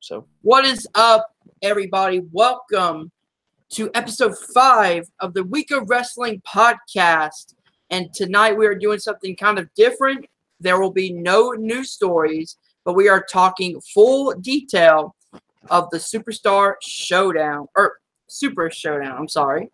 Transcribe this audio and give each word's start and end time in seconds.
So 0.00 0.26
What 0.42 0.64
is 0.64 0.86
up, 0.94 1.34
everybody? 1.62 2.20
Welcome 2.30 3.10
to 3.70 3.90
episode 3.94 4.36
five 4.54 5.08
of 5.20 5.34
the 5.34 5.42
Week 5.44 5.70
of 5.70 5.88
Wrestling 5.88 6.42
podcast. 6.46 7.54
And 7.90 8.12
tonight 8.12 8.56
we 8.56 8.66
are 8.66 8.74
doing 8.74 8.98
something 8.98 9.34
kind 9.36 9.58
of 9.58 9.72
different. 9.74 10.26
There 10.60 10.80
will 10.80 10.92
be 10.92 11.12
no 11.12 11.52
news 11.52 11.90
stories, 11.90 12.56
but 12.84 12.94
we 12.94 13.08
are 13.08 13.22
talking 13.22 13.80
full 13.80 14.32
detail 14.34 15.16
of 15.70 15.90
the 15.90 15.98
Superstar 15.98 16.74
Showdown 16.82 17.66
or 17.74 17.98
Super 18.28 18.70
Showdown. 18.70 19.16
I'm 19.18 19.28
sorry. 19.28 19.70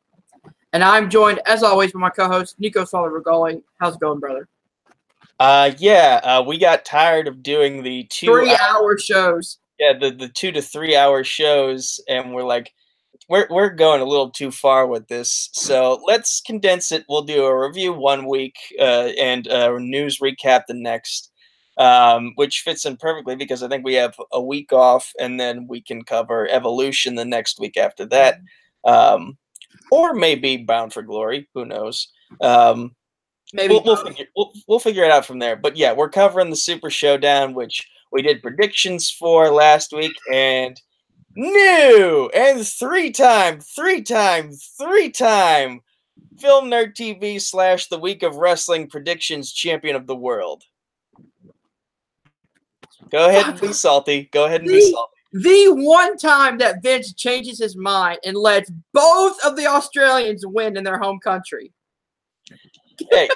And 0.73 0.83
I'm 0.83 1.11
joined, 1.11 1.41
as 1.47 1.63
always, 1.63 1.93
by 1.93 2.01
my 2.01 2.11
co-host 2.11 2.59
Nico 2.59 2.85
Solarigoli. 2.85 3.63
How's 3.79 3.97
it 3.97 4.01
going, 4.01 4.21
brother? 4.21 4.49
uh 5.41 5.73
yeah, 5.79 6.21
uh, 6.23 6.43
we 6.43 6.57
got 6.57 6.85
tired 6.85 7.27
of 7.27 7.43
doing 7.43 7.83
the 7.83 8.05
two 8.05 8.27
Three-hour 8.27 8.99
shows. 8.99 9.59
Yeah, 9.83 9.99
the, 9.99 10.11
the 10.15 10.29
two 10.29 10.53
to 10.53 10.63
three 10.63 10.95
hour 10.95 11.25
shows, 11.25 12.01
and 12.09 12.33
we're 12.33 12.45
like, 12.45 12.73
we're 13.29 13.49
we're 13.51 13.71
going 13.71 14.01
a 14.01 14.05
little 14.05 14.31
too 14.31 14.51
far 14.53 14.87
with 14.87 15.09
this. 15.09 15.51
So 15.53 16.01
let's 16.07 16.41
condense 16.41 16.93
it. 16.93 17.05
We'll 17.09 17.23
do 17.23 17.45
a 17.45 17.69
review 17.69 17.93
one 17.93 18.29
week 18.29 18.55
uh, 18.79 19.11
and 19.21 19.47
a 19.49 19.79
news 19.81 20.19
recap 20.21 20.67
the 20.67 20.75
next, 20.75 21.33
um, 21.79 22.33
which 22.37 22.61
fits 22.61 22.87
in 22.87 22.97
perfectly 22.97 23.35
because 23.35 23.63
I 23.63 23.69
think 23.69 23.85
we 23.85 23.95
have 23.95 24.15
a 24.33 24.41
week 24.41 24.73
off, 24.73 25.13
and 25.19 25.41
then 25.41 25.67
we 25.69 25.81
can 25.81 26.03
cover 26.05 26.49
Evolution 26.49 27.17
the 27.17 27.25
next 27.25 27.59
week 27.59 27.77
after 27.77 28.07
that, 28.07 28.39
um, 28.85 29.37
or 29.91 30.15
maybe 30.15 30.59
Bound 30.59 30.93
for 30.93 31.03
Glory. 31.03 31.49
Who 31.55 31.65
knows? 31.65 32.09
Um, 32.41 32.95
Maybe 33.55 33.75
we'll, 33.75 33.83
we'll 33.85 33.97
figure 33.97 34.27
we'll, 34.35 34.53
we'll 34.67 34.79
figure 34.79 35.05
it 35.05 35.11
out 35.11 35.27
from 35.27 35.39
there. 35.39 35.57
But 35.57 35.77
yeah, 35.77 35.93
we're 35.93 36.09
covering 36.09 36.49
the 36.49 36.57
Super 36.57 36.89
Showdown, 36.89 37.53
which 37.53 37.87
we 38.13 38.23
did 38.23 38.43
predictions 38.43 39.11
for 39.11 39.51
last 39.51 39.93
week, 39.93 40.15
and 40.31 40.81
new 41.35 42.31
and 42.35 42.67
three 42.67 43.11
time, 43.11 43.59
three 43.61 44.03
time, 44.03 44.53
three 44.79 45.11
time 45.11 45.81
Film 46.39 46.71
Nerd 46.71 46.95
TV 46.95 47.41
slash 47.41 47.89
the 47.89 47.99
Week 47.99 48.23
of 48.23 48.37
Wrestling 48.37 48.89
Predictions 48.89 49.53
Champion 49.53 49.97
of 49.97 50.07
the 50.07 50.17
World. 50.17 50.65
Go 53.11 53.29
ahead 53.29 53.47
and 53.47 53.61
be 53.61 53.73
salty. 53.73 54.29
Go 54.33 54.45
ahead 54.45 54.61
and 54.61 54.69
be 54.71 54.93
salty. 54.93 55.13
the 55.33 55.75
one 55.75 56.17
time 56.17 56.59
that 56.59 56.83
Vince 56.83 57.15
changes 57.15 57.59
his 57.59 57.77
mind 57.77 58.19
and 58.25 58.37
lets 58.37 58.71
both 58.93 59.43
of 59.45 59.57
the 59.57 59.67
Australians 59.67 60.47
win 60.47 60.77
in 60.77 60.85
their 60.85 60.99
home 60.99 61.19
country. 61.19 61.73
hey, 63.11 63.29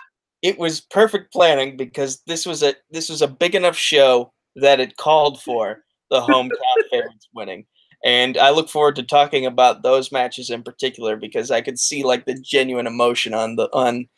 it 0.43 0.59
was 0.59 0.81
perfect 0.81 1.33
planning 1.33 1.77
because 1.77 2.23
this 2.27 2.45
was 2.45 2.63
a 2.63 2.75
this 2.91 3.09
was 3.09 3.23
a 3.23 3.29
big 3.29 3.55
enough 3.55 3.77
show 3.77 4.33
that 4.57 4.81
it 4.81 4.97
called 4.97 5.41
for 5.43 5.85
the 6.11 6.21
hometown 6.21 6.51
favorites 6.91 7.29
winning. 7.35 7.67
And 8.05 8.37
I 8.37 8.51
look 8.51 8.69
forward 8.69 8.97
to 8.97 9.03
talking 9.03 9.47
about 9.47 9.83
those 9.83 10.13
matches 10.13 10.51
in 10.51 10.63
particular 10.63 11.17
because 11.17 11.51
I 11.51 11.61
could 11.61 11.79
see 11.79 12.05
like 12.05 12.25
the 12.27 12.39
genuine 12.41 12.87
emotion 12.87 13.35
on 13.35 13.57
the 13.57 13.69
on 13.73 14.09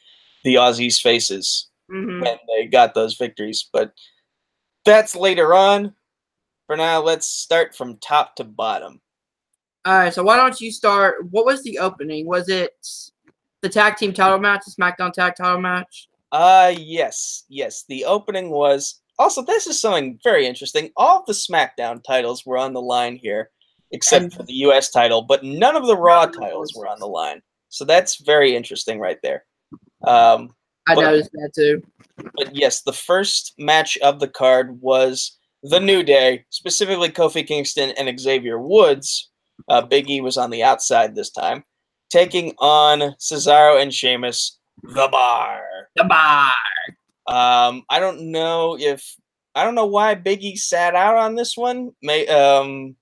the 0.44 0.56
Aussies' 0.56 1.00
faces 1.00 1.68
Mhm. 1.90 2.20
when 2.22 2.38
they 2.48 2.66
got 2.66 2.94
those 2.94 3.16
victories. 3.16 3.68
But 3.72 3.92
that's 4.84 5.16
later 5.16 5.54
on. 5.54 5.94
For 6.66 6.76
now, 6.76 7.00
let's 7.00 7.26
start 7.26 7.74
from 7.74 7.96
top 7.96 8.36
to 8.36 8.44
bottom. 8.44 9.00
All 9.86 9.94
right, 9.96 10.12
so 10.12 10.22
why 10.22 10.36
don't 10.36 10.60
you 10.60 10.70
start? 10.70 11.30
What 11.30 11.46
was 11.46 11.62
the 11.62 11.78
opening? 11.78 12.26
Was 12.26 12.50
it 12.50 12.76
the 13.62 13.70
tag 13.70 13.96
team 13.96 14.12
title 14.12 14.38
match, 14.38 14.62
the 14.66 14.70
SmackDown 14.72 15.12
tag 15.12 15.34
title 15.36 15.60
match? 15.60 16.08
Uh 16.30 16.74
yes, 16.76 17.44
yes. 17.48 17.84
The 17.88 18.04
opening 18.04 18.50
was 18.50 19.00
also 19.18 19.42
this 19.42 19.66
is 19.66 19.80
something 19.80 20.18
very 20.22 20.46
interesting. 20.46 20.90
All 20.96 21.20
of 21.20 21.26
the 21.26 21.32
SmackDown 21.32 22.02
titles 22.02 22.44
were 22.46 22.58
on 22.58 22.72
the 22.72 22.80
line 22.82 23.16
here, 23.16 23.50
except 23.90 24.22
And- 24.24 24.32
for 24.34 24.42
the 24.44 24.54
US 24.66 24.90
title, 24.90 25.22
but 25.22 25.44
none 25.44 25.76
of 25.76 25.86
the 25.86 25.96
Raw 25.96 26.26
titles 26.26 26.72
were 26.74 26.86
on 26.88 26.98
the 27.00 27.06
line. 27.08 27.42
So 27.68 27.84
that's 27.84 28.16
very 28.16 28.54
interesting 28.56 28.98
right 28.98 29.18
there. 29.22 29.44
Um, 30.06 30.54
I 30.88 30.94
But- 30.94 31.02
noticed 31.02 31.32
that 31.32 31.52
too. 31.54 31.82
but 32.34 32.54
yes, 32.54 32.82
the 32.82 32.92
first 32.92 33.54
match 33.58 33.98
of 33.98 34.20
the 34.20 34.28
card 34.28 34.80
was 34.80 35.36
the 35.62 35.80
New 35.80 36.02
Day, 36.02 36.44
specifically 36.50 37.08
Kofi 37.10 37.46
Kingston 37.46 37.90
and 37.98 38.18
Xavier 38.18 38.58
Woods. 38.58 39.28
Uh, 39.68 39.80
Big 39.82 40.08
E 40.08 40.20
was 40.20 40.36
on 40.38 40.50
the 40.50 40.62
outside 40.62 41.14
this 41.14 41.30
time, 41.30 41.64
taking 42.10 42.54
on 42.58 43.00
Cesaro 43.18 43.80
and 43.82 43.92
Sheamus, 43.92 44.58
the 44.84 45.08
Bar. 45.10 45.90
The 45.96 46.04
bar. 46.04 46.52
Um, 47.28 47.84
I 47.90 48.00
don't 48.00 48.32
know 48.32 48.76
if 48.78 49.16
I 49.54 49.62
don't 49.64 49.74
know 49.74 49.86
why 49.86 50.14
Biggie 50.14 50.56
sat 50.56 50.94
out 50.94 51.16
on 51.16 51.34
this 51.34 51.56
one. 51.56 51.90
May 52.02 52.26
um, 52.26 52.96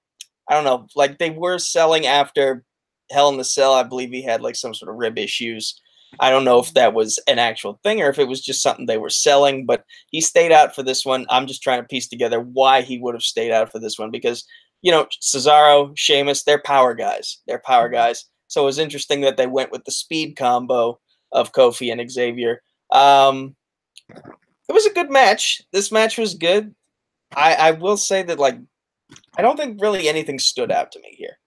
I 0.49 0.55
don't 0.55 0.65
know. 0.65 0.87
Like 0.97 1.19
they 1.19 1.31
were 1.31 1.59
selling 1.59 2.07
after 2.07 2.65
Hell 3.11 3.29
in 3.29 3.39
the 3.39 3.45
Cell. 3.45 3.75
I 3.75 3.85
believe 3.85 4.11
he 4.11 4.23
had 4.23 4.43
like 4.43 4.57
some 4.57 4.75
sort 4.75 4.91
of 4.91 4.97
rib 4.97 5.17
issues. 5.17 5.81
I 6.19 6.31
don't 6.31 6.45
know 6.45 6.59
if 6.59 6.73
that 6.75 6.95
was 6.95 7.19
an 7.27 7.39
actual 7.39 7.79
thing 7.83 8.01
or 8.01 8.09
if 8.09 8.19
it 8.19 8.29
was 8.29 8.41
just 8.41 8.63
something 8.63 8.87
they 8.87 8.99
were 8.99 9.11
selling. 9.11 9.65
But 9.65 9.85
he 10.11 10.21
stayed 10.21 10.53
out 10.53 10.75
for 10.75 10.83
this 10.83 11.05
one. 11.05 11.27
I'm 11.31 11.47
just 11.47 11.63
trying 11.63 11.81
to 11.81 11.87
piece 11.87 12.09
together 12.09 12.41
why 12.41 12.83
he 12.83 12.99
would 12.99 13.15
have 13.15 13.23
stayed 13.23 13.53
out 13.53 13.71
for 13.71 13.79
this 13.79 13.99
one 13.99 14.11
because 14.11 14.45
you 14.83 14.91
know 14.91 15.07
Cesaro, 15.23 15.93
Sheamus, 15.97 16.43
they're 16.43 16.63
power 16.63 16.95
guys. 16.95 17.39
They're 17.47 17.63
power 17.65 17.89
guys. 17.89 18.25
So 18.49 18.63
it 18.63 18.67
was 18.67 18.79
interesting 18.79 19.21
that 19.23 19.37
they 19.37 19.47
went 19.47 19.73
with 19.73 19.85
the 19.85 19.93
speed 19.93 20.37
combo 20.37 20.99
of 21.33 21.53
Kofi 21.53 21.93
and 21.93 22.11
Xavier. 22.11 22.63
Um, 22.93 23.57
it 24.09 24.73
was 24.73 24.87
a 24.87 24.93
good 24.93 25.11
match. 25.11 25.63
This 25.73 25.93
match 25.93 26.19
was 26.19 26.35
good. 26.35 26.75
I, 27.35 27.55
I 27.55 27.71
will 27.73 27.97
say 27.97 28.23
that 28.23 28.39
like 28.39 28.59
I 29.37 29.43
don't 29.43 29.57
think 29.57 29.81
really 29.81 30.09
anything 30.09 30.39
stood 30.39 30.73
out 30.73 30.93
to 30.93 31.01
me 31.01 31.15
here. 31.17 31.39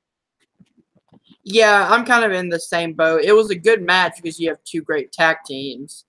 Yeah, 1.43 1.87
I'm 1.89 2.05
kind 2.05 2.23
of 2.23 2.31
in 2.31 2.49
the 2.49 2.59
same 2.59 2.93
boat. 2.93 3.21
It 3.23 3.33
was 3.33 3.49
a 3.49 3.55
good 3.55 3.81
match 3.81 4.13
because 4.17 4.39
you 4.39 4.49
have 4.49 4.63
two 4.65 4.81
great 4.81 5.11
tag 5.11 5.37
teams, 5.45 6.05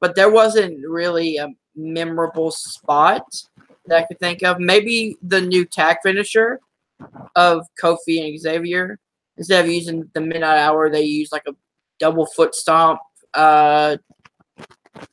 but 0.00 0.16
there 0.16 0.30
wasn't 0.30 0.78
really 0.88 1.36
a 1.36 1.48
memorable 1.76 2.50
spot 2.50 3.24
that 3.86 3.98
I 3.98 4.04
could 4.04 4.18
think 4.18 4.42
of. 4.42 4.58
Maybe 4.58 5.16
the 5.22 5.40
new 5.40 5.64
tag 5.64 5.98
finisher 6.02 6.60
of 7.36 7.66
Kofi 7.80 8.26
and 8.26 8.40
Xavier. 8.40 8.98
Instead 9.36 9.64
of 9.64 9.70
using 9.70 10.08
the 10.14 10.20
midnight 10.20 10.58
hour, 10.58 10.90
they 10.90 11.02
use 11.02 11.30
like 11.32 11.42
a 11.48 11.54
double 11.98 12.26
foot 12.26 12.54
stomp. 12.54 13.00
Uh, 13.32 13.96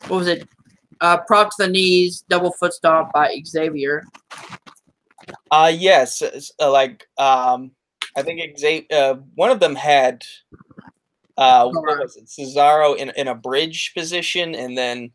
what 0.07 0.17
was 0.17 0.27
it? 0.27 0.47
Uh, 1.01 1.17
prop 1.17 1.49
to 1.49 1.65
the 1.65 1.67
knees, 1.67 2.23
double 2.29 2.51
foot 2.53 2.73
stomp 2.73 3.11
by 3.11 3.35
Xavier. 3.45 4.03
Uh 5.49 5.71
yes, 5.75 6.21
uh, 6.59 6.71
like 6.71 7.07
um 7.17 7.71
I 8.15 8.21
think 8.21 8.57
Xavier, 8.57 8.85
uh, 8.91 9.15
one 9.35 9.51
of 9.51 9.59
them 9.59 9.75
had 9.75 10.23
uh 11.37 11.69
what 11.69 11.99
was 11.99 12.15
it? 12.17 12.25
Cesaro 12.27 12.95
in 12.95 13.09
in 13.15 13.27
a 13.27 13.35
bridge 13.35 13.93
position 13.95 14.55
and 14.55 14.77
then 14.77 15.11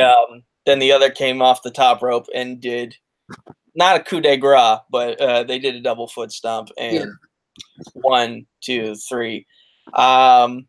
um 0.00 0.42
then 0.66 0.78
the 0.78 0.92
other 0.92 1.10
came 1.10 1.40
off 1.40 1.62
the 1.62 1.70
top 1.70 2.02
rope 2.02 2.26
and 2.34 2.60
did 2.60 2.94
not 3.74 3.96
a 3.96 4.02
coup 4.02 4.20
de 4.20 4.36
grace, 4.36 4.80
but 4.90 5.20
uh, 5.20 5.44
they 5.44 5.58
did 5.58 5.74
a 5.76 5.80
double 5.80 6.08
foot 6.08 6.32
stomp 6.32 6.68
and 6.76 6.94
Yeah. 6.94 7.04
one, 7.94 8.46
two, 8.60 8.96
three. 8.96 9.46
Um, 9.94 10.66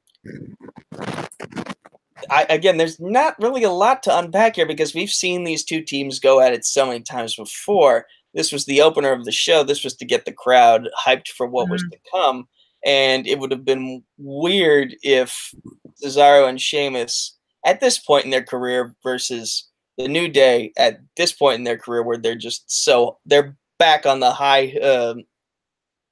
I, 2.29 2.45
again, 2.49 2.77
there's 2.77 2.99
not 2.99 3.35
really 3.39 3.63
a 3.63 3.71
lot 3.71 4.03
to 4.03 4.17
unpack 4.17 4.55
here 4.55 4.65
because 4.65 4.93
we've 4.93 5.09
seen 5.09 5.43
these 5.43 5.63
two 5.63 5.81
teams 5.81 6.19
go 6.19 6.39
at 6.39 6.53
it 6.53 6.65
so 6.65 6.85
many 6.87 7.01
times 7.01 7.35
before. 7.35 8.05
This 8.33 8.51
was 8.51 8.65
the 8.65 8.81
opener 8.81 9.11
of 9.11 9.25
the 9.25 9.31
show. 9.31 9.63
This 9.63 9.83
was 9.83 9.95
to 9.95 10.05
get 10.05 10.25
the 10.25 10.33
crowd 10.33 10.89
hyped 10.97 11.29
for 11.29 11.47
what 11.47 11.69
was 11.69 11.83
to 11.91 11.97
come. 12.11 12.47
And 12.85 13.27
it 13.27 13.39
would 13.39 13.51
have 13.51 13.65
been 13.65 14.03
weird 14.17 14.95
if 15.01 15.53
Cesaro 16.03 16.47
and 16.47 16.61
Sheamus, 16.61 17.35
at 17.65 17.79
this 17.81 17.97
point 17.97 18.25
in 18.25 18.31
their 18.31 18.43
career, 18.43 18.95
versus 19.03 19.67
the 19.97 20.07
New 20.07 20.29
Day 20.29 20.71
at 20.77 20.99
this 21.17 21.33
point 21.33 21.57
in 21.57 21.63
their 21.63 21.77
career, 21.77 22.03
where 22.03 22.17
they're 22.17 22.35
just 22.35 22.63
so 22.71 23.17
they're 23.25 23.57
back 23.79 24.05
on 24.05 24.19
the 24.19 24.31
high, 24.31 24.71
um 24.81 25.23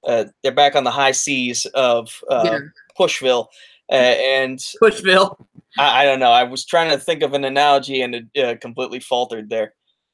uh, 0.05 0.25
they're 0.41 0.51
back 0.53 0.75
on 0.75 0.83
the 0.83 0.91
high 0.91 1.11
seas 1.11 1.65
of 1.73 2.21
uh, 2.29 2.43
yeah, 2.45 2.59
Pushville, 2.97 3.47
uh, 3.91 3.95
and 3.95 4.59
Pushville. 4.81 5.37
I, 5.77 6.01
I 6.01 6.05
don't 6.05 6.19
know. 6.19 6.31
I 6.31 6.43
was 6.43 6.65
trying 6.65 6.89
to 6.91 6.97
think 6.97 7.21
of 7.23 7.33
an 7.33 7.43
analogy 7.43 8.01
and 8.01 8.15
it 8.15 8.25
uh, 8.43 8.55
completely 8.59 8.99
faltered 8.99 9.49
there. 9.49 9.73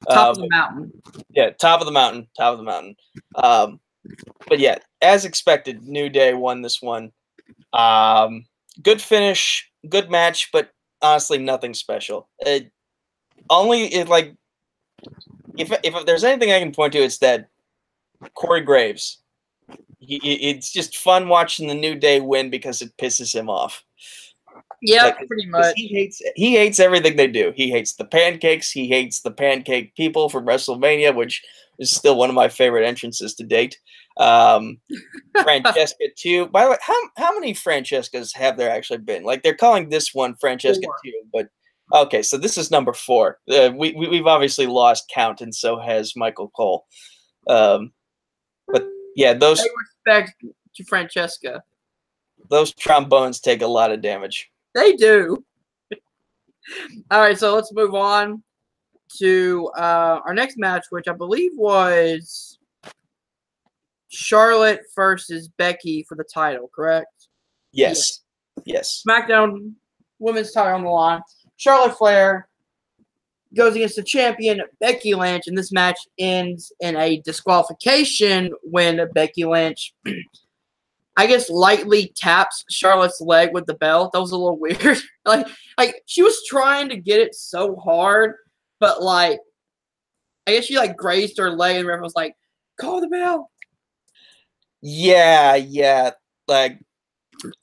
Top 0.09 0.27
Uh, 0.27 0.31
of 0.31 0.37
the 0.37 0.47
mountain. 0.49 0.91
yeah, 1.29 1.49
top 1.51 1.79
of 1.79 1.85
the 1.85 1.91
mountain, 1.91 2.27
top 2.37 2.51
of 2.53 2.57
the 2.57 2.63
mountain. 2.63 2.95
Um, 3.35 3.79
but 4.47 4.59
yeah, 4.59 4.77
as 5.01 5.23
expected, 5.25 5.83
New 5.83 6.09
Day 6.09 6.33
won 6.33 6.61
this 6.61 6.81
one. 6.81 7.11
Um, 7.71 8.45
good 8.81 9.01
finish, 9.01 9.69
good 9.87 10.11
match, 10.11 10.49
but 10.51 10.71
honestly, 11.01 11.37
nothing 11.37 11.73
special. 11.73 12.29
It, 12.39 12.71
only 13.49 13.85
it 13.93 14.07
like 14.09 14.35
if 15.57 15.71
if 15.83 16.05
there's 16.05 16.23
anything 16.23 16.51
I 16.51 16.59
can 16.59 16.71
point 16.73 16.93
to, 16.93 16.99
it's 16.99 17.19
that 17.19 17.47
Corey 18.33 18.61
Graves. 18.61 19.19
He, 19.99 20.19
he- 20.21 20.49
it's 20.49 20.71
just 20.71 20.97
fun 20.97 21.29
watching 21.29 21.67
the 21.67 21.73
New 21.75 21.95
Day 21.95 22.19
win 22.19 22.49
because 22.49 22.81
it 22.81 22.95
pisses 22.97 23.33
him 23.33 23.49
off. 23.49 23.83
Yeah, 24.85 25.05
Like, 25.05 25.27
pretty 25.27 25.45
much. 25.47 25.73
He 25.77 25.87
hates 25.87 26.21
he 26.35 26.55
hates 26.55 26.79
everything 26.79 27.15
they 27.15 27.27
do. 27.27 27.53
He 27.55 27.69
hates 27.69 27.95
the 27.95 28.05
pancakes. 28.05 28.69
He 28.69 28.87
hates 28.87 29.21
the 29.21 29.31
pancake 29.31 29.95
people 29.95 30.27
from 30.29 30.45
WrestleMania, 30.45 31.15
which 31.15 31.41
is 31.79 31.89
still 31.89 32.17
one 32.17 32.29
of 32.29 32.35
my 32.35 32.49
favorite 32.49 32.85
entrances 32.85 33.33
to 33.35 33.43
date. 33.43 33.79
Um, 34.17 34.79
Francesca 35.43 36.05
too. 36.17 36.47
By 36.47 36.65
the 36.65 36.71
way, 36.71 36.77
how 36.81 36.99
how 37.17 37.33
many 37.33 37.53
Francescas 37.53 38.35
have 38.35 38.57
there 38.57 38.69
actually 38.69 38.99
been? 38.99 39.23
Like 39.23 39.41
they're 39.41 39.55
calling 39.55 39.89
this 39.89 40.13
one 40.13 40.35
Francesca 40.35 40.85
Four. 40.85 40.95
too, 41.03 41.21
but 41.31 41.47
okay, 41.93 42.21
so 42.21 42.37
this 42.37 42.57
is 42.57 42.69
number 42.69 42.93
four. 42.93 43.39
Uh, 43.49 43.71
we, 43.75 43.93
we 43.93 44.09
we've 44.09 44.27
obviously 44.27 44.67
lost 44.67 45.09
count, 45.13 45.39
and 45.39 45.55
so 45.55 45.79
has 45.79 46.15
Michael 46.15 46.49
Cole. 46.49 46.85
Um, 47.47 47.93
but 48.67 48.85
yeah, 49.15 49.33
those 49.33 49.61
Pay 49.61 49.69
respect 50.05 50.43
to 50.75 50.83
Francesca. 50.85 51.63
those 52.49 52.73
trombones 52.73 53.39
take 53.39 53.61
a 53.61 53.67
lot 53.67 53.91
of 53.91 54.01
damage. 54.01 54.49
They 54.73 54.95
do. 54.95 55.43
All 57.11 57.19
right, 57.19 57.37
so 57.37 57.53
let's 57.53 57.73
move 57.73 57.93
on 57.93 58.41
to 59.17 59.69
uh, 59.77 60.19
our 60.25 60.33
next 60.33 60.57
match, 60.57 60.85
which 60.89 61.07
I 61.07 61.13
believe 61.13 61.51
was 61.55 62.57
Charlotte 64.09 64.81
versus 64.95 65.49
Becky 65.57 66.03
for 66.07 66.15
the 66.15 66.23
title, 66.23 66.69
correct? 66.73 67.27
Yes, 67.71 68.21
yes. 68.65 69.03
SmackDown 69.05 69.73
Women's 70.19 70.51
title 70.51 70.75
on 70.75 70.83
the 70.83 70.89
line. 70.89 71.21
Charlotte 71.57 71.97
Flair 71.97 72.47
goes 73.55 73.75
against 73.75 73.95
the 73.95 74.03
champion 74.03 74.61
Becky 74.79 75.15
Lynch, 75.15 75.47
and 75.47 75.57
this 75.57 75.71
match 75.71 75.97
ends 76.17 76.71
in 76.79 76.95
a 76.95 77.21
disqualification 77.21 78.51
when 78.63 79.01
Becky 79.13 79.45
Lynch, 79.45 79.93
I 81.15 81.27
guess, 81.27 81.49
lightly 81.49 82.11
taps 82.15 82.63
Charlotte's 82.69 83.21
leg 83.21 83.53
with 83.53 83.65
the 83.65 83.75
belt. 83.75 84.11
That 84.13 84.21
was 84.21 84.31
a 84.31 84.37
little 84.37 84.59
weird. 84.59 84.99
like, 85.25 85.47
like 85.77 86.01
she 86.05 86.23
was 86.23 86.41
trying 86.47 86.89
to 86.89 86.97
get 86.97 87.19
it 87.19 87.35
so 87.35 87.75
hard, 87.75 88.35
but 88.79 89.01
like, 89.01 89.39
I 90.47 90.51
guess 90.51 90.65
she 90.65 90.77
like 90.77 90.97
grazed 90.97 91.37
her 91.37 91.51
leg, 91.51 91.77
and 91.77 91.87
the 91.87 92.01
was 92.01 92.15
like, 92.15 92.35
"Call 92.79 92.99
the 92.99 93.07
bell." 93.07 93.49
Yeah, 94.81 95.55
yeah. 95.55 96.11
Like, 96.47 96.79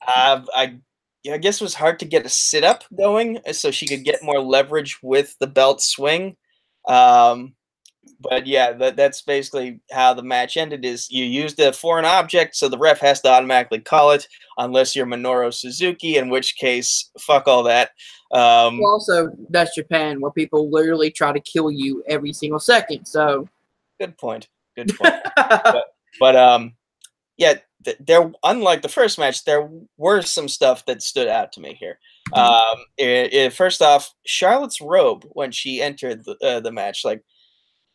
uh, 0.07 0.41
I, 0.55 0.79
I 1.31 1.37
guess 1.37 1.61
it 1.61 1.63
was 1.63 1.75
hard 1.75 1.99
to 1.99 2.05
get 2.05 2.25
a 2.25 2.29
sit 2.29 2.63
up 2.63 2.83
going 2.97 3.39
uh, 3.47 3.53
so 3.53 3.69
she 3.69 3.87
could 3.87 4.03
get 4.03 4.23
more 4.23 4.39
leverage 4.39 4.97
with 5.03 5.35
the 5.39 5.45
belt 5.45 5.81
swing. 5.81 6.35
Um, 6.87 7.53
but 8.19 8.47
yeah, 8.47 8.71
that, 8.73 8.95
that's 8.95 9.21
basically 9.21 9.79
how 9.91 10.13
the 10.13 10.23
match 10.23 10.57
ended. 10.57 10.85
Is 10.85 11.09
you 11.11 11.23
used 11.25 11.59
a 11.59 11.71
foreign 11.73 12.05
object, 12.05 12.55
so 12.55 12.67
the 12.67 12.77
ref 12.77 12.99
has 12.99 13.21
to 13.21 13.29
automatically 13.29 13.79
call 13.79 14.11
it, 14.11 14.27
unless 14.57 14.95
you're 14.95 15.05
Minoru 15.05 15.53
Suzuki, 15.53 16.17
in 16.17 16.29
which 16.29 16.55
case, 16.55 17.09
fuck 17.19 17.47
all 17.47 17.63
that. 17.63 17.91
Um, 18.31 18.79
Well, 18.79 18.93
also, 18.93 19.29
that's 19.49 19.75
Japan, 19.75 20.21
where 20.21 20.31
people 20.31 20.69
literally 20.71 21.11
try 21.11 21.31
to 21.31 21.39
kill 21.39 21.69
you 21.71 22.03
every 22.07 22.33
single 22.33 22.59
second. 22.59 23.05
So, 23.05 23.47
good 23.99 24.17
point. 24.17 24.47
Good 24.75 24.95
point. 24.97 25.15
But 26.19 26.35
um, 26.35 26.73
yeah, 27.37 27.55
th- 27.83 27.97
there. 27.99 28.31
Unlike 28.43 28.81
the 28.83 28.89
first 28.89 29.17
match, 29.17 29.43
there 29.45 29.69
were 29.97 30.21
some 30.21 30.47
stuff 30.47 30.85
that 30.85 31.01
stood 31.01 31.27
out 31.27 31.51
to 31.53 31.61
me 31.61 31.73
here. 31.73 31.99
Um, 32.33 32.77
it, 32.97 33.33
it- 33.33 33.53
first 33.53 33.81
off, 33.81 34.13
Charlotte's 34.25 34.79
robe 34.81 35.25
when 35.31 35.51
she 35.51 35.81
entered 35.81 36.23
the, 36.25 36.37
uh, 36.41 36.59
the 36.59 36.71
match, 36.71 37.03
like 37.03 37.23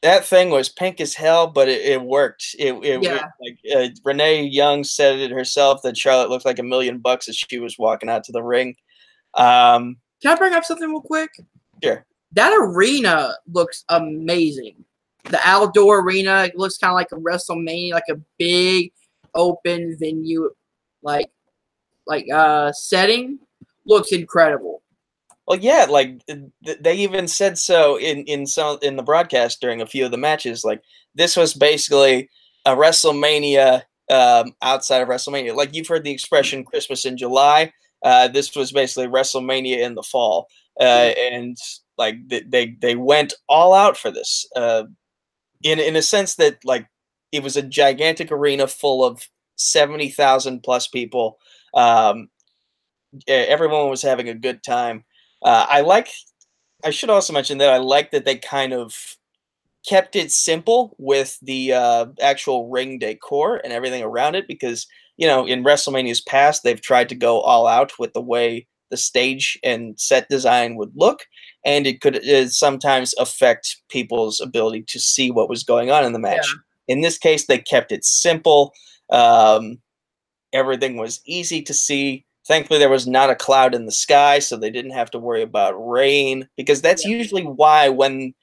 that 0.07 0.25
thing 0.25 0.51
was 0.51 0.69
pink 0.69 1.01
as 1.01 1.15
hell, 1.15 1.49
but 1.49 1.69
it, 1.69 1.81
it 1.83 2.01
worked. 2.01 2.55
It, 2.59 2.75
it, 2.85 3.03
it- 3.03 3.23
like 3.41 3.59
uh, 3.77 3.89
Renee 4.05 4.45
Young 4.45 4.85
said 4.85 5.19
it 5.19 5.31
herself 5.33 5.83
that 5.83 5.97
Charlotte 5.97 6.31
looked 6.31 6.45
like 6.45 6.59
a 6.61 6.63
million 6.63 6.99
bucks 6.99 7.29
as 7.29 7.37
she 7.37 7.59
was 7.59 7.77
walking 7.79 8.09
out 8.09 8.23
to 8.25 8.33
the 8.33 8.43
ring. 8.43 8.77
Um, 9.35 9.97
Can 10.23 10.33
I 10.33 10.37
bring 10.37 10.55
up 10.55 10.65
something 10.65 10.89
real 10.89 11.01
quick? 11.01 11.31
Sure. 11.83 12.07
That 12.33 12.53
arena 12.57 13.35
looks 13.53 13.85
amazing. 13.89 14.85
The 15.25 15.41
outdoor 15.43 16.01
arena 16.03 16.45
it 16.45 16.57
looks 16.57 16.79
kind 16.79 16.91
of 16.93 16.95
like 16.95 17.11
a 17.13 17.17
WrestleMania, 17.17 17.93
like 17.93 18.09
a 18.11 18.21
big 18.39 18.93
open 19.35 19.97
venue, 19.99 20.51
like 21.03 21.31
like 22.07 22.27
uh 22.33 22.73
setting. 22.73 23.39
Looks 23.87 24.13
incredible. 24.13 24.83
Well, 25.47 25.59
yeah, 25.61 25.87
like 25.89 26.25
th- 26.27 26.79
they 26.81 26.95
even 26.97 27.29
said 27.29 27.57
so 27.59 27.99
in 27.99 28.25
in 28.25 28.47
some 28.47 28.79
in 28.83 28.97
the 28.97 29.03
broadcast 29.03 29.61
during 29.61 29.81
a 29.81 29.87
few 29.87 30.05
of 30.05 30.11
the 30.11 30.19
matches. 30.19 30.65
Like 30.65 30.83
this 31.15 31.37
was 31.37 31.55
basically 31.55 32.29
a 32.65 32.75
WrestleMania 32.75 33.83
um, 34.11 34.53
outside 34.63 35.03
of 35.03 35.09
WrestleMania. 35.09 35.55
Like 35.55 35.75
you've 35.75 35.87
heard 35.87 36.05
the 36.05 36.11
expression 36.13 36.65
"Christmas 36.65 37.05
in 37.05 37.17
July." 37.17 37.73
Uh, 38.03 38.29
this 38.29 38.55
was 38.57 38.73
basically 38.73 39.07
WrestleMania 39.07 39.79
in 39.79 39.95
the 39.95 40.03
fall, 40.03 40.49
uh, 40.81 40.85
and 41.31 41.57
like 41.97 42.17
th- 42.29 42.45
they 42.49 42.77
they 42.81 42.97
went 42.97 43.33
all 43.49 43.73
out 43.73 43.97
for 43.97 44.11
this. 44.11 44.49
Uh, 44.57 44.85
in 45.63 45.79
in 45.79 45.97
a 45.97 46.03
sense 46.03 46.37
that 46.37 46.59
like 46.65 46.87
it 47.33 47.43
was 47.43 47.57
a 47.57 47.63
gigantic 47.63 48.33
arena 48.33 48.67
full 48.67 49.05
of 49.05 49.23
seventy 49.57 50.11
thousand 50.11 50.63
plus 50.63 50.89
people. 50.89 51.39
Um, 51.75 52.29
everyone 53.29 53.91
was 53.91 54.03
having 54.03 54.29
a 54.29 54.35
good 54.35 54.63
time. 54.63 55.05
Uh, 55.47 55.65
I 55.71 55.81
like. 55.83 56.09
I 56.85 56.91
should 56.91 57.09
also 57.09 57.33
mention 57.33 57.59
that 57.59 57.71
I 57.71 57.79
like 57.79 58.11
that 58.11 58.25
they 58.25 58.37
kind 58.37 58.73
of 58.73 59.17
kept 59.89 60.17
it 60.17 60.33
simple 60.33 60.97
with 60.99 61.39
the 61.41 61.73
uh, 61.73 62.07
actual 62.21 62.69
ring 62.69 62.99
decor 62.99 63.61
and 63.63 63.73
everything 63.73 64.03
around 64.03 64.35
it 64.35 64.49
because 64.49 64.89
you 65.17 65.27
know 65.27 65.47
in 65.47 65.63
WrestleMania's 65.63 66.21
past 66.21 66.65
they've 66.65 66.81
tried 66.81 67.09
to 67.11 67.15
go 67.15 67.41
all 67.41 67.69
out 67.69 67.93
with 67.99 68.13
the 68.13 68.21
way 68.21 68.67
the 68.91 68.97
stage 68.97 69.57
and 69.63 69.99
set 70.01 70.29
design 70.29 70.75
would 70.77 70.91
look, 70.97 71.21
and 71.65 71.87
it 71.87 72.01
could 72.01 72.17
uh, 72.29 72.49
sometimes 72.49 73.15
affect 73.19 73.77
people's 73.89 74.41
ability 74.41 74.83
to 74.89 74.99
see 74.99 75.31
what 75.31 75.49
was 75.49 75.63
going 75.63 75.93
on 75.93 76.05
in 76.05 76.13
the 76.13 76.19
match. 76.19 76.47
In 76.89 77.03
this 77.03 77.19
case, 77.19 77.47
they 77.47 77.59
kept 77.59 77.93
it 77.93 78.05
simple. 78.05 78.73
Um, 79.11 79.79
everything 80.53 80.97
was 80.97 81.21
easy 81.25 81.63
to 81.63 81.75
see. 81.75 82.25
Thankfully, 82.47 82.79
there 82.79 82.89
was 82.89 83.07
not 83.07 83.31
a 83.31 83.35
cloud 83.35 83.75
in 83.75 83.87
the 83.87 83.93
sky, 83.93 84.39
so 84.39 84.57
they 84.57 84.71
didn't 84.71 84.93
have 84.93 85.11
to 85.13 85.19
worry 85.19 85.43
about 85.43 85.73
rain 85.73 86.49
because 86.57 86.81
that's 86.81 87.05
usually 87.05 87.43
why 87.43 87.89
when 87.89 88.35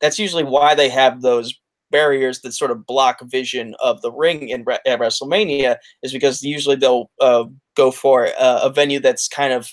that's 0.00 0.18
usually 0.18 0.44
why 0.44 0.74
they 0.74 0.90
have 0.90 1.22
those 1.22 1.54
barriers 1.90 2.40
that 2.40 2.52
sort 2.52 2.70
of 2.70 2.86
block 2.86 3.20
vision 3.22 3.74
of 3.80 4.02
the 4.02 4.12
ring 4.12 4.48
in 4.48 4.64
at 4.84 4.98
WrestleMania 4.98 5.76
is 6.02 6.12
because 6.12 6.42
usually 6.42 6.76
they'll 6.76 7.10
uh, 7.20 7.44
go 7.76 7.90
for 7.90 8.28
uh, 8.38 8.60
a 8.62 8.70
venue 8.70 9.00
that's 9.00 9.28
kind 9.28 9.52
of 9.52 9.70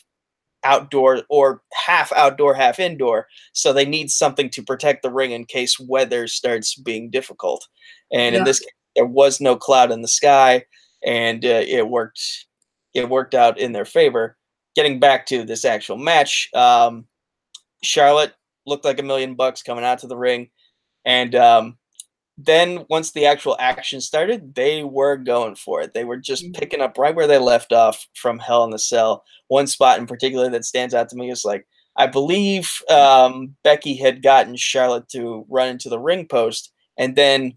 outdoor 0.63 1.23
or 1.29 1.61
half 1.85 2.11
outdoor, 2.13 2.53
half 2.53 2.79
indoor. 2.79 3.27
So 3.51 3.73
they 3.73 3.85
need 3.85 4.09
something 4.09 4.49
to 4.51 4.63
protect 4.63 5.03
the 5.03 5.11
ring 5.11 5.31
in 5.31 5.45
case 5.45 5.79
weather 5.79 6.27
starts 6.27 6.75
being 6.75 7.09
difficult. 7.09 7.67
And 8.11 8.35
in 8.35 8.43
this 8.43 8.59
case, 8.59 8.69
there 8.95 9.05
was 9.05 9.41
no 9.41 9.55
cloud 9.55 9.91
in 9.91 10.01
the 10.01 10.07
sky, 10.07 10.63
and 11.05 11.43
uh, 11.43 11.63
it 11.67 11.89
worked. 11.89 12.45
It 12.93 13.09
worked 13.09 13.33
out 13.35 13.57
in 13.59 13.71
their 13.71 13.85
favor. 13.85 14.37
Getting 14.75 14.99
back 14.99 15.25
to 15.27 15.43
this 15.43 15.65
actual 15.65 15.97
match, 15.97 16.49
um, 16.53 17.05
Charlotte 17.83 18.33
looked 18.65 18.85
like 18.85 18.99
a 18.99 19.03
million 19.03 19.35
bucks 19.35 19.61
coming 19.63 19.83
out 19.83 19.99
to 19.99 20.07
the 20.07 20.17
ring, 20.17 20.49
and 21.05 21.35
um, 21.35 21.77
then 22.37 22.85
once 22.89 23.11
the 23.11 23.25
actual 23.25 23.55
action 23.59 24.01
started, 24.01 24.55
they 24.55 24.83
were 24.83 25.17
going 25.17 25.55
for 25.55 25.81
it. 25.81 25.93
They 25.93 26.05
were 26.05 26.17
just 26.17 26.45
Mhm. 26.45 26.55
picking 26.59 26.81
up 26.81 26.97
right 26.97 27.13
where 27.15 27.27
they 27.27 27.37
left 27.37 27.71
off 27.73 28.07
from 28.15 28.39
Hell 28.39 28.63
in 28.63 28.71
the 28.71 28.79
Cell. 28.79 29.23
One 29.49 29.67
spot 29.67 29.99
in 29.99 30.07
particular 30.07 30.49
that 30.49 30.65
stands 30.65 30.93
out 30.95 31.09
to 31.09 31.15
me 31.15 31.29
is 31.31 31.45
like 31.45 31.67
I 31.95 32.07
believe 32.07 32.71
um, 32.89 33.55
Becky 33.63 33.95
had 33.95 34.23
gotten 34.23 34.55
Charlotte 34.55 35.07
to 35.09 35.45
run 35.49 35.67
into 35.69 35.89
the 35.89 35.99
ring 35.99 36.27
post, 36.27 36.71
and 36.97 37.15
then 37.15 37.55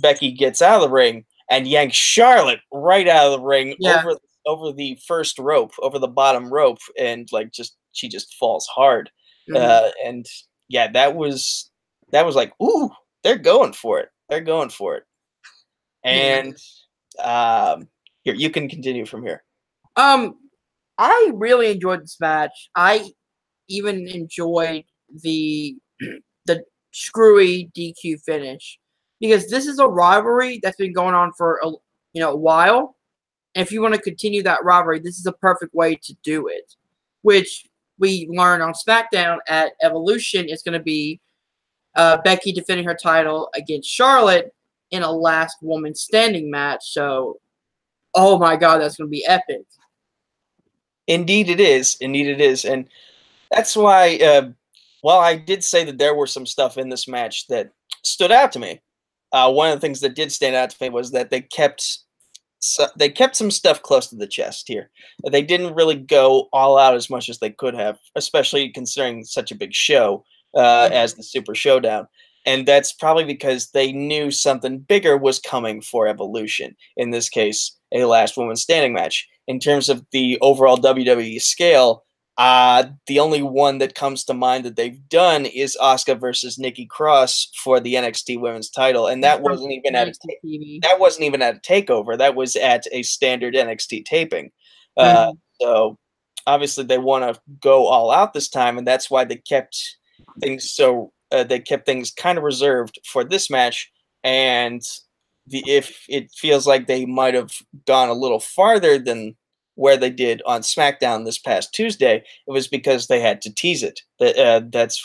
Becky 0.00 0.30
gets 0.32 0.62
out 0.62 0.76
of 0.76 0.82
the 0.82 0.88
ring 0.94 1.24
and 1.50 1.66
yanks 1.66 1.96
Charlotte 1.96 2.60
right 2.72 3.08
out 3.08 3.26
of 3.26 3.32
the 3.40 3.44
ring 3.46 3.74
Yeah. 3.80 3.98
over 4.00 4.16
over 4.46 4.72
the 4.72 4.98
first 5.06 5.38
rope, 5.38 5.72
over 5.80 5.98
the 5.98 6.08
bottom 6.08 6.52
rope, 6.52 6.78
and 6.98 7.28
like 7.32 7.52
just 7.52 7.76
she 7.92 8.08
just 8.08 8.34
falls 8.34 8.66
hard. 8.66 9.10
Mhm. 9.50 9.56
Uh, 9.56 9.90
and 10.04 10.26
yeah, 10.68 10.90
that 10.92 11.14
was 11.14 11.70
that 12.10 12.26
was 12.26 12.36
like, 12.36 12.52
ooh, 12.62 12.90
they're 13.22 13.38
going 13.38 13.72
for 13.72 14.00
it. 14.00 14.08
They're 14.28 14.40
going 14.40 14.70
for 14.70 14.96
it. 14.96 15.04
And 16.04 16.56
um, 17.22 17.88
here 18.22 18.34
you 18.34 18.50
can 18.50 18.68
continue 18.68 19.06
from 19.06 19.22
here. 19.22 19.44
Um, 19.96 20.34
I 20.98 21.30
really 21.34 21.70
enjoyed 21.70 22.02
this 22.02 22.18
match. 22.20 22.70
I 22.74 23.10
even 23.68 24.08
enjoyed 24.08 24.84
the 25.22 25.76
the 26.46 26.64
screwy 26.92 27.70
DQ 27.76 28.20
finish 28.24 28.78
because 29.20 29.48
this 29.48 29.66
is 29.66 29.78
a 29.78 29.86
rivalry 29.86 30.60
that's 30.62 30.76
been 30.76 30.92
going 30.92 31.14
on 31.14 31.32
for 31.36 31.60
a 31.64 31.68
you 32.12 32.20
know 32.20 32.32
a 32.32 32.36
while. 32.36 32.96
And 33.54 33.66
if 33.66 33.72
you 33.72 33.82
want 33.82 33.94
to 33.94 34.00
continue 34.00 34.42
that 34.42 34.64
rivalry, 34.64 34.98
this 34.98 35.18
is 35.18 35.26
a 35.26 35.32
perfect 35.32 35.74
way 35.74 35.94
to 35.96 36.14
do 36.22 36.48
it. 36.48 36.74
Which 37.22 37.66
we 37.98 38.26
learn 38.30 38.62
on 38.62 38.72
SmackDown 38.72 39.38
at 39.48 39.72
Evolution 39.82 40.48
is 40.48 40.62
going 40.62 40.78
to 40.78 40.82
be 40.82 41.20
uh, 41.94 42.18
Becky 42.22 42.52
defending 42.52 42.86
her 42.86 42.94
title 42.94 43.50
against 43.54 43.88
Charlotte 43.88 44.52
in 44.90 45.02
a 45.02 45.10
last 45.10 45.58
woman 45.62 45.94
standing 45.94 46.50
match. 46.50 46.92
So, 46.92 47.38
oh 48.14 48.38
my 48.38 48.56
God, 48.56 48.78
that's 48.78 48.96
going 48.96 49.08
to 49.08 49.10
be 49.10 49.24
epic. 49.26 49.62
Indeed, 51.06 51.48
it 51.48 51.60
is. 51.60 51.96
Indeed, 52.00 52.28
it 52.28 52.40
is, 52.40 52.64
and 52.64 52.88
that's 53.50 53.76
why. 53.76 54.18
Uh, 54.18 54.50
while 55.02 55.18
I 55.18 55.34
did 55.34 55.64
say 55.64 55.84
that 55.84 55.98
there 55.98 56.14
were 56.14 56.28
some 56.28 56.46
stuff 56.46 56.78
in 56.78 56.88
this 56.88 57.08
match 57.08 57.48
that 57.48 57.72
stood 58.02 58.30
out 58.30 58.52
to 58.52 58.60
me, 58.60 58.80
uh, 59.32 59.50
one 59.50 59.70
of 59.70 59.76
the 59.76 59.80
things 59.80 60.00
that 60.00 60.14
did 60.14 60.30
stand 60.30 60.54
out 60.54 60.70
to 60.70 60.76
me 60.80 60.90
was 60.90 61.10
that 61.10 61.28
they 61.30 61.40
kept 61.40 61.98
so 62.62 62.86
they 62.96 63.08
kept 63.08 63.34
some 63.34 63.50
stuff 63.50 63.82
close 63.82 64.06
to 64.06 64.16
the 64.16 64.26
chest 64.26 64.68
here. 64.68 64.88
They 65.28 65.42
didn't 65.42 65.74
really 65.74 65.96
go 65.96 66.48
all 66.52 66.78
out 66.78 66.94
as 66.94 67.10
much 67.10 67.28
as 67.28 67.40
they 67.40 67.50
could 67.50 67.74
have, 67.74 67.98
especially 68.14 68.68
considering 68.70 69.24
such 69.24 69.50
a 69.50 69.56
big 69.56 69.74
show 69.74 70.24
uh, 70.56 70.88
as 70.92 71.14
the 71.14 71.24
Super 71.24 71.56
Showdown. 71.56 72.06
And 72.46 72.66
that's 72.66 72.92
probably 72.92 73.24
because 73.24 73.70
they 73.70 73.92
knew 73.92 74.30
something 74.30 74.78
bigger 74.78 75.16
was 75.16 75.40
coming 75.40 75.80
for 75.80 76.06
Evolution. 76.06 76.76
In 76.96 77.10
this 77.10 77.28
case, 77.28 77.76
a 77.92 78.04
last 78.04 78.36
woman 78.36 78.56
standing 78.56 78.92
match. 78.92 79.28
In 79.48 79.58
terms 79.58 79.88
of 79.88 80.04
the 80.12 80.38
overall 80.40 80.78
WWE 80.78 81.40
scale, 81.40 82.04
uh, 82.42 82.88
the 83.06 83.20
only 83.20 83.40
one 83.40 83.78
that 83.78 83.94
comes 83.94 84.24
to 84.24 84.34
mind 84.34 84.64
that 84.64 84.74
they've 84.74 85.08
done 85.08 85.46
is 85.46 85.78
Asuka 85.80 86.18
versus 86.18 86.58
Nikki 86.58 86.86
Cross 86.86 87.52
for 87.54 87.78
the 87.78 87.94
NXT 87.94 88.40
Women's 88.40 88.68
Title, 88.68 89.06
and 89.06 89.22
that 89.22 89.42
wasn't 89.42 89.70
even 89.70 89.94
at 89.94 90.08
a, 90.08 90.14
that 90.82 90.98
wasn't 90.98 91.24
even 91.24 91.40
at 91.40 91.54
a 91.54 91.60
takeover. 91.60 92.18
That 92.18 92.34
was 92.34 92.56
at 92.56 92.84
a 92.90 93.04
standard 93.04 93.54
NXT 93.54 94.06
taping. 94.06 94.50
Uh, 94.96 95.30
mm. 95.30 95.38
So 95.60 95.98
obviously 96.44 96.82
they 96.82 96.98
want 96.98 97.32
to 97.32 97.40
go 97.60 97.86
all 97.86 98.10
out 98.10 98.32
this 98.32 98.48
time, 98.48 98.76
and 98.76 98.84
that's 98.84 99.08
why 99.08 99.24
they 99.24 99.36
kept 99.36 99.80
things 100.40 100.68
so 100.68 101.12
uh, 101.30 101.44
they 101.44 101.60
kept 101.60 101.86
things 101.86 102.10
kind 102.10 102.38
of 102.38 102.42
reserved 102.42 102.98
for 103.06 103.22
this 103.22 103.50
match. 103.50 103.88
And 104.24 104.82
the 105.46 105.62
if 105.68 106.04
it 106.08 106.32
feels 106.32 106.66
like 106.66 106.88
they 106.88 107.06
might 107.06 107.34
have 107.34 107.52
gone 107.86 108.08
a 108.08 108.14
little 108.14 108.40
farther 108.40 108.98
than 108.98 109.36
where 109.74 109.96
they 109.96 110.10
did 110.10 110.42
on 110.46 110.60
SmackDown 110.60 111.24
this 111.24 111.38
past 111.38 111.74
Tuesday, 111.74 112.24
it 112.46 112.50
was 112.50 112.68
because 112.68 113.06
they 113.06 113.20
had 113.20 113.40
to 113.42 113.54
tease 113.54 113.82
it. 113.82 114.00
That 114.18 114.36
uh, 114.36 114.60
that's 114.70 115.02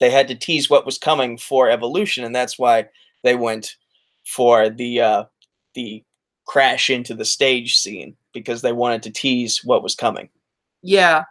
they 0.00 0.10
had 0.10 0.28
to 0.28 0.34
tease 0.34 0.70
what 0.70 0.86
was 0.86 0.98
coming 0.98 1.38
for 1.38 1.70
Evolution, 1.70 2.24
and 2.24 2.34
that's 2.34 2.58
why 2.58 2.88
they 3.22 3.34
went 3.34 3.76
for 4.24 4.70
the 4.70 5.00
uh, 5.00 5.24
the 5.74 6.04
crash 6.46 6.90
into 6.90 7.14
the 7.14 7.24
stage 7.24 7.76
scene 7.78 8.16
because 8.32 8.62
they 8.62 8.72
wanted 8.72 9.02
to 9.04 9.10
tease 9.10 9.62
what 9.64 9.82
was 9.82 9.94
coming. 9.94 10.28
Yeah. 10.82 11.24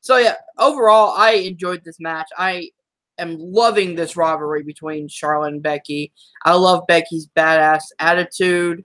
So 0.00 0.18
yeah, 0.18 0.34
overall, 0.58 1.14
I 1.16 1.32
enjoyed 1.32 1.82
this 1.84 1.98
match. 1.98 2.28
I 2.36 2.70
am 3.18 3.38
loving 3.38 3.94
this 3.94 4.16
rivalry 4.16 4.62
between 4.62 5.08
Charlotte 5.08 5.54
and 5.54 5.62
Becky. 5.62 6.12
I 6.44 6.54
love 6.54 6.86
Becky's 6.86 7.28
badass 7.36 7.82
attitude. 7.98 8.84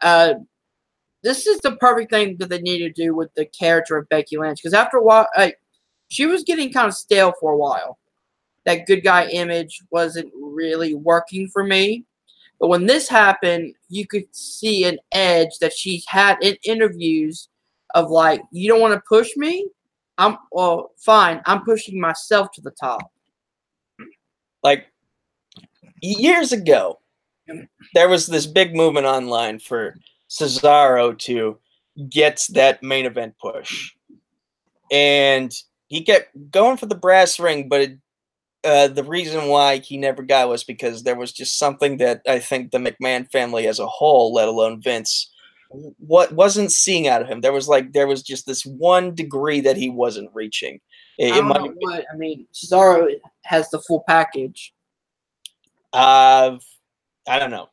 Uh, 0.00 0.34
this 1.24 1.46
is 1.46 1.58
the 1.60 1.76
perfect 1.76 2.12
thing 2.12 2.36
that 2.38 2.50
they 2.50 2.60
need 2.60 2.78
to 2.78 2.90
do 2.90 3.14
with 3.14 3.32
the 3.34 3.46
character 3.46 3.96
of 3.96 4.08
Becky 4.10 4.36
Lynch 4.36 4.58
because 4.62 4.74
after 4.74 4.98
a 4.98 5.02
while, 5.02 5.26
uh, 5.36 5.48
she 6.08 6.26
was 6.26 6.44
getting 6.44 6.70
kind 6.72 6.86
of 6.86 6.94
stale 6.94 7.32
for 7.40 7.52
a 7.52 7.56
while. 7.56 7.98
That 8.66 8.86
good 8.86 9.02
guy 9.02 9.26
image 9.28 9.82
wasn't 9.90 10.30
really 10.38 10.94
working 10.94 11.48
for 11.48 11.64
me. 11.64 12.04
But 12.60 12.68
when 12.68 12.86
this 12.86 13.08
happened, 13.08 13.74
you 13.88 14.06
could 14.06 14.24
see 14.32 14.84
an 14.84 14.98
edge 15.12 15.58
that 15.60 15.72
she's 15.72 16.04
had 16.06 16.36
in 16.42 16.56
interviews 16.62 17.48
of 17.94 18.10
like, 18.10 18.42
you 18.52 18.68
don't 18.68 18.80
want 18.80 18.94
to 18.94 19.02
push 19.08 19.30
me? 19.36 19.68
I'm 20.18 20.36
well, 20.52 20.92
fine. 20.98 21.40
I'm 21.46 21.64
pushing 21.64 21.98
myself 21.98 22.50
to 22.52 22.60
the 22.60 22.70
top. 22.70 23.10
Like 24.62 24.86
years 26.02 26.52
ago, 26.52 27.00
there 27.94 28.08
was 28.08 28.26
this 28.26 28.46
big 28.46 28.74
movement 28.76 29.06
online 29.06 29.58
for 29.58 29.96
Cesaro 30.34 31.16
to 31.20 31.58
get 32.08 32.44
that 32.50 32.82
main 32.82 33.06
event 33.06 33.34
push. 33.40 33.92
And 34.90 35.54
he 35.88 36.02
kept 36.02 36.50
going 36.50 36.76
for 36.76 36.86
the 36.86 36.94
brass 36.94 37.38
ring, 37.38 37.68
but 37.68 37.80
it, 37.80 37.98
uh, 38.64 38.88
the 38.88 39.04
reason 39.04 39.48
why 39.48 39.78
he 39.78 39.96
never 39.96 40.22
got 40.22 40.48
was 40.48 40.64
because 40.64 41.02
there 41.02 41.16
was 41.16 41.32
just 41.32 41.58
something 41.58 41.98
that 41.98 42.22
I 42.26 42.38
think 42.38 42.70
the 42.70 42.78
McMahon 42.78 43.30
family 43.30 43.66
as 43.66 43.78
a 43.78 43.86
whole, 43.86 44.32
let 44.32 44.48
alone 44.48 44.80
Vince, 44.82 45.30
what 45.98 46.32
wasn't 46.32 46.72
seeing 46.72 47.06
out 47.06 47.22
of 47.22 47.28
him. 47.28 47.40
There 47.40 47.52
was 47.52 47.68
like 47.68 47.92
there 47.92 48.06
was 48.06 48.22
just 48.22 48.46
this 48.46 48.64
one 48.64 49.14
degree 49.14 49.60
that 49.60 49.76
he 49.76 49.90
wasn't 49.90 50.30
reaching. 50.32 50.80
It, 51.18 51.32
I, 51.32 51.36
don't 51.36 51.48
know 51.48 51.74
what, 51.78 52.04
I 52.12 52.16
mean, 52.16 52.46
Cesaro 52.52 53.08
has 53.44 53.70
the 53.70 53.80
full 53.80 54.02
package. 54.08 54.72
Uh, 55.92 56.58
I 57.28 57.38
don't 57.38 57.50
know. 57.50 57.68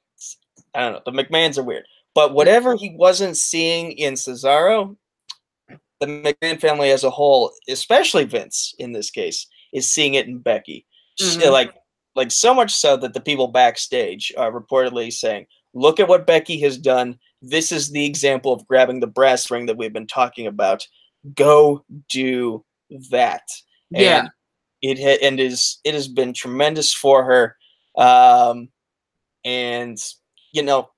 I 0.76 0.82
don't 0.82 0.94
know. 0.94 1.02
The 1.06 1.24
McMahons 1.24 1.58
are 1.58 1.64
weird. 1.64 1.86
But 2.14 2.34
whatever 2.34 2.76
he 2.76 2.94
wasn't 2.96 3.38
seeing 3.38 3.94
in 3.94 4.16
Cesaro, 4.16 4.96
the 6.00 6.08
McMahon 6.08 6.60
family 6.60 6.92
as 6.92 7.04
a 7.04 7.10
whole, 7.10 7.52
especially 7.70 8.26
Vince 8.26 8.74
in 8.80 8.92
this 8.92 9.10
case, 9.10 9.48
is 9.74 9.90
seeing 9.90 10.16
it 10.16 10.28
in 10.28 10.40
Becky. 10.40 10.86
Mm-hmm. 11.22 11.52
like, 11.52 11.74
like 12.16 12.32
so 12.32 12.54
much 12.54 12.74
so 12.74 12.98
that 12.98 13.14
the 13.14 13.22
people 13.22 13.48
backstage 13.48 14.34
are 14.38 14.52
reportedly 14.52 15.14
saying, 15.14 15.46
"Look 15.74 16.00
at 16.00 16.08
what 16.08 16.28
Becky 16.28 16.60
has 16.62 16.78
done. 16.78 17.20
This 17.42 17.72
is 17.72 17.92
the 17.92 18.06
example 18.06 18.52
of 18.52 18.68
grabbing 18.68 19.00
the 19.00 19.08
brass 19.08 19.50
ring 19.52 19.68
that 19.68 19.78
we've 19.78 19.94
been 19.94 20.08
talking 20.08 20.48
about. 20.48 20.86
Go 21.36 21.86
do 22.10 22.66
that." 23.12 23.44
Yeah. 23.92 24.20
And 24.20 24.30
it 24.82 25.00
ha- 25.00 25.26
and 25.26 25.40
is 25.40 25.80
it 25.84 25.94
has 25.94 26.08
been 26.08 26.34
tremendous 26.34 26.94
for 26.94 27.24
her. 27.24 27.56
Um, 27.96 28.70
and 29.46 29.98
you 30.54 30.64
know, 30.64 30.90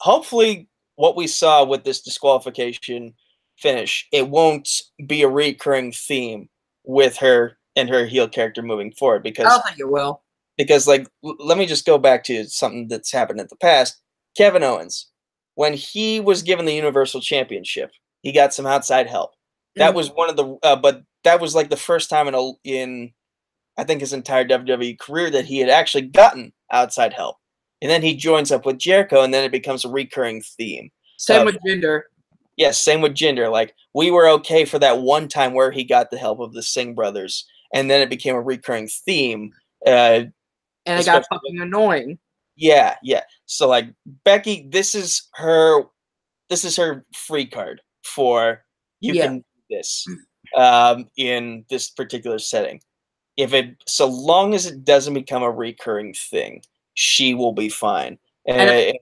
hopefully 0.00 0.68
what 0.96 1.16
we 1.16 1.26
saw 1.26 1.64
with 1.64 1.84
this 1.84 2.00
disqualification 2.00 3.14
finish, 3.56 4.06
it 4.12 4.28
won't 4.28 4.68
be 5.06 5.22
a 5.22 5.28
recurring 5.28 5.92
theme 5.92 6.48
with 6.84 7.16
her 7.18 7.58
and 7.76 7.88
her 7.88 8.06
heel 8.06 8.28
character 8.28 8.62
moving 8.62 8.92
forward 8.92 9.22
because 9.22 9.46
I 9.46 9.60
think 9.68 9.80
it 9.80 9.90
will. 9.90 10.22
Because 10.56 10.86
like 10.86 11.08
l- 11.24 11.36
let 11.40 11.58
me 11.58 11.66
just 11.66 11.86
go 11.86 11.98
back 11.98 12.24
to 12.24 12.44
something 12.44 12.88
that's 12.88 13.12
happened 13.12 13.40
in 13.40 13.46
the 13.48 13.56
past. 13.56 14.00
Kevin 14.36 14.62
Owens, 14.62 15.08
when 15.54 15.74
he 15.74 16.20
was 16.20 16.42
given 16.42 16.64
the 16.64 16.74
Universal 16.74 17.20
Championship, 17.20 17.90
he 18.22 18.32
got 18.32 18.54
some 18.54 18.66
outside 18.66 19.08
help. 19.08 19.32
That 19.76 19.88
mm-hmm. 19.88 19.96
was 19.96 20.10
one 20.10 20.30
of 20.30 20.36
the 20.36 20.56
uh, 20.62 20.76
but 20.76 21.02
that 21.24 21.40
was 21.40 21.54
like 21.54 21.70
the 21.70 21.76
first 21.76 22.10
time 22.10 22.28
in 22.28 22.34
a 22.34 22.52
in 22.62 23.12
I 23.76 23.84
think 23.84 24.00
his 24.00 24.12
entire 24.12 24.44
WWE 24.44 24.98
career 24.98 25.30
that 25.30 25.46
he 25.46 25.58
had 25.58 25.68
actually 25.68 26.02
gotten 26.02 26.52
outside 26.70 27.12
help 27.12 27.36
and 27.84 27.90
then 27.90 28.00
he 28.00 28.16
joins 28.16 28.50
up 28.50 28.64
with 28.64 28.78
Jericho, 28.78 29.22
and 29.22 29.34
then 29.34 29.44
it 29.44 29.52
becomes 29.52 29.84
a 29.84 29.90
recurring 29.90 30.40
theme. 30.40 30.90
Same 31.18 31.44
with 31.44 31.58
Jinder. 31.66 32.04
Yes, 32.56 32.82
same 32.82 33.02
with 33.02 33.12
Jinder. 33.12 33.52
Like 33.52 33.74
we 33.92 34.10
were 34.10 34.26
okay 34.30 34.64
for 34.64 34.78
that 34.78 35.02
one 35.02 35.28
time 35.28 35.52
where 35.52 35.70
he 35.70 35.84
got 35.84 36.10
the 36.10 36.16
help 36.16 36.40
of 36.40 36.54
the 36.54 36.62
Singh 36.62 36.94
brothers, 36.94 37.46
and 37.74 37.90
then 37.90 38.00
it 38.00 38.08
became 38.08 38.36
a 38.36 38.40
recurring 38.40 38.88
theme. 38.88 39.52
Uh, 39.86 40.24
and 40.86 40.98
it 40.98 41.04
got 41.04 41.26
fucking 41.30 41.60
annoying. 41.60 42.18
Yeah, 42.56 42.96
yeah. 43.02 43.20
So 43.44 43.68
like 43.68 43.92
Becky, 44.24 44.66
this 44.70 44.94
is 44.94 45.28
her, 45.34 45.82
this 46.48 46.64
is 46.64 46.76
her 46.76 47.04
free 47.14 47.44
card 47.44 47.82
for 48.02 48.64
you 49.00 49.12
yeah. 49.12 49.26
can 49.26 49.38
do 49.38 49.44
this 49.68 50.06
um, 50.56 51.10
in 51.18 51.66
this 51.68 51.90
particular 51.90 52.38
setting. 52.38 52.80
If 53.36 53.52
it, 53.52 53.76
so 53.86 54.06
long 54.06 54.54
as 54.54 54.64
it 54.64 54.86
doesn't 54.86 55.12
become 55.12 55.42
a 55.42 55.50
recurring 55.50 56.14
thing, 56.14 56.62
she 56.94 57.34
will 57.34 57.52
be 57.52 57.68
fine. 57.68 58.18
And, 58.46 58.70
and, 58.70 58.98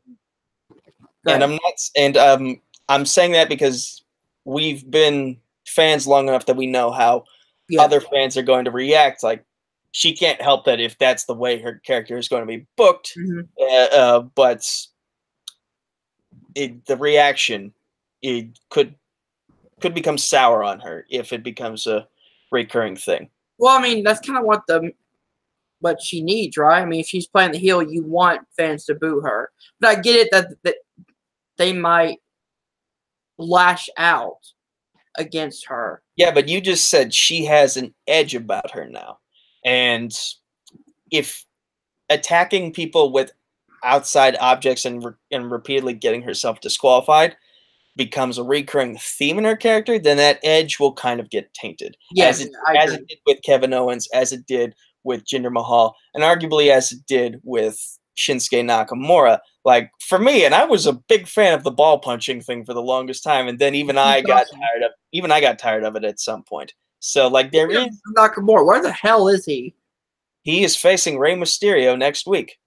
and 1.27 1.43
I'm 1.43 1.53
not, 1.53 1.91
and 1.97 2.17
um, 2.17 2.61
I'm 2.89 3.07
saying 3.07 3.33
that 3.33 3.49
because 3.49 4.03
we've 4.45 4.89
been 4.91 5.39
fans 5.67 6.07
long 6.07 6.29
enough 6.29 6.47
that 6.47 6.57
we 6.57 6.67
know 6.67 6.91
how 6.91 7.25
yeah. 7.69 7.81
other 7.83 8.01
fans 8.01 8.37
are 8.37 8.43
going 8.43 8.65
to 8.65 8.71
react. 8.71 9.23
Like 9.23 9.45
she 9.93 10.15
can't 10.15 10.41
help 10.41 10.65
that 10.65 10.81
if 10.81 10.99
that's 10.99 11.25
the 11.25 11.35
way 11.35 11.61
her 11.61 11.81
character 11.85 12.19
is 12.19 12.29
going 12.29 12.43
to 12.43 12.47
be 12.47 12.67
booked. 12.77 13.15
Mm-hmm. 13.17 13.41
Uh, 13.61 13.97
uh, 13.97 14.21
but 14.21 14.69
it, 16.55 16.85
the 16.87 16.97
reaction 16.97 17.73
it 18.23 18.59
could 18.69 18.95
could 19.81 19.95
become 19.95 20.17
sour 20.17 20.63
on 20.63 20.79
her 20.81 21.07
if 21.11 21.33
it 21.33 21.43
becomes 21.43 21.87
a 21.87 22.07
recurring 22.53 22.97
thing. 22.97 23.29
Well, 23.59 23.77
I 23.77 23.83
mean, 23.83 24.05
that's 24.05 24.25
kind 24.25 24.39
of 24.39 24.45
what 24.45 24.63
the 24.69 24.93
what 25.83 26.01
she 26.01 26.23
needs, 26.23 26.57
right? 26.57 26.81
I 26.81 26.87
mean, 26.87 27.01
if 27.01 27.07
she's 27.07 27.27
playing 27.27 27.53
the 27.53 27.59
heel, 27.59 27.83
you 27.83 28.03
want 28.05 28.41
fans 28.57 28.87
to 28.87 28.95
boo 28.95 29.21
her. 29.21 29.51
But 29.81 29.99
I 29.99 30.01
get 30.01 30.17
it 30.17 30.29
that, 30.33 30.49
that 30.65 30.77
they 31.59 31.73
might 31.73 32.19
lash 33.37 33.89
out 33.99 34.39
against 35.19 35.67
her. 35.67 36.03
Yeah, 36.17 36.33
but 36.33 36.49
you 36.49 36.61
just 36.61 36.89
said 36.89 37.13
she 37.13 37.45
has 37.45 37.77
an 37.77 37.95
edge 38.07 38.35
about 38.35 38.71
her 38.71 38.89
now. 38.89 39.19
And 39.65 40.13
if 41.11 41.45
attacking 42.09 42.73
people 42.73 43.13
with 43.13 43.33
outside 43.85 44.37
objects 44.41 44.85
and, 44.85 45.05
re- 45.05 45.13
and 45.31 45.51
repeatedly 45.51 45.95
getting 45.95 46.23
herself 46.23 46.61
disqualified 46.61 47.37
becomes 47.97 48.39
a 48.39 48.43
recurring 48.43 48.97
theme 48.99 49.39
in 49.39 49.45
her 49.45 49.57
character, 49.57 49.99
then 49.99 50.17
that 50.17 50.41
edge 50.43 50.79
will 50.79 50.95
kind 50.95 51.21
of 51.21 51.29
get 51.31 51.53
tainted. 51.53 51.97
Yes, 52.13 52.41
as 52.41 52.47
it, 52.47 52.53
as 52.79 52.93
it 52.95 53.07
did 53.09 53.19
with 53.27 53.43
Kevin 53.43 53.75
Owens, 53.75 54.09
as 54.15 54.33
it 54.33 54.47
did 54.47 54.75
with 55.05 55.25
Jinder 55.25 55.53
Mahal, 55.53 55.95
and 56.15 56.23
arguably 56.23 56.71
as 56.71 56.93
it 56.93 57.01
did 57.07 57.41
with 57.45 57.79
Shinsuke 58.17 58.65
Nakamura. 58.65 59.39
Like 59.65 59.91
for 60.01 60.19
me, 60.19 60.45
and 60.45 60.55
I 60.55 60.65
was 60.65 60.87
a 60.87 60.93
big 60.93 61.29
fan 61.29 61.55
of 61.55 61.63
the 61.63 61.71
ball 61.71 61.99
punching 61.99 62.41
thing 62.41 62.65
for 62.65 62.75
the 62.75 62.83
longest 62.83 63.23
time, 63.23 63.49
and 63.49 63.59
then 63.59 63.75
even 63.75 63.99
I 63.99 64.21
got 64.21 64.47
tired 64.51 64.83
of 64.85 64.91
even 65.13 65.31
I 65.31 65.41
got 65.41 65.59
tired 65.59 65.85
of 65.85 65.97
it 65.97 66.05
at 66.05 66.21
some 66.21 66.43
point. 66.43 66.75
So 67.01 67.29
like 67.29 67.53
there 67.53 67.71
is 67.71 68.01
Nakamura, 68.17 68.67
where 68.67 68.83
the 68.83 68.93
hell 68.93 69.29
is 69.29 69.45
he? 69.45 69.75
he 70.43 70.65
is 70.65 70.77
facing 70.77 71.19
Rey 71.19 71.35
Mysterio 71.35 71.97
next 71.97 72.27
week. 72.27 72.59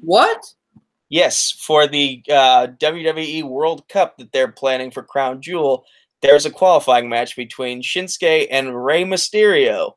What? 0.00 0.44
Yes, 1.08 1.52
for 1.52 1.86
the 1.86 2.22
uh, 2.28 2.68
WWE 2.78 3.44
World 3.44 3.88
Cup 3.88 4.16
that 4.18 4.32
they're 4.32 4.50
planning 4.50 4.90
for 4.90 5.02
Crown 5.02 5.40
Jewel, 5.40 5.84
there's 6.20 6.46
a 6.46 6.50
qualifying 6.50 7.08
match 7.08 7.36
between 7.36 7.82
Shinsuke 7.82 8.48
and 8.50 8.84
Rey 8.84 9.04
Mysterio. 9.04 9.92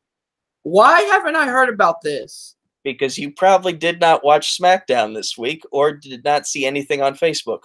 Why 0.62 1.00
haven't 1.02 1.36
I 1.36 1.46
heard 1.46 1.68
about 1.68 2.02
this? 2.02 2.56
Because 2.84 3.18
you 3.18 3.32
probably 3.32 3.72
did 3.72 4.00
not 4.00 4.24
watch 4.24 4.58
SmackDown 4.58 5.14
this 5.14 5.36
week 5.36 5.62
or 5.70 5.92
did 5.92 6.24
not 6.24 6.46
see 6.46 6.64
anything 6.64 7.02
on 7.02 7.14
Facebook. 7.14 7.60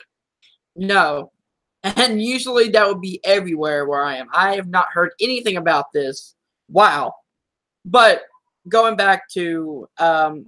No. 0.76 1.32
And 1.84 2.22
usually 2.22 2.70
that 2.70 2.88
would 2.88 3.02
be 3.02 3.22
everywhere 3.24 3.86
where 3.86 4.04
I 4.04 4.16
am. 4.16 4.28
I 4.34 4.56
have 4.56 4.68
not 4.68 4.88
heard 4.92 5.12
anything 5.22 5.58
about 5.58 5.94
this. 5.94 6.36
Wow. 6.68 7.14
But 7.86 8.24
going 8.68 8.96
back 8.96 9.30
to 9.34 9.88
um, 10.00 10.48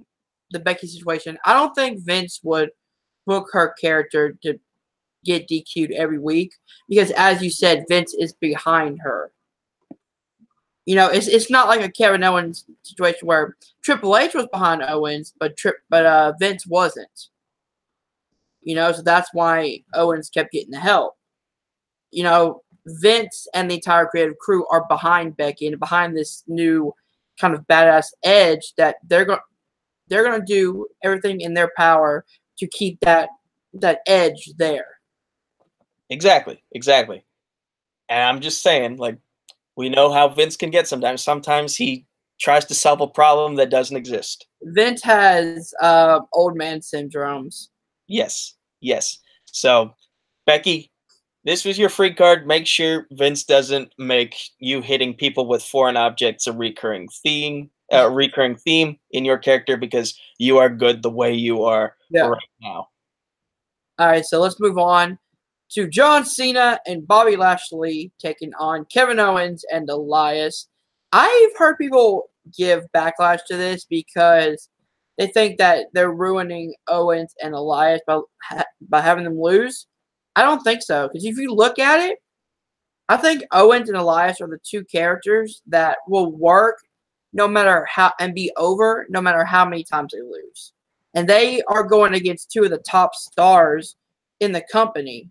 the 0.50 0.58
Becky 0.58 0.88
situation, 0.88 1.38
I 1.44 1.52
don't 1.52 1.74
think 1.74 2.04
Vince 2.04 2.40
would 2.42 2.70
book 3.26 3.48
her 3.52 3.74
character 3.80 4.36
to 4.42 4.58
get 5.24 5.48
DQ'd 5.48 5.92
every 5.92 6.18
week 6.18 6.52
because, 6.88 7.10
as 7.12 7.42
you 7.42 7.50
said, 7.50 7.84
Vince 7.88 8.14
is 8.14 8.32
behind 8.32 8.98
her. 9.02 9.30
You 10.88 10.94
know, 10.94 11.08
it's, 11.10 11.26
it's 11.26 11.50
not 11.50 11.68
like 11.68 11.82
a 11.82 11.92
Kevin 11.92 12.24
Owens 12.24 12.64
situation 12.82 13.28
where 13.28 13.58
Triple 13.82 14.16
H 14.16 14.32
was 14.32 14.46
behind 14.50 14.80
Owens, 14.80 15.34
but 15.38 15.54
Trip 15.54 15.76
but 15.90 16.06
uh, 16.06 16.32
Vince 16.40 16.66
wasn't. 16.66 17.28
You 18.62 18.74
know, 18.74 18.90
so 18.92 19.02
that's 19.02 19.28
why 19.34 19.82
Owens 19.92 20.30
kept 20.30 20.50
getting 20.50 20.70
the 20.70 20.80
help. 20.80 21.18
You 22.10 22.22
know, 22.22 22.62
Vince 22.86 23.46
and 23.52 23.70
the 23.70 23.74
entire 23.74 24.06
creative 24.06 24.38
crew 24.38 24.66
are 24.68 24.86
behind 24.88 25.36
Becky 25.36 25.66
and 25.66 25.78
behind 25.78 26.16
this 26.16 26.42
new 26.46 26.94
kind 27.38 27.52
of 27.52 27.66
badass 27.66 28.06
edge 28.24 28.72
that 28.78 28.96
they're 29.06 29.26
going 29.26 29.40
they're 30.08 30.24
going 30.24 30.40
to 30.40 30.46
do 30.46 30.86
everything 31.04 31.42
in 31.42 31.52
their 31.52 31.70
power 31.76 32.24
to 32.56 32.66
keep 32.66 32.98
that 33.00 33.28
that 33.74 34.00
edge 34.06 34.52
there. 34.56 34.86
Exactly, 36.08 36.62
exactly. 36.72 37.26
And 38.08 38.22
I'm 38.22 38.40
just 38.40 38.62
saying, 38.62 38.96
like, 38.96 39.18
we 39.78 39.88
know 39.88 40.12
how 40.12 40.28
Vince 40.28 40.56
can 40.56 40.70
get 40.70 40.88
sometimes. 40.88 41.22
Sometimes 41.22 41.76
he 41.76 42.04
tries 42.40 42.64
to 42.64 42.74
solve 42.74 43.00
a 43.00 43.06
problem 43.06 43.54
that 43.54 43.70
doesn't 43.70 43.96
exist. 43.96 44.44
Vince 44.60 45.02
has 45.04 45.72
uh, 45.80 46.18
old 46.32 46.56
man 46.56 46.80
syndromes. 46.80 47.68
Yes, 48.08 48.56
yes. 48.80 49.18
So, 49.44 49.94
Becky, 50.46 50.90
this 51.44 51.64
was 51.64 51.78
your 51.78 51.90
free 51.90 52.12
card. 52.12 52.44
Make 52.44 52.66
sure 52.66 53.06
Vince 53.12 53.44
doesn't 53.44 53.92
make 53.98 54.34
you 54.58 54.82
hitting 54.82 55.14
people 55.14 55.46
with 55.46 55.62
foreign 55.62 55.96
objects 55.96 56.48
a 56.48 56.52
recurring 56.52 57.08
theme, 57.22 57.70
a 57.92 58.10
recurring 58.10 58.56
theme 58.56 58.98
in 59.12 59.24
your 59.24 59.38
character 59.38 59.76
because 59.76 60.18
you 60.38 60.58
are 60.58 60.68
good 60.68 61.04
the 61.04 61.10
way 61.10 61.32
you 61.32 61.62
are 61.62 61.94
Yeah. 62.10 62.26
right 62.26 62.50
now. 62.60 62.88
All 64.00 64.08
right, 64.08 64.24
so 64.24 64.40
let's 64.40 64.58
move 64.58 64.78
on 64.78 65.20
to 65.70 65.86
John 65.88 66.24
Cena 66.24 66.80
and 66.86 67.06
Bobby 67.06 67.36
Lashley 67.36 68.10
taking 68.18 68.52
on 68.54 68.86
Kevin 68.86 69.20
Owens 69.20 69.64
and 69.72 69.88
Elias. 69.88 70.68
I've 71.12 71.56
heard 71.56 71.76
people 71.78 72.30
give 72.56 72.84
backlash 72.94 73.40
to 73.48 73.56
this 73.56 73.84
because 73.84 74.68
they 75.18 75.26
think 75.26 75.58
that 75.58 75.86
they're 75.92 76.12
ruining 76.12 76.74
Owens 76.86 77.34
and 77.42 77.54
Elias 77.54 78.00
by 78.06 78.20
by 78.88 79.00
having 79.00 79.24
them 79.24 79.40
lose. 79.40 79.86
I 80.36 80.42
don't 80.42 80.62
think 80.62 80.82
so 80.82 81.08
because 81.08 81.24
if 81.24 81.36
you 81.36 81.52
look 81.52 81.78
at 81.78 82.00
it, 82.00 82.18
I 83.08 83.16
think 83.16 83.42
Owens 83.52 83.88
and 83.88 83.98
Elias 83.98 84.40
are 84.40 84.48
the 84.48 84.60
two 84.62 84.84
characters 84.84 85.62
that 85.66 85.98
will 86.06 86.30
work 86.30 86.78
no 87.32 87.48
matter 87.48 87.86
how 87.90 88.12
and 88.20 88.34
be 88.34 88.50
over 88.56 89.06
no 89.10 89.20
matter 89.20 89.44
how 89.44 89.64
many 89.64 89.84
times 89.84 90.12
they 90.12 90.22
lose. 90.22 90.72
And 91.14 91.28
they 91.28 91.62
are 91.62 91.82
going 91.82 92.14
against 92.14 92.50
two 92.50 92.64
of 92.64 92.70
the 92.70 92.78
top 92.78 93.14
stars 93.14 93.96
in 94.40 94.52
the 94.52 94.64
company, 94.70 95.30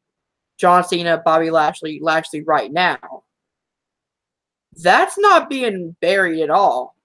John 0.58 0.84
Cena, 0.84 1.22
Bobby 1.24 1.50
Lashley, 1.52 2.00
Lashley 2.02 2.42
right 2.42 2.72
now. 2.72 3.24
That's 4.82 5.18
not 5.18 5.50
being 5.50 5.96
buried 6.02 6.42
at 6.42 6.50
all. 6.50 6.96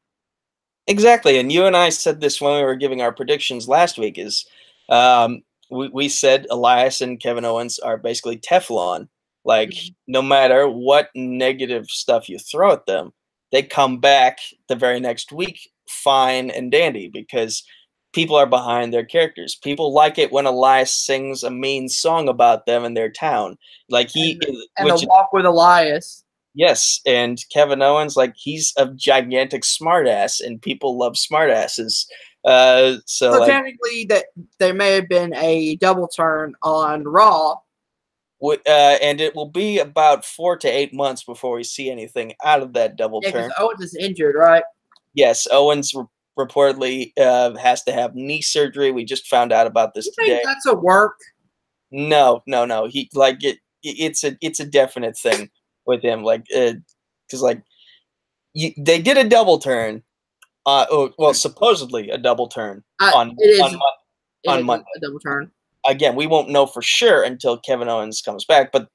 Exactly, 0.86 1.38
and 1.38 1.50
you 1.52 1.64
and 1.66 1.76
I 1.76 1.90
said 1.90 2.20
this 2.20 2.40
when 2.40 2.56
we 2.56 2.62
were 2.64 2.76
giving 2.76 3.00
our 3.02 3.12
predictions 3.12 3.68
last 3.68 3.98
week. 3.98 4.18
Is 4.18 4.46
um, 4.88 5.42
we 5.70 5.88
we 5.88 6.08
said 6.08 6.46
Elias 6.50 7.00
and 7.00 7.20
Kevin 7.20 7.44
Owens 7.44 7.78
are 7.78 7.96
basically 7.96 8.38
Teflon. 8.38 9.08
Like 9.44 9.70
Mhm. 9.70 9.94
no 10.08 10.22
matter 10.22 10.68
what 10.68 11.10
negative 11.14 11.86
stuff 11.88 12.28
you 12.28 12.38
throw 12.38 12.72
at 12.72 12.86
them, 12.86 13.12
they 13.52 13.62
come 13.62 13.98
back 14.00 14.38
the 14.68 14.76
very 14.76 15.00
next 15.00 15.32
week 15.32 15.70
fine 15.88 16.50
and 16.50 16.70
dandy 16.72 17.08
because 17.08 17.64
people 18.12 18.36
are 18.36 18.46
behind 18.46 18.92
their 18.92 19.04
characters. 19.04 19.54
People 19.54 19.92
like 19.92 20.18
it 20.18 20.32
when 20.32 20.46
Elias 20.46 20.94
sings 20.94 21.42
a 21.42 21.50
mean 21.50 21.88
song 21.88 22.28
about 22.28 22.66
them 22.66 22.84
and 22.84 22.96
their 22.96 23.10
town. 23.10 23.56
Like 23.88 24.10
he, 24.10 24.40
And 24.76 24.86
which 24.86 25.00
the 25.00 25.06
walk 25.08 25.32
with 25.32 25.46
Elias. 25.46 26.24
Yes, 26.54 27.00
and 27.06 27.42
Kevin 27.52 27.80
Owens, 27.80 28.14
like 28.14 28.34
he's 28.36 28.74
a 28.76 28.86
gigantic 28.94 29.62
smartass, 29.62 30.40
and 30.40 30.60
people 30.60 30.98
love 30.98 31.14
smartasses. 31.14 32.04
Uh, 32.44 32.96
so 33.06 33.32
So 33.32 33.40
like, 33.40 33.50
technically, 33.50 34.04
that 34.10 34.26
there 34.58 34.74
may 34.74 34.92
have 34.94 35.08
been 35.08 35.34
a 35.36 35.76
double 35.76 36.08
turn 36.08 36.54
on 36.62 37.04
Raw. 37.04 37.54
w- 38.40 38.60
uh, 38.66 38.98
and 39.00 39.18
it 39.20 39.34
will 39.34 39.48
be 39.48 39.78
about 39.78 40.26
four 40.26 40.58
to 40.58 40.68
eight 40.68 40.92
months 40.92 41.24
before 41.24 41.56
we 41.56 41.64
see 41.64 41.90
anything 41.90 42.34
out 42.44 42.60
of 42.60 42.74
that 42.74 42.96
double 42.96 43.22
Yeah, 43.22 43.30
turn. 43.30 43.50
Owens 43.58 43.80
is 43.80 43.94
injured, 43.94 44.34
right? 44.34 44.64
Yes, 45.14 45.46
Owens 45.50 45.94
reportedly 46.38 47.12
uh, 47.18 47.56
has 47.58 47.82
to 47.84 47.92
have 47.92 48.14
knee 48.14 48.42
surgery. 48.42 48.90
We 48.90 49.04
just 49.04 49.26
found 49.26 49.52
out 49.52 49.66
about 49.66 49.94
this 49.94 50.06
You 50.06 50.12
today. 50.24 50.36
think 50.36 50.46
that's 50.46 50.66
a 50.66 50.74
work? 50.74 51.16
No, 51.90 52.42
no, 52.46 52.64
no. 52.64 52.86
He 52.86 53.10
like 53.14 53.42
it. 53.44 53.58
it- 53.82 53.96
It's 53.98 54.24
a 54.24 54.36
it's 54.40 54.60
a 54.60 54.64
definite 54.64 55.18
thing 55.18 55.50
with 55.86 56.02
him. 56.02 56.22
Like, 56.22 56.44
because 56.46 57.42
like 57.42 57.62
you, 58.54 58.70
they 58.78 59.00
did 59.00 59.16
a 59.18 59.28
double 59.28 59.58
turn. 59.58 60.02
Uh, 60.64 60.86
oh, 60.90 61.10
well, 61.18 61.34
supposedly 61.34 62.08
a 62.10 62.18
double 62.18 62.46
turn 62.48 62.82
I- 63.00 63.10
on 63.12 63.34
it 63.38 63.44
is- 63.50 63.60
on 63.60 63.78
on 64.48 64.64
Monday. 64.64 64.84
a 64.96 65.00
double 65.00 65.20
turn. 65.20 65.50
again, 65.86 66.14
we 66.16 66.26
won't 66.28 66.48
know 66.48 66.66
for 66.66 66.80
sure 66.82 67.22
until 67.24 67.58
Kevin 67.58 67.88
Owens 67.88 68.22
comes 68.22 68.44
back, 68.44 68.70
but 68.72 68.88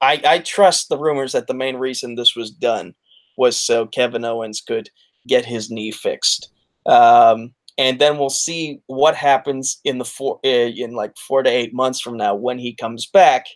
I, 0.00 0.20
I 0.26 0.38
trust 0.40 0.88
the 0.88 0.98
rumors 0.98 1.32
that 1.32 1.46
the 1.46 1.54
main 1.54 1.76
reason 1.76 2.16
this 2.16 2.34
was 2.36 2.50
done 2.50 2.94
was 3.36 3.58
so 3.58 3.86
Kevin 3.86 4.24
Owens 4.24 4.60
could 4.60 4.90
get 5.28 5.44
his 5.44 5.70
knee 5.70 5.92
fixed. 5.92 6.50
Um, 6.86 7.54
and 7.78 7.98
then 7.98 8.18
we'll 8.18 8.30
see 8.30 8.80
what 8.86 9.14
happens 9.14 9.80
in 9.84 9.98
the 9.98 10.04
four 10.04 10.40
uh, 10.44 10.48
in 10.48 10.92
like 10.92 11.16
four 11.16 11.42
to 11.42 11.50
eight 11.50 11.72
months 11.72 12.00
from 12.00 12.16
now 12.16 12.34
when 12.34 12.58
he 12.58 12.74
comes 12.74 13.06
back, 13.06 13.46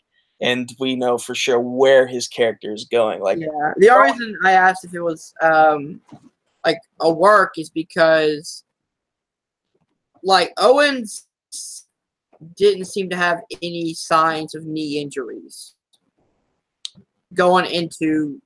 and 0.40 0.70
we 0.78 0.96
know 0.96 1.18
for 1.18 1.34
sure 1.34 1.60
where 1.60 2.06
his 2.06 2.28
character 2.28 2.72
is 2.72 2.86
going. 2.86 3.20
Like, 3.20 3.38
Yeah. 3.38 3.72
The 3.76 3.90
only 3.90 4.12
reason 4.12 4.38
I 4.44 4.52
asked 4.52 4.84
if 4.84 4.94
it 4.94 5.02
was 5.02 5.34
um 5.42 6.00
like 6.64 6.80
a 7.00 7.12
work 7.12 7.58
is 7.58 7.70
because 7.70 8.64
like 10.22 10.52
Owens 10.56 11.26
didn't 12.56 12.86
seem 12.86 13.08
to 13.10 13.16
have 13.16 13.40
any 13.62 13.94
signs 13.94 14.54
of 14.54 14.66
knee 14.66 15.00
injuries 15.00 15.74
going 17.34 17.66
into 17.66 18.40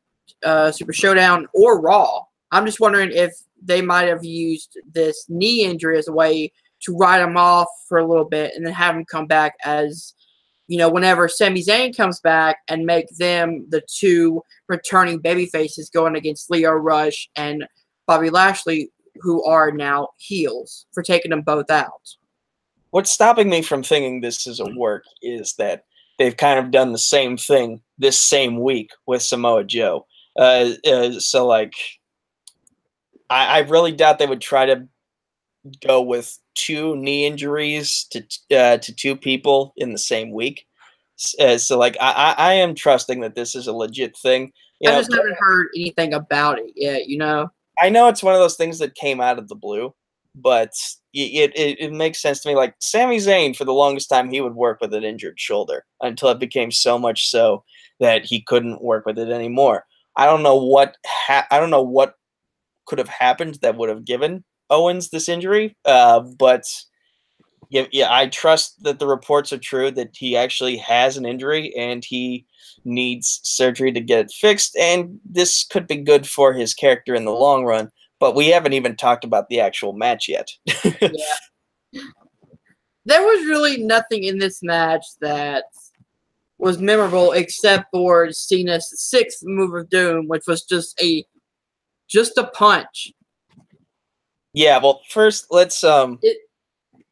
uh, 0.44 0.70
Super 0.70 0.92
Showdown 0.92 1.46
or 1.54 1.80
Raw. 1.80 2.22
I'm 2.52 2.66
just 2.66 2.80
wondering 2.80 3.10
if 3.12 3.32
they 3.62 3.83
might 3.83 4.09
have 4.09 4.25
used 4.25 4.79
this 4.92 5.25
knee 5.29 5.64
injury 5.64 5.99
as 5.99 6.09
a 6.09 6.12
way 6.12 6.53
to 6.83 6.96
ride 6.96 7.23
him 7.23 7.37
off 7.37 7.68
for 7.88 7.99
a 7.99 8.07
little 8.07 8.25
bit 8.25 8.55
and 8.55 8.64
then 8.64 8.73
have 8.73 8.96
him 8.96 9.05
come 9.05 9.27
back 9.27 9.55
as, 9.64 10.14
you 10.66 10.79
know, 10.79 10.88
whenever 10.88 11.29
Sami 11.29 11.62
Zayn 11.62 11.96
comes 11.96 12.20
back 12.20 12.59
and 12.68 12.87
make 12.87 13.07
them 13.18 13.66
the 13.68 13.83
two 13.87 14.42
returning 14.68 15.18
baby 15.18 15.46
faces 15.46 15.90
going 15.90 16.16
against 16.16 16.51
Lio 16.51 16.73
Rush 16.73 17.29
and 17.37 17.66
Bobby 18.07 18.31
Lashley, 18.31 18.90
who 19.16 19.44
are 19.44 19.70
now 19.70 20.09
heels 20.16 20.87
for 20.92 21.03
taking 21.03 21.31
them 21.31 21.42
both 21.42 21.70
out. 21.70 22.01
what's 22.90 23.11
stopping 23.11 23.49
me 23.49 23.62
from 23.62 23.83
thinking 23.83 24.20
this 24.20 24.46
is 24.46 24.61
a 24.61 24.66
work 24.77 25.05
is 25.23 25.55
that 25.55 25.85
they've 26.18 26.37
kind 26.37 26.59
of 26.59 26.70
done 26.70 26.92
the 26.92 26.99
same 26.99 27.37
thing 27.37 27.81
this 27.99 28.18
same 28.18 28.61
week 28.61 28.90
with 29.07 29.23
Samoa 29.23 29.64
Joe. 29.64 30.07
Uh, 30.37 30.70
uh, 30.87 31.12
so 31.12 31.46
like, 31.46 31.73
I, 33.30 33.46
I 33.46 33.58
really 33.60 33.92
doubt 33.92 34.18
they 34.18 34.26
would 34.26 34.40
try 34.40 34.66
to 34.66 34.86
go 35.86 36.02
with 36.02 36.38
two 36.54 36.96
knee 36.96 37.26
injuries 37.26 38.06
to 38.10 38.22
uh, 38.56 38.78
to 38.78 38.94
two 38.94 39.16
people 39.16 39.72
in 39.76 39.92
the 39.92 39.98
same 39.98 40.32
week. 40.32 40.66
Uh, 41.38 41.58
so 41.58 41.78
like, 41.78 41.96
I, 42.00 42.34
I 42.38 42.50
I 42.50 42.52
am 42.54 42.74
trusting 42.74 43.20
that 43.20 43.34
this 43.34 43.54
is 43.54 43.66
a 43.66 43.72
legit 43.72 44.16
thing. 44.18 44.52
You 44.80 44.90
I 44.90 44.92
know, 44.92 44.98
just 45.00 45.12
haven't 45.12 45.36
heard 45.38 45.68
anything 45.76 46.14
about 46.14 46.58
it 46.58 46.72
yet, 46.74 47.06
you 47.06 47.18
know? 47.18 47.50
I 47.80 47.88
know 47.88 48.08
it's 48.08 48.22
one 48.22 48.34
of 48.34 48.40
those 48.40 48.56
things 48.56 48.78
that 48.78 48.94
came 48.94 49.20
out 49.20 49.38
of 49.38 49.48
the 49.48 49.54
blue, 49.54 49.94
but 50.34 50.70
it, 51.12 51.52
it 51.54 51.80
it 51.80 51.92
makes 51.92 52.20
sense 52.20 52.40
to 52.40 52.48
me. 52.48 52.54
Like 52.54 52.74
Sami 52.80 53.18
Zayn, 53.18 53.54
for 53.54 53.64
the 53.64 53.72
longest 53.72 54.08
time, 54.08 54.30
he 54.30 54.40
would 54.40 54.54
work 54.54 54.80
with 54.80 54.94
an 54.94 55.04
injured 55.04 55.38
shoulder 55.38 55.84
until 56.00 56.30
it 56.30 56.38
became 56.38 56.70
so 56.70 56.98
much 56.98 57.28
so 57.28 57.64
that 58.00 58.24
he 58.24 58.42
couldn't 58.42 58.82
work 58.82 59.04
with 59.06 59.18
it 59.18 59.28
anymore. 59.28 59.84
I 60.16 60.26
don't 60.26 60.42
know 60.42 60.56
what 60.56 60.96
ha- 61.06 61.46
I 61.50 61.60
don't 61.60 61.70
know 61.70 61.82
what 61.82 62.14
could 62.90 62.98
have 62.98 63.09
happened 63.09 63.57
that 63.62 63.76
would 63.76 63.88
have 63.88 64.05
given 64.05 64.42
Owens 64.68 65.11
this 65.11 65.29
injury, 65.29 65.76
uh, 65.85 66.18
but 66.18 66.64
yeah, 67.70 67.87
yeah, 67.92 68.09
I 68.11 68.26
trust 68.26 68.83
that 68.83 68.98
the 68.98 69.07
reports 69.07 69.53
are 69.53 69.59
true 69.59 69.92
that 69.92 70.11
he 70.12 70.37
actually 70.37 70.76
has 70.79 71.16
an 71.16 71.24
injury 71.24 71.72
and 71.76 72.05
he 72.05 72.44
needs 72.85 73.38
surgery 73.44 73.92
to 73.92 74.00
get 74.00 74.26
it 74.26 74.33
fixed, 74.33 74.76
and 74.76 75.20
this 75.24 75.64
could 75.70 75.87
be 75.87 75.98
good 75.98 76.26
for 76.26 76.53
his 76.53 76.74
character 76.74 77.14
in 77.14 77.24
the 77.24 77.31
long 77.31 77.64
run. 77.64 77.90
But 78.18 78.35
we 78.35 78.48
haven't 78.48 78.72
even 78.72 78.96
talked 78.96 79.24
about 79.24 79.48
the 79.48 79.61
actual 79.61 79.92
match 79.92 80.29
yet. 80.29 80.48
yeah. 81.00 82.03
There 83.07 83.22
was 83.22 83.46
really 83.46 83.79
nothing 83.79 84.24
in 84.24 84.38
this 84.38 84.62
match 84.62 85.05
that 85.20 85.64
was 86.59 86.79
memorable 86.79 87.33
except 87.33 87.87
for 87.92 88.31
Cena's 88.33 88.92
sixth 89.00 89.40
move 89.44 89.74
of 89.74 89.88
doom, 89.88 90.26
which 90.26 90.42
was 90.46 90.64
just 90.64 91.00
a 91.00 91.24
just 92.11 92.37
a 92.38 92.44
punch. 92.49 93.12
Yeah, 94.53 94.79
well, 94.79 95.01
first 95.09 95.46
let's 95.51 95.85
um 95.85 96.18
it, 96.23 96.38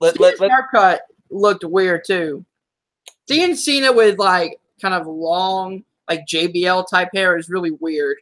let, 0.00 0.18
let, 0.18 0.40
let, 0.40 0.50
haircut 0.50 1.02
looked 1.30 1.64
weird 1.64 2.02
too. 2.06 2.44
Seeing 3.28 3.54
Cena 3.54 3.92
with 3.92 4.18
like 4.18 4.58
kind 4.82 4.94
of 4.94 5.06
long, 5.06 5.84
like 6.08 6.26
JBL 6.26 6.86
type 6.90 7.10
hair 7.14 7.36
is 7.36 7.48
really 7.48 7.70
weird. 7.70 8.16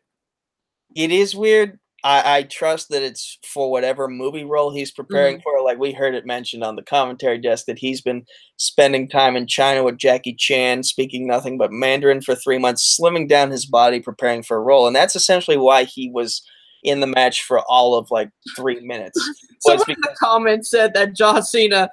It 0.95 1.11
is 1.11 1.35
weird. 1.35 1.79
I, 2.05 2.39
I 2.39 2.43
trust 2.45 2.91
that 2.91 3.03
it's 3.03 3.39
for 3.45 3.71
whatever 3.71 4.07
movie 4.07 4.45
role 4.45 4.71
he's 4.71 4.91
preparing 4.91 5.37
mm-hmm. 5.37 5.43
for. 5.43 5.65
Like 5.65 5.79
we 5.79 5.93
heard 5.93 6.15
it 6.15 6.27
mentioned 6.27 6.63
on 6.63 6.77
the 6.77 6.83
commentary 6.83 7.39
desk 7.39 7.67
that 7.67 7.79
he's 7.79 8.01
been 8.01 8.27
spending 8.59 9.09
time 9.09 9.35
in 9.35 9.47
China 9.47 9.83
with 9.83 9.99
Jackie 9.99 10.35
Chan, 10.35 10.85
speaking 10.85 11.27
nothing 11.27 11.59
but 11.59 11.73
Mandarin 11.73 12.21
for 12.21 12.35
three 12.35 12.59
months, 12.59 12.99
slimming 12.99 13.29
down 13.29 13.51
his 13.51 13.67
body, 13.67 14.01
preparing 14.01 14.43
for 14.43 14.57
a 14.57 14.63
role. 14.63 14.87
And 14.87 14.95
that's 14.95 15.17
essentially 15.17 15.57
why 15.57 15.85
he 15.85 16.11
was 16.11 16.43
in 16.83 17.01
the 17.01 17.07
match 17.07 17.43
for 17.43 17.61
all 17.61 17.95
of 17.95 18.11
like 18.11 18.31
three 18.57 18.81
minutes. 18.81 19.19
Someone 19.61 19.85
because- 19.87 19.97
in 19.97 20.01
the 20.03 20.17
comments 20.19 20.71
said 20.71 20.95
that 20.95 21.15
John 21.15 21.43
Cena 21.43 21.91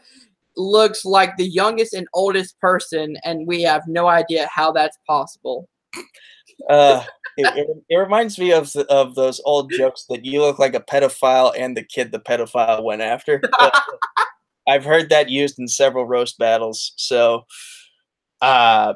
looks 0.56 1.04
like 1.04 1.36
the 1.38 1.48
youngest 1.48 1.94
and 1.94 2.08
oldest 2.14 2.60
person, 2.60 3.18
and 3.24 3.48
we 3.48 3.64
have 3.64 3.84
no 3.88 4.08
idea 4.08 4.48
how 4.54 4.72
that's 4.72 4.98
possible. 5.08 5.68
Uh, 6.70 7.04
it, 7.38 7.58
it, 7.58 7.68
it, 7.90 7.96
reminds 7.96 8.38
me 8.38 8.52
of 8.52 8.74
of 8.90 9.16
those 9.16 9.42
old 9.46 9.72
jokes 9.72 10.06
that 10.10 10.24
you 10.24 10.42
look 10.42 10.60
like 10.60 10.76
a 10.76 10.80
pedophile 10.80 11.52
and 11.58 11.76
the 11.76 11.84
kid 11.84 12.12
the 12.12 12.20
pedophile 12.20 12.84
went 12.84 13.02
after. 13.02 13.42
Uh, 13.60 13.72
I've 14.68 14.86
heard 14.86 15.10
that 15.10 15.30
used 15.30 15.60
in 15.60 15.68
several 15.68 16.06
roast 16.06 16.38
battles. 16.38 16.94
So, 16.96 17.46
uh, 18.42 18.94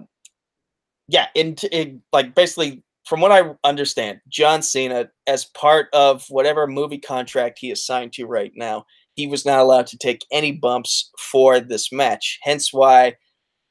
yeah, 1.09 1.27
in, 1.35 1.55
in 1.71 2.01
like 2.13 2.35
basically 2.35 2.83
from 3.07 3.21
what 3.21 3.31
I 3.31 3.51
understand, 3.63 4.19
John 4.27 4.61
Cena, 4.61 5.09
as 5.27 5.45
part 5.45 5.87
of 5.93 6.25
whatever 6.27 6.67
movie 6.67 6.99
contract 6.99 7.57
he 7.59 7.71
is 7.71 7.85
signed 7.85 8.11
to 8.13 8.25
right 8.25 8.51
now, 8.53 8.85
he 9.15 9.27
was 9.27 9.45
not 9.45 9.59
allowed 9.59 9.87
to 9.87 9.97
take 9.97 10.25
any 10.29 10.51
bumps 10.51 11.09
for 11.17 11.61
this 11.61 11.89
match. 11.91 12.37
Hence 12.43 12.73
why 12.73 13.15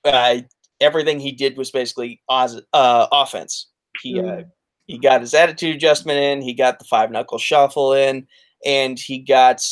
uh, 0.04 0.38
everything 0.80 1.20
he 1.20 1.32
did 1.32 1.58
was 1.58 1.70
basically 1.70 2.22
uh, 2.30 2.56
offense. 3.12 3.68
He 4.02 4.18
uh, 4.18 4.22
mm. 4.22 4.44
he 4.86 4.98
got 4.98 5.20
his 5.20 5.34
attitude 5.34 5.76
adjustment 5.76 6.18
in, 6.18 6.40
he 6.40 6.54
got 6.54 6.78
the 6.78 6.86
five 6.86 7.10
knuckle 7.10 7.38
shuffle 7.38 7.92
in, 7.92 8.26
and 8.64 8.98
he 8.98 9.18
got 9.18 9.62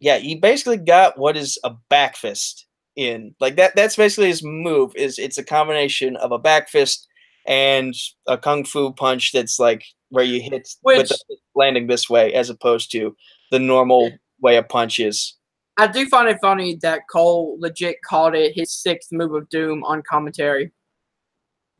yeah, 0.00 0.18
he 0.18 0.34
basically 0.34 0.76
got 0.76 1.18
what 1.18 1.36
is 1.36 1.58
a 1.64 1.70
back 1.88 2.16
fist 2.16 2.66
in. 2.94 3.34
Like 3.40 3.56
that 3.56 3.74
that's 3.74 3.96
basically 3.96 4.28
his 4.28 4.42
move 4.44 4.92
is 4.96 5.18
it's 5.18 5.38
a 5.38 5.44
combination 5.44 6.16
of 6.16 6.30
a 6.30 6.38
back 6.38 6.68
fist 6.68 7.08
and 7.46 7.94
a 8.26 8.38
kung 8.38 8.64
fu 8.64 8.92
punch 8.92 9.32
that's 9.32 9.58
like 9.58 9.84
where 10.10 10.24
you 10.24 10.40
hit 10.40 10.68
Which, 10.82 10.98
with 10.98 11.08
the 11.08 11.36
landing 11.54 11.86
this 11.86 12.08
way 12.08 12.32
as 12.34 12.50
opposed 12.50 12.90
to 12.92 13.16
the 13.50 13.58
normal 13.58 14.10
way 14.40 14.56
a 14.56 14.62
punch 14.62 14.98
is. 14.98 15.36
I 15.76 15.88
do 15.88 16.06
find 16.06 16.28
it 16.28 16.38
funny 16.40 16.76
that 16.82 17.02
Cole 17.10 17.56
legit 17.58 17.96
called 18.02 18.34
it 18.34 18.52
his 18.54 18.72
sixth 18.72 19.10
move 19.10 19.34
of 19.34 19.48
doom 19.48 19.82
on 19.84 20.02
commentary. 20.08 20.72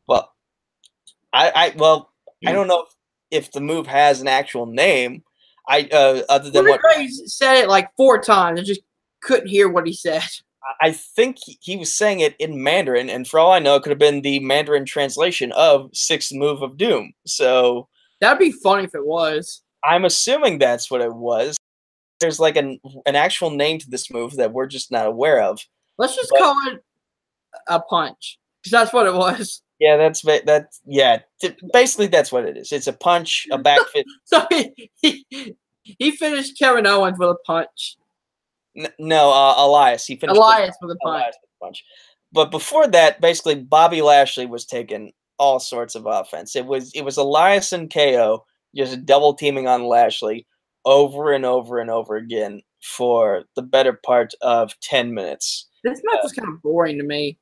Well, 0.09 0.33
I, 1.33 1.53
I 1.55 1.73
well, 1.77 2.11
I 2.47 2.53
don't 2.53 2.67
know 2.67 2.87
if, 3.31 3.45
if 3.45 3.53
the 3.53 3.61
move 3.61 3.87
has 3.87 4.21
an 4.21 4.29
actual 4.29 4.67
name. 4.67 5.23
I 5.69 5.89
uh, 5.93 6.23
other 6.29 6.51
than 6.51 6.67
what 6.67 6.81
he 6.97 7.09
said 7.09 7.63
it 7.63 7.69
like 7.69 7.89
four 7.97 8.21
times. 8.21 8.61
I 8.61 8.65
just 8.65 8.83
couldn't 9.23 9.49
hear 9.49 9.69
what 9.69 9.87
he 9.87 9.93
said. 9.93 10.23
I 10.81 10.93
think 10.93 11.39
he 11.61 11.77
was 11.77 11.95
saying 11.95 12.21
it 12.21 12.37
in 12.39 12.63
Mandarin, 12.63 13.11
and 13.11 13.29
for 13.29 13.39
all 13.39 13.53
I 13.53 13.59
know, 13.59 13.77
it 13.77 13.83
could 13.83 13.91
have 13.91 13.99
been 13.99 14.23
the 14.23 14.41
Mandarin 14.41 14.85
translation 14.85 15.53
of 15.53 15.91
Sixth 15.93 16.33
Move 16.33 16.63
of 16.63 16.77
Doom. 16.77 17.13
So 17.27 17.89
that'd 18.21 18.39
be 18.39 18.53
funny 18.53 18.85
if 18.85 18.95
it 18.95 19.07
was. 19.07 19.63
I'm 19.85 20.05
assuming 20.05 20.59
that's 20.59 20.91
what 20.91 21.03
it 21.03 21.15
was. 21.15 21.57
There's 22.21 22.41
like 22.41 22.57
an 22.57 22.81
an 23.07 23.17
actual 23.17 23.51
name 23.51 23.79
to 23.81 23.91
this 23.91 24.11
move 24.11 24.37
that 24.37 24.53
we're 24.53 24.67
just 24.67 24.91
not 24.91 25.07
aware 25.07 25.43
of. 25.43 25.61
Let's 25.99 26.17
just 26.17 26.31
but, 26.31 26.39
call 26.39 26.57
it 26.69 26.85
a 27.69 27.81
punch, 27.81 28.39
because 28.63 28.73
that's 28.73 28.93
what 28.93 29.07
it 29.07 29.15
was. 29.15 29.61
Yeah, 29.81 29.97
that's 29.97 30.23
that. 30.23 30.69
Yeah, 30.87 31.19
basically 31.73 32.07
that's 32.07 32.31
what 32.31 32.45
it 32.45 32.57
is. 32.57 32.71
It's 32.71 32.87
a 32.87 32.93
punch, 32.93 33.49
a 33.51 33.59
back 33.59 33.81
fit. 33.89 34.07
so 34.25 34.47
he, 34.49 34.91
he, 35.03 35.57
he 35.83 36.13
finished 36.13 36.57
Kevin 36.57 36.87
Owens 36.87 37.19
with 37.19 37.31
a 37.31 37.37
punch 37.45 37.97
no, 38.99 39.31
uh, 39.33 39.55
Elias. 39.59 40.07
He 40.07 40.17
finished 40.17 40.37
Elias 40.37 40.77
with 40.81 40.91
a 40.93 40.97
punch. 41.05 41.35
punch. 41.63 41.85
But 42.33 42.51
before 42.51 42.89
that, 42.89 43.21
basically, 43.21 43.55
Bobby 43.57 44.03
Lashley 44.03 44.47
was 44.47 44.67
taking 44.67 45.13
all 45.39 45.61
sorts 45.61 45.95
of 45.95 46.07
offense. 46.07 46.57
It 46.57 46.67
was 46.67 46.93
it 46.95 47.03
was 47.03 47.17
Elias 47.17 47.73
and 47.73 47.93
KO 47.93 48.45
just 48.75 49.07
double 49.07 49.35
teaming 49.35 49.69
on 49.69 49.85
Lashley 49.85 50.47
over 50.85 51.33
and 51.33 51.45
over 51.45 51.79
and 51.79 51.91
over 51.91 52.17
again 52.17 52.61
for 52.83 53.45
the 53.57 53.63
better 53.63 53.93
part 54.05 54.35
of 54.43 54.79
ten 54.81 55.15
minutes. 55.15 55.69
This 55.85 56.01
match 56.05 56.19
uh, 56.19 56.21
was 56.25 56.33
kind 56.33 56.49
of 56.49 56.63
boring 56.63 56.99
to 56.99 57.05
me. 57.05 57.39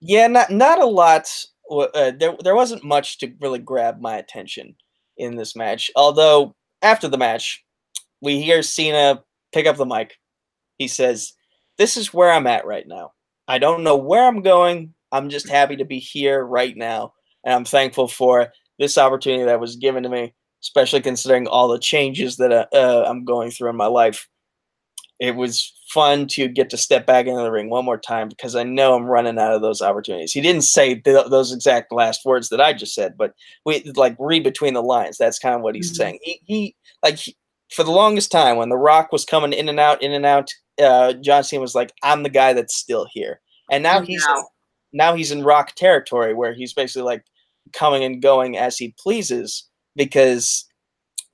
Yeah, 0.00 0.26
not 0.26 0.50
not 0.50 0.80
a 0.80 0.86
lot. 0.86 1.28
Uh, 1.70 2.10
there 2.18 2.36
there 2.42 2.56
wasn't 2.56 2.84
much 2.84 3.18
to 3.18 3.32
really 3.40 3.60
grab 3.60 4.00
my 4.00 4.16
attention 4.16 4.74
in 5.16 5.36
this 5.36 5.54
match. 5.54 5.90
Although 5.94 6.54
after 6.82 7.08
the 7.08 7.18
match, 7.18 7.64
we 8.20 8.42
hear 8.42 8.62
Cena 8.62 9.22
pick 9.52 9.66
up 9.66 9.76
the 9.76 9.86
mic 9.86 10.18
he 10.82 10.88
says, 10.88 11.32
This 11.78 11.96
is 11.96 12.12
where 12.12 12.30
I'm 12.30 12.46
at 12.46 12.66
right 12.66 12.86
now. 12.86 13.12
I 13.48 13.58
don't 13.58 13.84
know 13.84 13.96
where 13.96 14.26
I'm 14.26 14.42
going. 14.42 14.94
I'm 15.12 15.28
just 15.28 15.48
happy 15.48 15.76
to 15.76 15.84
be 15.84 15.98
here 15.98 16.44
right 16.44 16.76
now. 16.76 17.12
And 17.44 17.54
I'm 17.54 17.64
thankful 17.64 18.08
for 18.08 18.52
this 18.78 18.98
opportunity 18.98 19.44
that 19.44 19.60
was 19.60 19.76
given 19.76 20.02
to 20.02 20.08
me, 20.08 20.34
especially 20.62 21.00
considering 21.00 21.46
all 21.46 21.68
the 21.68 21.78
changes 21.78 22.36
that 22.36 22.52
uh, 22.52 22.66
uh, 22.72 23.04
I'm 23.06 23.24
going 23.24 23.50
through 23.50 23.70
in 23.70 23.76
my 23.76 23.86
life. 23.86 24.28
It 25.20 25.36
was 25.36 25.72
fun 25.88 26.26
to 26.26 26.48
get 26.48 26.70
to 26.70 26.76
step 26.76 27.06
back 27.06 27.26
into 27.26 27.42
the 27.42 27.50
ring 27.52 27.70
one 27.70 27.84
more 27.84 27.98
time 27.98 28.28
because 28.28 28.56
I 28.56 28.64
know 28.64 28.94
I'm 28.94 29.04
running 29.04 29.38
out 29.38 29.52
of 29.52 29.62
those 29.62 29.82
opportunities. 29.82 30.32
He 30.32 30.40
didn't 30.40 30.62
say 30.62 30.96
th- 30.96 31.26
those 31.28 31.52
exact 31.52 31.92
last 31.92 32.24
words 32.24 32.48
that 32.48 32.60
I 32.60 32.72
just 32.72 32.94
said, 32.94 33.14
but 33.16 33.34
we 33.64 33.82
like 33.94 34.16
read 34.18 34.42
between 34.42 34.74
the 34.74 34.82
lines. 34.82 35.18
That's 35.18 35.38
kind 35.38 35.54
of 35.54 35.60
what 35.60 35.76
he's 35.76 35.92
mm-hmm. 35.92 35.96
saying. 35.96 36.18
He, 36.22 36.40
he 36.44 36.76
like 37.04 37.18
he, 37.18 37.36
for 37.70 37.84
the 37.84 37.92
longest 37.92 38.32
time 38.32 38.56
when 38.56 38.68
The 38.68 38.76
Rock 38.76 39.12
was 39.12 39.24
coming 39.24 39.52
in 39.52 39.68
and 39.68 39.78
out, 39.78 40.02
in 40.02 40.12
and 40.12 40.26
out, 40.26 40.50
uh, 40.80 41.14
John 41.14 41.44
Cena 41.44 41.60
was 41.60 41.74
like, 41.74 41.92
"I'm 42.02 42.22
the 42.22 42.30
guy 42.30 42.52
that's 42.52 42.76
still 42.76 43.06
here," 43.10 43.40
and 43.70 43.82
now 43.82 44.00
he's 44.00 44.24
now. 44.26 44.46
now 44.92 45.14
he's 45.14 45.30
in 45.30 45.44
Rock 45.44 45.74
territory 45.74 46.34
where 46.34 46.54
he's 46.54 46.72
basically 46.72 47.02
like 47.02 47.24
coming 47.72 48.04
and 48.04 48.22
going 48.22 48.56
as 48.56 48.76
he 48.76 48.94
pleases 48.98 49.68
because, 49.96 50.64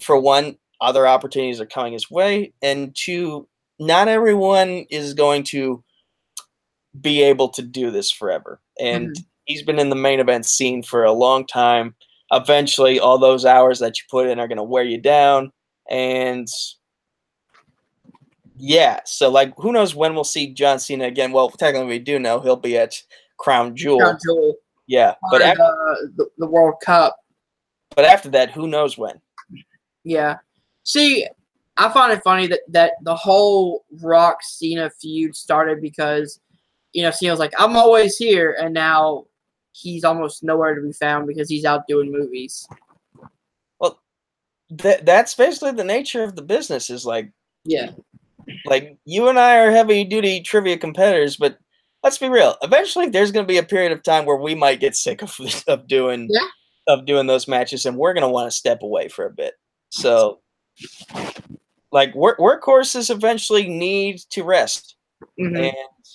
for 0.00 0.18
one, 0.18 0.56
other 0.80 1.06
opportunities 1.06 1.60
are 1.60 1.66
coming 1.66 1.92
his 1.92 2.10
way, 2.10 2.52
and 2.62 2.94
two, 2.94 3.48
not 3.78 4.08
everyone 4.08 4.86
is 4.90 5.14
going 5.14 5.44
to 5.44 5.82
be 7.00 7.22
able 7.22 7.48
to 7.50 7.62
do 7.62 7.90
this 7.90 8.10
forever, 8.10 8.60
and 8.80 9.08
mm-hmm. 9.08 9.22
he's 9.44 9.62
been 9.62 9.78
in 9.78 9.90
the 9.90 9.96
main 9.96 10.20
event 10.20 10.46
scene 10.46 10.82
for 10.82 11.04
a 11.04 11.12
long 11.12 11.46
time. 11.46 11.94
Eventually, 12.30 13.00
all 13.00 13.18
those 13.18 13.44
hours 13.44 13.78
that 13.78 13.98
you 13.98 14.04
put 14.10 14.26
in 14.26 14.38
are 14.38 14.48
going 14.48 14.58
to 14.58 14.62
wear 14.62 14.84
you 14.84 15.00
down, 15.00 15.52
and 15.90 16.48
yeah, 18.58 19.00
so 19.04 19.30
like, 19.30 19.54
who 19.56 19.72
knows 19.72 19.94
when 19.94 20.14
we'll 20.14 20.24
see 20.24 20.52
John 20.52 20.78
Cena 20.78 21.04
again? 21.04 21.32
Well, 21.32 21.50
technically, 21.50 21.88
we 21.88 21.98
do 21.98 22.18
know 22.18 22.40
he'll 22.40 22.56
be 22.56 22.76
at 22.76 22.94
Crown 23.38 23.76
Jewel. 23.76 24.00
Crown 24.00 24.18
Jewel. 24.24 24.54
Yeah, 24.86 25.14
but 25.30 25.42
after, 25.42 25.62
uh, 25.62 25.94
the, 26.16 26.26
the 26.38 26.46
World 26.46 26.76
Cup. 26.82 27.16
But 27.94 28.04
after 28.04 28.28
that, 28.30 28.50
who 28.50 28.66
knows 28.66 28.96
when? 28.96 29.20
Yeah. 30.04 30.38
See, 30.84 31.26
I 31.76 31.88
find 31.90 32.12
it 32.12 32.22
funny 32.24 32.46
that 32.48 32.60
that 32.68 32.92
the 33.02 33.14
whole 33.14 33.84
Rock 34.02 34.38
Cena 34.42 34.90
feud 34.90 35.36
started 35.36 35.80
because 35.80 36.40
you 36.92 37.02
know 37.02 37.10
Cena's 37.10 37.38
like, 37.38 37.52
"I'm 37.58 37.76
always 37.76 38.16
here," 38.16 38.56
and 38.60 38.74
now 38.74 39.26
he's 39.72 40.04
almost 40.04 40.42
nowhere 40.42 40.74
to 40.74 40.80
be 40.80 40.92
found 40.92 41.26
because 41.26 41.48
he's 41.48 41.64
out 41.64 41.86
doing 41.86 42.10
movies. 42.10 42.66
Well, 43.78 44.00
th- 44.76 45.02
that's 45.02 45.34
basically 45.34 45.72
the 45.72 45.84
nature 45.84 46.24
of 46.24 46.34
the 46.34 46.42
business. 46.42 46.90
Is 46.90 47.06
like, 47.06 47.30
yeah, 47.64 47.90
like 48.66 48.96
you 49.04 49.28
and 49.28 49.38
I 49.38 49.58
are 49.58 49.70
heavy 49.70 50.04
duty 50.04 50.40
trivia 50.40 50.76
competitors, 50.78 51.36
but 51.36 51.58
let's 52.02 52.18
be 52.18 52.28
real. 52.28 52.56
Eventually, 52.62 53.08
there's 53.08 53.32
going 53.32 53.44
to 53.44 53.48
be 53.52 53.58
a 53.58 53.62
period 53.62 53.92
of 53.92 54.02
time 54.02 54.24
where 54.26 54.36
we 54.36 54.54
might 54.54 54.80
get 54.80 54.96
sick 54.96 55.22
of 55.22 55.36
of 55.68 55.86
doing 55.88 56.28
Yeah. 56.30 56.46
of 56.86 57.06
doing 57.06 57.26
those 57.26 57.48
matches, 57.48 57.86
and 57.86 57.96
we're 57.96 58.14
going 58.14 58.22
to 58.22 58.28
want 58.28 58.50
to 58.50 58.56
step 58.56 58.82
away 58.82 59.08
for 59.08 59.26
a 59.26 59.30
bit. 59.30 59.54
So, 59.90 60.40
like 61.92 62.14
work 62.14 62.38
workhorses 62.38 63.10
eventually 63.10 63.68
need 63.68 64.18
to 64.30 64.42
rest, 64.44 64.96
Mhm. 65.40 65.72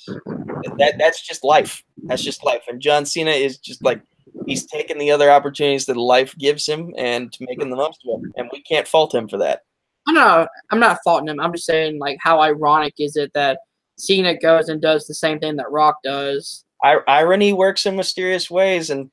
and 0.08 0.80
that 0.80 0.96
that's 0.98 1.26
just 1.26 1.44
life. 1.44 1.84
That's 2.04 2.24
just 2.24 2.44
life. 2.46 2.64
And 2.68 2.82
John 2.82 3.06
Cena 3.06 3.32
is 3.32 3.58
just 3.58 3.84
like 3.84 4.02
he's 4.46 4.66
taking 4.66 4.98
the 4.98 5.12
other 5.12 5.32
opportunities 5.32 5.86
that 5.86 5.98
life 5.98 6.36
gives 6.38 6.66
him 6.68 6.94
and 6.98 7.36
making 7.40 7.70
the 7.70 7.76
most 7.76 8.00
of 8.06 8.22
them, 8.22 8.32
and 8.38 8.50
we 8.52 8.62
can't 8.62 8.88
fault 8.88 9.14
him 9.14 9.28
for 9.28 9.38
that. 9.38 9.62
Know 10.08 10.48
I'm 10.72 10.80
not 10.80 11.00
faulting 11.04 11.30
him. 11.30 11.40
I'm 11.40 11.54
just 11.54 11.66
saying 11.66 11.98
like 12.00 12.18
how 12.22 12.42
ironic 12.42 12.94
is 13.00 13.16
it 13.16 13.32
that 13.34 13.60
Cena 13.98 14.38
goes 14.38 14.70
and 14.70 14.82
does 14.82 15.08
the 15.08 15.14
same 15.14 15.40
thing 15.40 15.56
that 15.58 15.72
Rock 15.72 15.98
does. 16.04 16.66
I- 16.84 17.00
irony 17.08 17.54
works 17.54 17.86
in 17.86 17.96
mysterious 17.96 18.52
ways 18.52 18.90
and 18.90 19.10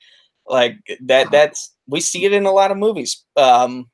like 0.47 0.77
that 1.03 1.31
that's 1.31 1.77
we 1.87 2.01
see 2.01 2.25
it 2.25 2.33
in 2.33 2.45
a 2.45 2.51
lot 2.51 2.73
of 2.73 2.77
movies 2.77 3.25
um 3.37 3.89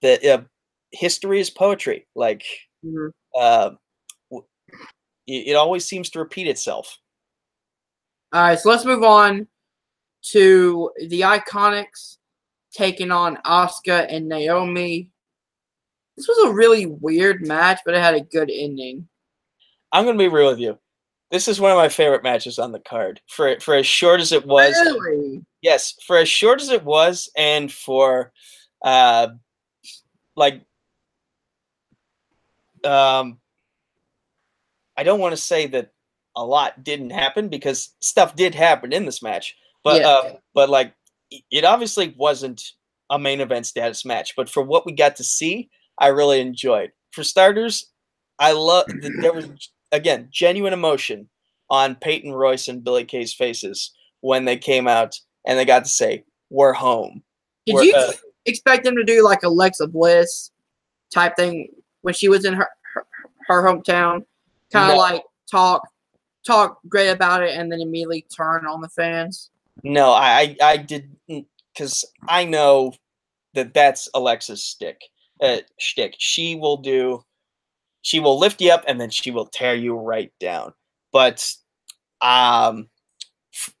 that 0.00 0.24
uh, 0.24 0.42
history 0.90 1.38
is 1.38 1.48
poetry 1.48 2.06
like 2.16 2.44
Mhm. 2.84 3.12
uh 3.38 3.70
it 5.28 5.54
always 5.54 5.84
seems 5.84 6.10
to 6.10 6.18
repeat 6.18 6.48
itself 6.48 6.98
All 8.32 8.42
right, 8.42 8.58
so 8.58 8.70
let's 8.70 8.84
move 8.84 9.04
on 9.04 9.46
to 10.32 10.90
the 11.08 11.20
Iconics 11.20 12.16
taking 12.72 13.12
on 13.12 13.36
Asuka 13.46 14.06
and 14.08 14.28
Naomi. 14.28 15.11
This 16.16 16.28
was 16.28 16.46
a 16.50 16.52
really 16.52 16.86
weird 16.86 17.46
match, 17.46 17.80
but 17.84 17.94
it 17.94 18.00
had 18.02 18.14
a 18.14 18.20
good 18.20 18.50
ending. 18.52 19.08
i'm 19.92 20.04
gonna 20.04 20.18
be 20.18 20.28
real 20.28 20.48
with 20.50 20.58
you 20.60 20.78
this 21.30 21.48
is 21.48 21.58
one 21.60 21.70
of 21.70 21.76
my 21.78 21.88
favorite 21.88 22.22
matches 22.22 22.58
on 22.58 22.72
the 22.72 22.80
card 22.80 23.20
for 23.28 23.58
for 23.60 23.74
as 23.74 23.86
short 23.86 24.20
as 24.20 24.32
it 24.32 24.44
was 24.46 24.72
Really? 24.74 25.42
yes 25.62 25.94
for 26.06 26.16
as 26.18 26.28
short 26.28 26.60
as 26.60 26.68
it 26.70 26.84
was 26.84 27.30
and 27.36 27.70
for 27.72 28.32
uh 28.84 29.28
like 30.36 30.62
um 32.84 33.38
i 34.96 35.02
don't 35.02 35.20
want 35.20 35.32
to 35.32 35.40
say 35.40 35.66
that 35.66 35.90
a 36.36 36.44
lot 36.44 36.82
didn't 36.82 37.10
happen 37.10 37.48
because 37.48 37.94
stuff 38.00 38.34
did 38.34 38.54
happen 38.54 38.92
in 38.92 39.04
this 39.06 39.22
match 39.22 39.54
but 39.84 40.00
Yeah. 40.00 40.08
uh 40.08 40.32
but 40.54 40.68
like 40.70 40.94
it- 41.30 41.44
it 41.50 41.64
obviously 41.64 42.14
wasn't 42.16 42.62
a 43.10 43.18
main 43.18 43.40
event 43.40 43.66
status 43.66 44.04
match 44.04 44.34
but 44.36 44.48
for 44.48 44.62
what 44.62 44.84
we 44.86 44.92
got 44.92 45.16
to 45.16 45.24
see 45.24 45.70
i 45.98 46.08
really 46.08 46.40
enjoyed 46.40 46.90
for 47.12 47.22
starters 47.24 47.90
i 48.38 48.52
love 48.52 48.86
that 49.00 49.16
there 49.20 49.32
was 49.32 49.48
again 49.92 50.28
genuine 50.30 50.72
emotion 50.72 51.28
on 51.70 51.94
peyton 51.96 52.32
royce 52.32 52.68
and 52.68 52.84
billie 52.84 53.04
kay's 53.04 53.32
faces 53.34 53.92
when 54.20 54.44
they 54.44 54.56
came 54.56 54.86
out 54.88 55.18
and 55.46 55.58
they 55.58 55.64
got 55.64 55.84
to 55.84 55.90
say 55.90 56.24
we're 56.50 56.72
home 56.72 57.22
Did 57.66 57.74
We're, 57.76 57.84
you 57.84 57.94
uh, 57.94 58.12
expect 58.46 58.84
them 58.84 58.96
to 58.96 59.04
do 59.04 59.24
like 59.24 59.42
Alexa 59.42 59.86
Bliss 59.86 60.50
type 61.12 61.36
thing 61.36 61.68
when 62.02 62.14
she 62.14 62.28
was 62.28 62.44
in 62.44 62.54
her 62.54 62.68
her, 62.94 63.06
her 63.46 63.62
hometown? 63.62 64.24
Kind 64.72 64.90
of 64.90 64.96
No. 64.96 64.96
like 64.96 65.22
talk 65.50 65.82
talk 66.46 66.78
great 66.88 67.08
about 67.10 67.42
it 67.42 67.56
and 67.56 67.70
then 67.70 67.80
immediately 67.80 68.26
turn 68.34 68.66
on 68.66 68.80
the 68.80 68.88
fans. 68.88 69.50
No, 69.84 70.10
I 70.10 70.56
I, 70.60 70.72
I 70.72 70.76
did 70.76 71.16
because 71.74 72.04
I 72.28 72.44
know 72.44 72.92
that 73.54 73.72
that's 73.74 74.08
Alexa's 74.14 74.62
stick. 74.64 75.00
Uh, 75.42 75.58
shtick. 75.78 76.14
She 76.18 76.56
will 76.56 76.78
do. 76.78 77.24
She 78.02 78.20
will 78.20 78.38
lift 78.38 78.60
you 78.60 78.72
up 78.72 78.84
and 78.88 79.00
then 79.00 79.10
she 79.10 79.30
will 79.30 79.46
tear 79.46 79.74
you 79.74 79.96
right 79.96 80.32
down. 80.40 80.74
But 81.12 81.46
um, 82.20 82.88
f- 83.54 83.74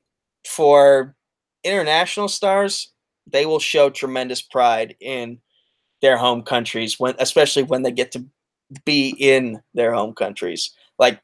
for 0.46 1.16
international 1.64 2.28
stars, 2.28 2.92
they 3.26 3.46
will 3.46 3.60
show 3.60 3.90
tremendous 3.90 4.42
pride 4.42 4.96
in 5.00 5.40
their 6.02 6.18
home 6.18 6.42
countries 6.42 7.00
when, 7.00 7.14
especially 7.18 7.64
when 7.64 7.82
they 7.82 7.92
get 7.92 8.12
to 8.12 8.26
be 8.84 9.14
in 9.18 9.60
their 9.74 9.92
home 9.94 10.14
countries. 10.14 10.72
Like 10.98 11.20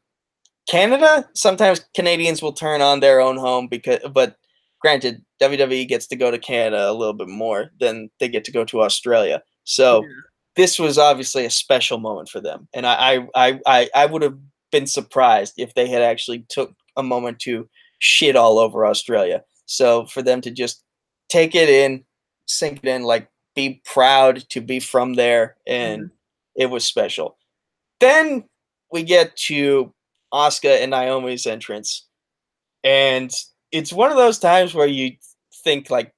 Canada, 0.69 1.29
sometimes 1.35 1.85
Canadians 1.95 2.43
will 2.43 2.53
turn 2.53 2.83
on 2.83 3.01
their 3.01 3.21
own 3.21 3.37
home 3.39 3.69
because, 3.69 4.01
but 4.13 4.37
granted, 4.81 5.25
WWE 5.41 5.89
gets 5.89 6.07
to 6.09 6.17
go 6.17 6.31
to 6.31 6.39
Canada 6.39 6.91
a 6.91 6.93
little 6.93 7.15
bit 7.15 7.29
more 7.29 7.71
than 7.81 8.11
they 8.21 8.29
get 8.29 8.45
to 8.45 8.53
go 8.53 8.65
to 8.67 8.83
Australia. 8.83 9.43
So 9.65 10.03
Yeah. 10.03 10.09
This 10.59 10.77
was 10.77 10.99
obviously 10.99 11.45
a 11.45 11.51
special 11.51 11.99
moment 11.99 12.29
for 12.29 12.41
them, 12.41 12.67
and 12.75 12.85
I 12.85 13.29
I 13.37 13.61
I 13.65 13.89
I, 13.95 14.07
would 14.07 14.23
have 14.23 14.37
been 14.73 14.89
surprised 14.89 15.55
if 15.57 15.75
they 15.75 15.87
had 15.87 16.03
actually 16.03 16.47
took 16.49 16.75
a 16.97 17.03
moment 17.05 17.39
to 17.43 17.69
shit 18.01 18.35
all 18.35 18.59
over 18.59 18.85
Australia. 18.85 19.45
So 19.67 20.07
for 20.07 20.21
them 20.21 20.41
to 20.41 20.51
just 20.51 20.83
take 21.29 21.55
it 21.55 21.69
in, 21.69 22.03
sink 22.47 22.81
it 22.83 22.89
in, 22.89 23.05
like 23.05 23.29
be 23.55 23.81
proud 23.85 24.49
to 24.49 24.61
be 24.61 24.81
from 24.81 25.15
there, 25.15 25.57
and 25.65 26.03
mm-hmm. 26.03 26.63
it 26.63 26.71
was 26.71 26.85
special. 26.85 27.37
Then 28.01 28.43
we 28.91 29.05
get 29.05 29.37
to 29.37 29.95
Asuka 30.35 30.83
and 30.83 30.91
Naomi's 30.91 31.47
entrance, 31.47 32.05
and 32.83 33.33
it's 33.71 33.93
one 33.93 34.11
of 34.11 34.17
those 34.17 34.41
times 34.41 34.75
where 34.75 34.89
you 34.89 35.13
think 35.63 35.89
like 35.89 36.13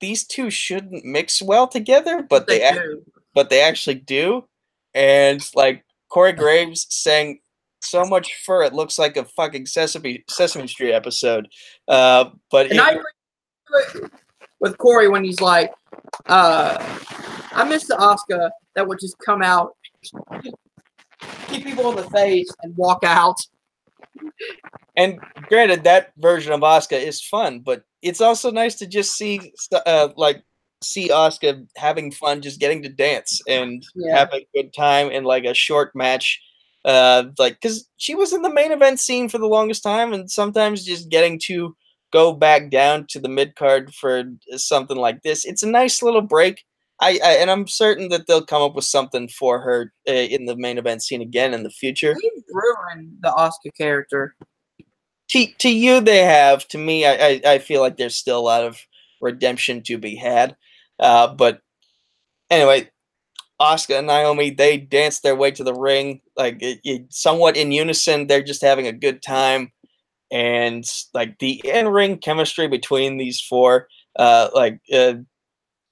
these 0.00 0.26
two 0.26 0.48
shouldn't 0.48 1.04
mix 1.04 1.42
well 1.42 1.68
together, 1.68 2.26
but 2.28 2.46
they, 2.46 2.66
ac- 2.66 2.78
do. 2.78 3.04
But 3.34 3.50
they 3.50 3.62
actually 3.62 3.96
do. 3.96 4.46
And 4.94 5.46
like 5.54 5.84
Corey 6.08 6.32
Graves 6.32 6.86
sang 6.90 7.38
so 7.80 8.04
much 8.04 8.32
fur, 8.44 8.62
it 8.62 8.74
looks 8.74 8.98
like 8.98 9.16
a 9.16 9.24
fucking 9.24 9.66
Sesame 9.66 10.24
Sesame 10.28 10.66
Street 10.68 10.92
episode. 10.92 11.48
Uh, 11.88 12.26
but 12.50 12.70
And 12.70 12.80
I 12.80 12.90
agree 12.90 14.08
with- 14.60 14.78
Corey 14.78 15.08
when 15.08 15.24
he's 15.24 15.40
like, 15.40 15.72
uh, 16.26 16.76
I 17.52 17.64
miss 17.64 17.86
the 17.88 17.94
Asuka 17.96 18.50
that 18.76 18.86
would 18.86 19.00
just 19.00 19.16
come 19.18 19.42
out, 19.42 19.76
kick 20.40 21.64
people 21.64 21.90
in 21.90 21.96
the 21.96 22.08
face, 22.10 22.48
and 22.62 22.76
walk 22.76 23.02
out. 23.02 23.36
and 24.96 25.18
granted, 25.48 25.84
that 25.84 26.12
version 26.18 26.52
of 26.52 26.60
Asuka 26.60 27.00
is 27.00 27.20
fun, 27.22 27.60
but 27.60 27.82
it's 28.02 28.20
also 28.20 28.50
nice 28.50 28.76
to 28.76 28.86
just 28.86 29.16
see 29.16 29.52
uh, 29.86 30.08
like 30.16 30.42
see 30.84 31.08
Asuka 31.08 31.66
having 31.76 32.10
fun, 32.12 32.42
just 32.42 32.60
getting 32.60 32.82
to 32.82 32.88
dance 32.88 33.40
and 33.48 33.82
Yeah. 33.94 34.18
have 34.18 34.32
a 34.32 34.46
good 34.54 34.72
time 34.74 35.10
in 35.10 35.24
like 35.24 35.44
a 35.44 35.54
short 35.54 35.94
match. 35.94 36.40
Uh, 36.84 37.24
like 37.38 37.54
because 37.60 37.88
she 37.96 38.14
was 38.14 38.32
in 38.32 38.42
the 38.42 38.52
main 38.52 38.72
event 38.72 38.98
scene 39.00 39.28
for 39.28 39.38
the 39.38 39.46
longest 39.46 39.82
time, 39.82 40.12
and 40.12 40.30
sometimes 40.30 40.84
just 40.84 41.08
getting 41.10 41.38
to 41.46 41.76
go 42.12 42.32
back 42.32 42.70
down 42.70 43.06
to 43.08 43.20
the 43.20 43.28
mid 43.28 43.54
card 43.56 43.94
for 43.94 44.24
something 44.56 44.96
like 44.96 45.22
this, 45.22 45.44
it's 45.44 45.62
a 45.62 45.68
nice 45.68 46.02
little 46.02 46.22
break. 46.22 46.62
I, 47.00 47.18
I 47.24 47.32
and 47.34 47.50
I'm 47.50 47.66
certain 47.68 48.08
that 48.10 48.26
they'll 48.26 48.44
come 48.44 48.62
up 48.62 48.74
with 48.74 48.84
something 48.84 49.28
for 49.28 49.60
her 49.60 49.92
uh, 50.08 50.12
in 50.12 50.46
the 50.46 50.56
main 50.56 50.78
event 50.78 51.02
scene 51.02 51.22
again 51.22 51.54
in 51.54 51.62
the 51.62 51.70
future. 51.70 52.14
We've 52.20 52.42
ruined 52.52 53.16
the 53.22 53.30
Asuka 53.30 53.70
character. 53.76 54.34
to, 55.30 55.46
to 55.58 55.70
you 55.70 56.00
they 56.00 56.18
have 56.24 56.66
to 56.68 56.78
me 56.78 57.06
I, 57.06 57.12
I 57.14 57.40
i 57.54 57.58
feel 57.58 57.80
like 57.80 57.96
there's 57.96 58.16
still 58.16 58.38
a 58.38 58.42
lot 58.42 58.64
of 58.64 58.78
redemption 59.20 59.82
to 59.84 59.96
be 59.98 60.16
had 60.16 60.56
uh 61.02 61.28
but 61.34 61.60
anyway 62.50 62.88
Asuka 63.62 63.98
and 63.98 64.08
Naomi 64.08 64.50
they 64.50 64.76
dance 64.76 65.20
their 65.20 65.36
way 65.36 65.50
to 65.52 65.62
the 65.64 65.74
ring. 65.74 66.20
Like 66.36 66.60
it, 66.62 66.80
it, 66.84 67.12
somewhat 67.12 67.56
in 67.56 67.70
unison 67.72 68.26
they're 68.26 68.42
just 68.42 68.62
having 68.62 68.86
a 68.86 68.92
good 68.92 69.22
time. 69.22 69.72
And 70.30 70.84
like 71.14 71.38
the 71.38 71.60
in-ring 71.64 72.18
chemistry 72.18 72.66
between 72.66 73.18
these 73.18 73.40
four 73.40 73.88
uh 74.18 74.48
like 74.54 74.80
uh, 74.92 75.14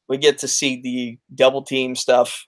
we 0.08 0.18
get 0.18 0.38
to 0.38 0.48
see 0.48 0.80
the 0.82 1.18
double 1.34 1.62
team 1.62 1.94
stuff. 1.94 2.46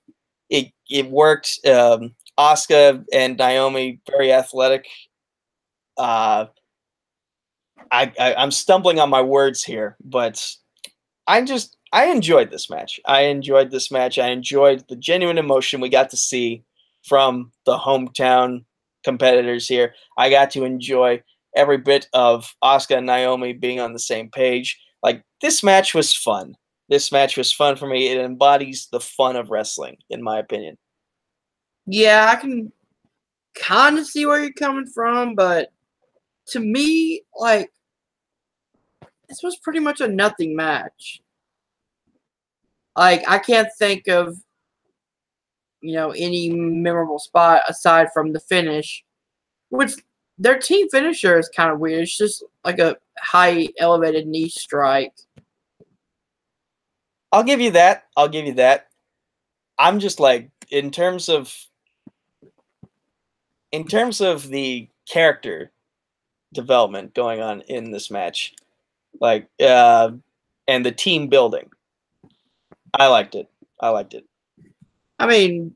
It 0.51 0.73
it 0.91 1.11
worked 1.11 1.61
um 1.67 2.15
Asuka 2.39 3.05
and 3.13 3.37
Naomi 3.39 4.01
very 4.11 4.33
athletic. 4.33 4.87
Uh 5.97 6.47
I, 7.93 8.13
I 8.19 8.35
I'm 8.35 8.51
stumbling 8.51 8.99
on 8.99 9.11
my 9.11 9.23
words 9.23 9.63
here, 9.63 9.97
but 10.03 10.45
I'm 11.27 11.47
just 11.47 11.77
I 11.93 12.07
enjoyed 12.07 12.51
this 12.51 12.71
match. 12.71 12.99
I 13.07 13.23
enjoyed 13.23 13.71
this 13.71 13.91
match. 13.91 14.19
I 14.19 14.29
enjoyed 14.29 14.85
the 14.89 14.97
genuine 14.97 15.39
emotion 15.39 15.81
we 15.81 15.91
got 15.91 16.11
to 16.11 16.17
see 16.17 16.65
from 17.05 17.53
the 17.67 17.77
hometown 17.77 18.65
competitors 19.05 19.69
here. 19.69 19.95
I 20.17 20.31
got 20.31 20.51
to 20.53 20.65
enjoy 20.65 21.23
every 21.55 21.79
bit 21.79 22.09
of 22.15 22.55
Asuka 22.65 22.99
and 22.99 23.07
Naomi 23.07 23.53
being 23.53 23.81
on 23.81 23.93
the 23.93 23.99
same 23.99 24.31
page. 24.31 24.81
Like 25.03 25.23
this 25.43 25.63
match 25.63 25.95
was 25.95 26.15
fun. 26.15 26.57
This 26.89 27.13
match 27.13 27.37
was 27.37 27.53
fun 27.53 27.77
for 27.77 27.87
me. 27.87 28.09
It 28.09 28.19
embodies 28.19 28.89
the 28.91 29.01
fun 29.01 29.37
of 29.37 29.51
wrestling, 29.51 29.97
in 30.11 30.23
my 30.23 30.39
opinion. 30.39 30.77
Yeah, 31.87 32.31
I 32.31 32.41
can 32.41 32.73
kind 33.55 33.99
of 33.99 34.07
see 34.07 34.27
where 34.27 34.41
you're 34.41 34.53
coming 34.53 34.87
from, 34.87 35.35
but 35.35 35.73
to 36.49 36.61
me, 36.61 37.23
like, 37.37 37.73
this 39.29 39.43
was 39.43 39.57
pretty 39.57 39.79
much 39.79 40.01
a 40.01 40.09
nothing 40.09 40.55
match. 40.55 41.23
Like, 42.97 43.29
I 43.29 43.39
can't 43.39 43.69
think 43.79 44.09
of 44.09 44.37
you 45.83 45.95
know, 45.95 46.11
any 46.13 46.49
memorable 46.49 47.19
spot 47.19 47.63
aside 47.69 48.09
from 48.15 48.33
the 48.33 48.41
finish, 48.41 49.05
which 49.69 49.93
their 50.39 50.59
team 50.59 50.89
finisher 50.89 51.39
is 51.39 51.51
kind 51.55 51.71
of 51.71 51.81
weird. 51.81 52.03
It's 52.03 52.17
just 52.17 52.45
like 52.65 52.79
a 52.79 52.97
high 53.19 53.69
elevated 53.79 54.27
knee 54.27 54.49
strike. 54.49 55.13
I'll 57.33 57.43
give 57.43 57.61
you 57.61 57.73
that. 57.73 58.05
I'll 58.17 58.29
give 58.29 58.47
you 58.47 58.55
that. 58.55 58.89
I'm 59.79 59.99
just 59.99 60.21
like 60.21 60.51
in 60.71 60.91
terms 60.91 61.29
of 61.29 61.55
in 63.73 63.87
terms 63.87 64.21
of 64.21 64.49
the 64.49 64.89
character 65.09 65.73
development 66.53 67.15
going 67.15 67.41
on 67.41 67.63
in 67.63 67.91
this 67.91 68.11
match, 68.11 68.55
like 69.21 69.49
uh, 69.61 70.13
and 70.69 70.87
the 70.87 70.93
team 70.93 71.29
building. 71.29 71.71
I 72.95 73.09
liked 73.09 73.35
it. 73.35 73.49
I 73.81 73.89
liked 73.91 74.15
it. 74.15 74.25
I 75.19 75.27
mean, 75.27 75.75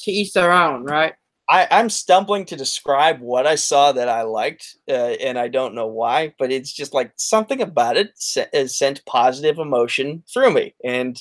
to 0.00 0.10
each 0.10 0.32
their 0.32 0.52
own, 0.52 0.84
right? 0.84 1.14
I, 1.48 1.66
I'm 1.70 1.90
stumbling 1.90 2.44
to 2.46 2.56
describe 2.56 3.20
what 3.20 3.46
I 3.46 3.56
saw 3.56 3.90
that 3.92 4.08
I 4.08 4.22
liked, 4.22 4.76
uh, 4.88 4.92
and 4.92 5.36
I 5.36 5.48
don't 5.48 5.74
know 5.74 5.88
why, 5.88 6.32
but 6.38 6.52
it's 6.52 6.72
just 6.72 6.94
like 6.94 7.12
something 7.16 7.60
about 7.60 7.96
it 7.96 8.12
se- 8.14 8.66
sent 8.68 9.04
positive 9.04 9.58
emotion 9.58 10.22
through 10.32 10.52
me, 10.52 10.74
and 10.84 11.20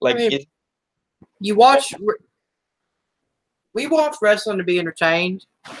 like 0.00 0.14
I 0.14 0.18
mean, 0.18 0.32
it, 0.32 0.46
you 1.40 1.54
watch 1.54 1.92
we 3.74 3.86
watch 3.86 4.16
wrestling 4.22 4.58
to 4.58 4.64
be 4.64 4.78
entertained 4.78 5.44
and 5.66 5.76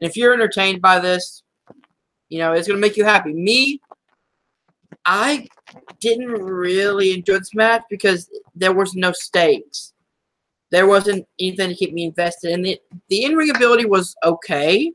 if 0.00 0.16
you're 0.16 0.34
entertained 0.34 0.82
by 0.82 0.98
this 0.98 1.42
you 2.28 2.38
know 2.38 2.52
it's 2.52 2.68
going 2.68 2.76
to 2.76 2.86
make 2.86 2.96
you 2.96 3.04
happy 3.04 3.32
me 3.32 3.80
i 5.06 5.46
didn't 6.00 6.28
really 6.28 7.14
enjoy 7.14 7.38
this 7.38 7.54
match 7.54 7.82
because 7.90 8.28
there 8.54 8.72
was 8.72 8.94
no 8.94 9.12
stakes 9.12 9.92
there 10.70 10.86
wasn't 10.86 11.26
anything 11.38 11.68
to 11.70 11.74
keep 11.74 11.92
me 11.92 12.04
invested 12.04 12.52
and 12.52 12.64
the, 12.64 12.80
the 13.08 13.24
in-ring 13.24 13.54
ability 13.54 13.84
was 13.84 14.14
okay 14.24 14.92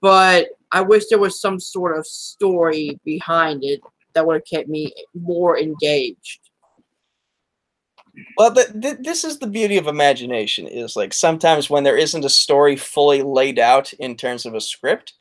but 0.00 0.48
i 0.72 0.80
wish 0.80 1.04
there 1.08 1.18
was 1.18 1.40
some 1.40 1.60
sort 1.60 1.96
of 1.98 2.06
story 2.06 2.98
behind 3.04 3.62
it 3.62 3.80
that 4.14 4.26
would 4.26 4.34
have 4.34 4.44
kept 4.44 4.68
me 4.68 4.92
more 5.14 5.58
engaged 5.58 6.40
Well, 8.36 8.52
th- 8.52 8.72
th- 8.80 8.98
this 9.00 9.24
is 9.24 9.38
the 9.38 9.46
beauty 9.46 9.76
of 9.76 9.86
imagination. 9.86 10.66
Is 10.66 10.96
like 10.96 11.14
sometimes 11.14 11.70
when 11.70 11.84
there 11.84 11.96
isn't 11.96 12.24
a 12.24 12.28
story 12.28 12.76
fully 12.76 13.22
laid 13.22 13.58
out 13.58 13.92
in 13.92 14.16
terms 14.16 14.44
of 14.44 14.54
a 14.54 14.60
script, 14.60 15.14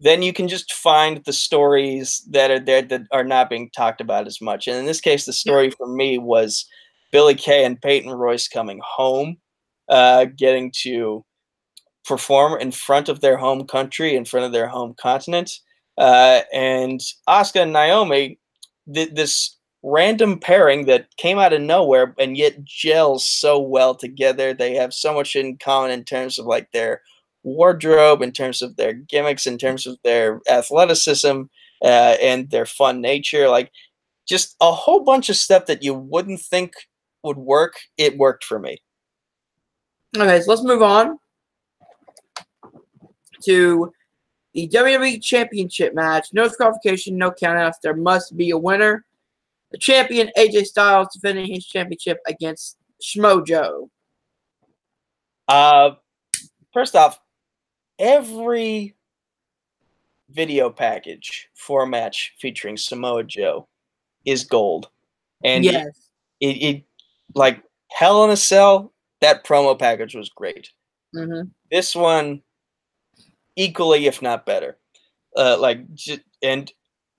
then 0.00 0.22
you 0.22 0.32
can 0.32 0.48
just 0.48 0.72
find 0.72 1.22
the 1.24 1.32
stories 1.32 2.26
that 2.30 2.50
are 2.50 2.58
there 2.58 2.82
that 2.82 3.02
are 3.12 3.24
not 3.24 3.50
being 3.50 3.70
talked 3.70 4.00
about 4.00 4.26
as 4.26 4.40
much. 4.40 4.66
And 4.66 4.76
in 4.76 4.86
this 4.86 5.00
case, 5.00 5.26
the 5.26 5.32
story 5.32 5.70
for 5.70 5.86
me 5.86 6.18
was 6.18 6.66
Billie 7.12 7.34
Kay 7.34 7.64
and 7.64 7.80
Peyton 7.80 8.10
Royce 8.10 8.48
coming 8.48 8.80
home, 8.84 9.36
uh, 9.88 10.26
getting 10.36 10.72
to 10.82 11.24
perform 12.06 12.58
in 12.60 12.72
front 12.72 13.08
of 13.08 13.20
their 13.20 13.36
home 13.36 13.66
country, 13.66 14.16
in 14.16 14.24
front 14.24 14.46
of 14.46 14.52
their 14.52 14.68
home 14.68 14.94
continent, 14.98 15.52
uh, 15.98 16.40
and 16.52 17.00
Asuka 17.28 17.62
and 17.62 17.72
Naomi 17.72 18.38
did 18.90 19.16
this 19.16 19.56
random 19.82 20.38
pairing 20.38 20.86
that 20.86 21.14
came 21.16 21.38
out 21.38 21.52
of 21.52 21.60
nowhere 21.60 22.14
and 22.18 22.36
yet 22.36 22.64
gels 22.64 23.26
so 23.26 23.58
well 23.58 23.94
together. 23.94 24.52
They 24.54 24.74
have 24.74 24.92
so 24.94 25.14
much 25.14 25.36
in 25.36 25.58
common 25.58 25.90
in 25.90 26.04
terms 26.04 26.38
of 26.38 26.46
like 26.46 26.72
their 26.72 27.02
wardrobe, 27.42 28.22
in 28.22 28.32
terms 28.32 28.62
of 28.62 28.76
their 28.76 28.92
gimmicks, 28.92 29.46
in 29.46 29.58
terms 29.58 29.86
of 29.86 29.98
their 30.04 30.40
athleticism 30.48 31.42
uh, 31.82 32.16
and 32.20 32.50
their 32.50 32.66
fun 32.66 33.00
nature. 33.00 33.48
Like 33.48 33.70
just 34.26 34.56
a 34.60 34.72
whole 34.72 35.00
bunch 35.00 35.28
of 35.28 35.36
stuff 35.36 35.66
that 35.66 35.82
you 35.82 35.94
wouldn't 35.94 36.40
think 36.40 36.74
would 37.22 37.36
work. 37.36 37.80
It 37.96 38.18
worked 38.18 38.44
for 38.44 38.58
me. 38.58 38.78
Okay, 40.16 40.40
so 40.40 40.50
let's 40.50 40.64
move 40.64 40.82
on 40.82 41.18
to 43.44 43.92
the 44.54 44.68
WWE 44.68 45.22
Championship 45.22 45.94
match. 45.94 46.28
No 46.32 46.44
disqualification, 46.44 47.16
no 47.16 47.30
countouts. 47.30 47.80
There 47.82 47.94
must 47.94 48.36
be 48.36 48.50
a 48.50 48.58
winner. 48.58 49.04
The 49.70 49.78
champion 49.78 50.30
AJ 50.36 50.64
Styles 50.64 51.08
defending 51.14 51.46
his 51.46 51.64
championship 51.64 52.18
against 52.26 52.76
Schmojo. 53.00 53.88
Uh, 55.46 55.92
first 56.72 56.96
off, 56.96 57.20
every 58.00 58.96
video 60.30 60.70
package 60.70 61.48
for 61.54 61.82
a 61.82 61.86
match 61.86 62.34
featuring 62.40 62.76
Samoa 62.76 63.24
Joe 63.24 63.68
is 64.24 64.44
gold, 64.44 64.88
and 65.44 65.64
it- 65.64 65.72
yes, 65.72 66.10
it, 66.40 66.46
it 66.62 66.84
like 67.34 67.62
Hell 67.90 68.24
in 68.24 68.30
a 68.30 68.36
Cell. 68.36 68.92
That 69.20 69.44
promo 69.44 69.78
package 69.78 70.14
was 70.14 70.30
great. 70.30 70.70
hmm 71.14 71.42
This 71.70 71.94
one, 71.94 72.42
equally 73.56 74.06
if 74.06 74.22
not 74.22 74.46
better. 74.46 74.78
Uh, 75.36 75.58
like 75.58 75.80
and 76.42 76.72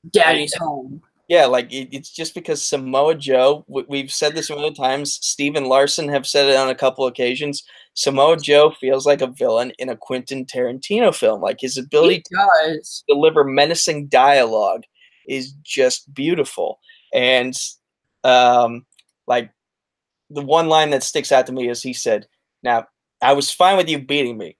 Daddy's 0.10 0.56
home. 0.56 1.02
Yeah, 1.32 1.46
like 1.46 1.72
it, 1.72 1.88
it's 1.94 2.10
just 2.10 2.36
because 2.36 2.62
Samoa 2.62 3.15
Joe. 3.15 3.63
w- 3.70 3.88
We've 3.89 4.12
said 4.12 4.36
this 4.36 4.50
many 4.50 4.74
times. 4.74 5.13
Steven 5.22 5.63
Larson 5.63 6.10
have 6.10 6.28
said 6.28 6.50
it 6.50 6.58
on 6.58 6.67
a 6.70 6.76
couple 6.76 7.08
occasions. 7.08 7.63
Samoa 7.94 8.36
Joe 8.36 8.72
feels 8.82 9.06
like 9.06 9.22
a 9.22 9.28
villain 9.28 9.72
in 9.80 9.88
a 9.88 9.96
Quentin 9.96 10.46
Tarantino 10.46 11.15
film. 11.15 11.39
Like 11.39 11.62
his 11.62 11.78
ability 11.78 12.24
does. 12.30 13.06
deliver 13.08 13.46
menacing 13.46 14.08
dialogue 14.08 14.84
is 15.26 15.54
just 15.63 16.13
beautiful. 16.13 16.80
And 17.13 17.58
um, 18.26 18.86
like 19.26 19.52
the 20.32 20.41
one 20.41 20.67
line 20.67 20.89
that 20.89 21.02
sticks 21.02 21.32
out 21.32 21.48
to 21.48 21.54
me 21.54 21.70
is 21.70 21.82
he 21.82 21.94
said, 21.94 22.28
"Now 22.62 22.88
I 23.22 23.32
was 23.32 23.50
fine 23.50 23.78
with 23.78 23.88
you 23.88 24.00
beating 24.00 24.38
me, 24.38 24.58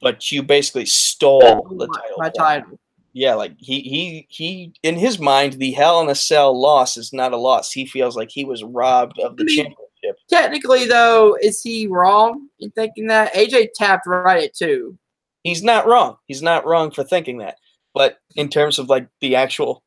but 0.00 0.30
you 0.30 0.44
basically 0.44 0.86
stole 0.86 1.40
the 1.68 1.88
my, 1.88 1.96
title." 2.00 2.16
my 2.18 2.26
me." 2.28 2.32
title. 2.38 2.78
Yeah, 3.12 3.34
like 3.34 3.54
he 3.58 3.80
he 3.80 4.26
he 4.28 4.72
in 4.82 4.96
his 4.96 5.18
mind, 5.18 5.54
the 5.54 5.72
Hell 5.72 6.00
in 6.00 6.08
a 6.08 6.14
Cell 6.14 6.58
loss 6.58 6.96
is 6.96 7.12
not 7.12 7.32
a 7.32 7.36
loss. 7.36 7.72
He 7.72 7.86
feels 7.86 8.16
like 8.16 8.30
he 8.30 8.44
was 8.44 8.62
robbed 8.62 9.18
of 9.18 9.36
the 9.36 9.42
I 9.42 9.46
mean- 9.46 9.56
championship. 9.56 10.16
Technically, 10.30 10.86
though, 10.86 11.36
is 11.42 11.60
he 11.60 11.86
wrong 11.86 12.48
in 12.60 12.70
thinking 12.70 13.08
that? 13.08 13.34
AJ 13.34 13.68
tapped 13.74 14.06
right 14.06 14.44
at 14.44 14.54
two. 14.54 14.96
He's 15.42 15.62
not 15.62 15.86
wrong. 15.86 16.16
He's 16.26 16.42
not 16.42 16.64
wrong 16.66 16.90
for 16.90 17.04
thinking 17.04 17.38
that. 17.38 17.56
But 17.94 18.18
in 18.36 18.48
terms 18.48 18.78
of 18.78 18.88
like 18.88 19.08
the 19.20 19.36
actual, 19.36 19.82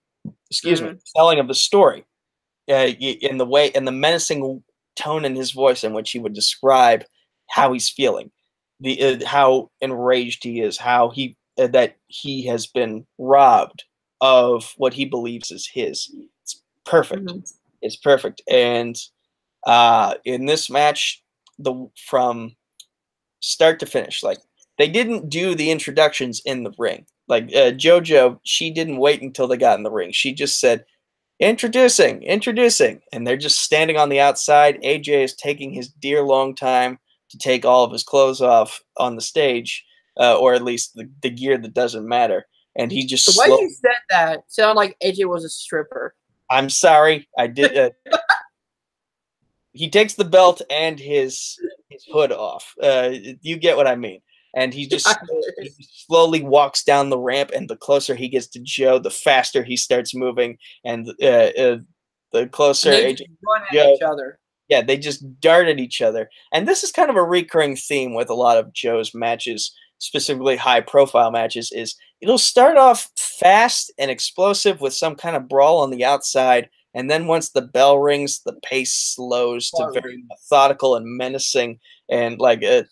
excuse 0.51 0.81
me, 0.81 0.95
telling 1.15 1.39
of 1.39 1.47
the 1.47 1.55
story, 1.55 2.05
uh, 2.69 2.91
in 2.99 3.37
the 3.37 3.45
way 3.45 3.67
in 3.67 3.85
the 3.85 3.91
menacing 3.91 4.63
tone 4.95 5.25
in 5.25 5.35
his 5.35 5.51
voice 5.51 5.83
in 5.83 5.93
which 5.93 6.11
he 6.11 6.19
would 6.19 6.33
describe 6.33 7.05
how 7.49 7.71
he's 7.73 7.89
feeling, 7.89 8.29
the 8.79 9.01
uh, 9.01 9.25
how 9.25 9.71
enraged 9.81 10.43
he 10.43 10.61
is, 10.61 10.77
how 10.77 11.09
he 11.09 11.35
that 11.57 11.97
he 12.07 12.45
has 12.47 12.67
been 12.67 13.05
robbed 13.17 13.83
of 14.21 14.73
what 14.77 14.93
he 14.93 15.05
believes 15.05 15.51
is 15.51 15.67
his. 15.67 16.13
It's 16.43 16.61
perfect. 16.85 17.25
Mhm. 17.25 17.53
It's 17.81 17.97
perfect. 17.97 18.41
And 18.49 18.97
uh, 19.65 20.15
in 20.25 20.45
this 20.45 20.69
match, 20.69 21.23
the 21.59 21.89
from 22.07 22.55
start 23.41 23.79
to 23.79 23.85
finish, 23.85 24.23
like 24.23 24.39
they 24.77 24.87
didn't 24.89 25.29
do 25.29 25.55
the 25.55 25.71
introductions 25.71 26.41
in 26.45 26.63
the 26.63 26.73
ring. 26.77 27.05
Like 27.27 27.45
uh, 27.55 27.71
JoJo, 27.71 28.39
she 28.43 28.71
didn't 28.71 28.97
wait 28.97 29.21
until 29.21 29.47
they 29.47 29.57
got 29.57 29.77
in 29.77 29.83
the 29.83 29.91
ring. 29.91 30.11
She 30.11 30.33
just 30.33 30.59
said, 30.59 30.85
"Introducing, 31.39 32.23
introducing," 32.23 33.01
and 33.13 33.27
they're 33.27 33.37
just 33.37 33.59
standing 33.61 33.97
on 33.97 34.09
the 34.09 34.19
outside. 34.21 34.81
AJ 34.83 35.23
is 35.23 35.35
taking 35.35 35.73
his 35.73 35.89
dear 35.89 36.23
long 36.23 36.55
time 36.55 36.99
to 37.29 37.37
take 37.37 37.65
all 37.65 37.83
of 37.85 37.91
his 37.91 38.03
clothes 38.03 38.41
off 38.41 38.81
on 38.97 39.15
the 39.15 39.21
stage, 39.21 39.85
uh, 40.19 40.37
or 40.37 40.53
at 40.53 40.63
least 40.63 40.95
the, 40.95 41.09
the 41.21 41.29
gear 41.29 41.57
that 41.57 41.73
doesn't 41.73 42.07
matter. 42.07 42.45
And 42.75 42.91
he 42.91 43.05
just 43.05 43.25
The 43.27 43.39
way 43.39 43.47
slow- 43.47 43.59
you 43.59 43.69
said 43.69 43.95
that 44.09 44.43
sounded 44.47 44.75
like 44.79 44.97
AJ 45.03 45.27
was 45.29 45.45
a 45.45 45.49
stripper. 45.49 46.15
I'm 46.49 46.69
sorry, 46.69 47.27
I 47.37 47.47
did. 47.47 47.77
Uh, 47.77 47.89
he 49.73 49.89
takes 49.89 50.13
the 50.13 50.25
belt 50.25 50.61
and 50.69 50.99
his 50.99 51.57
his 51.89 52.05
hood 52.11 52.31
off. 52.31 52.73
Uh, 52.81 53.11
you 53.41 53.57
get 53.57 53.77
what 53.77 53.87
I 53.87 53.95
mean. 53.95 54.21
And 54.55 54.71
he 54.71 54.87
just 54.87 55.07
he 55.59 55.71
slowly 56.07 56.43
walks 56.43 56.83
down 56.83 57.09
the 57.09 57.17
ramp, 57.17 57.49
and 57.55 57.67
the 57.67 57.75
closer 57.75 58.13
he 58.13 58.29
gets 58.29 58.45
to 58.49 58.59
Joe, 58.59 58.99
the 58.99 59.09
faster 59.09 59.63
he 59.63 59.75
starts 59.75 60.13
moving, 60.13 60.57
and 60.85 61.09
uh, 61.23 61.25
uh, 61.25 61.77
the 62.31 62.47
closer 62.47 62.91
AJ 62.91 63.17
just 63.17 63.29
run 63.47 63.61
at 63.63 63.73
Yeah. 63.73 63.93
each 63.93 64.01
other. 64.03 64.37
yeah, 64.69 64.81
they 64.83 64.95
just 64.97 65.25
dart 65.39 65.67
at 65.67 65.79
each 65.79 66.03
other. 66.03 66.29
And 66.51 66.67
this 66.67 66.83
is 66.83 66.91
kind 66.91 67.09
of 67.09 67.15
a 67.15 67.23
recurring 67.23 67.75
theme 67.75 68.13
with 68.13 68.29
a 68.29 68.35
lot 68.35 68.57
of 68.59 68.71
Joe's 68.73 69.15
matches, 69.15 69.75
specifically 69.99 70.55
high 70.55 70.81
profile 70.81 71.31
matches, 71.31 71.71
is 71.71 71.95
it'll 72.21 72.37
start 72.37 72.77
off 72.77 73.09
fast 73.17 73.91
and 73.97 74.09
explosive 74.09 74.81
with 74.81 74.93
some 74.93 75.15
kind 75.15 75.35
of 75.35 75.47
brawl 75.47 75.79
on 75.79 75.91
the 75.91 76.03
outside. 76.05 76.69
And 76.93 77.09
then 77.09 77.27
once 77.27 77.49
the 77.49 77.61
bell 77.61 77.97
rings, 77.99 78.41
the 78.45 78.53
pace 78.63 78.93
slows 78.93 79.71
to 79.71 79.89
very 79.93 80.23
methodical 80.29 80.95
and 80.95 81.17
menacing. 81.17 81.79
And 82.09 82.39
like 82.39 82.61
it, 82.61 82.87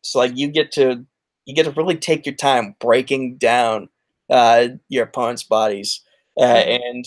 it's 0.00 0.14
like 0.14 0.36
you 0.36 0.48
get 0.48 0.72
to 0.72 1.04
you 1.44 1.54
get 1.54 1.64
to 1.64 1.70
really 1.72 1.96
take 1.96 2.26
your 2.26 2.34
time 2.34 2.74
breaking 2.80 3.36
down 3.36 3.88
uh, 4.30 4.68
your 4.88 5.04
opponent's 5.04 5.42
bodies. 5.42 6.00
Uh, 6.38 6.42
and 6.44 7.04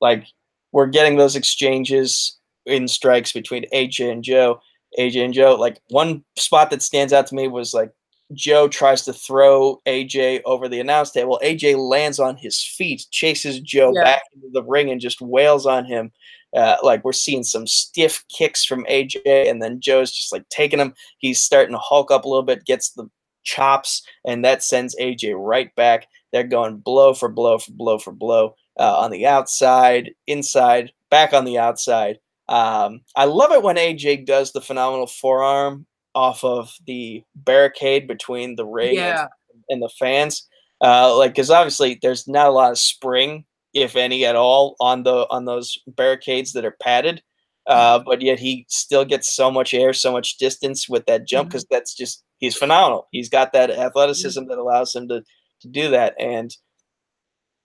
like 0.00 0.26
we're 0.72 0.86
getting 0.86 1.16
those 1.16 1.36
exchanges 1.36 2.38
in 2.66 2.88
strikes 2.88 3.32
between 3.32 3.66
AJ 3.72 4.10
and 4.10 4.24
Joe. 4.24 4.60
AJ 4.98 5.24
and 5.24 5.34
Joe, 5.34 5.56
like 5.56 5.80
one 5.90 6.24
spot 6.36 6.70
that 6.70 6.82
stands 6.82 7.12
out 7.12 7.26
to 7.26 7.34
me 7.34 7.48
was 7.48 7.74
like 7.74 7.90
Joe 8.34 8.68
tries 8.68 9.02
to 9.02 9.12
throw 9.12 9.80
AJ 9.86 10.42
over 10.44 10.68
the 10.68 10.80
announce 10.80 11.10
table. 11.10 11.40
AJ 11.42 11.76
lands 11.76 12.18
on 12.18 12.36
his 12.36 12.62
feet, 12.62 13.06
chases 13.10 13.60
Joe 13.60 13.92
Yeah. 13.94 14.04
back 14.04 14.22
into 14.34 14.48
the 14.52 14.62
ring, 14.62 14.90
and 14.90 15.00
just 15.00 15.20
wails 15.20 15.66
on 15.66 15.84
him. 15.84 16.12
Uh, 16.56 16.76
like 16.84 17.04
we're 17.04 17.12
seeing 17.12 17.42
some 17.42 17.66
stiff 17.66 18.24
kicks 18.28 18.64
from 18.64 18.84
AJ, 18.88 19.48
and 19.48 19.60
then 19.62 19.80
Joe's 19.80 20.12
just 20.12 20.32
like 20.32 20.48
taking 20.50 20.78
him. 20.78 20.94
He's 21.18 21.40
starting 21.42 21.72
to 21.72 21.78
hulk 21.80 22.10
up 22.10 22.24
a 22.24 22.28
little 22.28 22.44
bit, 22.44 22.64
gets 22.64 22.90
the 22.90 23.08
chops, 23.42 24.06
and 24.24 24.44
that 24.44 24.62
sends 24.62 24.94
AJ 24.96 25.34
right 25.36 25.74
back. 25.74 26.06
They're 26.32 26.44
going 26.44 26.78
blow 26.78 27.12
for 27.14 27.28
blow 27.28 27.58
for 27.58 27.72
blow 27.72 27.98
for 27.98 28.12
blow 28.12 28.54
uh, 28.78 28.98
on 28.98 29.10
the 29.10 29.26
outside, 29.26 30.12
inside, 30.26 30.92
back 31.10 31.32
on 31.32 31.44
the 31.44 31.58
outside. 31.58 32.18
Um, 32.48 33.00
I 33.16 33.24
love 33.24 33.52
it 33.52 33.62
when 33.62 33.76
AJ 33.76 34.26
does 34.26 34.52
the 34.52 34.60
phenomenal 34.60 35.06
forearm 35.06 35.86
off 36.14 36.44
of 36.44 36.72
the 36.86 37.22
barricade 37.34 38.06
between 38.06 38.56
the 38.56 38.64
ring 38.66 38.90
and- 38.90 38.96
Yeah. 38.96 39.28
and 39.68 39.82
the 39.82 39.88
fans. 39.88 40.48
Uh, 40.80 41.16
like, 41.16 41.30
because 41.32 41.50
obviously 41.50 41.98
there's 42.02 42.28
not 42.28 42.48
a 42.48 42.52
lot 42.52 42.70
of 42.70 42.78
spring, 42.78 43.44
if 43.72 43.96
any 43.96 44.24
at 44.24 44.36
all, 44.36 44.76
on 44.80 45.02
the 45.02 45.26
on 45.30 45.44
those 45.44 45.78
barricades 45.86 46.52
that 46.52 46.64
are 46.64 46.76
padded. 46.82 47.22
Uh, 47.66 47.98
but 47.98 48.20
yet 48.20 48.38
he 48.38 48.66
still 48.68 49.04
gets 49.06 49.34
so 49.34 49.50
much 49.50 49.72
air, 49.72 49.94
so 49.94 50.12
much 50.12 50.36
distance 50.36 50.86
with 50.88 51.06
that 51.06 51.26
jump 51.26 51.48
because 51.48 51.64
that's 51.70 51.94
just 51.94 52.22
he's 52.38 52.54
phenomenal. 52.56 53.08
He's 53.10 53.30
got 53.30 53.52
that 53.54 53.70
athleticism 53.70 54.44
that 54.48 54.58
allows 54.58 54.94
him 54.94 55.08
to 55.08 55.22
to 55.62 55.68
do 55.68 55.88
that. 55.90 56.14
And 56.20 56.54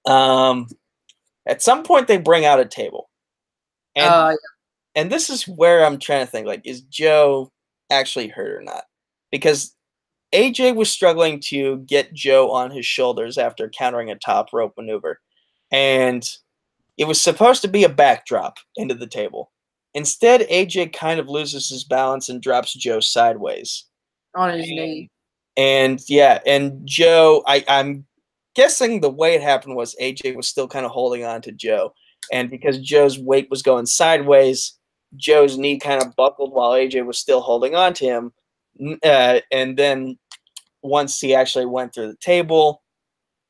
um, 0.05 0.67
at 1.45 1.61
some 1.61 1.83
point 1.83 2.07
they 2.07 2.17
bring 2.17 2.45
out 2.45 2.59
a 2.61 2.65
table, 2.65 3.09
and 3.95 4.05
uh, 4.09 4.35
and 4.95 5.11
this 5.11 5.29
is 5.29 5.45
where 5.47 5.85
I'm 5.85 5.99
trying 5.99 6.25
to 6.25 6.31
think 6.31 6.47
like, 6.47 6.61
is 6.65 6.81
Joe 6.81 7.51
actually 7.89 8.27
hurt 8.27 8.51
or 8.51 8.61
not? 8.61 8.83
Because 9.31 9.75
AJ 10.33 10.75
was 10.75 10.89
struggling 10.89 11.39
to 11.45 11.77
get 11.87 12.13
Joe 12.13 12.51
on 12.51 12.71
his 12.71 12.85
shoulders 12.85 13.37
after 13.37 13.69
countering 13.69 14.11
a 14.11 14.15
top 14.15 14.49
rope 14.53 14.73
maneuver. 14.77 15.19
And 15.71 16.27
it 16.97 17.07
was 17.07 17.21
supposed 17.21 17.61
to 17.61 17.67
be 17.67 17.83
a 17.83 17.89
backdrop 17.89 18.57
into 18.75 18.93
the 18.93 19.07
table. 19.07 19.51
Instead, 19.93 20.41
AJ 20.41 20.93
kind 20.93 21.19
of 21.19 21.29
loses 21.29 21.69
his 21.69 21.83
balance 21.83 22.29
and 22.29 22.41
drops 22.41 22.73
Joe 22.73 22.99
sideways. 22.99 23.85
on 24.35 24.57
his 24.57 24.67
knee. 24.67 25.09
And 25.57 25.99
yeah, 26.07 26.39
and 26.45 26.81
Joe, 26.85 27.43
I, 27.47 27.65
I'm 27.67 28.05
guessing 28.55 29.01
the 29.01 29.09
way 29.09 29.35
it 29.35 29.41
happened 29.41 29.75
was 29.75 29.95
AJ 30.01 30.35
was 30.35 30.47
still 30.47 30.67
kind 30.67 30.85
of 30.85 30.91
holding 30.91 31.25
on 31.25 31.41
to 31.43 31.51
Joe. 31.51 31.93
And 32.31 32.49
because 32.49 32.79
Joe's 32.79 33.17
weight 33.17 33.49
was 33.49 33.61
going 33.61 33.85
sideways, 33.87 34.78
Joe's 35.15 35.57
knee 35.57 35.79
kind 35.79 36.01
of 36.01 36.15
buckled 36.15 36.53
while 36.53 36.71
AJ 36.71 37.05
was 37.05 37.17
still 37.17 37.41
holding 37.41 37.75
on 37.75 37.93
to 37.95 38.05
him. 38.05 38.33
Uh, 39.03 39.39
and 39.51 39.77
then 39.77 40.17
once 40.81 41.19
he 41.19 41.33
actually 41.35 41.65
went 41.65 41.93
through 41.93 42.07
the 42.07 42.17
table, 42.17 42.83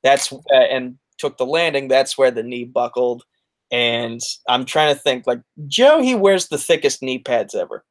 that's 0.03 0.31
uh, 0.31 0.55
and 0.55 0.97
took 1.17 1.37
the 1.37 1.45
landing, 1.45 1.87
that's 1.87 2.17
where 2.17 2.31
the 2.31 2.43
knee 2.43 2.63
buckled. 2.63 3.23
And 3.71 4.21
I'm 4.47 4.65
trying 4.65 4.95
to 4.95 4.99
think 4.99 5.27
like 5.27 5.41
Joe, 5.67 6.01
he 6.01 6.15
wears 6.15 6.47
the 6.47 6.57
thickest 6.57 7.03
knee 7.03 7.19
pads 7.19 7.53
ever. 7.53 7.85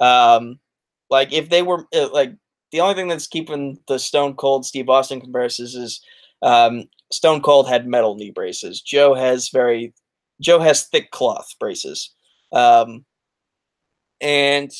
Um, 0.00 0.58
like 1.10 1.32
if 1.32 1.50
they 1.50 1.62
were 1.62 1.86
uh, 1.94 2.08
like 2.12 2.34
the 2.72 2.80
only 2.80 2.94
thing 2.94 3.08
that's 3.08 3.26
keeping 3.26 3.78
the 3.86 3.98
Stone 3.98 4.34
Cold 4.34 4.64
Steve 4.66 4.88
Austin 4.88 5.20
comparisons 5.20 5.74
is 5.74 6.00
um, 6.42 6.88
Stone 7.12 7.42
Cold 7.42 7.68
had 7.68 7.86
metal 7.86 8.16
knee 8.16 8.30
braces. 8.30 8.80
Joe 8.80 9.14
has 9.14 9.50
very 9.50 9.94
Joe 10.40 10.58
has 10.58 10.84
thick 10.84 11.10
cloth 11.10 11.54
braces. 11.60 12.10
Um, 12.52 13.04
and 14.20 14.70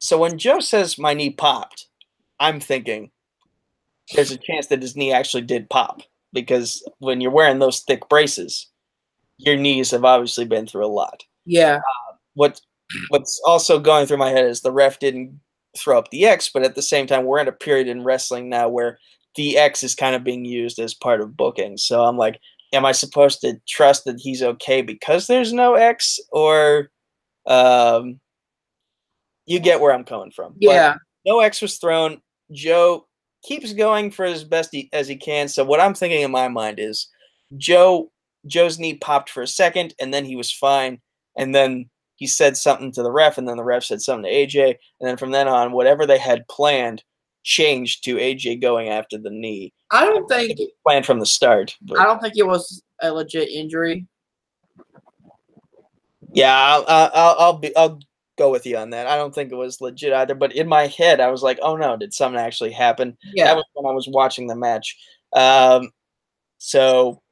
so 0.00 0.18
when 0.18 0.38
Joe 0.38 0.60
says 0.60 0.98
my 0.98 1.14
knee 1.14 1.30
popped, 1.30 1.86
I'm 2.38 2.60
thinking 2.60 3.10
there's 4.14 4.30
a 4.30 4.36
chance 4.38 4.66
that 4.68 4.82
his 4.82 4.96
knee 4.96 5.12
actually 5.12 5.42
did 5.42 5.68
pop 5.70 6.02
because 6.32 6.88
when 6.98 7.20
you're 7.20 7.30
wearing 7.30 7.58
those 7.58 7.80
thick 7.80 8.08
braces, 8.08 8.68
your 9.38 9.56
knees 9.56 9.90
have 9.90 10.04
obviously 10.04 10.44
been 10.44 10.66
through 10.66 10.84
a 10.84 10.88
lot 10.88 11.22
Yeah. 11.44 11.80
what 12.34 12.60
what's 13.08 13.40
also 13.44 13.78
going 13.80 14.06
through 14.06 14.16
my 14.18 14.30
head 14.30 14.46
is 14.46 14.60
the 14.60 14.70
ref 14.72 14.98
didn't 15.00 15.40
throw 15.76 15.98
up 15.98 16.10
the 16.10 16.24
X, 16.24 16.48
but 16.52 16.62
at 16.62 16.74
the 16.74 16.82
same 16.82 17.06
time, 17.06 17.24
we're 17.24 17.40
in 17.40 17.48
a 17.48 17.52
period 17.52 17.88
in 17.88 18.04
wrestling 18.04 18.48
now 18.48 18.68
where 18.68 18.98
the 19.34 19.58
X 19.58 19.82
is 19.82 19.94
kind 19.94 20.14
of 20.14 20.24
being 20.24 20.44
used 20.44 20.78
as 20.78 20.94
part 20.94 21.20
of 21.20 21.36
booking. 21.36 21.76
So 21.76 22.04
I'm 22.04 22.16
like, 22.16 22.38
am 22.72 22.86
I 22.86 22.92
supposed 22.92 23.40
to 23.42 23.60
trust 23.68 24.04
that 24.04 24.18
he's 24.20 24.42
okay 24.42 24.80
because 24.82 25.26
there's 25.26 25.52
no 25.52 25.74
X, 25.74 26.18
or 26.30 26.90
um, 27.46 28.20
you 29.46 29.60
get 29.60 29.80
where 29.80 29.92
I'm 29.92 30.04
coming 30.04 30.30
from? 30.30 30.52
But 30.52 30.74
Yeah. 30.74 30.96
no 31.24 31.40
X 31.40 31.62
was 31.62 31.78
thrown. 31.78 32.20
Joe 32.52 33.06
keeps 33.42 33.72
going 33.72 34.10
for 34.10 34.24
as 34.24 34.44
best 34.44 34.70
he, 34.72 34.88
as 34.92 35.08
he 35.08 35.16
can. 35.16 35.48
So 35.48 35.64
what 35.64 35.80
I'm 35.80 35.94
thinking 35.94 36.22
in 36.22 36.30
my 36.30 36.48
mind 36.48 36.78
is 36.78 37.08
Joe 37.56 38.10
Joe's 38.46 38.78
knee 38.78 38.94
popped 38.94 39.30
for 39.30 39.42
a 39.42 39.46
second 39.46 39.94
and 40.00 40.14
then 40.14 40.24
he 40.24 40.36
was 40.36 40.52
fine 40.52 41.00
and 41.36 41.54
then 41.54 41.90
he 42.16 42.26
said 42.26 42.56
something 42.56 42.92
to 42.92 43.02
the 43.02 43.10
ref 43.10 43.38
and 43.38 43.48
then 43.48 43.56
the 43.56 43.64
ref 43.64 43.84
said 43.84 44.00
something 44.00 44.30
to 44.30 44.36
AJ 44.36 44.76
and 45.00 45.08
then 45.08 45.16
from 45.16 45.32
then 45.32 45.48
on 45.48 45.72
whatever 45.72 46.06
they 46.06 46.18
had 46.18 46.46
planned 46.48 47.02
changed 47.42 48.04
to 48.04 48.16
AJ 48.16 48.60
going 48.60 48.88
after 48.88 49.18
the 49.18 49.30
knee. 49.30 49.72
I 49.90 50.04
don't 50.04 50.28
think 50.28 50.58
Planned 50.84 51.06
from 51.06 51.20
the 51.20 51.26
start. 51.26 51.76
But 51.82 52.00
I 52.00 52.04
don't 52.04 52.20
think 52.20 52.36
it 52.36 52.46
was 52.46 52.82
a 53.02 53.12
legit 53.12 53.48
injury. 53.48 54.06
Yeah, 56.36 56.54
I'll, 56.54 56.84
I'll 56.86 57.36
I'll 57.38 57.58
be 57.58 57.74
I'll 57.76 57.98
go 58.36 58.50
with 58.50 58.66
you 58.66 58.76
on 58.76 58.90
that. 58.90 59.06
I 59.06 59.16
don't 59.16 59.34
think 59.34 59.50
it 59.50 59.56
was 59.56 59.80
legit 59.80 60.12
either, 60.12 60.34
but 60.34 60.54
in 60.54 60.68
my 60.68 60.86
head 60.86 61.20
I 61.20 61.30
was 61.30 61.42
like, 61.42 61.58
"Oh 61.62 61.76
no, 61.76 61.96
did 61.96 62.12
something 62.12 62.40
actually 62.40 62.72
happen?" 62.72 63.16
Yeah. 63.32 63.46
That 63.46 63.56
was 63.56 63.64
when 63.74 63.90
I 63.90 63.94
was 63.94 64.08
watching 64.08 64.46
the 64.46 64.56
match. 64.56 64.96
Um, 65.32 65.90
so 66.58 67.22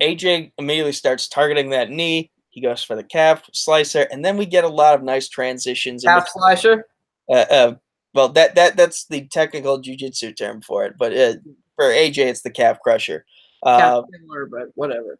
AJ 0.00 0.52
immediately 0.58 0.92
starts 0.92 1.28
targeting 1.28 1.70
that 1.70 1.90
knee. 1.90 2.30
He 2.50 2.60
goes 2.60 2.82
for 2.82 2.96
the 2.96 3.04
calf 3.04 3.42
slicer, 3.52 4.06
and 4.10 4.24
then 4.24 4.36
we 4.36 4.46
get 4.46 4.64
a 4.64 4.68
lot 4.68 4.94
of 4.94 5.02
nice 5.02 5.28
transitions. 5.28 6.04
in 6.04 6.10
Calf 6.10 6.28
slicer. 6.28 6.86
uh, 7.30 7.46
uh, 7.50 7.74
well, 8.14 8.28
that 8.30 8.54
that 8.56 8.76
that's 8.76 9.06
the 9.06 9.26
technical 9.28 9.80
jujitsu 9.80 10.36
term 10.36 10.60
for 10.60 10.84
it, 10.84 10.94
but 10.98 11.16
uh, 11.16 11.34
for 11.76 11.86
AJ, 11.86 12.18
it's 12.26 12.42
the 12.42 12.50
calf 12.50 12.78
crusher. 12.80 13.24
Uh, 13.62 13.78
Calf 13.78 14.04
similar, 14.12 14.46
but 14.46 14.68
whatever. 14.74 15.18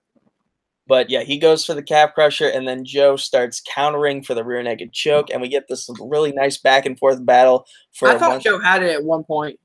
But 0.86 1.10
yeah, 1.10 1.22
he 1.22 1.38
goes 1.38 1.64
for 1.64 1.74
the 1.74 1.82
calf 1.82 2.14
crusher, 2.14 2.48
and 2.48 2.66
then 2.66 2.84
Joe 2.84 3.16
starts 3.16 3.62
countering 3.66 4.22
for 4.22 4.34
the 4.34 4.44
rear 4.44 4.62
naked 4.62 4.92
choke, 4.92 5.30
and 5.30 5.40
we 5.40 5.48
get 5.48 5.68
this 5.68 5.88
really 6.00 6.32
nice 6.32 6.56
back 6.56 6.86
and 6.86 6.98
forth 6.98 7.24
battle 7.24 7.66
for 7.92 8.08
I 8.08 8.18
thought 8.18 8.42
Joe 8.42 8.58
had 8.58 8.82
it 8.82 8.94
at 8.94 9.04
one 9.04 9.24
point. 9.24 9.58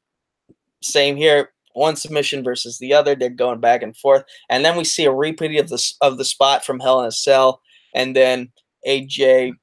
same 0.81 1.15
here. 1.15 1.51
One 1.73 1.95
submission 1.95 2.43
versus 2.43 2.79
the 2.79 2.93
other. 2.93 3.13
They're 3.13 3.29
going 3.29 3.59
back 3.59 3.83
and 3.83 3.95
forth, 3.95 4.23
and 4.49 4.65
then 4.65 4.75
we 4.77 4.83
see 4.83 5.05
a 5.05 5.11
repeat 5.11 5.59
of 5.59 5.69
this 5.69 5.95
of 6.01 6.17
the 6.17 6.25
spot 6.25 6.65
from 6.65 6.79
Hell 6.79 7.01
in 7.01 7.05
a 7.05 7.11
Cell, 7.11 7.61
and 7.93 8.15
then 8.15 8.51
AJ 8.87 9.53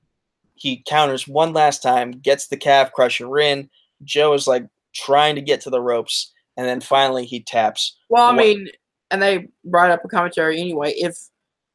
he 0.55 0.83
counters 0.87 1.29
one 1.29 1.53
last 1.53 1.83
time, 1.83 2.13
gets 2.13 2.47
the 2.49 2.57
calf 2.57 2.93
crusher 2.93 3.39
in. 3.39 3.69
Joe 4.03 4.33
is 4.35 4.47
like 4.47 4.67
trying 4.95 5.35
to 5.35 5.43
get 5.43 5.61
to 5.63 5.71
the 5.71 5.81
ropes, 5.81 6.33
and 6.57 6.67
then 6.67 6.81
finally 6.81 7.27
he 7.27 7.43
taps. 7.43 7.97
Well, 8.09 8.31
I 8.31 8.35
mean, 8.35 8.69
and 9.11 9.23
they 9.23 9.49
brought 9.65 9.91
up 9.91 10.05
a 10.05 10.09
commentary 10.09 10.59
anyway. 10.59 10.95
If 10.97 11.19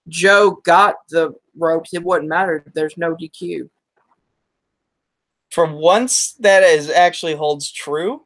Joe 0.10 0.60
got 0.64 0.96
the 1.10 1.34
ropes, 1.58 1.94
it 1.94 2.04
wouldn't 2.04 2.30
matter. 2.30 2.64
There's 2.74 2.98
no 2.98 3.16
DQ. 3.16 3.70
For 5.52 5.66
once, 5.66 6.34
that 6.40 6.64
is 6.64 6.90
actually 6.90 7.36
holds 7.36 7.72
true, 7.72 8.26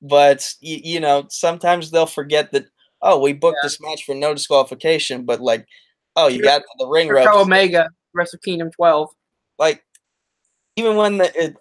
but 0.00 0.48
y- 0.62 0.80
you 0.84 1.00
know 1.00 1.26
sometimes 1.28 1.90
they'll 1.90 2.06
forget 2.06 2.52
that. 2.52 2.66
Oh, 3.02 3.18
we 3.20 3.32
booked 3.32 3.58
this 3.62 3.80
match 3.80 4.04
for 4.04 4.14
no 4.14 4.32
disqualification, 4.32 5.24
but 5.24 5.40
like, 5.40 5.66
oh, 6.14 6.28
you 6.28 6.40
got 6.40 6.62
the 6.78 6.86
ring 6.86 7.08
ropes. 7.08 7.28
Omega, 7.34 7.90
Wrestle 8.14 8.38
Kingdom 8.38 8.70
12. 8.70 9.10
like 9.58 9.82
even 10.76 10.96
when 10.96 11.18
the 11.18 11.24
it, 11.44 11.56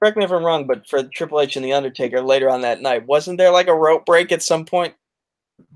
correct 0.00 0.16
me 0.16 0.24
if 0.24 0.30
I'm 0.30 0.44
wrong, 0.44 0.66
but 0.66 0.88
for 0.88 1.02
Triple 1.02 1.40
H 1.40 1.56
and 1.56 1.64
the 1.64 1.72
Undertaker 1.72 2.22
later 2.22 2.48
on 2.48 2.62
that 2.62 2.80
night, 2.80 3.06
wasn't 3.06 3.36
there 3.38 3.50
like 3.50 3.68
a 3.68 3.74
rope 3.74 4.06
break 4.06 4.32
at 4.32 4.42
some 4.42 4.64
point? 4.64 4.94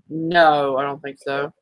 No, 0.08 0.76
I 0.76 0.82
don't 0.84 1.02
think 1.02 1.18
so. 1.18 1.52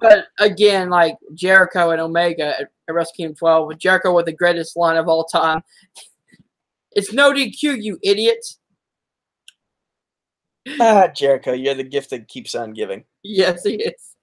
But 0.00 0.26
again, 0.38 0.90
like 0.90 1.16
Jericho 1.34 1.90
and 1.90 2.00
Omega 2.00 2.60
at, 2.60 2.68
at 2.88 2.94
Wrestle 2.94 3.12
Kingdom 3.16 3.36
12, 3.36 3.66
with 3.68 3.78
Jericho 3.78 4.14
with 4.14 4.26
the 4.26 4.32
greatest 4.32 4.76
line 4.76 4.96
of 4.96 5.08
all 5.08 5.24
time. 5.24 5.62
It's 6.92 7.12
no 7.12 7.32
DQ, 7.32 7.82
you 7.82 7.98
idiot. 8.02 8.44
ah, 10.80 11.08
Jericho, 11.08 11.52
you're 11.52 11.74
the 11.74 11.84
gift 11.84 12.10
that 12.10 12.28
keeps 12.28 12.54
on 12.54 12.72
giving. 12.72 13.04
Yes, 13.22 13.64
he 13.64 13.74
is. 13.74 14.14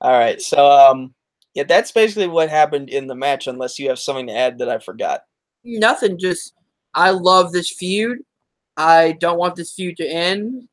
All 0.00 0.12
right, 0.12 0.40
so 0.40 0.70
um, 0.70 1.14
yeah, 1.54 1.64
that's 1.64 1.92
basically 1.92 2.28
what 2.28 2.48
happened 2.48 2.88
in 2.88 3.06
the 3.06 3.14
match. 3.14 3.46
Unless 3.46 3.78
you 3.78 3.88
have 3.88 3.98
something 3.98 4.26
to 4.28 4.36
add 4.36 4.58
that 4.58 4.68
I 4.68 4.78
forgot. 4.78 5.22
Nothing, 5.64 6.18
just 6.18 6.54
I 6.94 7.10
love 7.10 7.52
this 7.52 7.70
feud. 7.70 8.18
I 8.76 9.12
don't 9.20 9.38
want 9.38 9.56
this 9.56 9.72
feud 9.72 9.96
to 9.98 10.06
end. 10.06 10.68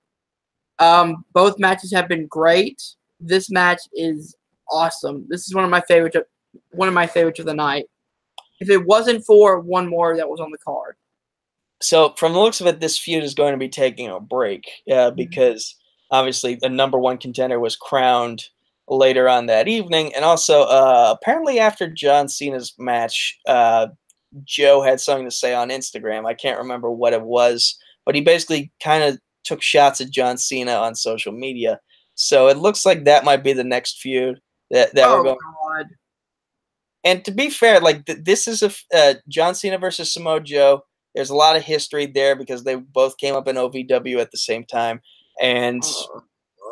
Um, 0.80 1.26
both 1.34 1.60
matches 1.60 1.92
have 1.92 2.08
been 2.08 2.26
great. 2.28 2.82
This 3.20 3.50
match 3.50 3.82
is 3.94 4.36
awesome. 4.72 5.26
This 5.30 5.48
is 5.48 5.56
one 5.56 5.64
of 5.64 5.70
my 5.70 5.82
favorites. 5.82 6.16
Of, 6.16 6.24
one 6.72 6.88
of 6.88 6.94
my 6.94 7.08
favorites 7.08 7.40
of 7.40 7.46
the 7.46 7.54
night. 7.54 7.86
if 8.60 8.70
it 8.70 8.86
wasn't 8.86 9.26
for 9.26 9.60
one 9.60 9.88
more 9.88 10.16
that 10.18 10.30
was 10.30 10.40
on 10.40 10.52
the 10.52 10.58
card. 10.58 10.96
So 11.82 12.14
from 12.18 12.34
the 12.34 12.40
looks 12.40 12.60
of 12.60 12.68
it, 12.68 12.80
this 12.80 12.98
feud 12.98 13.24
is 13.24 13.34
going 13.34 13.54
to 13.54 13.58
be 13.58 13.70
taking 13.70 14.10
a 14.10 14.20
break 14.20 14.70
uh, 14.92 15.12
because 15.12 15.76
obviously 16.12 16.56
the 16.56 16.70
number 16.70 17.00
one 17.00 17.18
contender 17.18 17.60
was 17.60 17.76
crowned 17.78 18.46
later 18.90 19.30
on 19.30 19.46
that 19.46 19.68
evening, 19.68 20.14
and 20.16 20.26
also 20.26 20.64
uh, 20.64 21.16
apparently 21.20 21.60
after 21.60 21.88
John 21.88 22.28
Cena's 22.28 22.74
match, 22.80 23.40
uh, 23.48 23.88
Joe 24.44 24.82
had 24.82 25.00
something 25.00 25.26
to 25.26 25.32
say 25.32 25.54
on 25.54 25.70
Instagram. 25.70 26.26
I 26.26 26.34
can't 26.34 26.60
remember 26.60 26.92
what 26.92 27.14
it 27.14 27.22
was, 27.22 27.78
but 28.06 28.16
he 28.16 28.22
basically 28.22 28.72
kind 28.84 29.04
of 29.04 29.20
took 29.44 29.62
shots 29.62 30.02
at 30.02 30.10
John 30.10 30.38
Cena 30.38 30.74
on 30.74 30.96
social 30.96 31.32
media. 31.32 31.80
So 32.20 32.50
it 32.50 32.58
looks 32.58 32.86
like 32.86 33.06
that 33.06 33.24
might 33.24 33.46
be 33.46 33.54
the 33.54 33.64
next 33.64 34.02
feud 34.02 34.42
that, 34.72 34.94
that 34.94 35.08
oh 35.08 35.18
we're 35.18 35.24
going. 35.24 35.38
God! 35.78 35.86
And 37.06 37.24
to 37.24 37.32
be 37.32 37.50
fair, 37.50 37.80
like 37.80 38.06
th- 38.06 38.20
this 38.24 38.46
is 38.46 38.62
a 38.62 38.72
uh, 38.94 39.14
John 39.30 39.56
Cena 39.56 39.78
versus 39.78 40.12
Samoa 40.12 40.42
Joe. 40.42 40.84
There's 41.16 41.30
a 41.30 41.36
lot 41.36 41.56
of 41.56 41.64
history 41.64 42.08
there 42.08 42.36
because 42.36 42.66
they 42.66 42.76
both 42.76 43.18
came 43.18 43.36
up 43.36 43.48
in 43.48 43.56
OVW 43.56 44.20
at 44.20 44.32
the 44.32 44.38
same 44.38 44.66
time, 44.66 45.00
and 45.42 45.82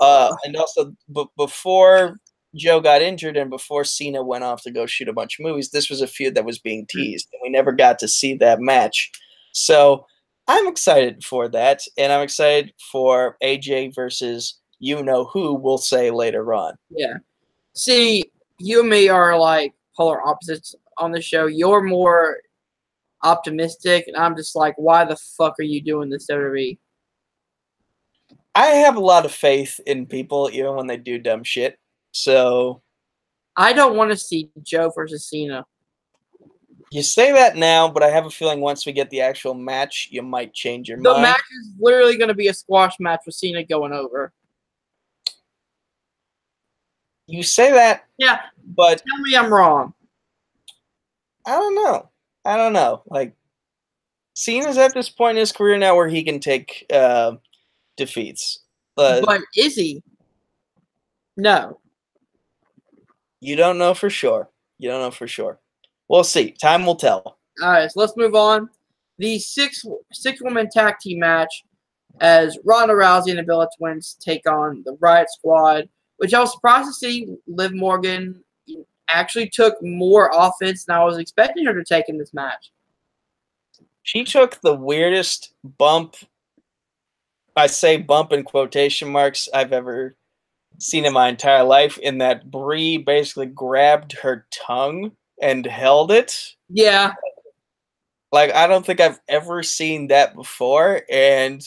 uh, 0.02 0.36
and 0.44 0.58
also 0.58 0.94
b- 1.16 1.30
before 1.38 2.20
Joe 2.54 2.82
got 2.82 3.02
injured 3.02 3.38
and 3.38 3.50
before 3.50 3.86
Cena 3.86 4.22
went 4.22 4.44
off 4.44 4.64
to 4.64 4.72
go 4.72 4.86
shoot 4.86 5.08
a 5.08 5.14
bunch 5.14 5.40
of 5.40 5.46
movies, 5.46 5.70
this 5.70 5.90
was 5.90 6.02
a 6.02 6.08
feud 6.08 6.36
that 6.36 6.44
was 6.44 6.60
being 6.60 6.86
teased, 6.90 7.30
and 7.32 7.40
we 7.42 7.50
never 7.50 7.72
got 7.72 8.00
to 8.00 8.10
see 8.10 8.36
that 8.36 8.60
match. 8.60 9.10
So 9.54 10.06
I'm 10.50 10.68
excited 10.68 11.24
for 11.24 11.48
that, 11.48 11.84
and 11.98 12.12
I'm 12.12 12.22
excited 12.22 12.74
for 12.92 13.38
AJ 13.42 13.96
versus 13.96 14.60
you 14.80 15.04
know 15.04 15.26
who. 15.26 15.54
We'll 15.54 15.78
say 15.78 16.12
later 16.12 16.54
on. 16.54 16.76
Yeah. 16.90 17.18
See, 17.74 18.32
you 18.60 18.82
and 18.82 18.90
me 18.90 19.10
are 19.10 19.38
like 19.38 19.74
polar 19.96 20.26
opposites 20.26 20.76
on 20.98 21.12
the 21.12 21.22
show. 21.22 21.46
You're 21.48 21.84
more 21.84 22.38
optimistic, 23.24 24.08
and 24.08 24.16
I'm 24.16 24.36
just 24.36 24.56
like, 24.56 24.76
why 24.78 25.06
the 25.06 25.18
fuck 25.38 25.56
are 25.60 25.64
you 25.64 25.82
doing 25.82 26.10
this, 26.10 26.28
WWE? 26.30 26.78
I 28.56 28.66
have 28.68 28.96
a 28.96 29.00
lot 29.00 29.26
of 29.26 29.32
faith 29.32 29.80
in 29.86 30.08
people, 30.08 30.50
even 30.52 30.76
when 30.76 30.88
they 30.88 30.98
do 30.98 31.20
dumb 31.20 31.44
shit. 31.44 31.78
So 32.12 32.82
I 33.56 33.74
don't 33.74 33.96
want 33.96 34.12
to 34.12 34.18
see 34.18 34.50
Joe 34.64 34.92
versus 34.96 35.28
Cena. 35.30 35.66
you 36.92 37.04
say 37.04 37.32
that 37.34 37.56
now, 37.56 37.88
but 37.88 38.04
I 38.04 38.10
have 38.10 38.26
a 38.26 38.30
feeling 38.30 38.62
once 38.62 38.86
we 38.86 38.94
get 38.94 39.10
the 39.10 39.22
actual 39.22 39.54
match, 39.54 40.08
you 40.12 40.22
might 40.22 40.54
change 40.54 40.88
your 40.90 40.98
The 40.98 41.04
mind. 41.04 41.18
The 41.18 41.22
match 41.22 41.44
is 41.62 41.72
literally 41.80 42.18
going 42.18 42.30
to 42.30 42.34
be 42.34 42.48
a 42.48 42.54
squash 42.54 42.96
match 43.00 43.22
with 43.26 43.36
Cena 43.36 43.64
going 43.64 43.94
over. 43.94 44.32
You 47.28 47.44
say 47.44 47.72
that, 47.72 48.06
Yeah, 48.18 48.40
but 48.76 49.04
tell 49.08 49.22
me 49.22 49.36
I'm 49.36 49.54
wrong. 49.54 49.94
I 51.46 51.52
don't 51.52 51.76
know. 51.76 52.10
I 52.46 52.58
don't 52.58 52.74
know. 52.74 53.04
Like 53.08 53.36
Cena's 54.34 54.78
at 54.78 54.94
this 54.94 55.10
point 55.10 55.38
in 55.38 55.42
his 55.42 55.52
career 55.52 55.78
now 55.78 55.96
where 55.96 56.08
he 56.08 56.24
can 56.24 56.40
take 56.40 56.86
uh, 56.92 57.34
defeats. 57.96 58.60
But 58.96 59.26
but 59.26 59.42
is 59.56 59.76
he? 59.76 60.04
No. 61.36 61.80
you 63.42 63.56
don't 63.56 63.78
know 63.78 63.94
for 63.94 64.10
sure. 64.10 64.50
You 64.80 64.90
don't 64.90 65.02
know 65.02 65.12
for 65.12 65.28
sure. 65.28 65.60
We'll 66.08 66.24
see. 66.24 66.52
Time 66.52 66.86
will 66.86 66.96
tell. 66.96 67.38
All 67.62 67.70
right, 67.72 67.92
so 67.92 68.00
let's 68.00 68.16
move 68.18 68.34
on. 68.36 68.70
The 69.20 69.40
six 69.40 69.84
six 70.14 70.42
woman 70.42 70.70
tag 70.72 70.96
team 71.02 71.20
match 71.20 71.64
as 72.22 72.58
Ronda 72.64 72.94
Rousey 72.94 73.30
and 73.30 73.40
the 73.40 73.44
Bella 73.44 73.68
Twins 73.78 74.18
take 74.20 74.48
on 74.50 74.82
the 74.86 74.98
Riot 75.00 75.28
Squad, 75.32 75.90
which 76.18 76.34
I 76.34 76.40
was 76.40 76.52
surprised 76.52 76.90
to 76.90 76.94
see 76.94 77.36
Liv 77.48 77.74
Morgan 77.74 78.44
actually 79.10 79.50
took 79.50 79.82
more 79.82 80.32
offense 80.34 80.86
than 80.86 80.98
I 80.98 81.04
was 81.04 81.18
expecting 81.18 81.66
her 81.66 81.74
to 81.74 81.84
take 81.84 82.10
in 82.10 82.18
this 82.18 82.34
match. 82.34 82.72
She 84.04 84.24
took 84.24 84.62
the 84.62 84.76
weirdest 84.76 85.54
bump. 85.64 86.16
I 87.56 87.68
say 87.68 87.98
bump 87.98 88.32
in 88.32 88.44
quotation 88.44 89.10
marks 89.10 89.50
I've 89.54 89.74
ever 89.74 90.16
seen 90.80 91.06
in 91.06 91.14
my 91.14 91.28
entire 91.28 91.64
life. 91.64 91.98
In 91.98 92.20
that 92.20 92.50
Brie 92.52 92.98
basically 92.98 93.48
grabbed 93.48 94.14
her 94.14 94.46
tongue 94.52 95.12
and 95.42 95.66
held 95.66 96.12
it. 96.12 96.56
Yeah, 96.70 97.14
Like 98.32 98.54
I 98.54 98.68
don't 98.68 98.86
think 98.86 99.00
I've 99.00 99.20
ever 99.28 99.64
seen 99.64 100.08
that 100.08 100.36
before, 100.36 101.02
and 101.10 101.62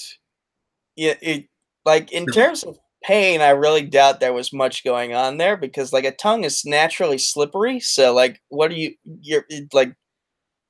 it, 0.96 1.18
it 1.22 1.46
like 1.84 2.12
in 2.12 2.26
terms 2.26 2.62
of 2.64 2.78
pain, 3.05 3.40
I 3.40 3.51
really 3.51 3.82
doubt 3.82 4.20
there 4.20 4.32
was 4.32 4.53
much 4.53 4.84
going 4.84 5.14
on 5.14 5.38
there 5.38 5.57
because 5.57 5.92
like 5.92 6.05
a 6.05 6.12
tongue 6.12 6.44
is 6.44 6.64
naturally 6.64 7.18
slippery. 7.18 7.80
So 7.80 8.14
like, 8.14 8.40
what 8.48 8.70
are 8.70 8.74
you? 8.74 8.94
You're 9.20 9.44
like, 9.72 9.94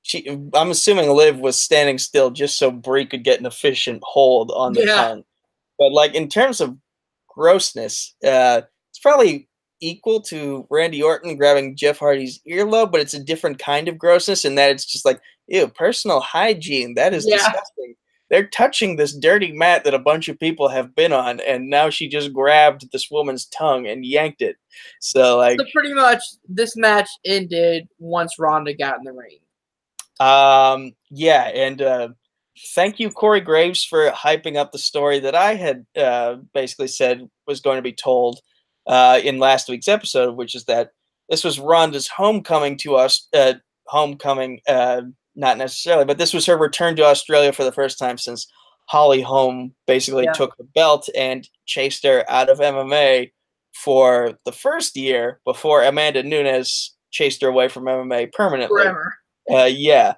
she. 0.03 0.29
I'm 0.55 0.71
assuming 0.71 1.11
Liv 1.11 1.39
was 1.41 1.59
standing 1.61 1.99
still 1.99 2.31
just 2.31 2.59
so 2.59 2.71
Brie 2.71 3.07
could 3.07 3.25
get 3.25 3.41
an 3.41 3.47
efficient 3.47 4.03
hold 4.05 4.51
on 4.55 4.73
the 4.75 4.87
Yeah. 4.87 4.95
tongue. 4.97 5.25
But 5.79 5.93
like 5.93 6.15
in 6.15 6.29
terms 6.29 6.61
of 6.61 6.77
grossness, 7.29 8.15
uh, 8.25 8.63
it's 8.91 8.99
probably 9.01 9.49
equal 9.81 10.21
to 10.23 10.67
Randy 10.71 11.03
Orton 11.03 11.37
grabbing 11.37 11.77
Jeff 11.77 11.99
Hardy's 11.99 12.41
earlobe, 12.49 12.93
but 12.93 13.01
it's 13.01 13.15
a 13.15 13.23
different 13.25 13.59
kind 13.59 13.89
of 13.89 13.97
grossness 13.99 14.45
in 14.45 14.55
that 14.57 14.71
it's 14.73 14.85
just 14.85 15.05
like, 15.07 15.21
ew, 15.49 15.69
personal 15.69 16.21
hygiene. 16.21 16.95
That 16.95 17.15
is 17.15 17.27
Yeah. 17.27 17.37
disgusting. 17.39 17.95
They're 18.31 18.47
touching 18.47 18.97
this 18.97 19.13
dirty 19.13 19.53
mat 19.53 19.85
that 19.85 19.95
a 19.95 19.99
bunch 19.99 20.29
of 20.29 20.39
people 20.39 20.69
have 20.69 20.95
been 20.95 21.13
on, 21.13 21.41
and 21.41 21.69
now 21.69 21.91
she 21.91 22.09
just 22.09 22.33
grabbed 22.33 22.91
this 22.93 23.11
woman's 23.11 23.47
tongue 23.47 23.87
and 23.87 24.07
yanked 24.07 24.41
it. 24.41 24.57
So 25.01 25.37
like, 25.37 25.59
so 25.59 25.67
pretty 25.73 25.93
much 25.93 26.23
this 26.49 26.77
match 26.77 27.09
ended 27.25 27.89
once 27.99 28.39
Ronda 28.39 28.75
got 28.75 28.99
in 28.99 29.05
the 29.05 29.13
ring. 29.13 29.39
Um, 30.21 30.93
yeah, 31.11 31.45
and 31.49 31.83
uh, 31.83 32.09
thank 32.75 33.01
you, 33.01 33.11
Corey 33.11 33.41
Graves, 33.41 33.85
for 33.85 34.11
hyping 34.11 34.57
up 34.57 34.71
the 34.71 34.79
story 34.79 35.19
that 35.21 35.35
I 35.35 35.55
had 35.55 35.87
uh, 35.97 36.37
basically 36.55 36.89
said 36.89 37.29
was 37.47 37.61
going 37.61 37.77
to 37.77 37.83
be 37.83 37.93
told 37.93 38.41
uh, 38.87 39.19
in 39.23 39.39
last 39.39 39.69
week's 39.69 39.89
episode, 39.89 40.37
which 40.37 40.55
is 40.55 40.65
that 40.67 40.93
this 41.29 41.43
was 41.43 41.59
Ronda's 41.59 42.09
homecoming 42.09 42.77
to 42.79 42.97
us. 42.97 43.29
Uh, 43.33 43.55
homecoming, 43.87 44.61
uh, 44.69 45.03
not 45.37 45.59
necessarily, 45.59 46.05
but 46.05 46.19
this 46.19 46.33
was 46.35 46.47
her 46.47 46.57
return 46.57 46.97
to 46.97 47.05
Australia 47.05 47.53
for 47.53 47.65
the 47.65 47.73
first 47.73 47.99
time 47.99 48.19
since 48.19 48.47
Holly 48.87 49.23
Holm 49.23 49.73
basically 49.87 50.25
Yeah. 50.25 50.33
took 50.33 50.57
the 50.57 50.65
belt 50.75 51.09
and 51.17 51.49
chased 51.67 52.05
her 52.05 52.25
out 52.29 52.49
of 52.49 52.59
MMA 52.61 53.31
for 53.73 54.39
the 54.45 54.53
first 54.53 54.97
year 54.97 55.41
before 55.45 55.85
Amanda 55.85 56.23
Nunes 56.23 56.95
chased 57.13 57.41
her 57.43 57.49
away 57.49 57.69
from 57.69 57.85
MMA 57.85 58.27
permanently. 58.33 58.83
Forever. 58.83 59.15
Uh, 59.51 59.65
yeah. 59.71 60.15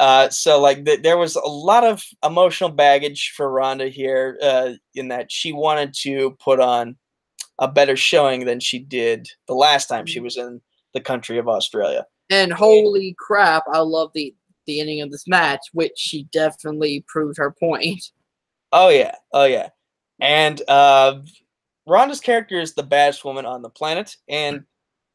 Uh, 0.00 0.28
so 0.30 0.60
like 0.60 0.84
th- 0.84 1.02
there 1.02 1.18
was 1.18 1.36
a 1.36 1.40
lot 1.46 1.84
of 1.84 2.02
emotional 2.24 2.70
baggage 2.70 3.32
for 3.36 3.50
Ronda 3.50 3.88
here, 3.88 4.38
uh, 4.42 4.72
in 4.94 5.08
that 5.08 5.30
she 5.30 5.52
wanted 5.52 5.94
to 6.00 6.36
put 6.42 6.58
on 6.60 6.96
a 7.60 7.68
better 7.68 7.96
showing 7.96 8.44
than 8.46 8.58
she 8.58 8.78
did 8.80 9.28
the 9.46 9.54
last 9.54 9.86
time 9.86 10.06
she 10.06 10.18
was 10.18 10.36
in 10.36 10.60
the 10.94 11.00
country 11.00 11.38
of 11.38 11.46
Australia. 11.48 12.04
And 12.30 12.52
holy 12.52 13.14
crap, 13.18 13.62
I 13.72 13.78
love 13.80 14.10
the 14.14 14.34
the 14.66 14.80
ending 14.80 15.00
of 15.00 15.10
this 15.10 15.26
match, 15.26 15.60
which 15.72 15.92
she 15.96 16.24
definitely 16.32 17.04
proved 17.08 17.38
her 17.38 17.50
point. 17.52 18.04
Oh 18.72 18.88
yeah, 18.88 19.14
oh 19.32 19.44
yeah, 19.44 19.68
and 20.20 20.60
uh, 20.68 21.20
Ronda's 21.86 22.20
character 22.20 22.60
is 22.60 22.74
the 22.74 22.82
baddest 22.82 23.24
woman 23.24 23.46
on 23.46 23.62
the 23.62 23.70
planet, 23.70 24.16
and 24.28 24.64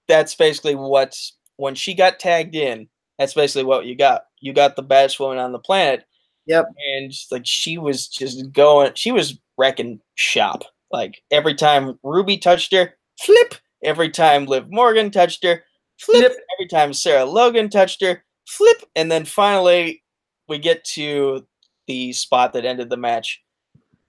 that's 0.08 0.36
basically 0.36 0.76
what 0.76 1.18
when 1.58 1.76
she 1.76 1.94
got 1.94 2.20
tagged 2.20 2.56
in. 2.56 2.88
That's 3.18 3.34
basically 3.34 3.66
what 3.66 3.86
you 3.86 3.96
got. 3.96 4.24
You 4.40 4.54
got 4.54 4.78
the 4.78 4.82
baddest 4.82 5.20
woman 5.20 5.40
on 5.40 5.52
the 5.52 5.60
planet. 5.60 6.06
Yep. 6.46 6.66
And 6.94 7.12
just, 7.12 7.32
like 7.32 7.46
she 7.46 7.78
was 7.78 8.08
just 8.08 8.52
going, 8.54 8.94
she 8.96 9.12
was 9.12 9.38
wrecking 9.58 10.00
shop. 10.16 10.64
Like 10.90 11.22
every 11.30 11.54
time 11.54 12.00
Ruby 12.02 12.38
touched 12.38 12.74
her, 12.74 12.96
flip. 13.20 13.56
Every 13.84 14.10
time 14.10 14.46
Liv 14.46 14.72
Morgan 14.72 15.12
touched 15.12 15.44
her. 15.44 15.64
Flip. 16.00 16.32
Every 16.58 16.68
time 16.70 16.94
Sarah 16.94 17.26
Logan 17.26 17.70
touched 17.70 18.02
her, 18.02 18.24
flip. 18.50 18.84
And 18.96 19.12
then 19.12 19.26
finally, 19.26 20.04
we 20.48 20.58
get 20.58 20.84
to 20.96 21.46
the 21.88 22.12
spot 22.14 22.54
that 22.54 22.66
ended 22.66 22.90
the 22.90 22.98
match. 22.98 23.42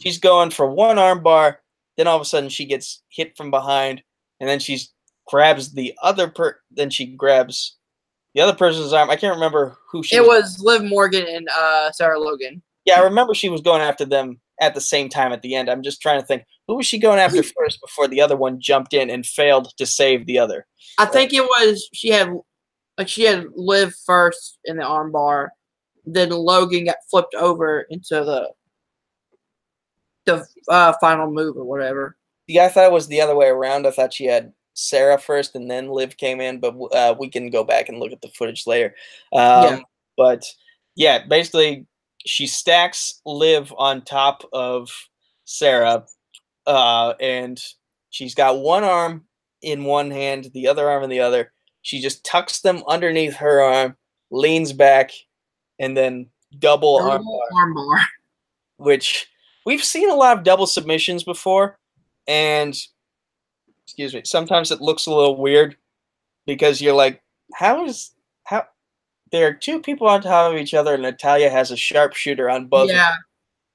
She's 0.00 0.18
going 0.18 0.50
for 0.50 0.66
one 0.66 0.96
armbar. 0.96 1.56
then 1.96 2.06
all 2.06 2.16
of 2.16 2.22
a 2.22 2.24
sudden 2.24 2.48
she 2.48 2.64
gets 2.64 3.02
hit 3.08 3.36
from 3.36 3.50
behind, 3.50 4.02
and 4.40 4.48
then 4.48 4.58
she 4.58 4.80
grabs 5.26 5.72
the 5.72 5.94
other 6.02 6.28
per. 6.28 6.58
Then 6.70 6.88
she 6.90 7.06
grabs 7.06 7.76
the 8.34 8.40
other 8.40 8.54
person's 8.54 8.92
arm. 8.92 9.10
I 9.10 9.16
can't 9.16 9.34
remember 9.34 9.76
who 9.90 10.02
she. 10.02 10.16
It 10.16 10.26
was 10.26 10.60
Liv 10.60 10.82
Morgan 10.82 11.26
and 11.28 11.48
uh, 11.54 11.92
Sarah 11.92 12.18
Logan. 12.18 12.62
Yeah, 12.86 13.00
I 13.00 13.04
remember 13.04 13.34
she 13.34 13.50
was 13.50 13.60
going 13.60 13.82
after 13.82 14.06
them 14.06 14.40
at 14.60 14.74
the 14.74 14.80
same 14.80 15.08
time 15.08 15.32
at 15.32 15.42
the 15.42 15.54
end. 15.54 15.68
I'm 15.68 15.82
just 15.82 16.00
trying 16.00 16.20
to 16.20 16.26
think 16.26 16.44
who 16.66 16.76
was 16.76 16.86
she 16.86 16.98
going 16.98 17.18
after 17.18 17.42
first 17.58 17.80
before 17.82 18.08
the 18.08 18.22
other 18.22 18.36
one 18.36 18.60
jumped 18.60 18.94
in 18.94 19.10
and 19.10 19.26
failed 19.26 19.74
to 19.76 19.84
save 19.84 20.26
the 20.26 20.38
other. 20.38 20.66
I 20.98 21.06
think 21.06 21.32
it 21.34 21.42
was 21.42 21.88
she 21.92 22.08
had 22.08 22.32
like 23.00 23.08
she 23.08 23.22
had 23.22 23.46
Liv 23.56 23.94
first 24.04 24.58
in 24.66 24.76
the 24.76 24.82
armbar, 24.82 25.48
then 26.04 26.28
Logan 26.28 26.84
got 26.84 26.96
flipped 27.10 27.34
over 27.34 27.86
into 27.88 28.14
the 28.16 28.50
the 30.26 30.46
uh, 30.68 30.92
final 31.00 31.30
move 31.30 31.56
or 31.56 31.64
whatever. 31.64 32.18
Yeah, 32.46 32.66
I 32.66 32.68
thought 32.68 32.84
it 32.84 32.92
was 32.92 33.08
the 33.08 33.22
other 33.22 33.34
way 33.34 33.46
around. 33.46 33.86
I 33.86 33.90
thought 33.90 34.12
she 34.12 34.26
had 34.26 34.52
Sarah 34.74 35.16
first, 35.16 35.56
and 35.56 35.70
then 35.70 35.88
Liv 35.88 36.18
came 36.18 36.42
in. 36.42 36.60
But 36.60 36.74
uh, 36.92 37.14
we 37.18 37.30
can 37.30 37.48
go 37.48 37.64
back 37.64 37.88
and 37.88 37.98
look 37.98 38.12
at 38.12 38.20
the 38.20 38.28
footage 38.28 38.66
later. 38.66 38.94
Um, 39.32 39.40
Yeah. 39.64 39.80
But 40.18 40.44
yeah, 40.94 41.26
basically, 41.26 41.86
she 42.26 42.46
stacks 42.46 43.22
Liv 43.24 43.72
on 43.78 44.02
top 44.02 44.42
of 44.52 44.90
Sarah, 45.46 46.04
uh, 46.66 47.14
and 47.18 47.58
she's 48.10 48.34
got 48.34 48.58
one 48.58 48.84
arm 48.84 49.24
in 49.62 49.84
one 49.84 50.10
hand, 50.10 50.50
the 50.52 50.68
other 50.68 50.86
arm 50.90 51.02
in 51.02 51.08
the 51.08 51.20
other. 51.20 51.50
She 51.82 52.00
just 52.00 52.24
tucks 52.24 52.60
them 52.60 52.82
underneath 52.88 53.36
her 53.36 53.62
arm, 53.62 53.96
leans 54.30 54.72
back, 54.72 55.12
and 55.78 55.96
then 55.96 56.26
double 56.58 56.98
arm 56.98 57.22
Double 57.22 57.42
armbar. 57.54 58.04
which 58.76 59.28
we've 59.64 59.84
seen 59.84 60.10
a 60.10 60.14
lot 60.14 60.36
of 60.36 60.44
double 60.44 60.66
submissions 60.66 61.24
before, 61.24 61.78
and 62.26 62.76
excuse 63.84 64.14
me, 64.14 64.22
sometimes 64.24 64.70
it 64.70 64.80
looks 64.80 65.06
a 65.06 65.14
little 65.14 65.36
weird 65.36 65.76
because 66.46 66.80
you're 66.80 66.94
like, 66.94 67.22
how 67.54 67.84
is 67.84 68.12
how 68.44 68.64
there 69.32 69.48
are 69.48 69.54
two 69.54 69.80
people 69.80 70.08
on 70.08 70.22
top 70.22 70.52
of 70.52 70.58
each 70.58 70.74
other 70.74 70.94
and 70.94 71.02
Natalya 71.02 71.50
has 71.50 71.70
a 71.70 71.76
sharpshooter 71.76 72.50
on 72.50 72.66
both. 72.66 72.90
Yeah, 72.90 73.14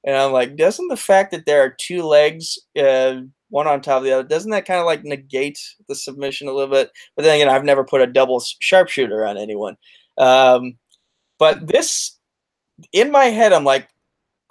and 0.03 0.15
I'm 0.15 0.31
like, 0.31 0.55
doesn't 0.55 0.87
the 0.87 0.97
fact 0.97 1.31
that 1.31 1.45
there 1.45 1.61
are 1.61 1.75
two 1.77 2.03
legs, 2.03 2.59
uh, 2.77 3.21
one 3.55 3.67
on 3.67 3.79
top 3.79 3.99
of 3.99 4.03
the 4.03 4.11
other, 4.11 4.27
doesn't 4.27 4.51
that 4.51 4.65
kind 4.65 4.81
of 4.81 4.85
like 4.85 5.05
negate 5.05 5.57
the 5.87 5.95
submission 5.95 6.49
a 6.49 6.51
little 6.51 6.69
bit? 6.75 6.91
But 7.15 7.23
then 7.23 7.35
again, 7.35 7.47
I've 7.47 7.63
never 7.63 7.85
put 7.85 8.01
a 8.01 8.07
double 8.07 8.43
sharpshooter 8.59 9.25
on 9.25 9.37
anyone. 9.37 9.77
Um, 10.17 10.77
but 11.39 11.65
this, 11.65 12.19
in 12.91 13.13
my 13.13 13.25
head, 13.27 13.53
I'm 13.53 13.63
like, 13.63 13.87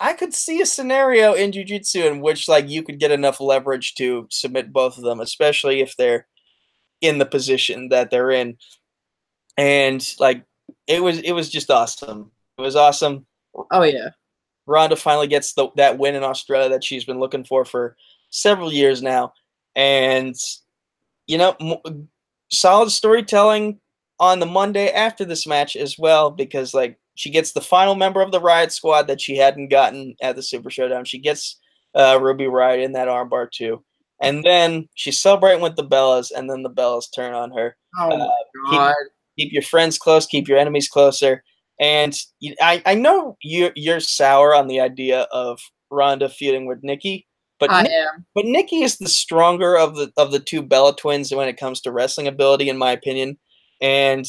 I 0.00 0.14
could 0.14 0.32
see 0.32 0.62
a 0.62 0.66
scenario 0.66 1.34
in 1.34 1.50
jujitsu 1.50 2.10
in 2.10 2.22
which 2.22 2.48
like 2.48 2.70
you 2.70 2.82
could 2.82 2.98
get 2.98 3.10
enough 3.10 3.42
leverage 3.42 3.94
to 3.96 4.26
submit 4.30 4.72
both 4.72 4.96
of 4.96 5.04
them, 5.04 5.20
especially 5.20 5.82
if 5.82 5.94
they're 5.98 6.26
in 7.02 7.18
the 7.18 7.26
position 7.26 7.90
that 7.90 8.10
they're 8.10 8.30
in. 8.30 8.56
And 9.58 10.14
like, 10.18 10.44
it 10.86 11.02
was 11.02 11.18
it 11.18 11.32
was 11.32 11.50
just 11.50 11.70
awesome. 11.70 12.30
It 12.56 12.62
was 12.62 12.74
awesome. 12.74 13.26
oh 13.70 13.82
yeah. 13.82 14.10
Ronda 14.66 14.96
finally 14.96 15.26
gets 15.26 15.52
the, 15.52 15.68
that 15.76 15.98
win 15.98 16.14
in 16.14 16.24
Australia 16.24 16.70
that 16.70 16.82
she's 16.82 17.04
been 17.04 17.20
looking 17.20 17.44
for 17.44 17.66
for 17.66 17.96
several 18.34 18.72
years 18.72 19.02
now, 19.02 19.32
and 19.76 20.34
you 21.26 21.38
know, 21.38 21.56
m- 21.60 22.08
solid 22.50 22.90
storytelling 22.90 23.80
on 24.20 24.40
the 24.40 24.46
Monday 24.46 24.90
after 24.90 25.24
this 25.24 25.46
match 25.46 25.76
as 25.76 25.96
well 25.98 26.30
because 26.30 26.74
like 26.74 26.98
she 27.16 27.30
gets 27.30 27.52
the 27.52 27.60
final 27.60 27.94
member 27.94 28.20
of 28.20 28.32
the 28.32 28.40
Riot 28.40 28.72
Squad 28.72 29.06
that 29.06 29.20
she 29.20 29.36
hadn't 29.36 29.68
gotten 29.68 30.14
at 30.22 30.36
the 30.36 30.42
Super 30.42 30.70
Showdown. 30.70 31.04
She 31.04 31.18
gets 31.18 31.58
uh, 31.94 32.18
Ruby 32.20 32.46
Riot 32.46 32.80
in 32.80 32.92
that 32.92 33.08
armbar 33.08 33.50
too, 33.50 33.82
and 34.20 34.44
then 34.44 34.88
she's 34.94 35.20
celebrating 35.20 35.62
with 35.62 35.76
the 35.76 35.84
Bellas, 35.86 36.30
and 36.36 36.50
then 36.50 36.62
the 36.62 36.70
Bellas 36.70 37.06
turn 37.14 37.34
on 37.34 37.52
her 37.52 37.76
Oh 37.98 38.10
Uh, 38.10 38.16
my 38.18 38.26
keep- 38.70 38.78
god. 38.78 38.94
keep 39.38 39.52
your 39.52 39.62
friends 39.62 39.98
close, 39.98 40.26
keep 40.26 40.48
your 40.48 40.58
enemies 40.58 40.88
closer. 40.88 41.42
And 41.80 42.16
I, 42.62 42.82
I 42.86 42.94
know 42.94 43.36
you're, 43.42 43.72
you're 43.74 43.98
sour 43.98 44.54
on 44.54 44.68
the 44.68 44.78
idea 44.80 45.22
of 45.32 45.58
Ronda 45.90 46.28
feuding 46.28 46.66
with 46.66 46.84
Nikki, 46.84 47.26
but 47.68 47.74
I 47.74 47.82
Ni- 47.84 47.94
am. 47.94 48.26
but 48.34 48.44
Nikki 48.44 48.82
is 48.82 48.98
the 48.98 49.08
stronger 49.08 49.76
of 49.76 49.96
the 49.96 50.12
of 50.16 50.32
the 50.32 50.38
two 50.40 50.62
Bella 50.62 50.94
twins 50.96 51.34
when 51.34 51.48
it 51.48 51.56
comes 51.56 51.80
to 51.82 51.92
wrestling 51.92 52.28
ability, 52.28 52.68
in 52.68 52.78
my 52.78 52.92
opinion. 52.92 53.38
And 53.80 54.26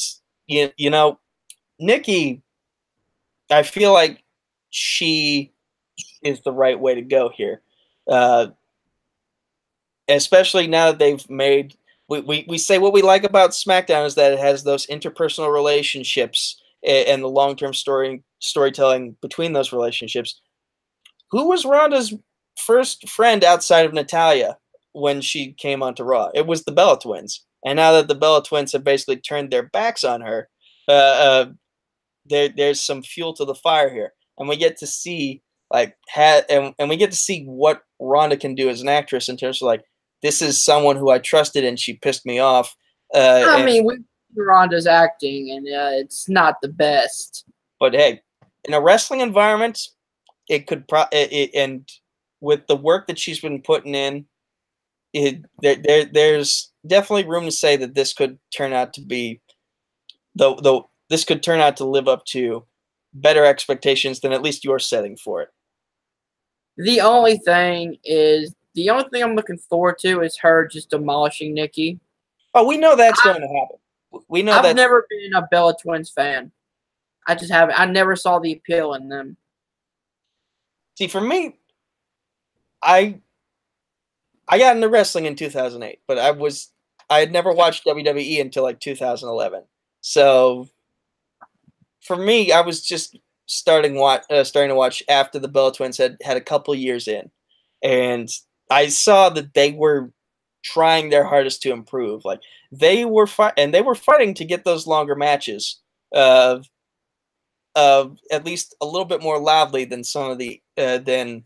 you 0.47 0.71
you 0.77 0.89
know, 0.89 1.19
Nikki, 1.79 2.41
I 3.51 3.63
feel 3.63 3.93
like 3.93 4.23
she 4.69 5.53
is 6.23 6.41
the 6.41 6.51
right 6.51 6.79
way 6.79 6.95
to 6.95 7.01
go 7.01 7.29
here, 7.29 7.61
uh, 8.09 8.47
especially 10.07 10.67
now 10.67 10.87
that 10.91 10.99
they've 10.99 11.29
made. 11.29 11.75
We, 12.07 12.21
we, 12.21 12.45
we 12.47 12.57
say 12.59 12.77
what 12.77 12.93
we 12.93 13.01
like 13.01 13.23
about 13.23 13.49
SmackDown 13.51 14.05
is 14.05 14.13
that 14.15 14.31
it 14.33 14.37
has 14.39 14.63
those 14.63 14.85
interpersonal 14.85 15.51
relationships 15.51 16.61
a- 16.83 17.11
and 17.11 17.23
the 17.23 17.27
long 17.29 17.55
term 17.55 17.73
story 17.73 18.23
storytelling 18.39 19.15
between 19.21 19.53
those 19.53 19.73
relationships. 19.73 20.39
Who 21.31 21.49
was 21.49 21.65
Ronda's 21.65 22.13
first 22.57 23.07
friend 23.09 23.43
outside 23.43 23.85
of 23.85 23.93
Natalya 23.93 24.57
when 24.93 25.21
she 25.21 25.53
came 25.53 25.83
onto 25.83 26.03
Raw. 26.03 26.29
It 26.33 26.47
was 26.47 26.63
the 26.63 26.71
Bella 26.71 26.99
Twins. 26.99 27.43
And 27.65 27.75
now 27.77 27.91
that 27.93 28.07
the 28.07 28.15
Bella 28.15 28.43
Twins 28.43 28.71
have 28.73 28.83
basically 28.83 29.17
turned 29.17 29.51
their 29.51 29.63
backs 29.63 30.03
on 30.03 30.21
her, 30.21 30.49
uh, 30.87 30.91
uh, 30.91 31.45
there 32.25 32.49
there's 32.49 32.79
some 32.79 33.01
fuel 33.01 33.33
to 33.33 33.45
the 33.45 33.55
fire 33.55 33.89
here, 33.89 34.13
and 34.37 34.47
we 34.47 34.55
get 34.57 34.77
to 34.77 34.87
see 34.87 35.41
like 35.71 35.95
ha- 36.09 36.43
and, 36.49 36.73
and 36.77 36.89
we 36.89 36.97
get 36.97 37.11
to 37.11 37.17
see 37.17 37.43
what 37.45 37.83
Ronda 37.99 38.37
can 38.37 38.53
do 38.55 38.69
as 38.69 38.81
an 38.81 38.87
actress 38.87 39.29
in 39.29 39.37
terms 39.37 39.61
of 39.61 39.65
like 39.65 39.83
this 40.21 40.41
is 40.41 40.61
someone 40.63 40.95
who 40.95 41.09
I 41.09 41.19
trusted 41.19 41.63
and 41.63 41.79
she 41.79 41.93
pissed 41.93 42.25
me 42.25 42.39
off. 42.39 42.75
Uh, 43.13 43.45
I 43.47 43.55
and- 43.57 43.65
mean, 43.65 43.85
we 43.85 43.97
Ronda's 44.37 44.85
acting, 44.87 45.51
and 45.51 45.65
uh, 45.67 45.97
it's 45.99 46.27
not 46.29 46.61
the 46.61 46.67
best. 46.67 47.45
but 47.79 47.93
hey, 47.93 48.21
in 48.65 48.73
a 48.73 48.81
wrestling 48.81 49.21
environment, 49.21 49.87
it 50.49 50.67
could 50.67 50.87
pro 50.87 51.03
it, 51.11 51.31
it, 51.31 51.51
and 51.55 51.89
with 52.45 52.67
the 52.67 52.75
work 52.75 53.07
that 53.07 53.17
she's 53.17 53.39
been 53.39 53.61
putting 53.61 53.95
in, 53.95 54.25
it 55.13 55.43
there, 55.61 55.75
there 55.75 56.05
there's 56.05 56.71
definitely 56.85 57.25
room 57.25 57.45
to 57.45 57.51
say 57.51 57.75
that 57.75 57.95
this 57.95 58.13
could 58.13 58.37
turn 58.55 58.71
out 58.71 58.93
to 58.93 59.01
be 59.01 59.41
the 60.35 60.53
the 60.55 60.81
this 61.09 61.23
could 61.23 61.41
turn 61.41 61.59
out 61.59 61.77
to 61.77 61.85
live 61.85 62.07
up 62.07 62.23
to 62.25 62.63
better 63.13 63.43
expectations 63.43 64.19
than 64.19 64.31
at 64.31 64.43
least 64.43 64.63
you're 64.63 64.79
setting 64.79 65.17
for 65.17 65.41
it. 65.41 65.49
The 66.77 67.01
only 67.01 67.37
thing 67.37 67.97
is, 68.03 68.53
the 68.75 68.89
only 68.89 69.05
thing 69.09 69.23
I'm 69.23 69.35
looking 69.35 69.57
forward 69.57 69.97
to 69.99 70.21
is 70.21 70.37
her 70.39 70.67
just 70.67 70.89
demolishing 70.89 71.53
Nikki. 71.53 71.99
Oh, 72.53 72.67
we 72.67 72.77
know 72.77 72.95
that's 72.95 73.21
going 73.21 73.41
to 73.41 73.47
happen. 73.47 73.77
We 74.27 74.43
know 74.43 74.53
that 74.53 74.65
I've 74.65 74.75
never 74.75 75.07
been 75.09 75.33
a 75.33 75.47
Bella 75.49 75.75
Twins 75.81 76.09
fan. 76.09 76.51
I 77.27 77.35
just 77.35 77.51
haven't. 77.51 77.79
I 77.79 77.85
never 77.85 78.15
saw 78.15 78.39
the 78.39 78.53
appeal 78.53 78.93
in 78.93 79.09
them. 79.09 79.37
See, 80.97 81.07
for 81.07 81.21
me, 81.21 81.57
I 82.85 83.19
I 84.47 84.59
got 84.59 84.75
into 84.75 84.89
wrestling 84.89 85.25
in 85.25 85.35
2008, 85.35 85.99
but 86.07 86.17
I 86.19 86.31
was 86.31 86.71
I 87.09 87.19
had 87.19 87.31
never 87.31 87.51
watched 87.51 87.85
WWE 87.85 88.41
until 88.41 88.63
like 88.63 88.79
2011. 88.79 89.63
So 90.01 90.69
for 92.01 92.15
me, 92.15 92.51
I 92.51 92.61
was 92.61 92.81
just 92.85 93.17
starting 93.47 93.95
watch 93.95 94.23
uh, 94.29 94.43
starting 94.43 94.69
to 94.69 94.75
watch 94.75 95.03
after 95.09 95.39
the 95.39 95.47
Bella 95.47 95.73
Twins 95.73 95.97
had 95.97 96.17
had 96.23 96.37
a 96.37 96.41
couple 96.41 96.73
years 96.75 97.07
in, 97.07 97.29
and 97.83 98.29
I 98.69 98.87
saw 98.87 99.29
that 99.29 99.53
they 99.53 99.71
were 99.71 100.11
trying 100.63 101.09
their 101.09 101.25
hardest 101.25 101.61
to 101.63 101.71
improve. 101.71 102.25
Like 102.25 102.41
they 102.71 103.05
were 103.05 103.27
fight 103.27 103.53
and 103.57 103.73
they 103.73 103.81
were 103.81 103.95
fighting 103.95 104.33
to 104.35 104.45
get 104.45 104.65
those 104.65 104.87
longer 104.87 105.15
matches. 105.15 105.79
Uh, 106.13 106.59
uh, 107.75 108.07
at 108.31 108.45
least 108.45 108.75
a 108.81 108.85
little 108.85 109.05
bit 109.05 109.21
more 109.21 109.39
loudly 109.39 109.85
than 109.85 110.03
some 110.03 110.31
of 110.31 110.37
the 110.37 110.61
uh, 110.77 110.97
than 110.99 111.43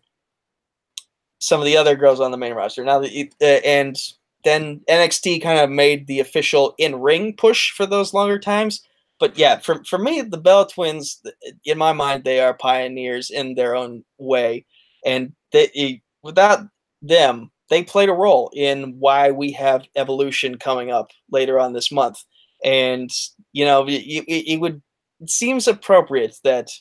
some 1.40 1.60
of 1.60 1.66
the 1.66 1.78
other 1.78 1.96
girls 1.96 2.20
on 2.20 2.32
the 2.32 2.38
main 2.38 2.54
roster. 2.54 2.84
Now 2.84 3.00
that 3.00 3.30
uh, 3.42 3.46
and 3.46 3.98
then 4.44 4.82
NXT 4.90 5.42
kind 5.42 5.60
of 5.60 5.70
made 5.70 6.08
the 6.08 6.20
official 6.20 6.76
in 6.78 7.00
ring 7.00 7.36
push 7.36 7.72
for 7.72 7.86
those 7.86 8.14
longer 8.14 8.40
times. 8.40 8.82
But 9.20 9.38
yeah, 9.38 9.60
for 9.60 9.84
for 9.84 9.98
me, 9.98 10.22
the 10.22 10.38
Bella 10.38 10.68
Twins, 10.70 11.22
in 11.66 11.78
my 11.78 11.92
mind, 11.92 12.24
they 12.24 12.40
are 12.40 12.54
pioneers 12.54 13.30
in 13.30 13.56
their 13.56 13.76
own 13.76 14.06
way, 14.18 14.66
and 15.06 15.34
they 15.52 16.02
without 16.24 16.68
them, 17.02 17.52
they 17.70 17.84
played 17.84 18.10
a 18.10 18.14
role 18.14 18.50
in 18.54 18.98
why 19.00 19.32
we 19.32 19.52
have 19.54 19.88
Evolution 19.96 20.58
coming 20.58 20.92
up 20.92 21.12
later 21.32 21.60
on 21.60 21.74
this 21.74 21.92
month. 21.92 22.24
And 22.64 23.10
you 23.52 23.66
know, 23.66 23.86
it, 23.88 23.92
it, 23.92 24.54
it 24.54 24.60
would 24.62 24.82
it 25.20 25.30
seems 25.30 25.68
appropriate 25.68 26.38
that 26.44 26.72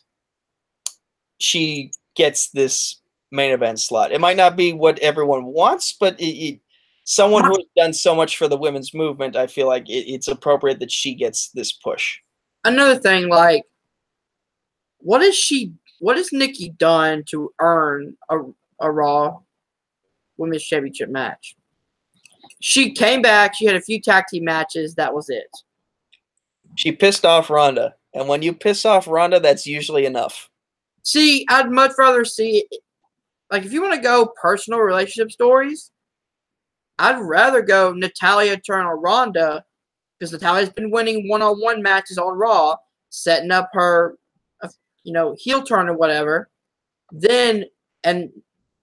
she 1.38 1.92
gets 2.14 2.50
this 2.50 3.00
main 3.31 3.53
event 3.53 3.81
slot. 3.81 4.12
It 4.12 4.20
might 4.20 4.37
not 4.37 4.57
be 4.57 4.72
what 4.72 4.99
everyone 5.01 5.47
wants, 5.47 5.97
but 5.99 6.18
it, 6.20 6.24
it, 6.24 6.61
someone 7.05 7.45
who 7.45 7.57
has 7.57 7.66
done 7.76 7.93
so 7.93 8.14
much 8.14 8.37
for 8.37 8.49
the 8.49 8.57
women's 8.57 8.95
movement, 8.95 9.37
I 9.37 9.47
feel 9.47 9.66
like 9.66 9.89
it, 9.89 10.11
it's 10.12 10.29
appropriate 10.29 10.81
that 10.81 10.93
she 10.93 11.14
gets 11.14 11.51
this 11.51 11.72
push. 11.72 12.18
Another 12.64 12.97
thing, 12.97 13.29
like, 13.29 13.64
what 14.99 15.22
is 15.22 15.37
she? 15.37 15.72
What 16.01 16.16
has 16.16 16.33
Nikki 16.33 16.70
done 16.70 17.24
to 17.31 17.53
earn 17.61 18.16
a 18.31 18.39
a 18.81 18.91
Raw 18.91 19.39
Women's 20.37 20.64
Championship 20.64 21.09
match? 21.09 21.57
She 22.61 22.93
came 22.93 23.22
back. 23.22 23.55
She 23.55 23.66
had 23.66 23.76
a 23.76 23.81
few 23.81 24.01
tag 24.01 24.24
team 24.29 24.45
matches. 24.45 24.95
That 24.95 25.14
was 25.14 25.29
it. 25.29 25.49
She 26.74 26.93
pissed 26.93 27.24
off 27.24 27.51
Ronda, 27.51 27.95
and 28.14 28.29
when 28.29 28.43
you 28.43 28.53
piss 28.53 28.85
off 28.85 29.09
Ronda, 29.09 29.41
that's 29.41 29.66
usually 29.66 30.05
enough. 30.05 30.51
See, 31.03 31.47
I'd 31.49 31.70
much 31.70 31.93
rather 31.99 32.24
see, 32.24 32.66
like, 33.51 33.64
if 33.64 33.72
you 33.72 33.82
want 33.82 33.94
to 33.94 34.01
go 34.01 34.32
personal 34.40 34.80
relationship 34.80 35.30
stories, 35.32 35.90
I'd 36.99 37.20
rather 37.20 37.62
go 37.62 37.92
Natalya 37.92 38.59
turn 38.59 38.86
on 38.86 39.01
Ronda 39.01 39.64
because 40.18 40.32
Natalya's 40.32 40.70
been 40.70 40.90
winning 40.90 41.28
one 41.28 41.42
on 41.42 41.61
one 41.61 41.82
matches 41.82 42.18
on 42.18 42.36
Raw, 42.36 42.76
setting 43.11 43.51
up 43.51 43.70
her, 43.72 44.16
uh, 44.62 44.68
you 45.05 45.12
know, 45.12 45.36
heel 45.38 45.62
turn 45.62 45.88
or 45.88 45.96
whatever. 45.96 46.51
Then, 47.12 47.64
and, 48.05 48.30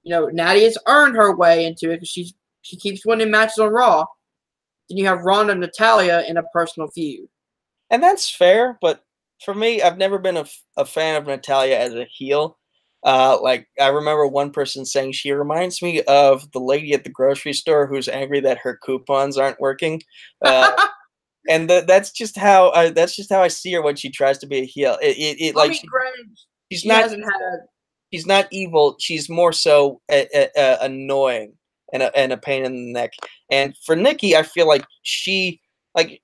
you 0.04 0.12
know, 0.12 0.28
Natty 0.28 0.64
has 0.64 0.78
earned 0.88 1.16
her 1.16 1.36
way 1.36 1.66
into 1.66 1.92
it 1.92 1.98
because 1.98 2.10
she's 2.10 2.34
she 2.66 2.78
keeps 2.78 3.06
winning 3.06 3.30
matches 3.30 3.60
on 3.60 3.72
Raw. 3.72 4.06
then 4.90 4.98
you 4.98 5.06
have 5.06 5.22
Ronda 5.22 5.52
and 5.52 5.62
Natalya 5.62 6.24
in 6.28 6.38
a 6.38 6.44
personal 6.52 6.90
feud. 6.90 7.30
And 7.92 8.02
that's 8.02 8.28
fair, 8.28 8.80
but 8.82 9.04
for 9.44 9.54
me, 9.54 9.84
I've 9.84 10.00
never 10.00 10.18
been 10.18 10.38
a, 10.38 10.46
a 10.76 10.86
fan 10.86 11.16
of 11.16 11.28
Natalya 11.28 11.78
as 11.78 11.94
a 11.94 12.08
heel. 12.12 12.58
Uh, 13.06 13.38
like 13.40 13.68
I 13.80 13.88
remember 13.90 14.26
one 14.28 14.50
person 14.52 14.84
saying 14.84 15.12
she 15.12 15.32
reminds 15.32 15.82
me 15.82 16.02
of 16.04 16.52
the 16.52 16.60
lady 16.60 16.94
at 16.94 17.04
the 17.04 17.12
grocery 17.12 17.54
store 17.54 17.86
who's 17.86 18.10
angry 18.10 18.40
that 18.42 18.58
her 18.58 18.80
coupons 18.84 19.38
aren't 19.38 19.60
working. 19.60 20.02
Uh, 20.42 20.72
and 21.50 21.70
th- 21.70 21.86
that's 21.86 22.12
just 22.12 22.36
how 22.36 22.72
I, 22.72 22.90
that's 22.90 23.16
just 23.16 23.32
how 23.32 23.44
I 23.44 23.48
see 23.48 23.74
her 23.74 23.84
when 23.84 23.96
she 23.96 24.10
tries 24.10 24.40
to 24.40 24.48
be 24.48 24.58
a 24.58 24.66
heel. 24.66 24.98
It, 25.04 25.18
it, 25.18 25.42
it 25.42 25.56
like 25.56 25.74
she- 25.74 25.88
she's 26.72 26.82
she 26.82 26.88
not 26.88 27.12
she's 28.12 28.26
not 28.26 28.48
evil. 28.52 28.96
She's 29.00 29.30
more 29.30 29.54
so 29.54 30.02
uh, 30.12 30.24
uh, 30.34 30.48
uh, 30.58 30.78
annoying 30.82 31.54
and 31.94 32.02
a, 32.02 32.18
and 32.18 32.34
a 32.34 32.38
pain 32.38 32.66
in 32.66 32.74
the 32.74 32.92
neck. 32.92 33.14
And 33.52 33.76
for 33.86 33.96
Nikki, 33.96 34.36
I 34.36 34.42
feel 34.42 34.68
like 34.68 34.86
she 35.04 35.62
like 35.94 36.22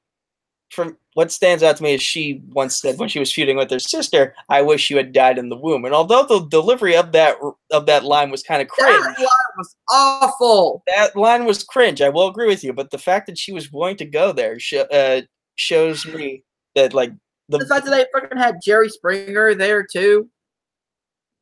from 0.72 0.98
what 1.14 1.32
stands 1.32 1.62
out 1.64 1.76
to 1.78 1.84
me 1.84 1.94
is 1.96 2.02
she 2.02 2.42
once 2.50 2.80
said 2.80 2.98
when 2.98 3.10
she 3.10 3.20
was 3.20 3.32
feuding 3.32 3.58
with 3.58 3.70
her 3.70 3.80
sister, 3.80 4.34
"I 4.50 4.62
wish 4.62 4.90
you 4.90 4.98
had 4.98 5.12
died 5.12 5.38
in 5.38 5.50
the 5.50 5.58
womb." 5.58 5.84
And 5.86 5.94
although 5.94 6.24
the 6.26 6.48
delivery 6.48 6.96
of 6.96 7.12
that 7.12 7.38
of 7.72 7.86
that 7.88 8.04
line 8.06 8.32
was 8.32 8.42
kind 8.44 8.62
of 8.62 8.68
cringe, 8.70 8.98
that 9.04 9.18
line 9.20 9.58
was 9.58 9.76
awful. 9.92 10.84
that 10.88 11.16
line 11.16 11.46
was 11.46 11.64
cringe. 11.64 12.02
I 12.02 12.10
will 12.10 12.28
agree 12.28 12.48
with 12.48 12.64
you, 12.64 12.72
but 12.74 12.90
the 12.92 12.98
fact 12.98 13.28
that 13.28 13.38
she 13.38 13.52
was 13.52 13.72
willing 13.72 13.98
to 13.98 14.06
go 14.06 14.32
there 14.32 14.58
sh- 14.60 14.74
uh, 14.92 15.22
shows 15.56 16.06
me 16.06 16.44
that 16.76 16.94
like 16.94 17.12
the 17.50 17.58
The 17.58 17.66
fact 17.68 17.86
that 17.86 17.92
they 17.92 18.06
freaking 18.20 18.38
had 18.38 18.56
Jerry 18.64 18.88
Springer 18.90 19.54
there 19.54 19.86
too. 19.86 20.30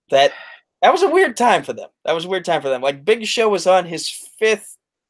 that 0.09 0.33
that 0.81 0.91
was 0.91 1.03
a 1.03 1.09
weird 1.09 1.37
time 1.37 1.61
for 1.63 1.73
them. 1.73 1.89
That 2.05 2.15
was 2.15 2.25
a 2.25 2.29
weird 2.29 2.45
time 2.45 2.61
for 2.63 2.69
them. 2.69 2.81
Like 2.81 3.05
Big 3.05 3.25
Show 3.27 3.49
was 3.49 3.67
on 3.67 3.85
his 3.85 4.09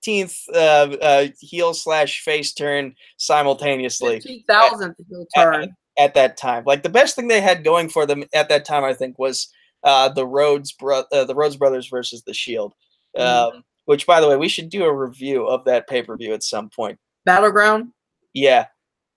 fifteenth 0.01 0.37
uh, 0.53 0.95
uh, 1.01 1.27
heel 1.39 1.73
slash 1.73 2.21
face 2.21 2.53
turn 2.53 2.95
simultaneously 3.17 4.15
Fifteen 4.15 4.43
thousandth 4.47 4.97
heel 5.09 5.25
at, 5.35 5.43
turn. 5.43 5.75
at 5.97 6.13
that 6.13 6.37
time. 6.37 6.63
Like 6.65 6.83
the 6.83 6.89
best 6.89 7.15
thing 7.15 7.27
they 7.27 7.41
had 7.41 7.63
going 7.63 7.89
for 7.89 8.05
them 8.05 8.23
at 8.33 8.49
that 8.49 8.65
time, 8.65 8.83
I 8.83 8.93
think, 8.93 9.19
was 9.19 9.49
uh, 9.83 10.09
the 10.09 10.25
Rhodes 10.25 10.71
bro- 10.73 11.03
uh, 11.11 11.25
the 11.25 11.35
Rhodes 11.35 11.55
brothers 11.57 11.87
versus 11.87 12.23
the 12.23 12.33
Shield. 12.33 12.73
Mhm. 13.17 13.21
Um, 13.55 13.63
which, 13.85 14.05
by 14.05 14.21
the 14.21 14.29
way, 14.29 14.37
we 14.37 14.47
should 14.49 14.69
do 14.69 14.83
a 14.83 14.93
review 14.93 15.47
of 15.47 15.65
that 15.65 15.87
pay 15.87 16.03
per 16.03 16.15
view 16.15 16.33
at 16.33 16.43
some 16.43 16.69
point. 16.69 16.99
Battleground. 17.25 17.91
Yeah, 18.33 18.67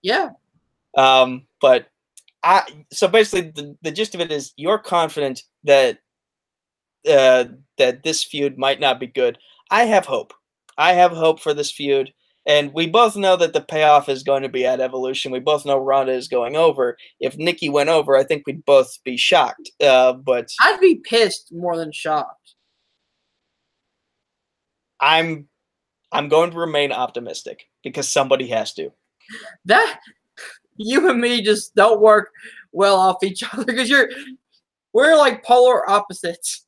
Yeah. 0.01 0.29
Um, 0.97 1.45
but 1.61 1.87
I 2.43 2.63
so 2.91 3.07
basically 3.07 3.51
the, 3.51 3.77
the 3.83 3.91
gist 3.91 4.15
of 4.15 4.21
it 4.21 4.31
is 4.31 4.53
you're 4.57 4.77
confident 4.79 5.43
that 5.63 5.99
uh, 7.09 7.45
that 7.77 8.03
this 8.03 8.23
feud 8.23 8.57
might 8.57 8.79
not 8.79 8.99
be 8.99 9.07
good. 9.07 9.37
I 9.69 9.83
have 9.85 10.05
hope. 10.05 10.33
I 10.77 10.93
have 10.93 11.11
hope 11.11 11.39
for 11.39 11.53
this 11.53 11.71
feud. 11.71 12.13
And 12.45 12.73
we 12.73 12.87
both 12.87 13.15
know 13.15 13.37
that 13.37 13.53
the 13.53 13.61
payoff 13.61 14.09
is 14.09 14.21
going 14.21 14.43
to 14.43 14.49
be 14.49 14.65
at 14.65 14.81
Evolution. 14.81 15.31
We 15.31 15.39
both 15.39 15.65
know 15.65 15.77
Ronda 15.77 16.11
is 16.11 16.27
going 16.27 16.57
over. 16.57 16.97
If 17.21 17.37
Nikki 17.37 17.69
went 17.69 17.89
over, 17.89 18.17
I 18.17 18.23
think 18.23 18.45
we'd 18.45 18.65
both 18.65 19.01
be 19.05 19.15
shocked. 19.15 19.71
Uh, 19.81 20.13
but 20.13 20.49
I'd 20.59 20.79
be 20.81 20.95
pissed 20.95 21.53
more 21.53 21.77
than 21.77 21.91
shocked. 21.93 22.55
I'm 24.99 25.47
I'm 26.11 26.27
going 26.27 26.51
to 26.51 26.57
remain 26.57 26.91
optimistic 26.91 27.69
because 27.83 28.07
somebody 28.07 28.47
has 28.47 28.73
to. 28.73 28.91
That 29.65 29.99
you 30.77 31.09
and 31.09 31.19
me 31.19 31.41
just 31.41 31.73
don't 31.75 32.01
work 32.01 32.29
well 32.71 32.97
off 32.97 33.23
each 33.23 33.43
other 33.53 33.65
because 33.65 33.89
you're 33.89 34.09
we're 34.93 35.15
like 35.15 35.43
polar 35.43 35.89
opposites. 35.89 36.62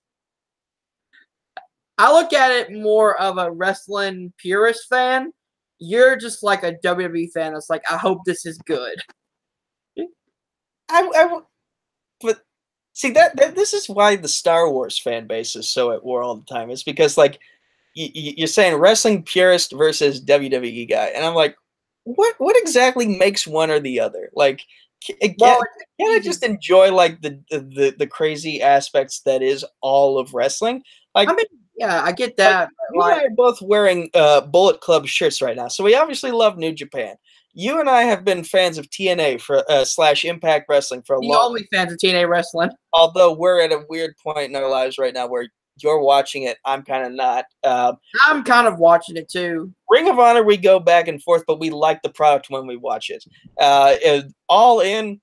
I 1.97 2.11
look 2.13 2.33
at 2.33 2.51
it 2.51 2.71
more 2.71 3.19
of 3.19 3.37
a 3.37 3.51
wrestling 3.51 4.33
purist 4.37 4.87
fan. 4.89 5.31
You're 5.79 6.17
just 6.17 6.43
like 6.43 6.63
a 6.63 6.73
WWE 6.83 7.27
fan 7.29 7.53
that's 7.53 7.69
like, 7.69 7.83
I 7.91 7.97
hope 7.97 8.19
this 8.25 8.45
is 8.45 8.57
good. 8.59 8.97
I, 10.89 11.09
I 11.15 11.39
but 12.21 12.39
see 12.93 13.11
that, 13.11 13.37
that 13.37 13.55
this 13.55 13.73
is 13.73 13.89
why 13.89 14.15
the 14.15 14.27
Star 14.27 14.69
Wars 14.71 14.99
fan 14.99 15.27
base 15.27 15.55
is 15.55 15.69
so 15.69 15.91
at 15.91 16.03
war 16.05 16.23
all 16.23 16.35
the 16.37 16.45
time. 16.45 16.71
It's 16.71 16.83
because 16.83 17.17
like 17.17 17.33
y- 17.97 18.11
y- 18.15 18.35
you're 18.37 18.47
saying 18.47 18.75
wrestling 18.77 19.23
purist 19.23 19.73
versus 19.73 20.21
WWE 20.21 20.87
guy, 20.87 21.07
and 21.07 21.25
I'm 21.25 21.35
like, 21.35 21.57
what 22.05 22.35
what 22.39 22.57
exactly 22.57 23.07
makes 23.07 23.47
one 23.47 23.71
or 23.71 23.79
the 23.79 23.99
other? 24.01 24.29
Like, 24.35 24.63
ca- 25.05 25.15
can, 25.21 25.31
uh, 25.31 25.35
Well, 25.39 25.61
can 25.99 26.11
I 26.11 26.19
just 26.23 26.43
enjoy 26.43 26.93
like 26.93 27.21
the, 27.21 27.41
the 27.51 27.59
the 27.61 27.95
the 27.99 28.07
crazy 28.07 28.61
aspects 28.61 29.21
that 29.21 29.41
is 29.43 29.65
all 29.81 30.19
of 30.19 30.33
wrestling? 30.33 30.83
Like, 31.15 31.29
I 31.29 31.33
mean, 31.35 31.45
yeah, 31.77 32.01
I 32.03 32.11
get 32.11 32.37
that. 32.37 32.69
you 32.93 32.99
but, 32.99 33.13
and 33.13 33.21
I 33.21 33.25
are 33.25 33.29
both 33.29 33.61
wearing 33.61 34.09
uh, 34.13 34.41
Bullet 34.41 34.81
Club 34.81 35.05
shirts 35.07 35.41
right 35.41 35.55
now, 35.55 35.67
so 35.67 35.83
we 35.83 35.95
obviously 35.95 36.31
love 36.31 36.57
New 36.57 36.71
Japan. 36.73 37.15
You 37.53 37.79
and 37.79 37.89
I 37.89 38.01
have 38.03 38.25
been 38.25 38.43
fans 38.43 38.77
of 38.77 38.89
TNA 38.89 39.39
for 39.41 39.63
uh, 39.71 39.85
slash 39.85 40.25
Impact 40.25 40.65
Wrestling 40.67 41.03
for 41.03 41.15
a 41.15 41.19
the 41.21 41.27
long 41.27 41.45
only 41.47 41.67
fans 41.71 41.93
of 41.93 41.99
TNA 41.99 42.27
wrestling. 42.27 42.69
although 42.93 43.31
we're 43.33 43.61
at 43.61 43.71
a 43.71 43.85
weird 43.89 44.15
point 44.21 44.49
in 44.49 44.55
our 44.57 44.69
lives 44.69 44.97
right 44.97 45.13
now 45.13 45.25
where 45.27 45.47
you're 45.81 46.01
watching 46.01 46.43
it, 46.43 46.57
I'm 46.65 46.83
kind 46.83 47.05
of 47.05 47.11
not. 47.13 47.45
Um, 47.63 47.97
I'm 48.25 48.43
kind 48.43 48.67
of 48.67 48.77
watching 48.79 49.15
it 49.17 49.29
too. 49.29 49.73
Ring 49.89 50.07
of 50.09 50.19
Honor, 50.19 50.43
we 50.43 50.57
go 50.57 50.79
back 50.79 51.07
and 51.07 51.21
forth, 51.23 51.43
but 51.47 51.59
we 51.59 51.69
like 51.69 52.01
the 52.01 52.09
product 52.09 52.49
when 52.49 52.67
we 52.67 52.75
watch 52.77 53.09
it. 53.09 53.23
Uh, 53.59 53.95
it- 54.01 54.25
all 54.49 54.79
in, 54.81 55.19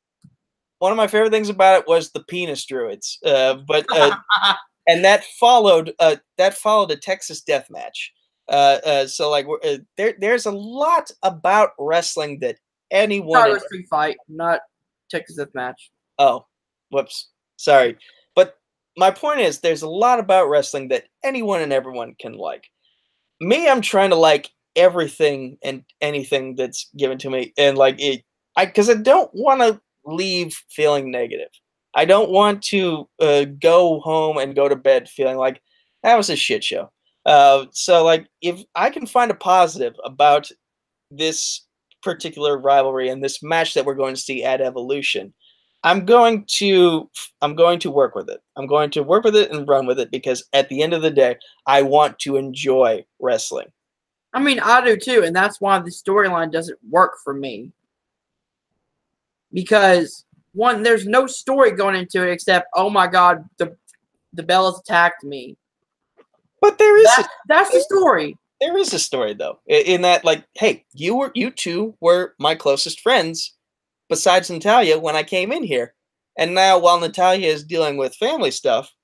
one 0.79 0.91
of 0.91 0.97
my 0.97 1.07
favorite 1.07 1.31
things 1.31 1.49
about 1.49 1.81
it 1.81 1.87
was 1.89 2.11
the 2.13 2.25
penis 2.25 2.65
druids, 2.67 3.19
uh, 3.25 3.55
but 3.69 3.87
uh, 3.95 4.15
and 4.87 5.05
that 5.05 5.25
followed 5.39 5.95
uh, 5.99 6.17
that 6.39 6.55
followed 6.55 6.91
a 6.91 6.97
Texas 6.97 7.41
death 7.41 7.69
match. 7.71 8.13
Uh, 8.49 8.79
uh, 8.85 9.07
so 9.07 9.31
like 9.31 9.47
uh, 9.65 9.77
there, 9.97 10.15
there's 10.19 10.47
a 10.47 10.51
lot 10.51 11.11
about 11.23 11.71
wrestling 11.79 12.39
that 12.41 12.57
anyone. 12.91 13.41
Chicago 13.41 13.65
Street 13.65 13.87
Fight, 13.89 14.17
not 14.29 14.61
Texas 15.11 15.37
Death 15.37 15.55
Match. 15.55 15.91
Oh, 16.19 16.47
whoops. 16.91 17.29
Sorry. 17.57 17.97
But 18.35 18.59
my 18.97 19.11
point 19.11 19.41
is 19.41 19.61
there's 19.61 19.83
a 19.83 19.89
lot 19.89 20.19
about 20.19 20.49
wrestling 20.49 20.89
that 20.89 21.05
anyone 21.23 21.61
and 21.61 21.73
everyone 21.73 22.15
can 22.21 22.35
like. 22.35 22.69
Me, 23.41 23.69
I'm 23.69 23.81
trying 23.81 24.11
to 24.11 24.17
like 24.17 24.51
everything 24.77 25.59
and 25.63 25.85
anything 26.01 26.57
that's 26.57 26.89
given 26.97 27.19
to 27.19 27.29
me 27.29 27.53
and 27.59 27.77
like 27.77 28.01
it 28.01 28.25
I 28.57 28.65
cuz 28.65 28.89
I 28.89 28.95
don't 28.95 29.31
want 29.35 29.61
to 29.61 29.81
leave 30.07 30.55
feeling 30.71 31.11
negative. 31.11 31.51
I 31.95 32.05
don't 32.05 32.31
want 32.31 32.63
to 32.65 33.09
uh, 33.21 33.45
go 33.61 34.01
home 34.01 34.39
and 34.39 34.55
go 34.55 34.69
to 34.69 34.77
bed 34.77 35.09
feeling 35.09 35.37
like 35.37 35.61
that 36.03 36.17
was 36.17 36.31
a 36.31 36.37
shit 36.37 36.65
show. 36.65 36.91
Uh, 37.25 37.67
so 37.73 38.05
like 38.05 38.27
if 38.41 38.63
I 38.75 38.91
can 38.91 39.07
find 39.07 39.31
a 39.31 39.35
positive 39.35 39.95
about 40.05 40.51
this 41.11 41.67
particular 42.03 42.59
rivalry 42.59 43.09
and 43.09 43.23
this 43.23 43.43
match 43.43 43.75
that 43.75 43.85
we're 43.85 43.95
going 43.95 44.15
to 44.15 44.21
see 44.21 44.43
at 44.43 44.61
Evolution, 44.61 45.33
I'm 45.85 46.05
going 46.05 46.45
to 46.57 47.11
I'm 47.41 47.55
going 47.55 47.79
to 47.81 47.91
work 47.91 48.15
with 48.15 48.29
it. 48.29 48.41
I'm 48.57 48.67
going 48.67 48.91
to 48.93 49.03
work 49.03 49.25
with 49.25 49.37
it 49.37 49.51
and 49.51 49.69
run 49.69 49.87
with 49.87 49.99
it 49.99 50.11
because 50.11 50.45
at 50.53 50.69
the 50.69 50.83
end 50.83 50.95
of 50.95 51.03
the 51.03 51.11
day, 51.11 51.37
I 51.67 51.83
want 51.83 52.19
to 52.21 52.37
enjoy 52.37 53.05
wrestling. 53.21 53.69
I 54.33 54.41
mean, 54.41 54.61
I 54.61 54.83
do 54.83 54.97
too, 54.97 55.23
and 55.25 55.35
that's 55.35 55.61
why 55.61 55.79
the 55.79 55.91
storyline 55.91 56.51
doesn't 56.51 56.79
work 56.89 57.13
for 57.23 57.35
me. 57.35 57.73
Because 59.53 60.25
one, 60.53 60.83
there's 60.83 61.07
no 61.07 61.27
story 61.27 61.71
going 61.73 61.97
into 61.97 62.27
it 62.27 62.33
except, 62.33 62.69
oh 62.75 62.91
my 62.91 63.07
god, 63.07 63.45
the 63.59 63.77
the 64.33 64.43
Bellas 64.43 64.81
attacked 64.81 65.25
me. 65.25 65.57
But 66.61 66.79
there 66.79 66.97
is 66.99 67.05
That, 67.05 67.29
that's 67.49 67.71
the 67.71 67.81
story. 67.81 68.37
there 68.61 68.77
is 68.79 68.95
a 68.95 68.99
story 68.99 69.35
though 69.35 69.59
in 69.67 70.03
that 70.03 70.25
like 70.25 70.45
hey 70.55 70.85
you 70.95 71.17
were 71.17 71.33
you 71.35 71.51
two 71.51 71.95
were 72.01 72.35
my 72.39 72.55
closest 72.55 73.01
friends 73.01 73.55
besides 74.09 74.49
natalya 74.51 74.99
when 75.01 75.17
i 75.17 75.23
came 75.25 75.51
in 75.51 75.65
here 75.65 75.95
and 76.39 76.55
now 76.55 76.79
while 76.79 77.01
natalya 77.01 77.49
is 77.49 77.65
dealing 77.65 77.97
with 77.97 78.15
family 78.15 78.53
stuff 78.53 78.95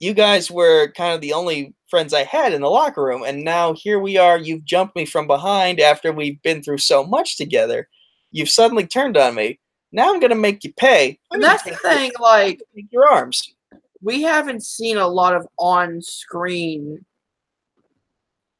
you 0.00 0.12
guys 0.12 0.50
were 0.50 0.92
kind 0.92 1.14
of 1.14 1.22
the 1.22 1.32
only 1.32 1.74
friends 1.88 2.12
i 2.12 2.22
had 2.24 2.52
in 2.52 2.60
the 2.60 2.68
locker 2.68 3.02
room 3.02 3.22
and 3.26 3.42
now 3.42 3.72
here 3.72 3.98
we 3.98 4.18
are 4.18 4.36
you've 4.36 4.64
jumped 4.66 4.94
me 4.94 5.06
from 5.06 5.26
behind 5.26 5.80
after 5.80 6.12
we've 6.12 6.42
been 6.42 6.62
through 6.62 6.76
so 6.78 7.02
much 7.02 7.38
together 7.38 7.88
you've 8.30 8.50
suddenly 8.50 8.86
turned 8.86 9.16
on 9.16 9.34
me 9.34 9.58
now 9.92 10.12
i'm 10.12 10.20
going 10.20 10.30
to 10.30 10.36
make 10.36 10.64
you 10.64 10.72
pay 10.74 11.18
I'm 11.30 11.36
And 11.36 11.42
that's 11.44 11.62
the 11.62 11.74
thing, 11.76 12.12
like, 12.20 12.62
your- 12.90 13.08
arms 13.08 13.54
we 14.00 14.22
haven't 14.22 14.62
seen 14.62 14.96
a 14.96 15.06
lot 15.08 15.34
of 15.34 15.46
on-screen 15.58 17.04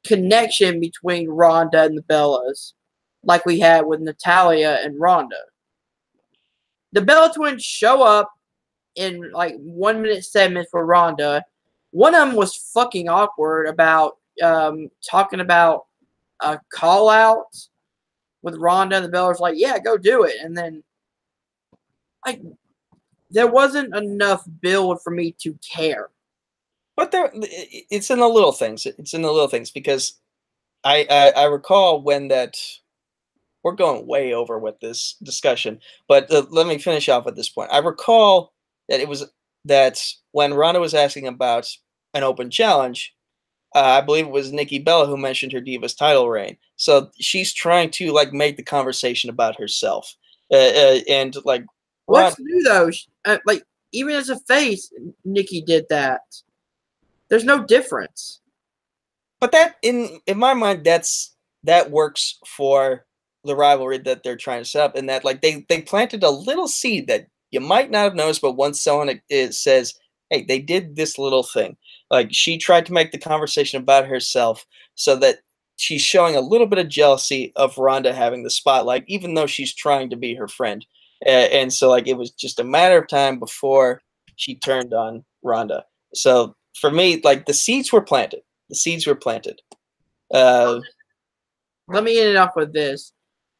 connection 0.05 0.79
between 0.79 1.29
Ronda 1.29 1.83
and 1.83 1.97
the 1.97 2.01
Bellas, 2.03 2.73
like 3.23 3.45
we 3.45 3.59
had 3.59 3.85
with 3.85 4.01
Natalya 4.01 4.79
and 4.83 4.99
Ronda. 4.99 5.37
The 6.91 7.01
Bella 7.01 7.31
twins 7.33 7.63
show 7.63 8.01
up 8.01 8.31
in 8.95 9.31
like 9.31 9.55
one 9.57 10.01
minute 10.01 10.25
segments 10.25 10.71
for 10.71 10.85
Ronda. 10.85 11.45
One 11.91 12.15
of 12.15 12.27
them 12.27 12.35
was 12.35 12.55
fucking 12.73 13.07
awkward 13.07 13.67
about 13.67 14.17
um, 14.43 14.89
talking 15.09 15.39
about 15.39 15.85
a 16.41 16.59
call 16.73 17.09
out 17.09 17.45
with 18.41 18.55
Ronda, 18.55 18.97
and 18.97 19.05
the 19.05 19.09
Bellas 19.09 19.39
like, 19.39 19.55
"Yeah, 19.57 19.77
go 19.79 19.97
do 19.97 20.23
it," 20.23 20.35
and 20.41 20.57
then 20.57 20.83
like 22.25 22.41
there 23.29 23.47
wasn't 23.47 23.95
enough 23.95 24.43
build 24.61 25.01
for 25.01 25.11
me 25.11 25.35
to 25.39 25.53
care. 25.55 26.09
But 26.95 27.11
there, 27.11 27.31
it's 27.33 28.09
in 28.09 28.19
the 28.19 28.27
little 28.27 28.51
things. 28.51 28.85
It's 28.85 29.13
in 29.13 29.21
the 29.21 29.31
little 29.31 29.47
things 29.47 29.71
because 29.71 30.19
I 30.83 31.05
I, 31.09 31.41
I 31.41 31.43
recall 31.45 32.01
when 32.01 32.27
that 32.29 32.57
we're 33.63 33.73
going 33.73 34.07
way 34.07 34.33
over 34.33 34.57
with 34.57 34.79
this 34.79 35.15
discussion. 35.23 35.79
But 36.07 36.31
uh, 36.31 36.45
let 36.49 36.67
me 36.67 36.77
finish 36.77 37.09
off 37.09 37.27
at 37.27 37.35
this 37.35 37.49
point. 37.49 37.71
I 37.71 37.79
recall 37.79 38.53
that 38.87 38.99
it 38.99 39.07
was 39.07 39.25
that 39.65 40.01
when 40.31 40.53
Ronda 40.53 40.79
was 40.79 40.93
asking 40.93 41.27
about 41.27 41.69
an 42.13 42.23
open 42.23 42.49
challenge, 42.49 43.13
uh, 43.75 43.79
I 43.79 44.01
believe 44.01 44.25
it 44.25 44.31
was 44.31 44.51
Nikki 44.51 44.79
Bella 44.79 45.05
who 45.05 45.17
mentioned 45.17 45.51
her 45.51 45.61
Divas 45.61 45.95
title 45.95 46.29
reign. 46.29 46.57
So 46.75 47.11
she's 47.19 47.53
trying 47.53 47.91
to 47.91 48.11
like 48.11 48.33
make 48.33 48.57
the 48.57 48.63
conversation 48.63 49.29
about 49.29 49.59
herself, 49.59 50.15
uh, 50.51 50.55
uh, 50.55 50.99
and 51.07 51.35
like 51.45 51.65
what's 52.09 52.39
new 52.39 52.63
though? 52.63 52.89
Uh, 53.25 53.37
like 53.45 53.63
even 53.91 54.15
as 54.15 54.29
a 54.29 54.39
face, 54.41 54.91
Nikki 55.25 55.61
did 55.61 55.85
that. 55.89 56.21
There's 57.29 57.43
no 57.45 57.63
difference. 57.63 58.41
But 59.39 59.51
that 59.53 59.77
in 59.81 60.19
in 60.27 60.37
my 60.37 60.53
mind, 60.53 60.83
that's 60.83 61.35
that 61.63 61.91
works 61.91 62.39
for 62.45 63.05
the 63.45 63.55
rivalry 63.55 63.97
that 63.99 64.23
they're 64.23 64.35
trying 64.35 64.61
to 64.61 64.69
set 64.69 64.83
up, 64.83 64.95
and 64.95 65.07
that 65.09 65.23
like 65.23 65.41
they 65.41 65.65
they 65.69 65.81
planted 65.81 66.23
a 66.23 66.29
little 66.29 66.67
seed 66.67 67.07
that 67.07 67.27
you 67.51 67.59
might 67.59 67.89
not 67.89 68.03
have 68.03 68.15
noticed, 68.15 68.41
but 68.41 68.53
once 68.53 68.81
someone 68.81 69.09
it, 69.09 69.21
it 69.29 69.53
says, 69.53 69.93
"Hey, 70.29 70.43
they 70.43 70.59
did 70.59 70.95
this 70.95 71.17
little 71.17 71.43
thing," 71.43 71.77
Like 72.11 72.29
she 72.31 72.57
tried 72.57 72.85
to 72.87 72.93
make 72.93 73.11
the 73.11 73.17
conversation 73.17 73.81
about 73.81 74.07
herself 74.07 74.65
so 74.95 75.15
that 75.17 75.39
she's 75.77 76.01
showing 76.01 76.35
a 76.35 76.41
little 76.41 76.67
bit 76.67 76.79
of 76.79 76.89
jealousy 76.89 77.53
of 77.55 77.77
Ronda 77.77 78.13
having 78.13 78.43
the 78.43 78.49
spotlight, 78.49 79.05
even 79.07 79.33
though 79.33 79.47
she's 79.47 79.73
trying 79.73 80.09
to 80.09 80.15
be 80.15 80.35
her 80.35 80.47
friend. 80.47 80.85
And 81.25 81.73
so 81.73 81.89
like 81.89 82.07
it 82.07 82.17
was 82.17 82.31
just 82.31 82.59
a 82.59 82.63
matter 82.63 82.97
of 82.97 83.07
time 83.07 83.39
before 83.39 84.01
she 84.35 84.55
turned 84.55 84.93
on 84.93 85.25
Ronda. 85.43 85.85
So 86.13 86.55
for 86.79 86.91
me, 86.91 87.21
like 87.23 87.45
the 87.45 87.53
seeds 87.53 87.91
were 87.91 88.01
planted. 88.01 88.41
The 88.69 88.75
seeds 88.75 89.05
were 89.05 89.15
planted. 89.15 89.61
Uh, 90.33 90.79
Let 91.87 92.03
me 92.03 92.19
end 92.19 92.29
it 92.29 92.35
off 92.37 92.55
with 92.55 92.71
this. 92.71 93.13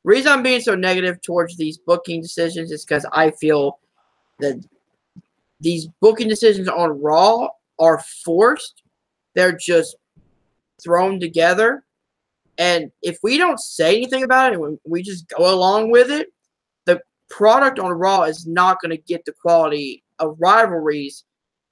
Reason 0.03 0.31
I'm 0.31 0.43
being 0.43 0.61
so 0.61 0.75
negative 0.75 1.21
towards 1.21 1.57
these 1.57 1.77
booking 1.77 2.21
decisions 2.21 2.71
is 2.71 2.85
because 2.85 3.05
I 3.11 3.31
feel 3.31 3.79
that 4.39 4.63
these 5.59 5.87
booking 5.99 6.29
decisions 6.29 6.69
on 6.69 7.01
Raw 7.01 7.49
are 7.79 8.01
forced. 8.23 8.83
They're 9.35 9.57
just 9.57 9.97
thrown 10.81 11.19
together. 11.19 11.83
And 12.57 12.91
if 13.01 13.19
we 13.23 13.37
don't 13.37 13.59
say 13.59 13.97
anything 13.97 14.23
about 14.23 14.53
it 14.53 14.59
and 14.59 14.79
we 14.85 15.01
just 15.01 15.27
go 15.29 15.53
along 15.53 15.91
with 15.91 16.09
it, 16.11 16.29
product 17.29 17.79
on 17.79 17.91
Raw 17.91 18.23
is 18.23 18.45
not 18.45 18.81
going 18.81 18.91
to 18.91 19.03
get 19.03 19.25
the 19.25 19.33
quality 19.33 20.03
of 20.19 20.37
rivalries 20.39 21.23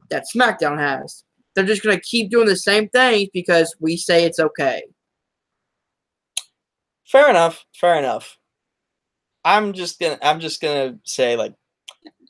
that 0.10 0.26
SmackDown 0.34 0.78
has. 0.78 1.24
They're 1.56 1.66
just 1.66 1.84
going 1.84 1.98
to 1.98 2.04
keep 2.04 2.30
doing 2.30 2.48
the 2.48 2.56
same 2.56 2.88
things 2.90 3.30
because 3.34 3.76
we 3.80 3.98
say 3.98 4.24
it's 4.24 4.40
okay. 4.40 4.84
Fair 7.06 7.30
enough. 7.30 7.66
Fair 7.74 7.98
enough. 7.98 8.38
I'm 9.46 9.72
just 9.72 9.98
gonna. 10.00 10.20
I'm 10.22 10.42
just 10.42 10.62
gonna 10.62 11.00
say 11.06 11.38
like 11.38 11.54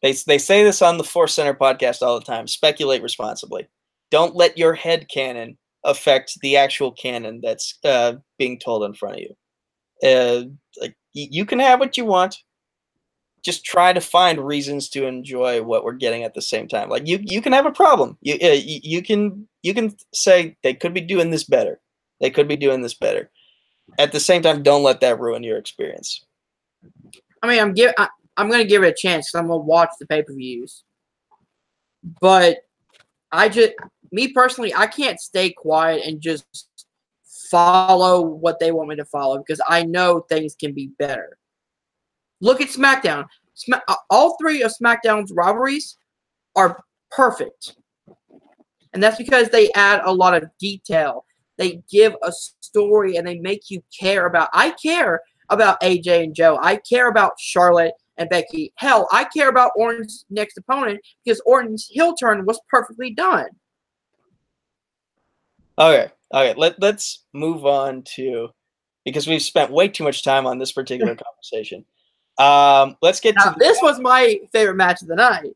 they, 0.03 0.13
they 0.27 0.37
say 0.37 0.63
this 0.63 0.83
on 0.83 0.97
the 0.97 1.03
Force 1.03 1.33
Center 1.33 1.55
podcast 1.55 2.03
all 2.03 2.19
the 2.19 2.25
time. 2.25 2.47
Speculate 2.47 3.01
responsibly. 3.01 3.67
Don't 4.11 4.35
let 4.35 4.57
your 4.57 4.75
head 4.75 5.07
canon 5.09 5.57
affect 5.83 6.39
the 6.41 6.57
actual 6.57 6.91
canon 6.91 7.39
that's 7.41 7.79
uh, 7.83 8.13
being 8.37 8.59
told 8.59 8.83
in 8.83 8.93
front 8.93 9.15
of 9.15 9.21
you. 9.21 9.35
Uh, 10.07 10.43
like 10.79 10.95
you 11.13 11.45
can 11.45 11.57
have 11.59 11.79
what 11.79 11.97
you 11.97 12.05
want. 12.05 12.37
Just 13.43 13.63
try 13.63 13.93
to 13.93 14.01
find 14.01 14.45
reasons 14.45 14.89
to 14.89 15.05
enjoy 15.05 15.61
what 15.63 15.83
we're 15.83 15.93
getting 15.93 16.23
at 16.23 16.33
the 16.33 16.41
same 16.41 16.67
time. 16.67 16.89
Like 16.89 17.07
you, 17.07 17.19
you 17.21 17.41
can 17.41 17.53
have 17.53 17.65
a 17.65 17.71
problem. 17.71 18.17
You, 18.21 18.35
uh, 18.41 18.53
you, 18.53 18.79
you 18.83 19.01
can, 19.01 19.47
you 19.63 19.73
can 19.73 19.95
say 20.13 20.57
they 20.63 20.73
could 20.73 20.93
be 20.93 21.01
doing 21.01 21.31
this 21.31 21.43
better. 21.43 21.79
They 22.19 22.29
could 22.29 22.47
be 22.47 22.57
doing 22.57 22.81
this 22.81 22.93
better. 22.95 23.29
At 23.99 24.11
the 24.11 24.19
same 24.19 24.41
time, 24.41 24.63
don't 24.63 24.83
let 24.83 24.99
that 25.01 25.19
ruin 25.19 25.43
your 25.43 25.57
experience. 25.57 26.25
I 27.41 27.47
mean, 27.47 27.59
I'm 27.59 27.73
give, 27.73 27.93
I, 27.97 28.09
I'm 28.35 28.49
gonna 28.49 28.65
give 28.65 28.83
it 28.83 28.89
a 28.89 28.93
chance. 28.93 29.33
I'm 29.33 29.47
gonna 29.47 29.57
watch 29.57 29.89
the 29.99 30.05
pay 30.05 30.23
per 30.23 30.33
views, 30.33 30.83
but 32.19 32.57
I 33.31 33.49
just 33.49 33.73
me 34.11 34.29
personally, 34.29 34.73
I 34.73 34.87
can't 34.87 35.19
stay 35.19 35.51
quiet 35.51 36.05
and 36.05 36.21
just 36.21 36.45
follow 37.49 38.21
what 38.21 38.59
they 38.59 38.71
want 38.71 38.89
me 38.89 38.95
to 38.95 39.05
follow 39.05 39.37
because 39.37 39.61
I 39.67 39.83
know 39.83 40.21
things 40.21 40.55
can 40.55 40.73
be 40.73 40.91
better. 40.99 41.37
Look 42.41 42.61
at 42.61 42.69
SmackDown. 42.69 43.25
Sma- 43.53 43.81
uh, 43.87 43.95
all 44.09 44.37
three 44.39 44.61
of 44.61 44.73
SmackDown's 44.81 45.31
rivalries 45.35 45.97
are 46.55 46.83
perfect. 47.11 47.75
And 48.93 49.01
that's 49.01 49.17
because 49.17 49.49
they 49.49 49.71
add 49.73 50.01
a 50.03 50.13
lot 50.13 50.35
of 50.35 50.49
detail. 50.59 51.25
They 51.57 51.81
give 51.89 52.15
a 52.23 52.31
story 52.31 53.17
and 53.17 53.27
they 53.27 53.39
make 53.39 53.69
you 53.69 53.81
care 53.97 54.27
about. 54.27 54.49
I 54.53 54.71
care 54.71 55.21
about 55.49 55.81
AJ 55.81 56.23
and 56.23 56.35
Joe. 56.35 56.59
I 56.61 56.77
care 56.77 57.09
about 57.09 57.33
Charlotte 57.39 57.93
and 58.17 58.29
Becky. 58.29 58.73
Hell, 58.75 59.07
I 59.11 59.25
care 59.25 59.49
about 59.49 59.71
Orton's 59.75 60.25
next 60.29 60.57
opponent 60.57 60.99
because 61.23 61.41
Orton's 61.45 61.85
heel 61.85 62.13
turn 62.15 62.45
was 62.45 62.59
perfectly 62.69 63.13
done. 63.13 63.47
Okay, 65.79 66.11
okay. 66.33 66.53
Let 66.57 66.81
let's 66.81 67.25
move 67.33 67.65
on 67.65 68.03
to 68.15 68.49
because 69.05 69.27
we've 69.27 69.41
spent 69.41 69.71
way 69.71 69.87
too 69.87 70.03
much 70.03 70.23
time 70.23 70.47
on 70.47 70.57
this 70.57 70.71
particular 70.71 71.15
conversation. 71.51 71.85
Um, 72.37 72.97
let's 73.01 73.19
get 73.19 73.35
now, 73.35 73.51
to 73.51 73.55
this. 73.59 73.79
Was 73.81 73.99
my 73.99 74.39
favorite 74.51 74.75
match 74.75 75.01
of 75.01 75.07
the 75.07 75.15
night. 75.15 75.55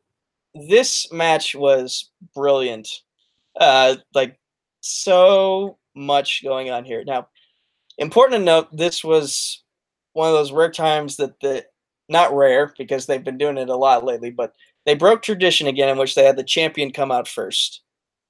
This 0.54 1.12
match 1.12 1.56
was 1.56 2.10
brilliant. 2.34 2.90
Uh, 3.60 3.96
like 4.14 4.40
so 4.82 5.78
much 5.96 6.44
going 6.44 6.72
on 6.72 6.84
here. 6.86 7.04
Now, 7.06 7.28
important 7.98 8.40
to 8.40 8.46
note, 8.46 8.76
this 8.76 9.04
was 9.04 9.64
one 10.14 10.28
of 10.28 10.34
those 10.36 10.52
rare 10.52 10.72
times 10.72 11.18
that 11.18 11.40
the 11.40 11.66
not 12.10 12.36
rare 12.36 12.74
because 12.78 13.06
they've 13.06 13.24
been 13.24 13.38
doing 13.38 13.58
it 13.58 13.70
a 13.70 13.76
lot 13.76 14.04
lately, 14.04 14.32
but 14.32 14.54
they 14.86 14.96
broke 14.96 15.22
tradition 15.22 15.68
again 15.68 15.90
in 15.90 15.98
which 15.98 16.16
they 16.16 16.26
had 16.26 16.36
the 16.36 16.44
champion 16.44 16.92
come 16.92 17.12
out 17.12 17.28
first. 17.28 17.82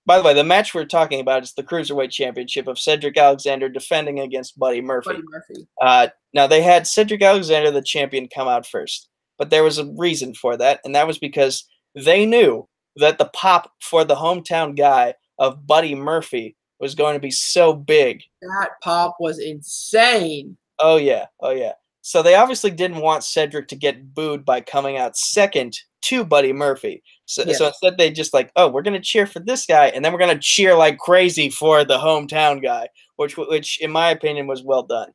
By 0.06 0.18
the 0.18 0.24
way, 0.24 0.34
the 0.34 0.44
match 0.44 0.74
we're 0.74 0.86
talking 0.86 1.20
about 1.20 1.44
is 1.44 1.54
the 1.54 1.64
Cruiserweight 1.64 2.10
Championship 2.10 2.68
of 2.68 2.80
Cedric 2.80 3.18
Alexander 3.18 3.70
defending 3.70 4.20
against 4.20 4.58
Buddy 4.58 4.82
Murphy. 4.82 5.12
Buddy 5.12 5.24
Murphy. 5.30 5.68
Uh, 5.80 6.08
now, 6.34 6.48
they 6.48 6.62
had 6.62 6.88
Cedric 6.88 7.22
Alexander, 7.22 7.70
the 7.70 7.82
champion, 7.82 8.28
come 8.28 8.48
out 8.48 8.66
first, 8.66 9.10
but 9.38 9.50
there 9.50 9.64
was 9.64 9.78
a 9.78 9.92
reason 9.98 10.34
for 10.34 10.58
that, 10.58 10.80
and 10.84 10.96
that 10.96 11.08
was 11.08 11.20
because 11.20 11.66
they 11.94 12.26
knew 12.26 12.68
that 12.96 13.18
the 13.18 13.30
pop 13.34 13.72
for 13.82 14.04
the 14.04 14.16
hometown 14.16 14.76
guy 14.76 15.14
of 15.38 15.68
Buddy 15.68 15.96
Murphy 15.96 16.56
was 16.80 16.96
going 16.96 17.14
to 17.14 17.20
be 17.20 17.32
so 17.32 17.74
big. 17.74 18.24
That 18.42 18.72
pop 18.84 19.18
was 19.20 19.40
insane. 19.40 20.58
Oh, 20.80 20.98
yeah. 20.98 21.28
Oh, 21.40 21.52
yeah. 21.52 21.74
So 22.02 22.24
they 22.24 22.36
obviously 22.36 22.72
didn't 22.72 23.02
want 23.02 23.24
Cedric 23.24 23.68
to 23.68 23.76
get 23.76 24.16
booed 24.16 24.44
by 24.44 24.62
coming 24.62 24.98
out 24.98 25.16
second 25.16 25.80
to 26.02 26.26
Buddy 26.26 26.54
Murphy. 26.54 27.04
So, 27.26 27.44
so 27.54 27.68
instead 27.68 27.98
they 27.98 28.12
just 28.12 28.34
like, 28.34 28.52
oh, 28.56 28.68
we're 28.70 28.82
gonna 28.82 29.00
cheer 29.00 29.26
for 29.26 29.40
this 29.40 29.66
guy, 29.66 29.88
and 29.88 30.04
then 30.04 30.12
we're 30.12 30.20
gonna 30.20 30.40
cheer 30.40 30.76
like 30.76 30.98
crazy 30.98 31.50
for 31.50 31.84
the 31.84 31.98
hometown 31.98 32.62
guy, 32.62 32.90
which 33.16 33.38
which 33.38 33.80
in 33.82 33.92
my 33.92 34.12
opinion 34.12 34.48
was 34.48 34.64
well 34.64 34.84
done. 34.84 35.12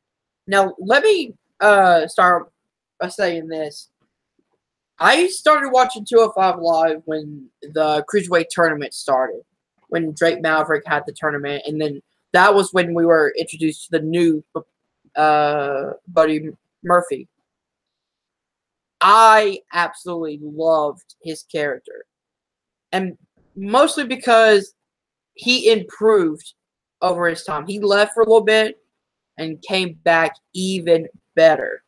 Now 0.47 0.73
let 0.79 1.03
me 1.03 1.33
uh, 1.59 2.07
start 2.07 2.51
by 2.99 3.09
saying 3.09 3.47
this. 3.47 3.89
I 4.99 5.27
started 5.27 5.69
watching 5.69 6.05
205 6.05 6.59
Live 6.59 7.01
when 7.05 7.49
the 7.61 8.03
Cruiserweight 8.11 8.47
tournament 8.49 8.95
started, 8.95 9.41
when 9.89 10.13
Drake 10.13 10.41
Maverick 10.41 10.83
had 10.87 11.03
the 11.05 11.13
tournament, 11.13 11.63
and 11.67 11.79
then 11.79 12.01
that 12.33 12.53
was 12.55 12.73
when 12.73 12.93
we 12.93 13.05
were 13.05 13.33
introduced 13.37 13.85
to 13.85 13.99
the 13.99 14.03
new 14.03 14.43
uh, 15.15 15.91
Buddy 16.07 16.49
Murphy. 16.83 17.27
I 19.01 19.59
absolutely 19.73 20.39
loved 20.41 21.15
his 21.21 21.43
character. 21.43 22.05
And 22.91 23.17
mostly 23.55 24.05
because 24.05 24.73
he 25.35 25.71
improved 25.71 26.53
over 27.01 27.27
his 27.27 27.43
time. 27.43 27.67
He 27.67 27.79
left 27.79 28.13
for 28.13 28.23
a 28.23 28.25
little 28.25 28.43
bit 28.43 28.79
and 29.37 29.61
came 29.61 29.99
back 30.03 30.35
even 30.53 31.07
better. 31.35 31.83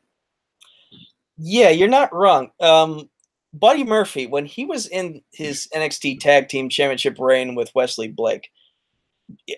Yeah, 1.37 1.69
you're 1.69 1.87
not 1.87 2.13
wrong. 2.13 2.51
Um, 2.59 3.09
Buddy 3.53 3.83
Murphy, 3.83 4.27
when 4.27 4.45
he 4.45 4.65
was 4.65 4.87
in 4.87 5.21
his 5.31 5.67
NXT 5.73 6.19
Tag 6.19 6.49
Team 6.49 6.69
Championship 6.69 7.17
reign 7.17 7.55
with 7.55 7.73
Wesley 7.73 8.07
Blake, 8.07 8.49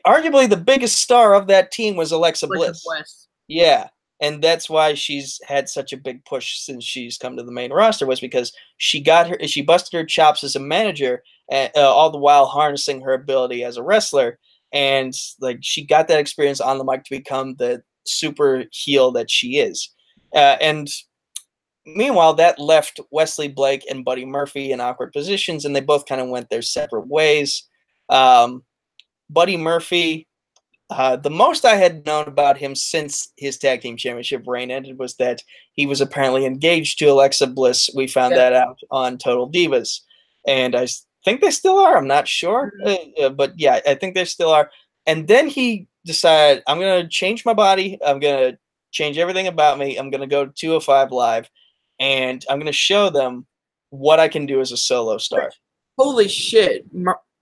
arguably 0.06 0.50
the 0.50 0.56
biggest 0.56 1.02
star 1.02 1.34
of 1.34 1.48
that 1.48 1.72
team 1.72 1.96
was 1.98 2.12
Alexa, 2.12 2.46
Alexa 2.46 2.66
Bliss. 2.66 2.84
Bliss. 2.86 3.28
Yeah 3.48 3.88
and 4.22 4.42
that's 4.42 4.70
why 4.70 4.94
she's 4.94 5.42
had 5.46 5.68
such 5.68 5.92
a 5.92 5.98
big 5.98 6.24
push 6.26 6.60
since 6.60 6.84
she's 6.84 7.18
come 7.18 7.36
to 7.36 7.44
the 7.44 7.52
main 7.52 7.74
roster 7.74 8.06
was 8.06 8.20
because 8.20 8.54
she 8.78 9.02
got 9.02 9.28
her 9.28 9.38
she 9.48 9.62
busted 9.62 9.98
her 9.98 10.06
chops 10.06 10.44
as 10.44 10.56
a 10.56 10.60
manager 10.60 11.24
uh, 11.52 11.70
all 11.76 12.10
the 12.10 12.18
while 12.18 12.46
harnessing 12.46 13.02
her 13.02 13.14
ability 13.14 13.64
as 13.64 13.78
a 13.78 13.84
wrestler. 13.84 14.40
And 14.72 15.14
like 15.40 15.60
she 15.62 15.86
got 15.86 16.08
that 16.08 16.20
experience 16.20 16.62
on 16.62 16.78
the 16.78 16.84
mic 16.84 17.04
to 17.04 17.18
become 17.18 17.56
the 17.56 17.84
super 18.06 18.64
heel 18.72 19.12
that 19.12 19.30
she 19.30 19.58
is. 19.58 19.90
Uh, 20.34 20.56
and 20.62 20.88
meanwhile 21.86 22.34
that 22.36 22.60
left 22.60 23.00
wesley 23.10 23.48
blake 23.48 23.84
and 23.90 24.06
buddy 24.06 24.24
murphy 24.24 24.72
in 24.72 24.80
awkward 24.80 25.12
positions 25.12 25.66
and 25.66 25.76
they 25.76 25.82
both 25.82 26.06
kind 26.06 26.22
of 26.22 26.30
went 26.30 26.50
their 26.50 26.62
separate 26.62 27.08
ways. 27.08 27.64
Um, 28.10 28.64
buddy 29.30 29.58
murphy 29.58 30.28
uh, 30.92 31.16
the 31.16 31.30
most 31.30 31.66
I 31.66 31.76
had 31.76 32.06
known 32.06 32.26
about 32.28 32.58
him 32.58 32.76
since 32.76 33.32
his 33.38 33.58
tag 33.58 33.82
team 33.82 33.98
championship 33.98 34.44
reign 34.46 34.70
ended 34.72 35.00
was 35.00 35.16
that 35.16 35.42
he 35.74 35.86
was 35.86 36.02
apparently 36.02 36.46
engaged 36.46 37.00
to 37.00 37.06
Alexa 37.06 37.48
Bliss. 37.48 37.90
We 37.96 38.08
found 38.08 38.32
Yeah. 38.32 38.50
that 38.50 38.54
out 38.54 38.78
on 38.92 39.18
Total 39.18 39.50
Divas, 39.50 40.02
and 40.46 40.76
I 40.76 40.88
think 41.26 41.42
they 41.42 41.52
still 41.52 41.78
are. 41.80 41.98
I'm 41.98 42.08
not 42.08 42.28
sure, 42.28 42.74
uh, 42.86 42.96
uh, 43.22 43.30
but 43.30 43.54
yeah, 43.58 43.80
I 43.88 43.96
think 43.96 44.16
they 44.16 44.26
still 44.26 44.50
are. 44.50 44.70
And 45.08 45.28
then 45.28 45.48
he 45.48 45.88
decided, 46.06 46.64
I'm 46.68 46.80
gonna 46.80 47.08
change 47.08 47.46
my 47.46 47.54
body. 47.54 47.98
I'm 48.06 48.20
gonna 48.20 48.58
change 48.92 49.18
everything 49.18 49.48
about 49.48 49.80
me. 49.80 49.98
I'm 49.98 50.10
gonna 50.12 50.28
go 50.28 50.46
to 50.46 50.52
205 50.52 51.12
Live, 51.12 51.50
and 52.00 52.44
I'm 52.50 52.60
gonna 52.60 52.72
show 52.72 53.10
them 53.10 53.46
what 53.92 54.20
I 54.20 54.28
can 54.28 54.46
do 54.46 54.60
as 54.62 54.72
a 54.72 54.78
solo 54.78 55.18
star. 55.18 55.52
Holy 55.98 56.28
shit! 56.28 56.86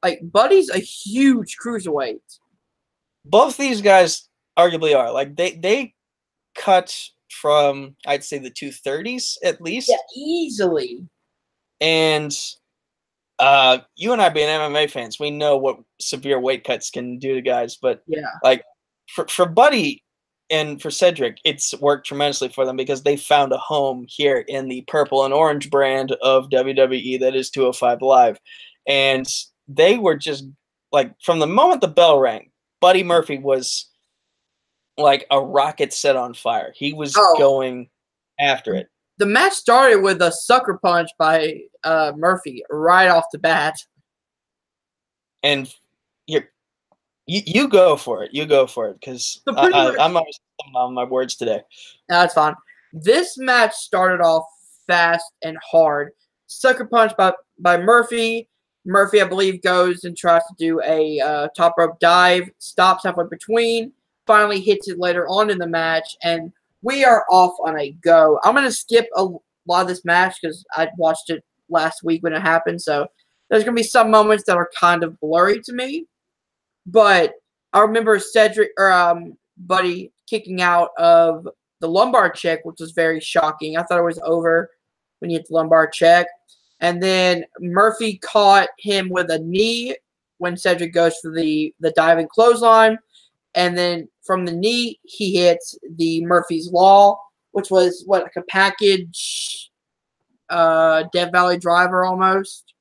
Like 0.04 0.20
Buddy's 0.24 0.70
a 0.70 0.80
huge 0.80 1.58
cruiserweight. 1.64 2.20
Both 3.26 3.58
these 3.58 3.82
guys 3.82 4.28
arguably 4.58 4.96
are 4.98 5.12
like 5.12 5.36
they 5.36 5.52
they 5.52 5.94
cut 6.56 6.96
from 7.30 7.96
I'd 8.08 8.24
say 8.24 8.38
the 8.40 8.50
two 8.50 8.72
thirties 8.72 9.38
at 9.44 9.62
least, 9.62 9.90
Yeah, 9.90 9.98
easily. 10.16 11.08
and 11.82 12.36
uh, 13.40 13.80
you 13.96 14.12
and 14.12 14.22
I 14.22 14.28
being 14.30 14.48
MMA 14.50 14.90
fans, 14.92 15.18
we 15.20 15.32
know 15.32 15.56
what 15.58 15.78
severe 16.02 16.40
weight 16.40 16.66
cuts 16.66 16.90
can 16.90 17.20
do 17.20 17.36
to 17.36 17.42
guys. 17.42 17.78
But 17.82 18.02
Yeah. 18.08 18.24
like 18.44 18.64
for 19.16 19.28
for 19.28 19.46
Buddy 19.46 20.04
and 20.50 20.82
for 20.82 20.90
Cedric, 20.92 21.38
it's 21.46 21.74
worked 21.80 22.08
tremendously 22.08 22.50
for 22.50 22.66
them 22.66 22.76
because 22.76 23.04
they 23.04 23.16
found 23.16 23.54
a 23.54 23.58
home 23.58 24.06
here 24.10 24.40
in 24.48 24.68
the 24.68 24.82
purple 24.88 25.24
and 25.24 25.34
orange 25.34 25.70
brand 25.70 26.12
of 26.22 26.50
WWE 26.50 27.20
that 27.22 27.36
is 27.36 27.50
205 27.52 28.02
Live, 28.02 28.40
and 28.88 29.26
they 29.68 29.98
were 29.98 30.18
just 30.18 30.46
like 30.92 31.14
from 31.22 31.40
the 31.40 31.48
moment 31.48 31.80
the 31.82 31.88
bell 31.88 32.20
rang, 32.20 32.49
Buddy 32.82 33.04
Murphy 33.04 33.38
was 33.38 33.86
like 34.98 35.26
a 35.32 35.40
rocket 35.40 35.94
set 35.94 36.16
on 36.16 36.34
fire. 36.34 36.74
He 36.76 36.94
was 36.94 37.16
Oh. 37.18 37.36
going 37.38 37.90
after 38.40 38.74
it. 38.76 38.88
The 39.18 39.26
match 39.26 39.54
started 39.54 40.02
with 40.02 40.22
a 40.22 40.32
sucker 40.32 40.78
punch 40.82 41.10
by 41.18 41.62
uh, 41.84 42.14
Murphy 42.16 42.64
right 42.70 43.08
off 43.10 43.26
the 43.32 43.38
bat. 43.40 43.76
and 45.44 45.74
you 46.28 46.42
you 47.26 47.42
you 47.46 47.68
go 47.70 47.96
for 47.96 48.24
it. 48.24 48.34
You 48.34 48.46
go 48.46 48.68
for 48.68 48.90
it 48.90 49.00
because 49.00 49.42
I'm 49.48 50.18
always 50.18 50.40
on 50.76 50.94
my 50.94 51.04
words 51.06 51.36
today. 51.36 51.62
That's 52.10 52.34
fine. 52.34 52.56
This 52.92 53.38
match 53.38 53.74
started 53.74 54.22
off 54.22 54.46
fast 54.88 55.26
and 55.44 55.58
hard. 55.64 56.12
Sucker 56.48 56.86
punch 56.86 57.14
by 57.18 57.34
by 57.60 57.78
Murphy. 57.78 58.50
Murphy, 58.90 59.22
I 59.22 59.26
believe, 59.26 59.62
goes 59.62 60.04
and 60.04 60.18
tries 60.18 60.42
to 60.48 60.56
do 60.58 60.82
a 60.82 61.20
uh, 61.20 61.48
top 61.56 61.76
rope 61.78 62.00
dive. 62.00 62.50
Stops 62.58 63.04
halfway 63.04 63.26
between. 63.30 63.94
Finally 64.26 64.62
hits 64.62 64.88
it 64.88 65.00
later 65.00 65.28
on 65.28 65.52
in 65.52 65.60
the 65.60 65.68
match, 65.68 66.18
and 66.24 66.52
we 66.82 67.06
are 67.06 67.24
off 67.32 67.56
on 67.66 67.80
a 67.80 67.92
go. 68.04 68.40
I'm 68.44 68.56
gonna 68.56 68.72
skip 68.72 69.08
a 69.16 69.26
lot 69.68 69.84
of 69.84 69.88
this 69.88 70.04
match 70.06 70.38
because 70.42 70.66
I 70.74 70.90
watched 70.98 71.30
it 71.30 71.44
last 71.70 72.04
week 72.04 72.24
when 72.24 72.34
it 72.34 72.42
happened. 72.42 72.82
So 72.82 73.08
there's 73.50 73.64
gonna 73.64 73.76
be 73.76 73.84
some 73.84 74.10
moments 74.10 74.44
that 74.46 74.58
are 74.58 74.70
kind 74.80 75.04
of 75.04 75.20
blurry 75.20 75.62
to 75.66 75.74
me, 75.74 76.06
but 76.86 77.34
I 77.74 77.82
remember 77.82 78.18
Cedric 78.18 78.72
or 78.78 78.92
um, 78.92 79.38
Buddy 79.58 80.12
kicking 80.28 80.62
out 80.62 80.90
of 80.98 81.48
the 81.80 81.88
lumbar 81.88 82.32
check, 82.32 82.66
which 82.66 82.80
was 82.80 82.92
very 82.92 83.20
shocking. 83.20 83.78
I 83.78 83.84
thought 83.84 84.00
it 84.00 84.04
was 84.04 84.20
over 84.24 84.70
when 85.20 85.30
you 85.30 85.38
hit 85.38 85.48
the 85.48 85.56
lumbar 85.56 85.88
check. 85.88 86.26
And 86.82 87.04
then 87.04 87.46
Murphy 87.60 88.18
caught 88.20 88.70
him 88.78 89.10
with 89.10 89.30
a 89.30 89.40
knee 89.40 89.96
when 90.38 90.56
Cedric 90.56 90.94
goes 90.94 91.18
for 91.18 91.32
the, 91.32 91.74
the 91.80 91.92
diving 91.92 92.28
clothesline. 92.28 92.98
And 93.56 93.78
then 93.78 94.08
from 94.24 94.46
the 94.46 94.54
knee, 94.54 95.00
he 95.04 95.36
hits 95.36 95.78
the 95.98 96.24
Murphy's 96.26 96.72
Law, 96.72 97.20
which 97.52 97.70
was 97.70 98.04
what, 98.06 98.24
like 98.24 98.36
a 98.38 98.44
package 98.44 99.70
uh, 100.50 101.04
Death 101.14 101.32
Valley 101.32 101.58
driver 101.58 102.06
almost. 102.06 102.74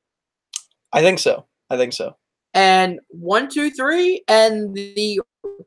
I 0.92 1.02
think 1.02 1.18
so. 1.18 1.46
I 1.70 1.76
think 1.76 1.92
so. 1.92 2.16
And 2.54 2.98
one, 3.08 3.48
two, 3.48 3.70
three, 3.70 4.24
and 4.28 4.74
the 4.74 5.20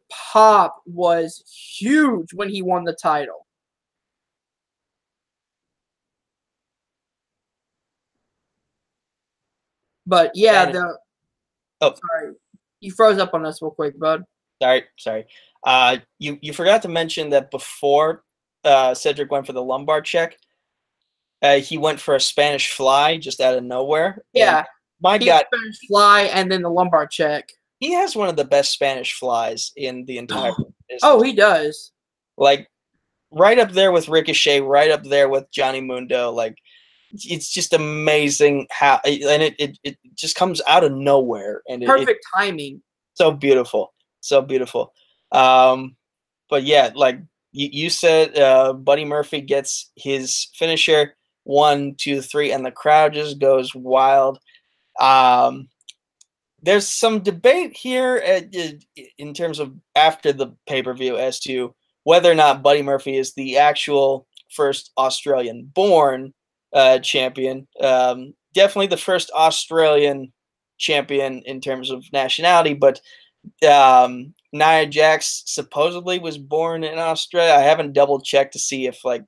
pop 0.10 0.82
was 0.86 1.44
huge 1.78 2.34
when 2.34 2.50
he 2.50 2.62
won 2.62 2.84
the 2.84 2.94
title. 2.94 3.46
But 10.08 10.32
yeah, 10.36 10.68
is- 10.68 10.74
the 10.74 10.98
Oh. 11.84 11.94
sorry, 11.96 12.34
you 12.80 12.92
froze 12.92 13.18
up 13.18 13.34
on 13.34 13.46
us 13.46 13.62
real 13.62 13.72
quick, 13.72 13.98
bud. 14.00 14.24
Sorry, 14.62 14.84
sorry. 14.98 15.26
Uh, 15.66 15.98
you 16.20 16.38
you 16.42 16.54
forgot 16.54 16.82
to 16.84 16.88
mention 16.88 17.30
that 17.32 17.50
before 17.52 18.24
uh, 18.64 18.94
Cedric 18.94 19.32
went 19.32 19.48
for 19.48 19.54
the 19.54 19.64
lumbar 19.64 20.02
check, 20.02 20.38
uh, 21.42 21.56
he 21.58 21.78
went 21.80 22.00
for 22.00 22.16
a 22.16 22.20
Spanish 22.20 22.72
fly 22.72 23.18
just 23.18 23.42
out 23.42 23.58
of 23.58 23.64
nowhere. 23.64 24.24
Yeah, 24.34 24.66
my 25.02 25.18
he 25.18 25.26
God, 25.26 25.46
Spanish 25.52 25.78
fly 25.88 26.22
and 26.24 26.52
then 26.52 26.62
the 26.62 26.70
lumbar 26.70 27.08
check. 27.08 27.50
he 27.80 27.94
has 27.94 28.16
one 28.16 28.30
of 28.30 28.36
the 28.36 28.46
best 28.46 28.72
Spanish 28.72 29.14
flies 29.16 29.72
in 29.76 30.06
the 30.06 30.18
entire. 30.20 30.54
Oh, 31.04 31.22
he 31.22 31.32
does. 31.34 31.92
like 32.38 32.68
right 33.32 33.58
up 33.58 33.72
there 33.72 33.94
with 33.94 34.10
Ricochet, 34.10 34.60
right 34.62 34.92
up 34.92 35.04
there 35.06 35.30
with 35.30 35.50
Johnny 35.52 35.80
Mundo. 35.82 36.32
Like 36.32 36.56
it's 37.14 37.50
just 37.52 37.74
amazing 37.74 38.68
how 38.72 39.00
and 39.06 39.42
it 39.44 39.56
it, 39.60 39.78
it 39.84 39.98
just 40.16 40.36
comes 40.36 40.62
out 40.68 40.84
of 40.84 40.92
nowhere 40.92 41.62
and 41.68 41.84
it, 41.84 41.86
it- 41.86 41.90
Perfect 41.90 42.26
timing. 42.36 42.82
so 43.14 43.32
beautiful, 43.32 43.94
so 44.22 44.42
beautiful. 44.42 44.94
Um, 45.32 45.96
but 46.50 46.64
yeah, 46.64 46.92
like 46.96 47.20
you, 47.54 47.70
you 47.72 47.90
said, 47.90 48.38
uh, 48.38 48.74
Buddy 48.74 49.06
Murphy 49.06 49.42
gets 49.42 49.92
his 49.96 50.48
finisher 50.56 51.16
one, 51.44 51.96
two, 51.98 52.22
three, 52.22 52.52
and 52.52 52.66
the 52.66 52.72
crowd 52.72 53.14
just 53.14 53.40
goes 53.40 53.74
wild. 53.74 54.40
Um, 55.00 55.70
there's 56.62 56.88
some 56.88 57.22
debate 57.22 57.76
here 57.76 58.18
at, 58.18 58.54
in 59.18 59.34
terms 59.34 59.60
of 59.60 59.74
after 59.96 60.32
the 60.32 60.56
pay 60.68 60.84
per 60.84 60.94
view 60.94 61.18
as 61.18 61.40
to 61.42 61.74
whether 62.04 62.32
or 62.32 62.36
not 62.36 62.62
Buddy 62.64 62.82
Murphy 62.84 63.18
is 63.18 63.34
the 63.34 63.58
actual 63.58 64.28
first 64.50 64.92
Australian 64.98 65.72
born 65.74 66.34
uh, 66.74 67.00
champion. 67.00 67.68
Um, 67.82 68.34
definitely 68.54 68.88
the 68.88 68.98
first 68.98 69.32
Australian 69.32 70.32
champion 70.78 71.42
in 71.46 71.62
terms 71.62 71.90
of 71.90 72.04
nationality, 72.12 72.74
but 72.74 73.00
um, 73.68 74.34
Nia 74.54 74.86
Jax 74.86 75.44
supposedly 75.46 76.20
was 76.20 76.38
born 76.38 76.84
in 76.84 76.98
Australia. 77.00 77.54
I 77.54 77.62
haven't 77.62 77.94
double 77.94 78.20
checked 78.20 78.54
to 78.54 78.60
see 78.60 78.88
if 78.88 79.06
like 79.06 79.24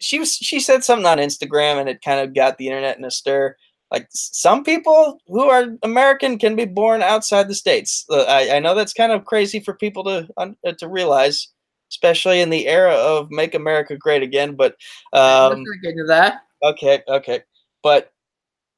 she 0.00 0.18
was. 0.18 0.34
She 0.34 0.60
said 0.60 0.84
something 0.84 1.06
on 1.06 1.18
Instagram, 1.18 1.80
and 1.80 1.88
it 1.88 2.02
kind 2.02 2.20
of 2.20 2.34
got 2.34 2.58
the 2.58 2.66
internet 2.66 2.98
in 2.98 3.04
a 3.04 3.10
stir. 3.10 3.56
Like 3.90 4.08
some 4.10 4.64
people 4.64 5.18
who 5.28 5.44
are 5.48 5.66
American 5.82 6.38
can 6.38 6.56
be 6.56 6.64
born 6.64 7.02
outside 7.02 7.48
the 7.48 7.54
states. 7.54 8.04
Uh, 8.10 8.24
I, 8.24 8.56
I 8.56 8.58
know 8.58 8.74
that's 8.74 8.92
kind 8.92 9.12
of 9.12 9.24
crazy 9.24 9.60
for 9.60 9.74
people 9.74 10.02
to 10.04 10.28
uh, 10.36 10.72
to 10.78 10.88
realize, 10.88 11.48
especially 11.90 12.40
in 12.40 12.50
the 12.50 12.66
era 12.66 12.94
of 12.94 13.30
"Make 13.30 13.54
America 13.54 13.96
Great 13.96 14.22
Again." 14.22 14.56
But 14.56 14.74
um, 15.12 15.64
get 15.82 15.92
into 15.92 16.04
that. 16.04 16.42
Okay, 16.62 17.02
okay. 17.08 17.42
But 17.82 18.10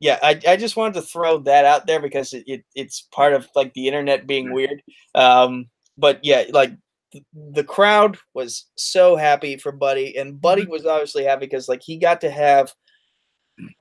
yeah, 0.00 0.18
I, 0.22 0.40
I 0.48 0.56
just 0.56 0.76
wanted 0.76 0.94
to 0.94 1.02
throw 1.02 1.38
that 1.40 1.64
out 1.64 1.86
there 1.86 2.00
because 2.00 2.32
it, 2.34 2.44
it 2.46 2.64
it's 2.74 3.08
part 3.12 3.34
of 3.34 3.48
like 3.56 3.74
the 3.74 3.88
internet 3.88 4.26
being 4.26 4.52
weird. 4.52 4.82
Um, 5.14 5.66
but 5.98 6.20
yeah, 6.24 6.44
like 6.52 6.72
th- 7.12 7.24
the 7.34 7.64
crowd 7.64 8.18
was 8.34 8.66
so 8.76 9.16
happy 9.16 9.56
for 9.58 9.72
Buddy, 9.72 10.16
and 10.18 10.40
Buddy 10.40 10.66
was 10.66 10.86
obviously 10.86 11.24
happy 11.24 11.46
because 11.46 11.68
like 11.68 11.82
he 11.84 11.98
got 11.98 12.20
to 12.22 12.30
have 12.30 12.74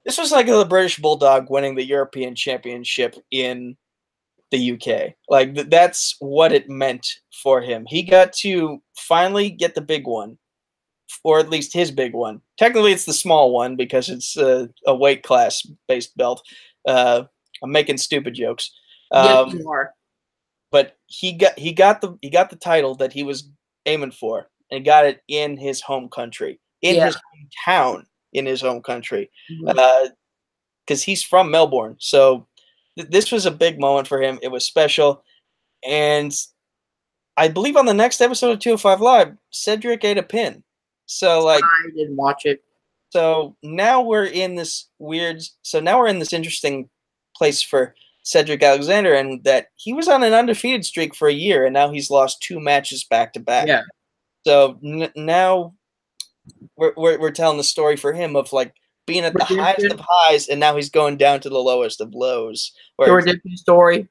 this 0.05 0.17
was 0.17 0.31
like 0.31 0.47
the 0.47 0.65
British 0.65 0.97
Bulldog 0.97 1.49
winning 1.49 1.75
the 1.75 1.85
European 1.85 2.35
Championship 2.35 3.15
in 3.31 3.75
the 4.51 4.57
UK. 4.59 5.15
Like 5.29 5.55
th- 5.55 5.69
that's 5.69 6.15
what 6.19 6.53
it 6.53 6.69
meant 6.69 7.07
for 7.43 7.61
him. 7.61 7.85
He 7.87 8.03
got 8.03 8.33
to 8.35 8.81
finally 8.97 9.49
get 9.51 9.75
the 9.75 9.81
big 9.81 10.07
one 10.07 10.37
or 11.23 11.39
at 11.39 11.49
least 11.49 11.73
his 11.73 11.91
big 11.91 12.13
one. 12.13 12.41
Technically, 12.57 12.91
it's 12.91 13.05
the 13.05 13.13
small 13.13 13.51
one 13.51 13.75
because 13.75 14.09
it's 14.09 14.37
uh, 14.37 14.67
a 14.85 14.95
weight 14.95 15.23
class 15.23 15.65
based 15.87 16.15
belt. 16.17 16.41
Uh, 16.87 17.23
I'm 17.63 17.71
making 17.71 17.97
stupid 17.97 18.33
jokes, 18.35 18.71
um, 19.11 19.49
yes, 19.49 19.53
you 19.59 19.69
are. 19.69 19.93
but 20.71 20.95
he 21.07 21.33
got 21.33 21.57
he 21.57 21.71
got 21.73 22.01
the 22.01 22.17
he 22.21 22.29
got 22.29 22.49
the 22.49 22.55
title 22.55 22.95
that 22.95 23.11
he 23.13 23.23
was 23.23 23.49
aiming 23.85 24.11
for, 24.11 24.49
and 24.71 24.85
got 24.85 25.05
it 25.05 25.21
in 25.27 25.57
his 25.57 25.81
home 25.81 26.07
country, 26.09 26.59
in 26.81 26.95
Yeah. 26.95 27.05
his 27.07 27.17
hometown, 27.67 28.03
in 28.33 28.45
his 28.45 28.61
home 28.61 28.81
country, 28.83 29.29
because 30.85 31.03
he's 31.03 31.23
from 31.23 31.49
Melbourne. 31.51 31.95
So 31.99 32.47
th- 32.97 33.09
this 33.09 33.31
was 33.31 33.45
a 33.45 33.51
big 33.51 33.79
moment 33.79 34.07
for 34.07 34.21
him. 34.21 34.39
It 34.41 34.49
was 34.51 34.65
special, 34.65 35.23
and 35.85 36.31
I 37.37 37.47
believe 37.47 37.77
on 37.77 37.85
the 37.85 37.93
next 37.93 38.21
episode 38.21 38.51
of 38.51 38.59
205 38.59 39.01
Live, 39.01 39.37
Cedric 39.51 40.03
ate 40.03 40.17
a 40.17 40.23
pin. 40.23 40.63
So 41.07 41.43
like. 41.43 41.63
I 41.63 41.89
didn't 41.95 42.15
watch 42.15 42.45
it. 42.45 42.63
So 43.09 43.55
now 43.63 44.01
we're 44.01 44.25
in 44.25 44.55
this 44.55 44.89
weird. 44.99 45.41
So 45.61 45.79
now 45.79 45.97
we're 45.97 46.07
in 46.07 46.19
this 46.19 46.33
interesting 46.33 46.89
place 47.35 47.61
for 47.61 47.95
Cedric 48.23 48.61
Alexander, 48.61 49.13
and 49.13 49.43
that 49.45 49.67
he 49.75 49.93
was 49.93 50.07
on 50.07 50.23
an 50.23 50.33
undefeated 50.33 50.85
streak 50.85 51.15
for 51.15 51.27
a 51.27 51.33
year, 51.33 51.65
and 51.65 51.73
now 51.73 51.89
he's 51.89 52.11
lost 52.11 52.41
two 52.41 52.59
matches 52.59 53.05
back 53.05 53.33
to 53.33 53.39
back. 53.39 53.67
Yeah. 53.67 53.83
So 54.45 54.77
n- 54.83 55.11
now 55.15 55.73
we're, 56.75 56.93
we're 56.97 57.19
we're 57.19 57.31
telling 57.31 57.57
the 57.57 57.63
story 57.63 57.95
for 57.95 58.11
him 58.11 58.35
of 58.35 58.51
like 58.51 58.73
being 59.05 59.23
at 59.23 59.33
the 59.33 59.45
highest 59.45 59.93
of 59.93 60.01
highs, 60.05 60.49
and 60.49 60.59
now 60.59 60.75
he's 60.75 60.89
going 60.89 61.15
down 61.15 61.39
to 61.39 61.49
the 61.49 61.57
lowest 61.57 62.01
of 62.01 62.13
lows. 62.13 62.73
Where 62.97 63.07
The 63.07 63.15
redemption 63.15 63.55
story. 63.55 64.09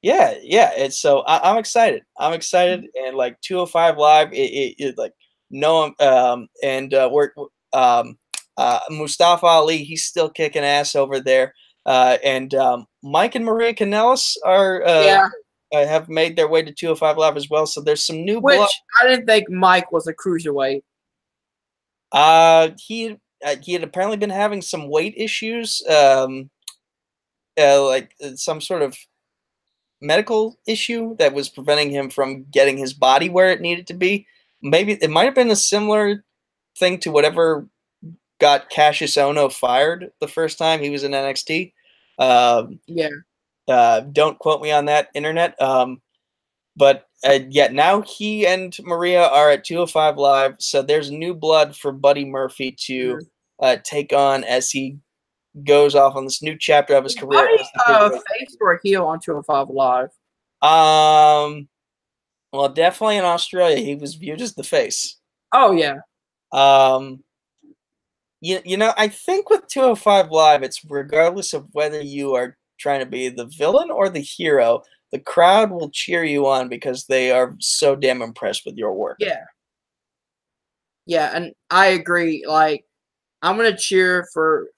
yeah, 0.00 0.34
yeah. 0.42 0.72
It's 0.74 0.98
so 0.98 1.20
I, 1.20 1.50
I'm 1.50 1.58
excited. 1.58 2.02
I'm 2.18 2.32
excited, 2.32 2.80
mm-hmm. 2.80 3.08
and 3.08 3.16
like 3.16 3.38
205 3.42 3.98
live, 3.98 4.32
it, 4.32 4.36
it, 4.36 4.74
it 4.78 4.98
like 4.98 5.12
no, 5.50 5.94
um, 6.00 6.48
and 6.62 6.92
uh, 6.92 7.08
we're 7.12 7.30
um, 7.72 8.18
uh, 8.56 8.80
Mustafa 8.90 9.46
Ali. 9.46 9.78
He's 9.78 10.04
still 10.04 10.28
kicking 10.28 10.64
ass 10.64 10.94
over 10.94 11.20
there, 11.20 11.54
uh, 11.84 12.18
and 12.24 12.54
um, 12.54 12.86
Mike 13.02 13.34
and 13.34 13.44
Maria 13.44 13.74
Kanellis 13.74 14.36
are 14.44 14.84
uh, 14.84 15.02
yeah. 15.02 15.28
uh, 15.72 15.86
have 15.86 16.08
made 16.08 16.36
their 16.36 16.48
way 16.48 16.62
to 16.62 16.72
205 16.72 17.18
live 17.18 17.36
as 17.36 17.48
well. 17.48 17.66
So 17.66 17.80
there's 17.80 18.04
some 18.04 18.24
new 18.24 18.40
Which 18.40 18.56
blood. 18.56 18.68
I 19.02 19.08
didn't 19.08 19.26
think 19.26 19.50
Mike 19.50 19.92
was 19.92 20.06
a 20.06 20.14
cruiserweight. 20.14 20.82
Uh, 22.12 22.70
he 22.78 23.16
uh, 23.44 23.56
he 23.62 23.72
had 23.72 23.84
apparently 23.84 24.16
been 24.16 24.30
having 24.30 24.62
some 24.62 24.88
weight 24.88 25.14
issues, 25.16 25.82
um, 25.88 26.50
uh, 27.58 27.84
like 27.84 28.12
some 28.34 28.60
sort 28.60 28.82
of 28.82 28.96
medical 30.00 30.58
issue 30.66 31.16
that 31.16 31.34
was 31.34 31.48
preventing 31.48 31.90
him 31.90 32.10
from 32.10 32.44
getting 32.50 32.76
his 32.76 32.92
body 32.92 33.28
where 33.28 33.50
it 33.50 33.60
needed 33.60 33.86
to 33.86 33.94
be. 33.94 34.26
Maybe 34.70 34.92
it 34.92 35.10
might 35.10 35.24
have 35.24 35.34
been 35.34 35.50
a 35.50 35.56
similar 35.56 36.24
thing 36.78 36.98
to 37.00 37.10
whatever 37.10 37.68
got 38.38 38.70
Kassius 38.70 39.16
Ohno 39.16 39.52
fired 39.52 40.10
the 40.20 40.28
first 40.28 40.58
time 40.58 40.80
he 40.80 40.90
was 40.90 41.04
in 41.04 41.12
NXT. 41.12 41.72
Um, 42.18 42.80
Yeah. 42.86 43.08
uh, 43.68 44.00
don't 44.00 44.38
quote 44.38 44.60
me 44.60 44.72
on 44.72 44.86
that, 44.86 45.08
internet. 45.14 45.60
Um, 45.60 46.02
but 46.76 47.06
uh, 47.24 47.38
yeah, 47.48 47.68
now 47.68 48.02
he 48.02 48.46
and 48.46 48.76
Maria 48.82 49.26
are 49.26 49.50
at 49.50 49.64
205 49.64 50.18
Live, 50.18 50.56
so 50.58 50.82
there's 50.82 51.10
new 51.10 51.34
blood 51.34 51.74
for 51.74 51.92
Buddy 51.92 52.24
Murphy 52.24 52.76
to 52.86 53.20
uh, 53.60 53.76
take 53.82 54.12
on 54.12 54.44
as 54.44 54.70
he 54.70 54.98
goes 55.64 55.94
off 55.94 56.14
on 56.14 56.24
this 56.24 56.42
new 56.42 56.56
chapter 56.58 56.94
of 56.94 57.04
his 57.04 57.14
career. 57.14 57.48
Buddy 57.48 57.64
uh, 57.86 58.10
face 58.10 58.56
or 58.60 58.74
a 58.74 58.78
heel 58.82 59.06
on 59.06 59.20
205 59.20 59.70
Live? 59.70 60.10
Um, 60.62 61.68
well, 62.56 62.68
definitely 62.68 63.16
in 63.16 63.24
Australia, 63.24 63.76
he 63.76 63.94
was 63.94 64.14
viewed 64.14 64.40
as 64.40 64.54
the 64.54 64.64
face. 64.64 65.16
Oh, 65.52 65.72
yeah. 65.72 65.96
Um, 66.52 67.22
you, 68.40 68.60
you 68.64 68.76
know, 68.76 68.92
I 68.96 69.08
think 69.08 69.50
with 69.50 69.66
205 69.68 70.30
Live, 70.30 70.62
it's 70.62 70.84
regardless 70.88 71.52
of 71.52 71.68
whether 71.72 72.00
you 72.00 72.34
are 72.34 72.56
trying 72.78 73.00
to 73.00 73.06
be 73.06 73.28
the 73.28 73.46
villain 73.46 73.90
or 73.90 74.08
the 74.08 74.20
hero, 74.20 74.82
the 75.12 75.18
crowd 75.18 75.70
will 75.70 75.90
cheer 75.90 76.24
you 76.24 76.46
on 76.46 76.68
because 76.68 77.06
they 77.06 77.30
are 77.30 77.54
so 77.58 77.96
damn 77.96 78.22
impressed 78.22 78.66
with 78.66 78.76
your 78.76 78.92
work. 78.92 79.16
Yeah. 79.20 79.44
Yeah, 81.06 81.30
and 81.32 81.52
I 81.70 81.86
agree. 81.88 82.44
Like, 82.46 82.84
I'm 83.40 83.56
gonna 83.56 83.76
cheer 83.76 84.26
for 84.34 84.68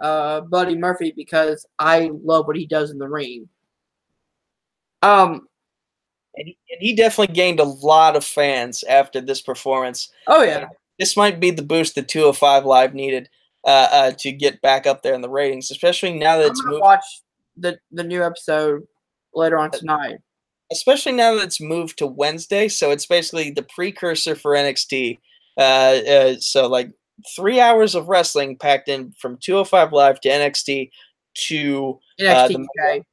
uh 0.00 0.42
Buddy 0.42 0.76
Murphy 0.76 1.12
because 1.16 1.66
I 1.78 2.10
love 2.22 2.46
what 2.46 2.56
he 2.56 2.66
does 2.66 2.90
in 2.90 2.98
the 2.98 3.08
ring. 3.08 3.48
Um. 5.02 5.48
And 6.36 6.48
he, 6.48 6.56
and 6.70 6.80
he 6.80 6.94
definitely 6.96 7.34
gained 7.34 7.60
a 7.60 7.64
lot 7.64 8.16
of 8.16 8.24
fans 8.24 8.82
after 8.84 9.20
this 9.20 9.40
performance. 9.42 10.10
Oh 10.26 10.42
yeah. 10.42 10.68
This 10.98 11.16
might 11.16 11.40
be 11.40 11.50
the 11.50 11.62
boost 11.62 11.94
that 11.96 12.08
205 12.08 12.64
Live 12.64 12.94
needed 12.94 13.28
uh, 13.64 13.88
uh, 13.92 14.10
to 14.18 14.32
get 14.32 14.60
back 14.62 14.86
up 14.86 15.02
there 15.02 15.14
in 15.14 15.20
the 15.20 15.28
ratings, 15.30 15.70
especially 15.70 16.14
now 16.14 16.38
that 16.38 16.46
I'm 16.46 16.50
it's 16.52 16.60
gonna 16.60 16.72
moved. 16.72 16.82
watch 16.82 17.04
the 17.56 17.78
the 17.90 18.04
new 18.04 18.22
episode 18.24 18.82
later 19.34 19.58
on 19.58 19.70
tonight. 19.70 20.18
especially 20.70 21.12
now 21.12 21.34
that 21.34 21.44
it's 21.44 21.60
moved 21.60 21.98
to 21.98 22.06
Wednesday. 22.06 22.68
So 22.68 22.90
it's 22.90 23.06
basically 23.06 23.50
the 23.50 23.62
precursor 23.64 24.34
for 24.34 24.52
NXT. 24.52 25.18
Uh, 25.58 25.60
uh, 25.60 26.34
so 26.38 26.66
like 26.66 26.90
three 27.36 27.60
hours 27.60 27.94
of 27.94 28.08
wrestling 28.08 28.56
packed 28.56 28.88
in 28.88 29.12
from 29.18 29.36
205 29.42 29.92
Live 29.92 30.20
to 30.22 30.28
NXT 30.30 30.90
to 31.48 32.00
NXT 32.20 32.48
the- 32.48 32.98
UK. 32.98 33.06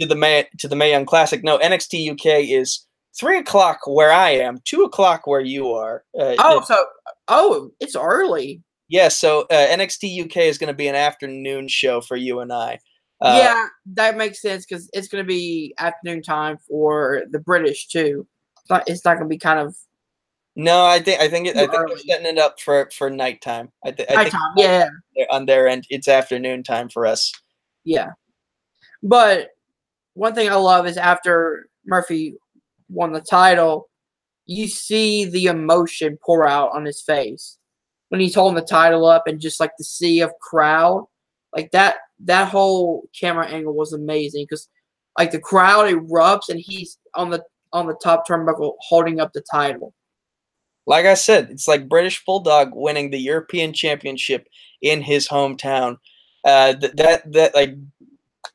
To 0.00 0.06
the 0.06 0.14
May 0.16 0.46
to 0.58 0.68
the 0.68 0.76
Mae 0.76 0.90
Young 0.90 1.06
Classic. 1.06 1.42
No, 1.44 1.58
NXT 1.58 2.12
UK 2.12 2.48
is 2.48 2.86
three 3.18 3.38
o'clock 3.38 3.78
where 3.86 4.12
I 4.12 4.30
am, 4.30 4.58
two 4.64 4.82
o'clock 4.84 5.26
where 5.26 5.40
you 5.40 5.70
are. 5.72 6.04
Uh, 6.18 6.34
Oh, 6.38 6.58
it- 6.60 6.66
so 6.66 6.84
oh, 7.28 7.70
it's 7.80 7.96
early. 7.96 8.62
yeah. 8.88 9.08
So 9.08 9.42
uh, 9.50 9.66
NXT 9.68 10.24
UK 10.24 10.36
is 10.38 10.58
going 10.58 10.68
to 10.68 10.74
be 10.74 10.88
an 10.88 10.94
afternoon 10.94 11.68
show 11.68 12.00
for 12.00 12.16
you 12.16 12.40
and 12.40 12.52
I. 12.52 12.78
Uh, 13.22 13.38
yeah, 13.38 13.66
that 13.94 14.16
makes 14.16 14.40
sense 14.40 14.64
because 14.64 14.88
it's 14.94 15.06
gonna 15.08 15.22
be 15.22 15.74
afternoon 15.78 16.22
time 16.22 16.56
for 16.66 17.24
the 17.30 17.38
British 17.38 17.86
too. 17.88 18.26
It's 18.62 18.70
not, 18.70 18.88
it's 18.88 19.04
not 19.04 19.16
gonna 19.18 19.28
be 19.28 19.36
kind 19.36 19.58
of 19.58 19.76
No, 20.56 20.86
I 20.86 21.00
think 21.00 21.20
I 21.20 21.28
think 21.28 21.46
it, 21.46 21.54
I 21.54 21.66
think 21.66 21.86
they're 21.86 21.98
setting 21.98 22.24
it 22.26 22.38
up 22.38 22.58
for 22.58 22.88
for 22.96 23.10
nighttime. 23.10 23.68
I, 23.84 23.90
th- 23.90 24.08
I 24.08 24.22
think 24.24 24.32
nighttime. 24.32 24.88
Yeah, 25.16 25.26
on 25.30 25.44
their 25.44 25.68
end, 25.68 25.84
it's 25.90 26.08
afternoon 26.08 26.62
time 26.62 26.88
for 26.88 27.04
us. 27.04 27.30
yeah. 27.84 28.12
But 29.02 29.48
one 30.14 30.34
thing 30.34 30.48
I 30.48 30.54
love 30.54 30.86
is 30.86 30.96
after 30.96 31.68
Murphy 31.86 32.34
won 32.88 33.12
the 33.12 33.20
title, 33.20 33.88
you 34.46 34.68
see 34.68 35.24
the 35.24 35.46
emotion 35.46 36.18
pour 36.24 36.46
out 36.46 36.72
on 36.74 36.84
his 36.84 37.00
face 37.00 37.58
when 38.08 38.20
he's 38.20 38.34
holding 38.34 38.56
the 38.56 38.66
title 38.66 39.06
up 39.06 39.26
and 39.26 39.40
just 39.40 39.60
like 39.60 39.72
the 39.78 39.84
sea 39.84 40.20
of 40.20 40.32
crowd, 40.40 41.06
like 41.54 41.70
that. 41.70 41.96
That 42.24 42.48
whole 42.48 43.08
camera 43.18 43.46
angle 43.46 43.74
was 43.74 43.94
amazing 43.94 44.44
because 44.44 44.68
like 45.18 45.30
the 45.30 45.40
crowd 45.40 45.90
erupts 45.90 46.50
and 46.50 46.60
he's 46.60 46.98
on 47.14 47.30
the 47.30 47.42
on 47.72 47.86
the 47.86 47.98
top 48.02 48.26
turnbuckle 48.26 48.74
holding 48.80 49.20
up 49.20 49.32
the 49.32 49.42
title. 49.50 49.94
Like 50.86 51.06
I 51.06 51.14
said, 51.14 51.50
it's 51.50 51.68
like 51.68 51.88
British 51.88 52.22
Bulldog 52.24 52.70
winning 52.74 53.10
the 53.10 53.18
European 53.18 53.72
Championship 53.72 54.48
in 54.82 55.02
his 55.02 55.28
hometown. 55.28 55.98
Uh, 56.44 56.74
th- 56.74 56.92
that 56.94 57.32
that 57.32 57.54
like 57.54 57.76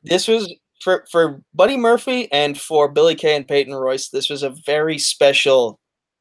this 0.02 0.28
was 0.28 0.52
for 0.86 1.04
for 1.10 1.42
Buddy 1.52 1.76
Murphy 1.76 2.30
and 2.30 2.58
for 2.58 2.88
Billie 2.88 3.16
Kay 3.16 3.34
and 3.34 3.46
Peyton 3.48 3.74
Royce. 3.74 4.08
This 4.08 4.30
was 4.30 4.44
a 4.44 4.54
very 4.64 4.98
special 4.98 5.80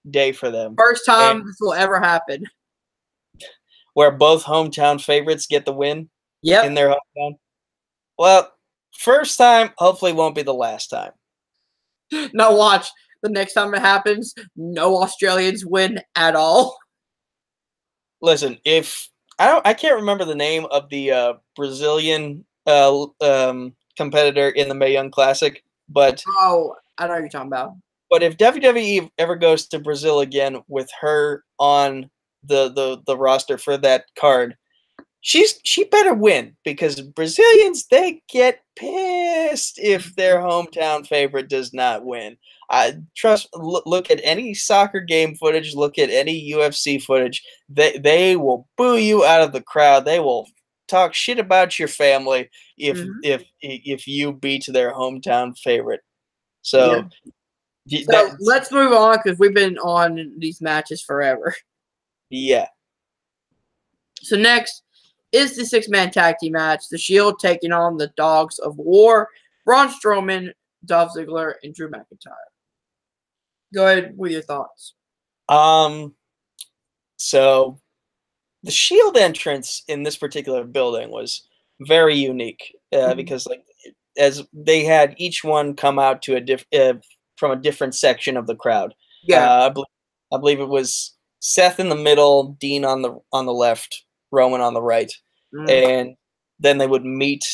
day 0.10 0.32
for 0.32 0.50
them, 0.50 0.74
First 0.76 1.06
time 1.06 1.46
this 1.46 1.58
will 1.62 1.74
ever 1.74 2.00
happen. 2.00 2.44
where 3.94 4.10
both 4.12 4.44
hometown 4.44 5.00
favorites 5.00 5.46
get 5.46 5.66
the 5.66 5.72
win 5.72 6.10
Yep. 6.42 6.66
in 6.66 6.74
their 6.74 6.90
hometown. 6.90 7.36
Well, 8.18 8.52
first 8.98 9.38
time 9.38 9.70
hopefully 9.78 10.14
won't 10.14 10.34
be 10.36 10.42
the 10.44 10.54
last 10.54 10.88
time. 10.88 11.12
Now 12.34 12.56
watch 12.56 12.88
the 13.22 13.30
next 13.30 13.54
time 13.54 13.74
it 13.76 13.82
happens. 13.82 14.34
No 14.56 14.98
Australians 15.04 15.64
win 15.64 16.02
at 16.16 16.36
all. 16.36 16.76
listen, 18.22 18.58
if 18.66 19.10
I 19.38 19.46
don't, 19.48 19.66
I 19.68 19.76
can't 19.76 19.96
remember 19.98 20.26
the 20.26 20.34
name 20.36 20.66
of 20.72 20.90
the 20.90 21.12
uh, 21.12 21.34
Brazilian 21.56 22.46
uh, 22.66 23.06
um, 23.22 23.76
competitor 23.96 24.50
in 24.50 24.68
the 24.70 24.76
Mae 24.76 24.94
Young 24.94 25.12
Classic, 25.12 25.64
but 25.90 26.24
Oh, 26.28 26.76
I 26.98 27.06
know 27.08 27.14
what 27.14 27.20
you're 27.20 27.30
talking 27.30 27.48
about. 27.48 27.74
but 28.10 28.24
if 28.24 28.38
WWE 28.38 29.10
ever 29.18 29.36
goes 29.36 29.68
to 29.68 29.80
Brazil 29.80 30.20
again 30.22 30.62
with 30.68 30.90
her 31.02 31.44
on 31.60 32.10
the 32.44 32.70
the 32.70 33.02
the 33.08 33.18
roster 33.18 33.58
for 33.58 33.78
that 33.78 34.06
card, 34.20 34.56
she's 35.22 35.60
she 35.64 35.84
better 35.86 36.14
win 36.14 36.56
because 36.64 37.02
Brazilians 37.02 37.88
they 37.88 38.22
get 38.30 38.62
pissed 38.76 39.80
if 39.82 40.16
their 40.16 40.38
hometown 40.40 41.06
favorite 41.08 41.50
does 41.50 41.74
not 41.74 42.06
win. 42.06 42.38
I 42.70 42.96
trust. 43.16 43.50
Look, 43.54 43.86
look 43.86 44.10
at 44.10 44.20
any 44.24 44.54
soccer 44.56 45.00
game 45.00 45.36
footage. 45.36 45.76
Look 45.76 46.00
at 46.00 46.10
any 46.10 46.52
UFC 46.52 47.02
footage. 47.02 47.44
They 47.70 47.98
they 47.98 48.36
will 48.36 48.68
boo 48.78 48.98
you 48.98 49.24
out 49.26 49.42
of 49.42 49.52
the 49.52 49.62
crowd. 49.62 50.06
They 50.06 50.20
will 50.20 50.48
talk 50.88 51.14
shit 51.14 51.40
about 51.40 51.78
your 51.80 51.88
family 51.88 52.50
if 52.78 52.98
Mhm. 52.98 53.20
if 53.24 53.44
if 53.62 54.08
you 54.08 54.34
beat 54.34 54.66
their 54.68 54.94
hometown 54.94 55.58
favorite. 55.58 56.02
So, 56.62 57.08
y- 57.92 58.04
So 58.04 58.12
that- 58.12 58.38
let's 58.40 58.72
move 58.72 58.94
on 58.94 59.18
because 59.24 59.40
we've 59.40 59.54
been 59.54 59.78
on 59.80 60.34
these 60.40 60.62
matches 60.62 61.02
forever. 61.02 61.56
yeah, 62.30 62.68
So 64.22 64.36
next 64.36 64.84
is 65.32 65.56
the 65.56 65.66
six 65.66 65.88
man 65.90 66.12
tag 66.12 66.38
team 66.40 66.54
match. 66.54 66.88
The 66.90 66.98
Shield 66.98 67.40
taking 67.40 67.72
on 67.72 67.98
the 67.98 68.08
Dogs 68.16 68.58
of 68.60 68.78
War, 68.78 69.30
Braun 69.66 69.90
Strowman, 69.90 70.54
Dolph 70.86 71.14
Ziggler, 71.16 71.56
and 71.64 71.74
Drew 71.76 71.90
McIntyre. 71.90 72.34
Go 73.74 73.86
ahead 73.88 74.18
with 74.18 74.32
your 74.32 74.42
thoughts. 74.42 74.94
Um, 75.50 76.16
so 77.18 77.80
the 78.66 78.72
shield 78.72 79.16
entrance 79.18 79.84
in 79.88 80.04
this 80.04 80.18
particular 80.18 80.64
building 80.64 81.12
was 81.12 81.48
very 81.82 82.16
unique 82.16 82.76
uh, 82.94 83.14
Mhm. 83.14 83.18
because, 83.18 83.46
like, 83.48 83.64
as 84.18 84.44
they 84.54 84.84
had 84.84 85.14
each 85.18 85.44
one 85.44 85.76
come 85.76 86.00
out 86.00 86.22
to 86.24 86.36
a 86.36 86.42
diff 86.42 86.66
uh, 86.74 86.94
from 87.38 87.52
a 87.52 87.56
different 87.56 87.96
section 87.96 88.38
of 88.38 88.48
the 88.48 88.56
crowd. 88.56 88.94
Yeah, 89.24 89.50
Uh, 89.52 89.66
I, 89.68 89.70
bel 89.70 89.86
I 90.34 90.38
believe 90.38 90.60
it 90.60 90.70
was 90.70 91.16
Seth 91.40 91.80
in 91.80 91.90
the 91.90 91.96
middle, 91.96 92.56
Dean 92.60 92.86
on 92.86 93.02
the 93.02 93.20
on 93.32 93.46
the 93.46 93.54
left, 93.54 94.04
Roman 94.32 94.62
on 94.62 94.74
the 94.74 94.82
right, 94.82 95.12
mm, 95.54 95.70
and 95.70 96.16
then 96.60 96.78
they 96.78 96.88
would 96.88 97.06
meet 97.06 97.46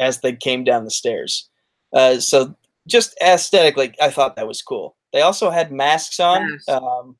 as 0.00 0.20
they 0.20 0.34
came 0.34 0.64
down 0.64 0.84
the 0.84 0.90
stairs. 0.90 1.48
Uh, 1.92 2.18
so 2.18 2.54
just 2.86 3.16
aesthetically, 3.22 3.94
I 4.00 4.10
thought 4.10 4.36
that 4.36 4.48
was 4.48 4.62
cool. 4.62 4.96
They 5.12 5.20
also 5.22 5.50
had 5.50 5.70
masks 5.72 6.18
on, 6.20 6.50
Masks. 6.50 6.68
um, 6.68 7.16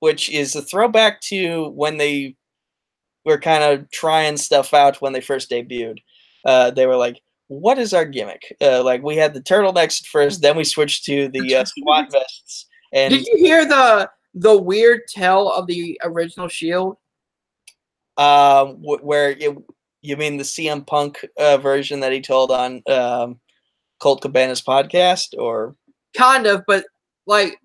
which 0.00 0.30
is 0.30 0.54
a 0.54 0.62
throwback 0.62 1.20
to 1.22 1.68
when 1.70 1.96
they 1.98 2.36
were 3.24 3.38
kind 3.38 3.64
of 3.64 3.90
trying 3.90 4.36
stuff 4.36 4.74
out 4.74 5.00
when 5.00 5.12
they 5.12 5.20
first 5.20 5.50
debuted. 5.50 5.98
Uh, 6.44 6.70
they 6.70 6.86
were 6.86 6.96
like, 6.96 7.20
"What 7.48 7.78
is 7.78 7.94
our 7.94 8.04
gimmick?" 8.04 8.56
Uh, 8.60 8.82
like 8.82 9.02
we 9.02 9.16
had 9.16 9.34
the 9.34 9.40
turtlenecks 9.40 10.02
at 10.02 10.06
first, 10.06 10.42
then 10.42 10.56
we 10.56 10.64
switched 10.64 11.04
to 11.06 11.28
the 11.28 11.56
uh, 11.56 11.64
vests, 12.12 12.66
and 12.92 13.12
Did 13.12 13.26
you 13.26 13.38
hear 13.38 13.66
the 13.66 14.10
the 14.34 14.56
weird 14.56 15.02
tell 15.08 15.50
of 15.50 15.66
the 15.66 15.98
original 16.02 16.48
Shield? 16.48 16.96
wh- 18.16 19.02
where 19.02 19.32
you 19.32 19.64
you 20.02 20.16
mean 20.16 20.36
the 20.36 20.44
CM 20.44 20.86
Punk 20.86 21.24
uh, 21.38 21.56
version 21.56 22.00
that 22.00 22.12
he 22.12 22.20
told 22.20 22.50
on 22.50 22.82
um, 22.88 23.40
Colt 24.00 24.20
Cabana's 24.20 24.62
podcast, 24.62 25.34
or 25.38 25.74
Kind 26.16 26.46
of, 26.46 26.62
but 26.66 26.84
like 27.26 27.58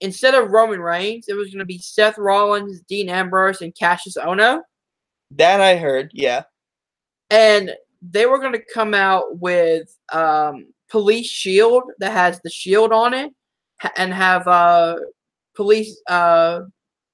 instead 0.00 0.34
of 0.34 0.50
Roman 0.50 0.80
Reigns, 0.80 1.26
it 1.28 1.34
was 1.34 1.48
going 1.48 1.58
to 1.58 1.64
be 1.64 1.78
Seth 1.78 2.18
Rollins, 2.18 2.80
Dean 2.88 3.08
Ambrose, 3.08 3.60
and 3.60 3.74
Kassius 3.74 4.16
Ohno, 4.16 4.62
that 5.32 5.60
I 5.60 5.76
heard, 5.76 6.10
yeah. 6.12 6.44
and 7.30 7.72
they 8.02 8.26
were 8.26 8.38
going 8.38 8.52
to 8.52 8.64
come 8.72 8.94
out 8.94 9.38
with 9.38 9.94
um, 10.12 10.66
police 10.88 11.28
shield 11.28 11.84
that 11.98 12.12
has 12.12 12.40
the 12.42 12.50
shield 12.50 12.92
on 12.92 13.14
it, 13.14 13.32
and 13.96 14.12
have 14.12 14.46
uh, 14.48 14.96
police 15.54 16.00
uh, 16.08 16.60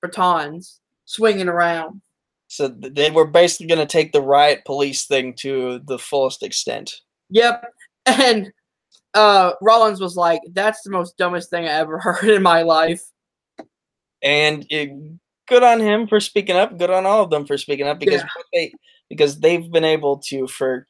batons 0.02 0.80
swinging 1.06 1.48
around. 1.48 2.00
So 2.48 2.68
they 2.68 3.10
were 3.10 3.26
basically 3.26 3.66
going 3.66 3.80
to 3.80 3.92
take 3.92 4.12
the 4.12 4.22
riot 4.22 4.62
police 4.64 5.06
thing 5.06 5.34
to 5.38 5.80
the 5.86 5.98
fullest 5.98 6.42
extent. 6.42 6.92
Yep. 7.30 7.64
And 8.06 8.52
uh 9.14 9.52
Rollins 9.62 9.98
was 9.98 10.14
like, 10.14 10.42
That's 10.52 10.82
the 10.82 10.90
most 10.90 11.16
dumbest 11.16 11.48
thing 11.48 11.64
I 11.64 11.68
ever 11.68 11.98
heard 12.00 12.28
in 12.28 12.42
my 12.42 12.60
life. 12.60 13.00
And 14.22 14.66
it, 14.68 14.90
good 15.48 15.62
on 15.62 15.80
him 15.80 16.06
for 16.06 16.20
speaking 16.20 16.56
up. 16.56 16.78
Good 16.78 16.90
on 16.90 17.06
all 17.06 17.22
of 17.22 17.30
them 17.30 17.46
for 17.46 17.58
speaking 17.58 17.86
up 17.86 17.98
because 17.98 18.22
Yeah. 18.22 18.28
they 18.52 18.72
because 19.10 19.40
they've 19.40 19.70
been 19.70 19.84
able 19.84 20.18
to 20.28 20.46
for 20.46 20.86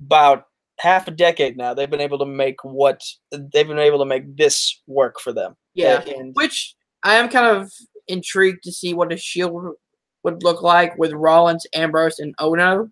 about 0.00 0.44
half 0.80 1.06
a 1.08 1.10
decade 1.12 1.56
now. 1.56 1.72
They've 1.74 1.90
been 1.90 2.00
able 2.00 2.18
to 2.18 2.26
make 2.26 2.56
what 2.64 3.00
they've 3.30 3.66
been 3.68 3.78
able 3.78 3.98
to 4.00 4.04
make 4.04 4.36
this 4.36 4.82
work 4.86 5.20
for 5.20 5.32
them. 5.32 5.56
Yeah. 5.74 6.02
and 6.02 6.34
Which 6.34 6.74
I 7.02 7.14
am 7.14 7.28
kind 7.28 7.46
of 7.46 7.70
intrigued 8.08 8.64
to 8.64 8.72
see 8.72 8.92
what 8.94 9.12
a 9.12 9.16
shield 9.16 9.76
would 10.24 10.42
look 10.42 10.62
like 10.62 10.96
with 10.98 11.12
Rollins, 11.12 11.66
Ambrose, 11.74 12.18
and 12.18 12.36
Ohno. 12.38 12.90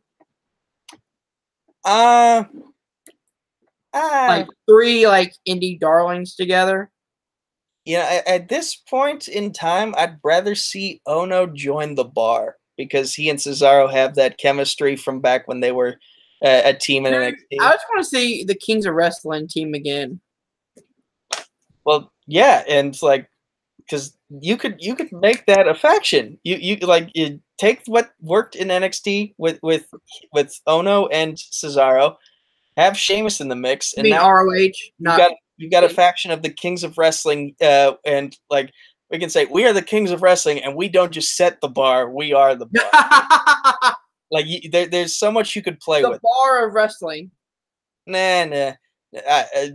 uh, 1.84 2.44
uh 3.94 4.24
Like 4.28 4.46
three 4.68 5.06
like 5.06 5.34
indie 5.48 5.78
darlings 5.80 6.34
together. 6.36 6.91
You 7.84 7.98
know, 7.98 8.02
at, 8.02 8.28
at 8.28 8.48
this 8.48 8.76
point 8.76 9.28
in 9.28 9.52
time, 9.52 9.94
I'd 9.96 10.18
rather 10.22 10.54
see 10.54 11.00
Ohno 11.06 11.52
join 11.52 11.94
the 11.94 12.04
bar 12.04 12.56
because 12.76 13.14
he 13.14 13.28
and 13.28 13.38
Cesaro 13.38 13.90
have 13.90 14.14
that 14.14 14.38
chemistry 14.38 14.96
from 14.96 15.20
back 15.20 15.48
when 15.48 15.60
they 15.60 15.72
were 15.72 15.98
uh, 16.44 16.62
a 16.64 16.74
team 16.74 17.06
in 17.06 17.12
NXT. 17.12 17.58
I 17.60 17.72
just 17.72 17.86
want 17.90 18.04
to 18.04 18.08
see 18.08 18.44
the 18.44 18.54
Kings 18.54 18.86
of 18.86 18.94
Wrestling 18.94 19.48
team 19.48 19.74
again. 19.74 20.20
Well, 21.84 22.12
yeah, 22.26 22.62
and 22.68 22.88
it's 22.88 23.02
like, 23.02 23.28
because 23.78 24.16
you 24.40 24.56
could 24.56 24.76
you 24.78 24.94
could 24.94 25.12
make 25.12 25.46
that 25.46 25.68
a 25.68 25.74
faction. 25.74 26.38
You 26.44 26.56
you 26.56 26.76
like 26.76 27.10
you 27.14 27.40
take 27.58 27.82
what 27.86 28.12
worked 28.20 28.54
in 28.54 28.68
NXT 28.68 29.34
with 29.38 29.58
with 29.62 29.86
with 30.32 30.58
Ohno 30.66 31.08
and 31.12 31.36
Cesaro, 31.36 32.16
have 32.76 32.96
Sheamus 32.96 33.40
in 33.40 33.48
the 33.48 33.56
mix, 33.56 33.92
and 33.94 34.08
now 34.08 34.30
ROH, 34.30 34.70
not 34.98 35.18
got 35.18 35.32
you 35.62 35.70
got 35.70 35.84
a 35.84 35.88
faction 35.88 36.30
of 36.30 36.42
the 36.42 36.50
Kings 36.50 36.82
of 36.82 36.98
Wrestling, 36.98 37.54
uh, 37.60 37.92
and 38.04 38.36
like 38.50 38.72
we 39.10 39.18
can 39.18 39.30
say 39.30 39.46
we 39.46 39.64
are 39.64 39.72
the 39.72 39.82
Kings 39.82 40.10
of 40.10 40.22
Wrestling, 40.22 40.62
and 40.62 40.74
we 40.74 40.88
don't 40.88 41.12
just 41.12 41.36
set 41.36 41.60
the 41.60 41.68
bar; 41.68 42.10
we 42.10 42.32
are 42.32 42.54
the 42.56 42.66
bar. 42.66 43.94
like 44.32 44.46
you, 44.46 44.68
there, 44.70 44.86
there's 44.86 45.16
so 45.16 45.30
much 45.30 45.54
you 45.54 45.62
could 45.62 45.78
play 45.78 46.02
the 46.02 46.10
with. 46.10 46.20
The 46.20 46.28
bar 46.34 46.66
of 46.66 46.74
wrestling. 46.74 47.30
Nah, 48.06 48.46
nah. 48.46 48.72
Uh, 49.14 49.44
uh, 49.56 49.66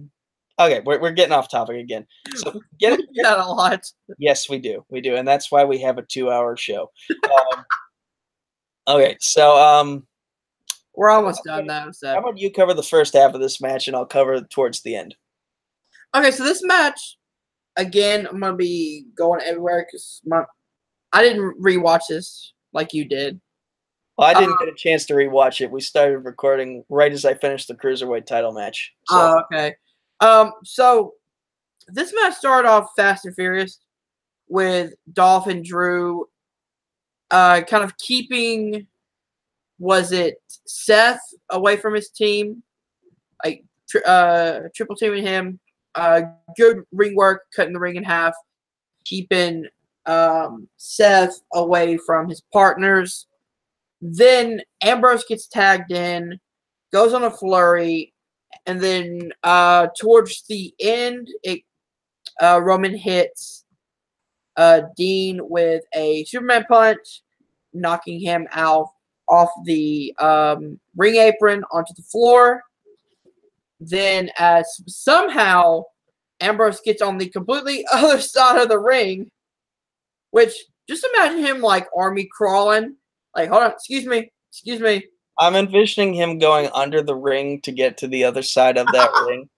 okay, 0.60 0.82
we're 0.86 1.00
we're 1.00 1.12
getting 1.12 1.34
off 1.34 1.50
topic 1.50 1.78
again. 1.78 2.06
So 2.36 2.60
get 2.80 3.00
it. 3.00 3.06
That 3.22 3.38
a 3.40 3.46
lot. 3.46 3.86
Yes, 4.18 4.50
we 4.50 4.60
do. 4.60 4.84
We 4.90 5.00
do, 5.00 5.16
and 5.16 5.28
that's 5.28 5.52
why 5.52 5.64
we 5.64 5.80
have 5.80 5.98
a 5.98 6.04
two-hour 6.04 6.58
show. 6.58 6.92
Um, 7.24 7.66
okay, 8.96 9.18
so 9.20 9.58
um, 9.58 10.08
We're 10.96 11.12
almost 11.12 11.44
done 11.46 11.68
now. 11.68 11.92
So 11.92 12.12
how 12.12 12.20
about 12.20 12.40
you 12.40 12.52
cover 12.52 12.74
the 12.74 12.84
first 12.84 13.14
half 13.14 13.34
of 13.34 13.42
this 13.42 13.62
match, 13.62 13.88
and 13.88 13.96
I'll 13.96 14.06
cover 14.06 14.42
towards 14.42 14.82
the 14.82 14.96
end. 14.96 15.16
Okay, 16.16 16.32
so 16.32 16.44
this 16.44 16.64
match, 16.64 17.18
again, 17.76 18.28
I'm 18.28 18.40
gonna 18.40 18.56
be 18.56 19.06
going 19.16 19.42
everywhere 19.42 19.86
because 19.86 20.22
my 20.26 20.44
I 21.14 21.24
didn't 21.24 21.62
rewatch 21.62 22.04
this 22.10 22.54
like 22.74 22.94
you 22.94 23.06
did. 23.06 23.40
Well, 24.18 24.28
I 24.28 24.34
didn't 24.34 24.56
Uh, 24.56 24.66
get 24.66 24.70
a 24.70 24.76
chance 24.76 25.06
to 25.06 25.14
rewatch 25.14 25.62
it. 25.62 25.70
We 25.72 25.80
started 25.82 26.20
recording 26.20 26.84
right 26.90 27.12
as 27.12 27.24
I 27.24 27.36
finished 27.36 27.68
the 27.68 27.76
cruiserweight 27.76 28.26
title 28.26 28.52
match. 28.52 28.94
So 29.06 29.16
Oh, 29.16 29.42
okay. 29.44 29.76
Um, 30.20 30.54
so 30.64 31.14
this 31.88 32.14
match 32.14 32.34
started 32.36 32.68
off 32.68 32.90
fast 32.96 33.26
and 33.26 33.36
furious 33.36 33.80
with 34.50 34.94
Dolph 35.14 35.48
and 35.48 35.64
Drew, 35.64 36.28
uh, 37.32 37.62
kind 37.62 37.84
of 37.84 37.96
keeping 37.98 38.88
was 39.80 40.12
it 40.12 40.42
Seth 40.66 41.22
away 41.52 41.78
from 41.78 41.94
his 41.94 42.10
team, 42.10 42.64
like 43.46 43.64
uh, 44.06 44.62
triple 44.76 44.96
teaming 44.96 45.24
him. 45.24 45.60
Uh, 45.98 46.22
good 46.56 46.84
ring 46.92 47.16
work, 47.16 47.42
cutting 47.56 47.74
the 47.74 47.80
ring 47.80 47.96
in 47.96 48.04
half, 48.04 48.36
keeping 49.04 49.66
um, 50.06 50.68
Seth 50.78 51.42
away 51.54 51.98
from 51.98 52.30
his 52.30 52.42
partners. 52.54 53.26
Then 54.00 54.62
Ambrose 54.84 55.26
gets 55.26 55.48
tagged 55.48 55.92
in, 55.92 56.40
goes 56.94 57.14
on 57.14 57.24
a 57.24 57.32
flurry, 57.32 58.14
and 58.68 58.80
then 58.80 59.32
uh, 59.42 59.88
towards 60.00 60.44
the 60.48 60.72
end, 60.80 61.30
it 61.42 61.62
uh, 62.40 62.62
Roman 62.62 62.96
hits 62.96 63.66
uh, 64.56 64.82
Dean 64.96 65.40
with 65.42 65.84
a 65.96 66.24
Superman 66.26 66.66
punch, 66.70 67.24
knocking 67.74 68.20
him 68.20 68.48
out 68.52 68.90
off 69.28 69.50
the 69.66 70.14
um, 70.20 70.80
ring 70.96 71.16
apron 71.16 71.64
onto 71.72 71.94
the 71.96 72.04
floor. 72.04 72.62
Then, 73.80 74.30
uh, 74.40 74.62
as 74.62 74.82
somehow 74.88 75.84
Ambrose 76.40 76.82
gets 76.82 77.02
on 77.02 77.18
the 77.18 77.30
completely 77.30 77.86
other 77.92 78.20
side 78.22 78.62
of 78.62 78.70
the 78.70 78.80
ring, 78.80 79.30
which 80.32 80.54
just 80.90 81.06
imagine 81.14 81.44
him 81.44 81.62
like 81.62 81.88
army 81.96 82.28
crawling. 82.32 82.96
Like, 83.36 83.50
hold 83.50 83.64
on, 83.64 83.72
excuse 83.72 84.06
me, 84.06 84.32
excuse 84.52 84.80
me. 84.80 85.06
I'm 85.40 85.56
envisioning 85.56 86.14
him 86.14 86.40
going 86.40 86.70
under 86.74 87.04
the 87.04 87.16
ring 87.16 87.62
to 87.62 87.72
get 87.72 87.98
to 87.98 88.08
the 88.08 88.24
other 88.24 88.42
side 88.42 88.78
of 88.78 88.88
that 88.88 89.12
ring. 89.28 89.50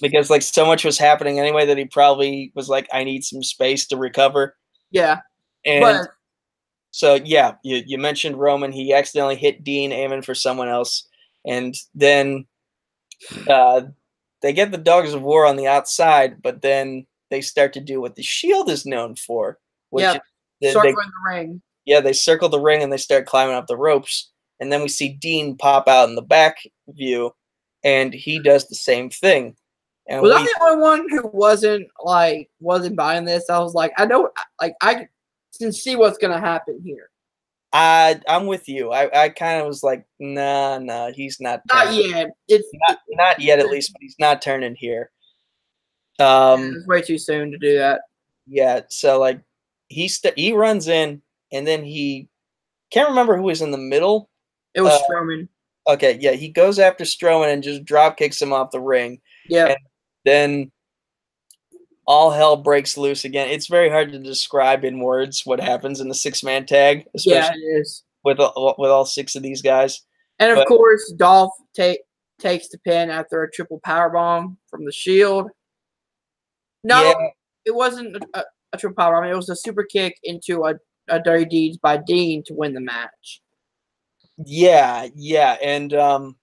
Because 0.00 0.30
like 0.30 0.42
so 0.42 0.64
much 0.64 0.84
was 0.84 0.96
happening 0.96 1.40
anyway 1.40 1.66
that 1.66 1.76
he 1.76 1.86
probably 1.86 2.52
was 2.54 2.68
like, 2.68 2.88
I 2.92 3.02
need 3.02 3.24
some 3.24 3.42
space 3.42 3.86
to 3.88 3.96
recover. 3.96 4.56
Yeah, 4.92 5.20
And 5.64 5.82
but 5.82 6.08
so 6.92 7.14
yeah, 7.24 7.54
you, 7.64 7.82
you 7.86 7.98
mentioned 7.98 8.36
Roman. 8.36 8.70
He 8.70 8.92
accidentally 8.92 9.34
hit 9.34 9.64
Dean 9.64 9.90
aiming 9.90 10.22
for 10.22 10.34
someone 10.34 10.68
else. 10.68 11.08
And 11.44 11.74
then 11.94 12.46
uh, 13.48 13.82
they 14.40 14.52
get 14.52 14.70
the 14.70 14.78
dogs 14.78 15.12
of 15.14 15.22
war 15.22 15.46
on 15.46 15.56
the 15.56 15.66
outside, 15.66 16.42
but 16.42 16.62
then 16.62 17.06
they 17.30 17.40
start 17.40 17.72
to 17.74 17.80
do 17.80 18.00
what 18.00 18.16
the 18.16 18.22
shield 18.22 18.68
is 18.70 18.84
known 18.86 19.14
for. 19.16 19.58
Which 19.90 20.02
Yeah, 20.02 20.14
is 20.14 20.20
they- 20.60 20.66
they- 20.68 20.72
circling 20.72 20.94
the 20.94 21.30
ring. 21.30 21.62
yeah, 21.84 22.00
they 22.00 22.12
circle 22.12 22.48
the 22.48 22.60
ring 22.60 22.82
and 22.82 22.92
they 22.92 22.96
start 22.96 23.26
climbing 23.26 23.54
up 23.54 23.66
the 23.66 23.76
ropes. 23.76 24.30
And 24.60 24.72
then 24.72 24.82
we 24.82 24.88
see 24.88 25.08
Dean 25.10 25.56
pop 25.56 25.88
out 25.88 26.08
in 26.08 26.14
the 26.14 26.22
back 26.22 26.58
view, 26.88 27.34
and 27.82 28.14
he 28.14 28.38
does 28.38 28.68
the 28.68 28.74
same 28.76 29.10
thing. 29.10 29.56
And 30.08 30.22
Was 30.22 30.32
I 30.32 30.42
the 30.42 30.56
only 30.62 30.82
one 30.82 31.08
who 31.10 31.26
wasn't 31.32 31.88
like 32.04 32.50
wasn't 32.60 32.96
buying 32.96 33.24
this? 33.24 33.48
I 33.50 33.58
was 33.60 33.74
like, 33.74 33.92
I 33.98 34.04
know, 34.06 34.30
like 34.60 34.74
I 34.82 35.06
can 35.58 35.72
see 35.72 35.94
what's 35.96 36.18
gonna 36.18 36.40
happen 36.40 36.80
here. 36.84 37.10
I, 37.72 38.20
I'm 38.28 38.46
with 38.46 38.68
you. 38.68 38.92
I, 38.92 39.24
I 39.24 39.28
kind 39.30 39.60
of 39.60 39.66
was 39.66 39.82
like, 39.82 40.04
nah, 40.20 40.78
nah, 40.78 41.10
he's 41.12 41.40
not. 41.40 41.62
Not 41.72 41.94
yet. 41.94 42.30
It's, 42.48 42.68
Not, 42.88 42.98
not 43.10 43.40
yet, 43.40 43.60
at 43.60 43.68
least, 43.70 43.92
but 43.92 44.02
he's 44.02 44.16
not 44.18 44.42
turning 44.42 44.74
here. 44.74 45.10
Um, 46.18 46.74
it's 46.76 46.86
way 46.86 47.00
too 47.00 47.18
soon 47.18 47.50
to 47.50 47.58
do 47.58 47.78
that. 47.78 48.02
yeah. 48.46 48.82
So 48.90 49.18
like, 49.18 49.40
he 49.88 50.08
st- 50.08 50.38
he 50.38 50.52
runs 50.52 50.88
in, 50.88 51.22
and 51.52 51.66
then 51.66 51.82
he 51.84 52.28
can't 52.90 53.08
remember 53.08 53.36
who 53.36 53.44
was 53.44 53.62
in 53.62 53.70
the 53.70 53.78
middle. 53.78 54.28
It 54.74 54.82
was 54.82 54.92
uh, 54.92 55.00
Strowman. 55.10 55.48
Okay, 55.88 56.18
yeah, 56.20 56.32
he 56.32 56.48
goes 56.48 56.78
after 56.78 57.04
Strowman 57.04 57.52
and 57.52 57.62
just 57.62 57.84
drop 57.84 58.16
kicks 58.16 58.40
him 58.40 58.52
off 58.52 58.70
the 58.70 58.80
ring. 58.80 59.20
Yeah, 59.48 59.74
then 60.24 60.70
all 62.06 62.30
hell 62.30 62.56
breaks 62.56 62.96
loose 62.96 63.24
again. 63.24 63.48
It's 63.48 63.66
very 63.68 63.88
hard 63.88 64.12
to 64.12 64.18
describe 64.18 64.84
in 64.84 64.98
words 65.00 65.42
what 65.46 65.60
happens 65.60 66.00
in 66.00 66.08
the 66.08 66.14
six 66.14 66.42
man 66.42 66.66
tag, 66.66 67.06
yeah, 67.24 67.38
especially 67.44 67.62
is. 67.62 68.02
with 68.24 68.40
all, 68.40 68.74
with 68.78 68.90
all 68.90 69.04
six 69.04 69.34
of 69.36 69.42
these 69.42 69.62
guys. 69.62 70.02
And 70.38 70.50
of 70.50 70.56
but- 70.56 70.68
course, 70.68 71.12
Dolph 71.16 71.52
take 71.74 72.00
takes 72.40 72.68
the 72.68 72.78
pin 72.78 73.08
after 73.08 73.42
a 73.44 73.50
triple 73.50 73.80
power 73.84 74.10
bomb 74.10 74.58
from 74.68 74.84
the 74.84 74.90
Shield. 74.92 75.48
No, 76.82 77.00
Yeah. 77.02 77.28
it 77.66 77.74
wasn't 77.74 78.16
a, 78.16 78.40
a, 78.40 78.44
a 78.72 78.76
triple 78.78 78.96
power 78.96 79.20
bomb. 79.20 79.30
It 79.30 79.36
was 79.36 79.48
a 79.48 79.54
super 79.54 79.84
kick 79.84 80.18
into 80.24 80.64
a, 80.64 80.74
a 81.08 81.20
Dirty 81.20 81.44
Deeds 81.44 81.76
by 81.78 81.98
Dean 81.98 82.42
to 82.46 82.54
win 82.54 82.74
the 82.74 82.80
match. 82.80 83.40
Yeah, 84.44 85.06
yeah, 85.14 85.56
and 85.62 85.94
um, 85.94 86.36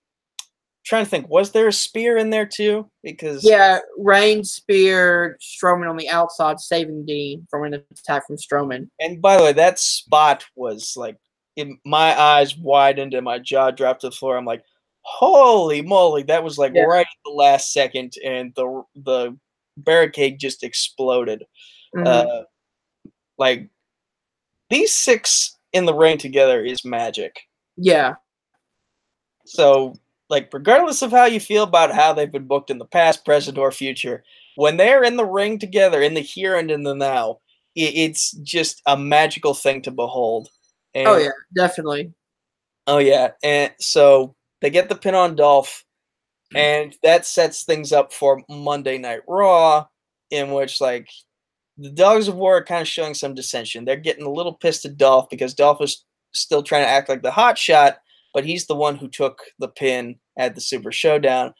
trying 0.89 1.05
to 1.05 1.09
think, 1.09 1.29
was 1.29 1.51
there 1.51 1.67
a 1.67 1.73
spear 1.73 2.17
in 2.17 2.31
there 2.31 2.47
too? 2.47 2.89
Because 3.03 3.43
Yeah, 3.43 3.77
Reign 3.97 4.43
spear 4.43 5.37
Strowman 5.39 5.87
on 5.89 5.97
the 5.97 6.09
outside, 6.09 6.59
saving 6.59 7.05
Dean 7.05 7.45
from 7.49 7.63
an 7.63 7.75
attack 7.91 8.25
from 8.25 8.37
Strowman. 8.37 8.89
and 8.99 9.21
by 9.21 9.37
the 9.37 9.43
way, 9.43 9.53
that 9.53 9.77
spot 9.79 10.45
was 10.55 10.93
like, 10.97 11.15
in 11.55 11.77
my 11.85 12.19
eyes 12.19 12.57
widened 12.57 13.13
and 13.13 13.23
my 13.25 13.37
jaw 13.37 13.69
dropped 13.69 14.01
to 14.01 14.07
the 14.09 14.15
floor. 14.15 14.35
I'm 14.37 14.45
like, 14.45 14.63
holy 15.01 15.81
moly, 15.81 16.23
that 16.23 16.43
was 16.43 16.57
like 16.57 16.73
Yeah. 16.73 16.83
right 16.83 17.05
at 17.05 17.23
the 17.25 17.31
last 17.31 17.71
second, 17.71 18.15
and 18.25 18.53
the 18.55 18.83
the 18.95 19.37
barricade 19.77 20.39
just 20.39 20.63
exploded. 20.63 21.45
Mhm. 21.95 22.07
Uh, 22.07 22.43
like 23.37 23.69
these 24.69 24.93
six 24.93 25.57
in 25.73 25.85
the 25.85 25.93
ring 25.93 26.17
together 26.17 26.63
is 26.63 26.83
magic. 26.85 27.35
yeah, 27.77 28.15
So, 29.45 29.95
like, 30.29 30.49
regardless 30.53 31.01
of 31.01 31.11
how 31.11 31.25
you 31.25 31.39
feel 31.39 31.63
about 31.63 31.93
how 31.93 32.13
they've 32.13 32.31
been 32.31 32.47
booked 32.47 32.69
in 32.69 32.77
the 32.77 32.85
past, 32.85 33.25
present, 33.25 33.57
or 33.57 33.71
future, 33.71 34.23
when 34.55 34.77
they're 34.77 35.03
in 35.03 35.17
the 35.17 35.25
ring 35.25 35.57
together, 35.57 36.01
in 36.01 36.13
the 36.13 36.21
here 36.21 36.55
and 36.55 36.69
in 36.69 36.83
the 36.83 36.93
now, 36.93 37.39
i 37.77 37.81
it's 37.81 38.31
just 38.43 38.81
a 38.85 38.97
magical 38.97 39.53
thing 39.53 39.81
to 39.83 39.91
behold. 39.91 40.49
And, 40.93 41.07
oh 41.07 41.17
yeah, 41.17 41.29
definitely. 41.55 42.13
Oh 42.87 42.97
yeah, 42.97 43.31
and 43.43 43.71
so 43.79 44.35
they 44.61 44.69
get 44.69 44.89
the 44.89 44.95
pin 44.95 45.15
on 45.15 45.35
Dolph, 45.35 45.85
and 46.55 46.95
that 47.03 47.25
sets 47.25 47.63
things 47.63 47.93
up 47.93 48.11
for 48.11 48.41
Monday 48.49 48.97
Night 48.97 49.21
Raw, 49.27 49.85
in 50.31 50.51
which 50.51 50.81
like 50.81 51.09
the 51.77 51.91
Dogs 51.91 52.27
of 52.27 52.35
War 52.35 52.57
are 52.57 52.63
kind 52.63 52.81
of 52.81 52.87
showing 52.87 53.13
some 53.13 53.33
dissension. 53.35 53.85
They're 53.85 53.95
getting 53.95 54.25
a 54.25 54.31
little 54.31 54.53
pissed 54.53 54.85
at 54.85 54.97
Dolph 54.97 55.29
because 55.29 55.53
Dolph 55.53 55.81
is 55.81 56.03
still 56.33 56.61
trying 56.61 56.83
to 56.83 56.89
act 56.89 57.07
like 57.09 57.21
the 57.21 57.31
hot 57.31 57.57
shot, 57.57 57.99
but 58.33 58.45
he's 58.45 58.67
the 58.67 58.75
one 58.75 58.95
who 58.95 59.07
took 59.07 59.39
the 59.59 59.67
pin 59.67 60.17
at 60.37 60.55
the 60.55 60.61
Super 60.61 60.91
Showdown. 60.91 61.53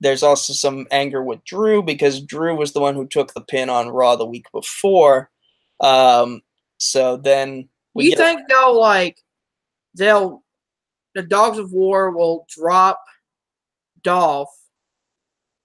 There's 0.00 0.22
also 0.22 0.52
some 0.52 0.86
anger 0.90 1.22
with 1.22 1.44
Drew 1.44 1.82
because 1.82 2.22
Drew 2.22 2.56
was 2.56 2.72
the 2.72 2.80
one 2.80 2.94
who 2.94 3.06
took 3.06 3.34
the 3.34 3.42
pin 3.42 3.68
on 3.68 3.90
Raw 3.90 4.16
the 4.16 4.26
week 4.26 4.46
before. 4.52 5.30
Um, 5.80 6.42
so 6.78 7.16
then 7.16 7.68
we 7.94 8.06
you 8.06 8.16
think 8.16 8.42
they'll 8.48 8.78
like 8.78 9.18
they'll 9.94 10.42
the 11.14 11.22
Dogs 11.22 11.58
of 11.58 11.72
War 11.72 12.10
will 12.10 12.46
drop 12.48 13.02
Dolph 14.02 14.50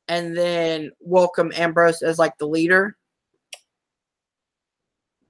and 0.07 0.35
then 0.35 0.91
welcome 0.99 1.51
Ambrose 1.55 2.01
as 2.01 2.19
like 2.19 2.38
the 2.38 2.47
leader? 2.47 2.97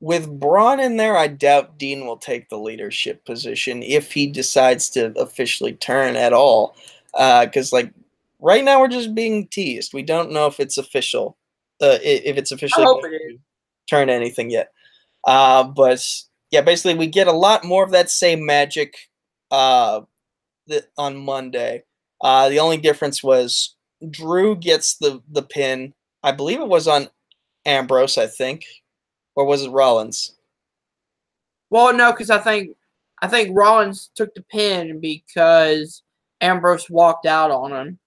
With 0.06 0.30
Braun 0.40 0.80
in 0.80 0.98
there, 0.98 1.18
I 1.18 1.26
doubt 1.26 1.80
Dean 1.80 2.06
will 2.06 2.18
take 2.18 2.50
the 2.50 2.60
leadership 2.60 3.26
position 3.26 3.82
if 3.82 4.12
he 4.12 4.28
decides 4.28 4.88
to 4.92 5.08
officially 5.20 5.74
turn 5.74 6.16
at 6.16 6.32
all. 6.32 6.76
Because 7.12 7.74
like 7.74 7.92
right 8.40 8.64
now, 8.64 8.80
we're 8.80 8.88
just 8.88 9.16
being 9.16 9.48
teased. 9.48 9.96
We 9.96 10.04
don't 10.04 10.32
know 10.32 10.46
if 10.46 10.60
it's 10.60 10.78
official. 10.78 11.38
Uh, 11.82 11.98
if 12.04 12.38
it's 12.38 12.52
officially 12.52 12.86
it 12.86 13.40
turn 13.90 14.12
anything 14.12 14.52
yet. 14.52 14.72
Uh, 15.26 15.64
but 15.64 16.06
yeah, 16.52 16.62
basically, 16.62 16.94
we 16.94 17.08
get 17.08 17.26
a 17.26 17.32
lot 17.32 17.64
more 17.64 17.84
of 17.84 17.90
that 17.90 18.12
same 18.12 18.46
magic 18.46 19.10
uh, 19.50 20.02
th- 20.70 20.84
on 21.00 21.18
Monday. 21.18 21.82
Uh, 22.22 22.48
the 22.50 22.60
only 22.60 22.78
difference 22.78 23.24
was 23.24 23.76
Drew 24.12 24.56
gets 24.56 24.98
the 24.98 25.24
the 25.32 25.42
pin. 25.42 25.96
I 26.22 26.32
believe 26.32 26.62
it 26.62 26.68
was 26.68 26.88
on 26.88 27.08
Ambrose. 27.66 28.20
I 28.20 28.28
think 28.28 28.66
or 29.36 29.46
was 29.46 29.64
it 29.64 29.70
Rollins? 29.70 30.36
Well, 31.70 31.94
no, 31.94 32.12
because 32.12 32.30
I 32.30 32.40
think 32.40 32.76
I 33.22 33.28
think 33.28 33.58
Rollins 33.58 34.12
took 34.16 34.34
the 34.34 34.44
pin 34.44 35.00
because 35.00 36.04
Ambrose 36.42 36.90
walked 36.90 37.26
out 37.26 37.52
on 37.52 37.72
him. 37.72 38.00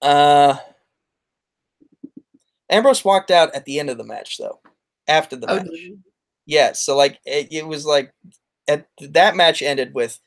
Uh, 0.00 0.56
Ambrose 2.70 3.04
walked 3.04 3.30
out 3.30 3.54
at 3.54 3.64
the 3.64 3.78
end 3.78 3.90
of 3.90 3.98
the 3.98 4.04
match, 4.04 4.38
though. 4.38 4.60
After 5.08 5.36
the 5.36 5.48
Oh, 5.50 5.56
match, 5.56 5.90
yeah. 6.46 6.72
So 6.72 6.96
like 6.96 7.18
it, 7.24 7.48
it 7.52 7.66
was 7.66 7.84
like 7.84 8.12
at 8.68 8.86
that 9.00 9.36
match 9.36 9.62
ended 9.62 9.94
with 9.94 10.18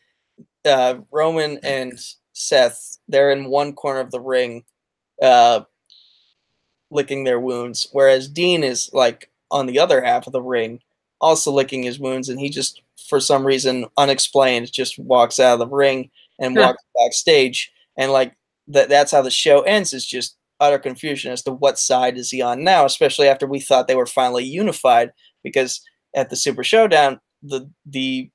uh, 0.66 0.96
Roman 1.12 1.60
and 1.64 2.00
Seth. 2.34 2.98
They're 3.08 3.32
in 3.32 3.50
one 3.50 3.74
corner 3.74 4.02
of 4.02 4.12
the 4.12 4.20
ring, 4.20 4.64
uh, 5.22 5.62
licking 6.92 7.24
their 7.24 7.40
wounds, 7.40 7.88
whereas 7.92 8.28
Dean 8.28 8.64
is 8.64 8.90
like 8.94 9.30
on 9.52 9.66
the 9.66 9.80
other 9.80 10.04
half 10.04 10.28
of 10.28 10.34
the 10.34 10.42
ring, 10.42 10.80
also 11.22 11.52
licking 11.52 11.84
his 11.84 12.00
wounds, 12.00 12.30
and 12.30 12.40
he 12.40 12.50
just 12.50 12.82
for 13.10 13.20
some 13.20 13.46
reason 13.46 13.86
unexplained 13.98 14.72
just 14.72 14.98
walks 14.98 15.40
out 15.40 15.54
of 15.54 15.60
the 15.60 15.68
ring 15.76 16.10
and 16.40 16.56
walks 16.68 16.84
backstage, 16.96 17.72
and 17.98 18.12
like 18.12 18.36
that 18.68 18.90
that's 18.90 19.12
how 19.12 19.22
the 19.22 19.32
show 19.32 19.62
ends 19.62 19.94
is 19.94 20.06
just 20.06 20.38
utter 20.60 20.80
confusion 20.80 21.32
as 21.32 21.44
to 21.44 21.52
what 21.52 21.78
side 21.78 22.18
is 22.18 22.32
he 22.32 22.42
on 22.42 22.64
now, 22.64 22.86
especially 22.86 23.28
after 23.28 23.46
we 23.46 23.60
thought 23.60 23.88
they 23.88 23.96
were 23.96 24.06
finally 24.06 24.44
unified 24.44 25.12
because 25.44 25.82
at 26.16 26.30
the 26.30 26.36
Super 26.36 26.64
Showdown 26.64 27.20
the 27.44 27.70
the 27.86 28.30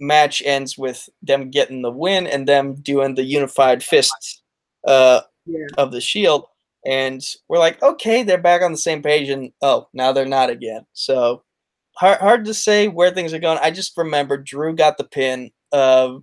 match 0.00 0.42
ends 0.44 0.76
with 0.76 1.08
them 1.22 1.50
getting 1.50 1.82
the 1.82 1.90
win 1.90 2.26
and 2.26 2.46
them 2.46 2.74
doing 2.74 3.14
the 3.14 3.22
unified 3.24 3.82
fists 3.82 4.42
uh, 4.86 5.20
Yeah. 5.46 5.66
of 5.78 5.92
the 5.92 6.00
Shield, 6.00 6.44
and 6.84 7.22
we're 7.48 7.58
like, 7.58 7.82
okay, 7.82 8.22
they're 8.22 8.38
back 8.38 8.62
on 8.62 8.72
the 8.72 8.78
same 8.78 9.02
page, 9.02 9.28
and 9.28 9.52
oh, 9.62 9.88
now 9.92 10.12
they're 10.12 10.26
not 10.26 10.50
again. 10.50 10.86
So 10.92 11.42
hard 11.96 12.18
hard 12.18 12.44
to 12.46 12.54
say 12.54 12.88
where 12.88 13.10
things 13.10 13.32
are 13.32 13.38
going. 13.38 13.58
I 13.62 13.70
just 13.70 13.96
remember 13.96 14.36
Drew 14.36 14.74
got 14.74 14.98
the 14.98 15.04
pin. 15.04 15.50
Uh, 15.72 16.18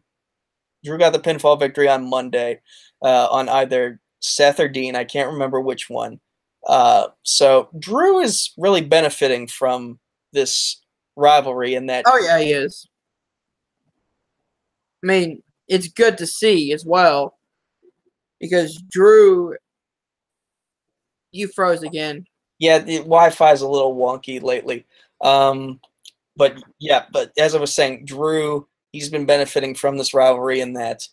Drew 0.84 0.98
got 0.98 1.14
the 1.14 1.20
pinfall 1.20 1.60
victory 1.60 1.90
on 1.90 2.10
Monday 2.10 2.62
uh, 3.04 3.28
on 3.32 3.50
either 3.50 4.00
Seth 4.20 4.60
or 4.60 4.68
Dean. 4.68 4.96
I 4.96 5.04
can't 5.04 5.32
remember 5.32 5.62
which 5.62 5.90
one. 5.90 6.20
Uh, 6.68 7.08
so 7.24 7.70
Drew 7.80 8.20
is 8.20 8.52
really 8.58 8.82
benefiting 8.82 9.48
from 9.48 10.00
this 10.34 10.82
rivalry 11.16 11.76
in 11.76 11.88
that 11.88 12.06
Oh 12.08 12.20
yeah, 12.24 12.40
he 12.40 12.52
is. 12.52 12.88
I 15.04 15.08
mean, 15.08 15.44
it's 15.68 15.88
good 15.88 16.18
to 16.18 16.28
see 16.28 16.74
as 16.74 16.86
well 16.86 17.38
because 18.40 18.82
Drew, 18.92 19.56
you 21.32 21.48
froze 21.48 21.84
again. 21.84 22.26
yeah, 22.60 22.78
the 22.80 22.98
Wi-Fi 23.00 23.52
is 23.54 23.62
a 23.62 23.68
little 23.68 23.96
wonky 23.96 24.42
lately. 24.42 24.86
Um, 25.22 25.80
but 26.36 26.62
yeah, 26.80 27.06
but 27.12 27.32
as 27.38 27.56
I 27.56 27.60
was 27.60 27.74
saying, 27.74 28.06
Drew, 28.06 28.68
he's 28.92 29.10
been 29.10 29.26
benefiting 29.26 29.76
from 29.76 29.98
this 29.98 30.14
rivalry 30.14 30.62
in 30.62 30.74
that 30.74 31.08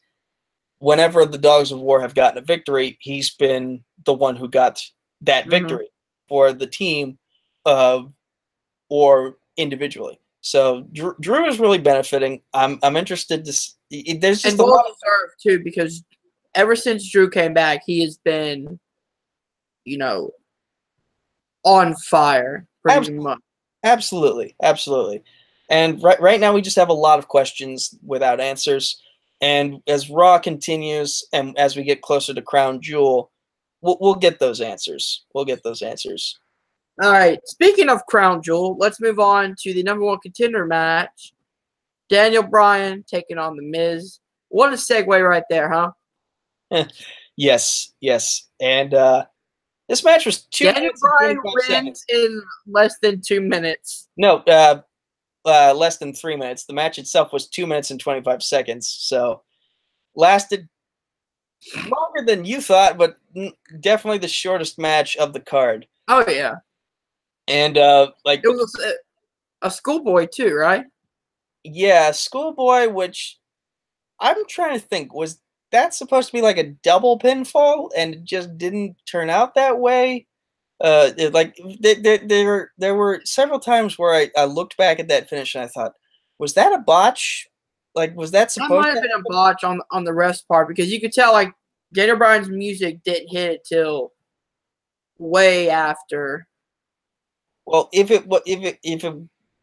whenever 0.78 1.24
the 1.26 1.38
Dogs 1.38 1.72
of 1.72 1.80
War 1.80 2.01
have 2.01 2.14
gotten 2.14 2.38
a 2.38 2.47
victory, 2.47 2.97
he's 3.01 3.34
been 3.34 3.82
the 4.05 4.12
one 4.14 4.36
who 4.36 4.48
got 4.48 4.82
that 5.22 5.47
Mhm. 5.47 5.51
victory 5.51 5.88
for 6.28 6.52
the 6.52 6.66
team, 6.66 7.18
uh, 7.64 8.02
or 8.88 9.38
individually. 9.56 10.18
So 10.43 10.82
Drew, 10.93 11.14
Drew 11.20 11.47
is 11.48 11.59
really 11.59 11.78
benefiting. 11.78 12.43
I'm 12.55 12.78
I'm 12.82 12.97
interested 12.97 13.44
to. 13.44 13.51
s- 13.51 13.76
i- 13.93 14.05
i- 14.10 14.18
There's 14.20 14.43
just 14.43 14.52
and 14.55 14.60
a 14.60 14.64
well 14.64 14.74
lot. 14.76 14.86
too 15.43 15.62
because 15.64 16.05
ever 16.55 16.76
since 16.76 17.10
Drew 17.10 17.28
came 17.28 17.52
back, 17.52 17.82
he 17.84 18.02
has 18.02 18.18
been, 18.18 18.78
you 19.87 19.97
know, 19.97 20.31
on 21.65 21.95
fire 21.97 22.67
pretty 22.83 22.99
Absolutely. 22.99 23.25
much. 23.25 23.39
Absolutely, 23.85 24.57
absolutely. 24.63 25.23
And 25.71 26.03
right 26.03 26.21
right 26.21 26.41
now 26.41 26.53
we 26.53 26.61
just 26.61 26.77
have 26.77 26.89
a 26.89 26.95
lot 26.95 27.19
of 27.19 27.29
questions 27.29 27.95
without 28.05 28.41
answers. 28.41 29.01
And 29.41 29.83
as 29.87 30.11
Raw 30.11 30.39
continues, 30.39 31.27
and 31.33 31.57
as 31.59 31.77
we 31.77 31.85
get 31.85 32.03
closer 32.03 32.33
to 32.33 32.43
Crown 32.43 32.81
Jewel, 32.81 33.31
we'll, 33.83 33.99
we'll 34.01 34.15
get 34.15 34.39
those 34.39 34.61
answers. 34.61 35.25
We'll 35.35 35.45
get 35.45 35.63
those 35.63 35.83
answers. 35.83 36.39
All 37.03 37.13
right. 37.13 37.39
Speaking 37.45 37.91
of 37.91 38.07
Crown 38.07 38.43
Jewel, 38.43 38.77
let's 38.79 39.01
move 39.01 39.19
on 39.19 39.55
to 39.61 39.75
the 39.75 39.83
number 39.83 40.05
one 40.05 40.19
contender 40.21 40.65
match. 40.65 41.35
Daniel 42.09 42.43
Bryan 42.43 43.05
taking 43.07 43.37
on 43.37 43.57
the 43.57 43.63
Miz. 43.63 44.21
What 44.49 44.73
a 44.73 44.77
segue 44.77 45.29
right 45.29 45.45
there, 45.51 45.71
huh? 45.71 46.85
Yes, 47.37 47.93
yes. 48.01 48.49
And 48.63 48.95
uh, 48.95 49.27
this 49.89 50.05
match 50.05 50.27
was 50.27 50.43
two 50.47 50.65
Daniel 50.65 50.93
Bryan 51.01 51.39
wins 51.43 51.67
seconds. 51.67 52.05
in 52.09 52.43
less 52.67 52.99
than 53.01 53.21
two 53.25 53.41
minutes. 53.41 54.09
No, 54.17 54.39
uh, 54.39 54.81
uh, 55.45 55.75
less 55.75 55.99
than 55.99 56.13
three 56.13 56.37
minutes. 56.37 56.65
The 56.65 56.73
match 56.73 56.99
itself 56.99 57.33
was 57.33 57.47
two 57.49 57.67
minutes 57.67 57.91
and 57.91 58.01
25 58.01 58.43
seconds. 58.43 58.89
So 58.89 59.43
lasted 60.15 60.69
longer 61.85 62.25
than 62.27 62.45
you 62.45 62.61
thought, 62.61 62.99
but 62.99 63.17
n- 63.37 63.53
definitely 63.81 64.19
the 64.19 64.29
shortest 64.29 64.79
match 64.79 65.17
of 65.17 65.33
the 65.33 65.41
card. 65.41 65.87
Oh 66.09 66.25
yeah, 66.29 66.57
And 67.49 67.79
uh, 67.79 68.11
like 68.25 68.41
it 68.45 68.49
was 68.49 68.75
a, 69.63 69.67
a 69.67 69.71
schoolboy 69.71 70.27
too, 70.33 70.55
right? 70.55 70.85
Yeah, 71.65 72.13
Schoolboy, 72.13 72.89
which 72.91 73.39
I'm 74.21 74.47
trying 74.49 74.79
to 74.79 74.87
think 74.87 75.13
was 75.13 75.41
that's 75.77 75.98
supposed 75.98 76.28
to 76.28 76.32
be 76.32 76.40
like 76.40 76.57
a 76.57 76.70
double 76.82 77.19
pinfall, 77.19 77.90
and 77.94 78.15
it 78.15 78.24
just 78.24 78.57
didn't 78.57 78.97
turn 79.05 79.28
out 79.28 79.55
that 79.55 79.78
way. 79.78 80.27
Uh, 80.81 81.11
it, 81.19 81.35
like 81.35 81.59
there, 81.81 82.19
there, 82.19 82.73
there, 82.78 82.94
were 82.94 83.20
several 83.24 83.61
times 83.61 83.98
where 83.98 84.15
I, 84.15 84.31
I 84.36 84.47
looked 84.47 84.78
back 84.78 84.98
at 84.98 85.09
that 85.09 85.28
finish 85.28 85.55
and 85.55 85.65
I 85.65 85.69
thought, 85.69 85.93
was 86.39 86.55
that 86.55 86.73
a 86.73 86.78
botch? 86.78 87.47
Like, 87.94 88.16
was 88.16 88.31
that 88.31 88.44
That 88.44 88.53
supposed? 88.53 88.70
might 88.70 88.94
have 88.94 89.03
been 89.03 89.20
a 89.20 89.23
botch 89.23 89.65
on 89.65 89.81
on 89.90 90.05
the 90.05 90.15
rest 90.15 90.48
part 90.48 90.66
because 90.69 90.90
you 90.90 90.98
could 90.98 91.12
tell 91.12 91.32
like 91.32 91.53
Daniel 91.93 92.16
Bryan's 92.16 92.48
music 92.48 93.03
didn't 93.05 93.28
hit 93.28 93.53
it 93.53 93.65
till 93.65 94.12
way 95.19 95.69
after. 95.69 96.47
Well, 97.66 97.90
if 97.93 98.11
it 98.11 98.24
if 98.47 98.62
it 98.62 98.78
if 98.82 99.05
it 99.05 99.15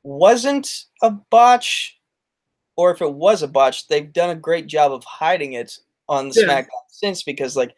wasn't 0.03 0.85
a 1.01 1.09
botch, 1.09 1.99
or 2.75 2.91
if 2.91 3.01
it 3.01 3.13
was 3.13 3.41
a 3.41 3.47
botch, 3.47 3.87
they've 3.87 4.13
done 4.13 4.29
a 4.29 4.35
great 4.35 4.67
job 4.67 4.91
of 4.91 5.03
hiding 5.03 5.53
it 5.53 5.79
on 6.09 6.29
the 6.29 6.41
Yeah. 6.41 6.61
SmackDown 6.61 6.67
since 6.89 7.23
because, 7.23 7.55
like, 7.55 7.75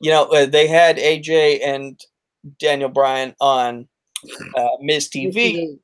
you 0.00 0.10
know, 0.10 0.24
uh, 0.26 0.46
they 0.46 0.66
had 0.66 0.96
AJ 0.96 1.60
and 1.64 2.00
Daniel 2.58 2.88
Bryan 2.88 3.34
on 3.40 3.88
uh, 4.56 4.68
Miz 4.80 5.08
TV, 5.08 5.78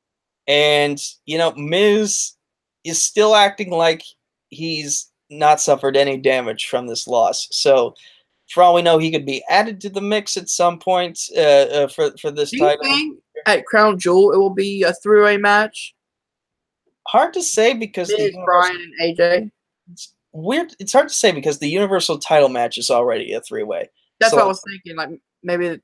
and 0.47 1.01
you 1.25 1.37
know, 1.37 1.51
Miz 1.53 2.33
is 2.83 3.03
still 3.03 3.35
acting 3.35 3.71
like 3.71 4.03
he's 4.49 5.11
not 5.29 5.59
suffered 5.59 5.97
any 5.97 6.17
damage 6.17 6.67
from 6.67 6.87
this 6.87 7.07
loss. 7.07 7.47
So, 7.51 7.93
for 8.51 8.61
all 8.63 8.73
we 8.75 8.81
know, 8.81 8.97
he 8.99 9.11
could 9.11 9.25
be 9.25 9.43
added 9.49 9.81
to 9.81 9.89
the 9.89 10.01
mix 10.01 10.37
at 10.37 10.49
some 10.49 10.79
point 10.79 11.19
uh, 11.35 11.39
uh, 11.39 11.87
for 11.87 12.11
for 12.21 12.31
this 12.31 12.51
Do 12.51 12.57
you 12.57 12.63
title. 12.63 12.83
think 12.83 13.19
at 13.47 13.65
Crown 13.65 13.97
Jewel 13.99 14.31
it 14.31 14.37
will 14.37 14.53
be 14.53 14.83
a 14.83 14.93
three 14.93 15.21
way 15.21 15.37
match? 15.37 15.93
Hard 17.07 17.33
to 17.33 17.41
say 17.43 17.73
because 17.73 18.09
Miz, 18.17 18.35
Bryan, 18.45 18.75
and 18.99 19.17
AJ. 19.17 19.51
Weird. 20.35 20.75
It's 20.79 20.93
hard 20.93 21.07
to 21.09 21.13
say 21.13 21.31
because 21.31 21.59
the 21.59 21.69
Universal 21.69 22.19
title 22.19 22.49
match 22.49 22.77
is 22.77 22.89
already 22.91 23.33
a 23.33 23.41
three 23.41 23.63
way. 23.63 23.89
That's 24.19 24.31
So- 24.31 24.37
what 24.37 24.45
I 24.45 24.47
was 24.47 24.61
thinking. 24.67 24.95
Like 24.95 25.09
maybe 25.43 25.79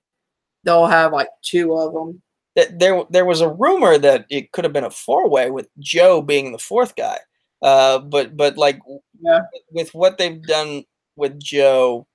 they'll 0.64 0.86
have 0.88 1.14
like 1.14 1.30
two 1.41 1.73
of 1.73 1.94
them. 1.94 2.22
That 2.56 2.80
There, 2.80 3.06
there 3.10 3.26
was 3.26 3.40
a 3.41 3.49
rumor 3.49 3.98
that 3.98 4.26
it 4.30 4.52
could 4.52 4.65
have 4.65 4.73
been 4.73 4.84
a 4.84 4.90
four 4.91 5.30
way 5.30 5.52
with 5.52 5.69
Joe 5.80 6.22
being 6.22 6.52
the 6.52 6.60
fourth 6.60 6.95
guy. 6.95 7.18
Uh, 7.61 7.99
but 7.99 8.36
but 8.36 8.57
like 8.57 8.80
Yeah. 9.22 9.41
with 9.72 9.94
what 9.94 10.18
they've 10.18 10.41
done 10.44 10.84
with 11.15 11.40
Joe 11.40 12.07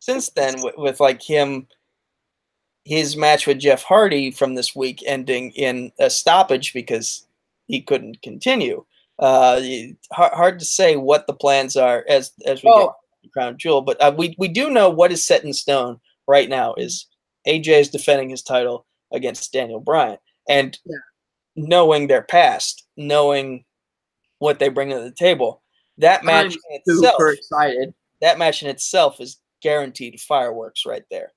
since 0.00 0.30
then, 0.30 0.62
with, 0.62 0.74
with 0.76 1.00
like 1.00 1.22
him, 1.22 1.68
his 2.84 3.16
match 3.16 3.46
with 3.46 3.58
Jeff 3.58 3.82
Hardy 3.82 4.30
from 4.30 4.54
this 4.54 4.74
week 4.74 5.02
ending 5.06 5.52
in 5.52 5.92
a 5.98 6.08
stoppage 6.10 6.72
because 6.72 7.26
he 7.68 7.82
couldn't 7.82 8.22
continue. 8.22 8.84
Uh, 9.20 9.60
hard, 10.12 10.32
hard 10.32 10.58
to 10.58 10.64
say 10.64 10.96
what 10.96 11.26
the 11.26 11.34
plans 11.34 11.76
are 11.76 12.04
as 12.08 12.32
as 12.46 12.62
we 12.62 12.70
get 12.70 12.76
Well, 12.76 12.96
to 13.22 13.28
Crown 13.30 13.58
Jewel, 13.58 13.82
but 13.82 14.00
uh, 14.02 14.14
we 14.16 14.34
we 14.38 14.48
do 14.48 14.70
know 14.70 14.88
what 14.88 15.12
is 15.12 15.24
set 15.24 15.44
in 15.44 15.52
stone 15.52 16.00
right 16.26 16.48
now 16.48 16.74
is 16.74 17.06
AJ 17.46 17.80
is 17.80 17.88
defending 17.90 18.30
his 18.30 18.42
title 18.42 18.86
against 19.12 19.52
Daniel 19.52 19.80
Bryan, 19.80 20.16
and 20.48 20.78
Yeah. 20.86 20.96
knowing 21.54 22.06
their 22.06 22.22
past, 22.22 22.86
knowing 22.96 23.64
what 24.38 24.58
they 24.58 24.70
bring 24.70 24.88
to 24.88 24.98
the 25.00 25.12
table, 25.12 25.62
that 25.98 26.24
match 26.24 26.54
I'm 26.54 26.74
in 26.74 26.80
itself, 26.86 27.16
super 27.16 27.32
excited. 27.32 27.92
that 28.22 28.38
match 28.38 28.62
in 28.62 28.70
itself 28.70 29.20
is 29.20 29.38
guaranteed 29.60 30.18
fireworks 30.20 30.86
right 30.86 31.04
there. 31.10 31.32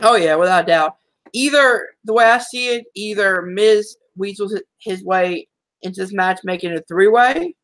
Oh 0.00 0.16
yeah, 0.16 0.36
without 0.36 0.64
a 0.64 0.66
doubt. 0.66 0.96
Either 1.34 1.88
the 2.04 2.14
way 2.14 2.24
I 2.24 2.38
see 2.38 2.68
it, 2.76 2.86
either 2.94 3.42
Miz 3.42 3.94
weasels 4.16 4.58
his 4.78 5.04
way 5.04 5.46
into 5.82 6.00
this 6.00 6.12
match, 6.12 6.40
making 6.44 6.72
it 6.72 6.78
a 6.78 6.84
three 6.88 7.08
way, 7.08 7.54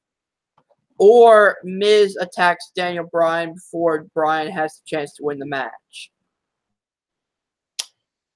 or 0.98 1.56
Miz 1.64 2.16
attacks 2.16 2.70
Daniel 2.74 3.06
Bryan 3.10 3.54
before 3.54 4.06
Bryan 4.14 4.50
has 4.52 4.74
the 4.76 4.82
chance 4.86 5.14
to 5.14 5.24
win 5.24 5.38
the 5.38 5.46
match. 5.46 6.10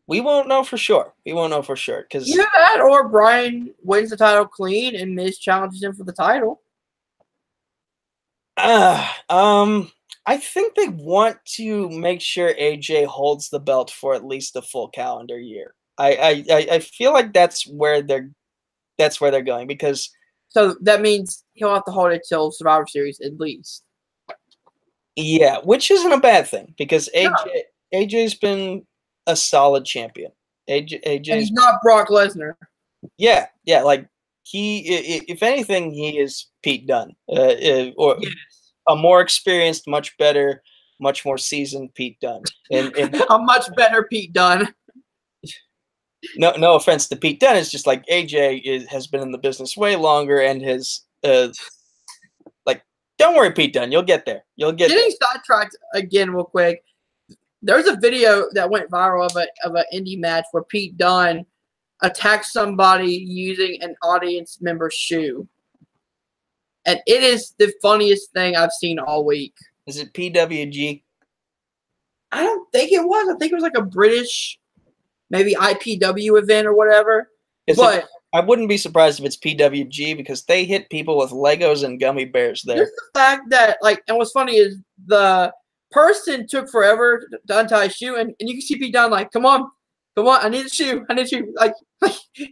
We 0.06 0.22
won't 0.22 0.48
know 0.48 0.64
for 0.64 0.78
sure. 0.78 1.12
We 1.26 1.34
won't 1.34 1.50
know 1.50 1.62
for 1.62 1.76
sure 1.76 2.02
because 2.02 2.28
Either 2.28 2.46
that, 2.54 2.80
or 2.80 3.08
Bryan 3.08 3.74
wins 3.82 4.10
the 4.10 4.16
title 4.16 4.46
clean 4.46 4.96
and 4.96 5.14
Miz 5.14 5.38
challenges 5.38 5.82
him 5.82 5.94
for 5.94 6.04
the 6.04 6.12
title. 6.12 6.62
Uh, 8.56 9.06
um, 9.28 9.92
I 10.26 10.38
think 10.38 10.74
they 10.74 10.88
want 10.88 11.36
to 11.56 11.88
make 11.90 12.20
sure 12.20 12.54
AJ 12.54 13.06
holds 13.06 13.50
the 13.50 13.60
belt 13.60 13.90
for 13.90 14.14
at 14.14 14.24
least 14.24 14.56
a 14.56 14.62
full 14.62 14.88
calendar 14.88 15.38
year. 15.38 15.74
I, 15.98 16.12
I, 16.12 16.44
I 16.50 16.68
I 16.72 16.78
feel 16.78 17.12
like 17.12 17.32
that's 17.32 17.66
where 17.66 18.02
they're 18.02 18.30
that's 18.98 19.20
where 19.20 19.30
they're 19.30 19.42
going 19.42 19.66
because 19.66 20.10
So 20.48 20.74
that 20.82 21.00
means 21.00 21.44
he'll 21.54 21.72
have 21.74 21.84
to 21.86 21.90
hold 21.92 22.12
it 22.12 22.22
till 22.28 22.50
Survivor 22.50 22.86
Series 22.86 23.20
at 23.20 23.38
least. 23.38 23.84
yeah, 25.16 25.58
which 25.64 25.90
isn't 25.90 26.12
a 26.12 26.20
bad 26.20 26.46
thing 26.46 26.74
because 26.78 27.08
AJ 27.14 27.30
No. 27.92 28.00
AJ's 28.00 28.34
been 28.34 28.86
a 29.26 29.34
solid 29.36 29.84
champion. 29.84 30.32
AJ 30.68 31.00
And 31.04 31.24
he's 31.26 31.50
not 31.50 31.80
Brock 31.82 32.08
Lesnar. 32.08 32.54
yeah 33.16 33.46
yeah 33.64 33.82
like 33.82 34.06
he 34.42 34.78
if 35.28 35.42
anything 35.42 35.92
he 35.92 36.18
is 36.18 36.46
Pete 36.62 36.86
Dunne 36.86 37.14
uh, 37.28 37.32
uh, 37.34 37.90
or 37.96 38.16
Yes. 38.20 38.32
a 38.88 38.96
more 38.96 39.20
experienced, 39.20 39.86
much 39.86 40.16
better, 40.18 40.62
much 41.00 41.24
more 41.24 41.36
seasoned 41.38 41.94
Pete 41.94 42.18
Dunne. 42.20 42.42
And, 42.72 42.94
and 42.96 43.14
A 43.30 43.38
much 43.38 43.66
better 43.76 44.04
Pete 44.10 44.32
Dunne. 44.32 44.74
No 46.36 46.52
no 46.52 46.74
offense 46.74 47.08
to 47.08 47.16
Pete 47.16 47.40
Dunne, 47.40 47.56
it's 47.56 47.70
just 47.70 47.86
like 47.86 48.04
AJ 48.06 48.62
is, 48.64 48.86
has 48.88 49.06
been 49.06 49.20
in 49.20 49.32
the 49.32 49.38
business 49.38 49.76
way 49.76 49.96
longer 49.96 50.40
and 50.40 50.62
has 50.62 51.02
uh 51.24 51.48
like 52.66 52.82
don't 53.18 53.36
worry 53.36 53.52
Pete 53.52 53.72
Dunne, 53.72 53.92
you'll 53.92 54.02
get 54.02 54.26
there. 54.26 54.44
You'll 54.56 54.72
get 54.72 54.88
there. 54.88 54.98
Getting 54.98 55.16
sidetracked 55.20 55.76
again, 55.94 56.30
real 56.30 56.44
quick. 56.44 56.82
There's 57.62 57.86
a 57.86 57.96
video 57.96 58.46
that 58.52 58.70
went 58.70 58.90
viral 58.90 59.26
of 59.28 59.36
a 59.36 59.46
of 59.64 59.74
an 59.74 59.84
indie 59.92 60.18
match 60.18 60.44
where 60.52 60.62
Pete 60.64 60.96
Dunne 60.96 61.44
attacked 62.02 62.46
somebody 62.46 63.12
using 63.12 63.82
an 63.82 63.96
audience 64.02 64.58
member's 64.60 64.94
shoe, 64.94 65.48
and 66.84 67.00
it 67.06 67.22
is 67.22 67.54
the 67.58 67.72
funniest 67.82 68.32
thing 68.32 68.56
I've 68.56 68.72
seen 68.72 68.98
all 68.98 69.24
week. 69.24 69.54
Is 69.86 69.98
it 69.98 70.12
PWG? 70.12 71.02
I 72.30 72.42
don't 72.42 72.70
think 72.72 72.92
it 72.92 73.02
was. 73.02 73.34
I 73.34 73.38
think 73.38 73.52
it 73.52 73.54
was 73.54 73.62
like 73.62 73.76
a 73.76 73.82
British, 73.82 74.58
maybe 75.30 75.54
IPW 75.54 76.38
event 76.40 76.66
or 76.66 76.74
whatever. 76.74 77.30
Is 77.66 77.78
it- 77.78 77.82
but 77.82 78.08
I 78.34 78.40
wouldn't 78.40 78.68
be 78.68 78.76
surprised 78.76 79.20
if 79.20 79.26
it's 79.26 79.38
PWG 79.38 80.14
because 80.16 80.44
they 80.44 80.64
hit 80.66 80.90
people 80.90 81.16
with 81.16 81.30
Legos 81.30 81.82
and 81.84 81.98
gummy 81.98 82.26
bears 82.26 82.62
there. 82.62 82.78
Just 82.78 82.92
the 82.94 83.18
fact 83.18 83.48
that, 83.50 83.78
like, 83.80 84.02
and 84.06 84.18
what's 84.18 84.32
funny 84.32 84.56
is 84.56 84.76
the 85.06 85.50
person 85.90 86.46
took 86.46 86.68
forever 86.68 87.26
to 87.46 87.58
untie 87.58 87.84
his 87.84 87.96
shoe, 87.96 88.16
and, 88.16 88.34
and 88.38 88.48
you 88.48 88.54
can 88.56 88.60
see 88.60 88.76
Pete 88.76 88.92
Dunne 88.92 89.10
like, 89.10 89.30
"Come 89.32 89.46
on, 89.46 89.70
come 90.14 90.28
on, 90.28 90.44
I 90.44 90.50
need 90.50 90.66
a 90.66 90.68
shoe, 90.68 91.06
I 91.08 91.14
need 91.14 91.22
a 91.22 91.28
shoe." 91.28 91.54
Like, 91.56 91.72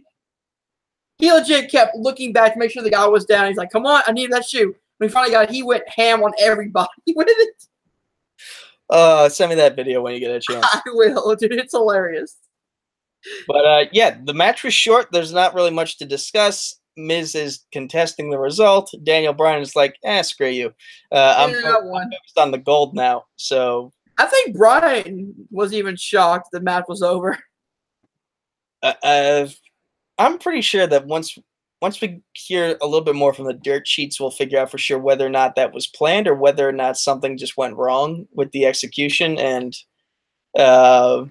he 1.19 1.31
legit 1.31 1.69
kept 1.71 1.95
looking 1.95 2.33
back 2.33 2.53
to 2.53 2.59
make 2.59 2.71
sure 2.71 2.81
the 2.81 2.89
guy 2.89 3.05
was 3.07 3.25
down. 3.25 3.47
He's 3.47 3.57
like, 3.57 3.71
"Come 3.71 3.85
on, 3.85 4.01
I 4.07 4.11
need 4.11 4.31
that 4.31 4.45
shoe." 4.45 4.75
When 4.97 5.09
he 5.09 5.13
finally 5.13 5.31
got 5.31 5.43
it, 5.49 5.51
he 5.53 5.61
went 5.61 5.87
ham 5.87 6.23
on 6.23 6.31
everybody 6.39 6.89
with 7.15 7.27
it. 7.29 7.63
Uh, 8.89 9.29
send 9.29 9.49
me 9.49 9.55
that 9.55 9.75
video 9.75 10.01
when 10.01 10.13
you 10.15 10.19
get 10.19 10.31
a 10.31 10.39
chance. 10.39 10.65
I 10.73 10.81
will, 10.87 11.35
dude. 11.35 11.51
It's 11.53 11.73
hilarious. 11.73 12.35
But 13.47 13.65
uh, 13.65 13.85
yeah, 13.91 14.17
the 14.23 14.33
match 14.33 14.63
was 14.63 14.73
short. 14.73 15.07
There's 15.11 15.33
not 15.33 15.53
really 15.53 15.71
much 15.71 15.97
to 15.97 16.05
discuss. 16.05 16.79
Miz 16.97 17.35
is 17.35 17.65
contesting 17.71 18.29
the 18.29 18.39
result. 18.39 18.93
Daniel 19.03 19.33
Bryan 19.33 19.61
is 19.61 19.75
like, 19.75 19.95
eh, 20.03 20.21
screw 20.23 20.47
you. 20.49 20.73
Uh, 21.11 21.35
I'm 21.37 21.51
Yeah, 21.51 21.61
fo- 21.61 21.67
that 21.73 21.83
one. 21.85 22.11
focused 22.11 22.37
on 22.37 22.51
the 22.51 22.57
gold 22.57 22.95
now. 22.95 23.25
So 23.35 23.93
I 24.17 24.25
think 24.25 24.57
Bryan 24.57 25.33
was 25.51 25.73
even 25.73 25.95
shocked 25.95 26.49
the 26.51 26.59
match 26.59 26.85
was 26.87 27.03
over. 27.03 27.37
uh, 28.83 28.93
uh, 29.03 29.47
I'm 30.17 30.39
pretty 30.39 30.61
sure 30.61 30.87
that 30.87 31.05
once 31.05 31.37
once 31.79 32.01
we 32.01 32.21
hear 32.33 32.75
a 32.81 32.85
little 32.85 33.03
bit 33.03 33.13
more 33.13 33.35
from 33.35 33.45
the 33.45 33.53
dirt 33.53 33.87
sheets, 33.87 34.19
we'll 34.19 34.31
figure 34.31 34.57
out 34.57 34.71
for 34.71 34.79
sure 34.79 34.97
whether 34.97 35.23
or 35.23 35.29
not 35.29 35.55
that 35.55 35.73
was 35.73 35.85
planned 35.85 36.27
or 36.27 36.33
whether 36.33 36.67
or 36.67 36.71
not 36.71 36.97
something 36.97 37.37
just 37.37 37.55
went 37.55 37.75
wrong 37.75 38.27
with 38.33 38.51
the 38.51 38.65
execution 38.65 39.37
and. 39.37 39.75
Uh, 40.57 41.25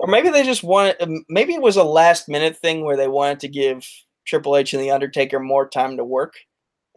or 0.00 0.08
maybe 0.08 0.28
they 0.30 0.42
just 0.44 0.62
wanted. 0.62 1.00
um, 1.02 1.24
Maybe 1.28 1.54
it 1.54 1.62
was 1.62 1.76
a 1.76 1.84
last 1.84 2.28
minute 2.28 2.56
thing 2.56 2.84
where 2.84 2.96
they 2.96 3.08
wanted 3.08 3.40
to 3.40 3.48
give 3.48 3.86
Triple 4.26 4.56
H 4.56 4.72
and 4.74 4.82
the 4.82 4.90
Undertaker 4.90 5.38
more 5.40 5.68
time 5.68 5.96
to 5.96 6.04
work, 6.04 6.34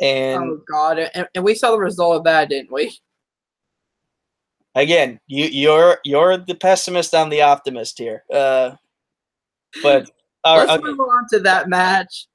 and 0.02 0.44
oh 0.44 0.62
God! 0.72 1.00
And, 1.00 1.28
and 1.36 1.44
we 1.44 1.56
saw 1.56 1.72
the 1.72 1.80
result 1.80 2.18
of 2.18 2.24
that, 2.26 2.50
didn't 2.50 2.72
we? 2.72 2.98
again, 4.76 5.20
you 5.28 5.46
you're 5.46 5.98
you're 6.06 6.38
the 6.38 6.56
pessimist. 6.56 7.14
I'm 7.16 7.30
the 7.30 7.42
optimist 7.42 7.98
here. 7.98 8.24
Uh, 8.34 8.72
but 9.84 10.10
Let's 10.46 10.72
okay, 10.72 10.82
move 10.84 11.00
on 11.02 11.28
to 11.32 11.40
that 11.42 11.68
match. 11.68 12.28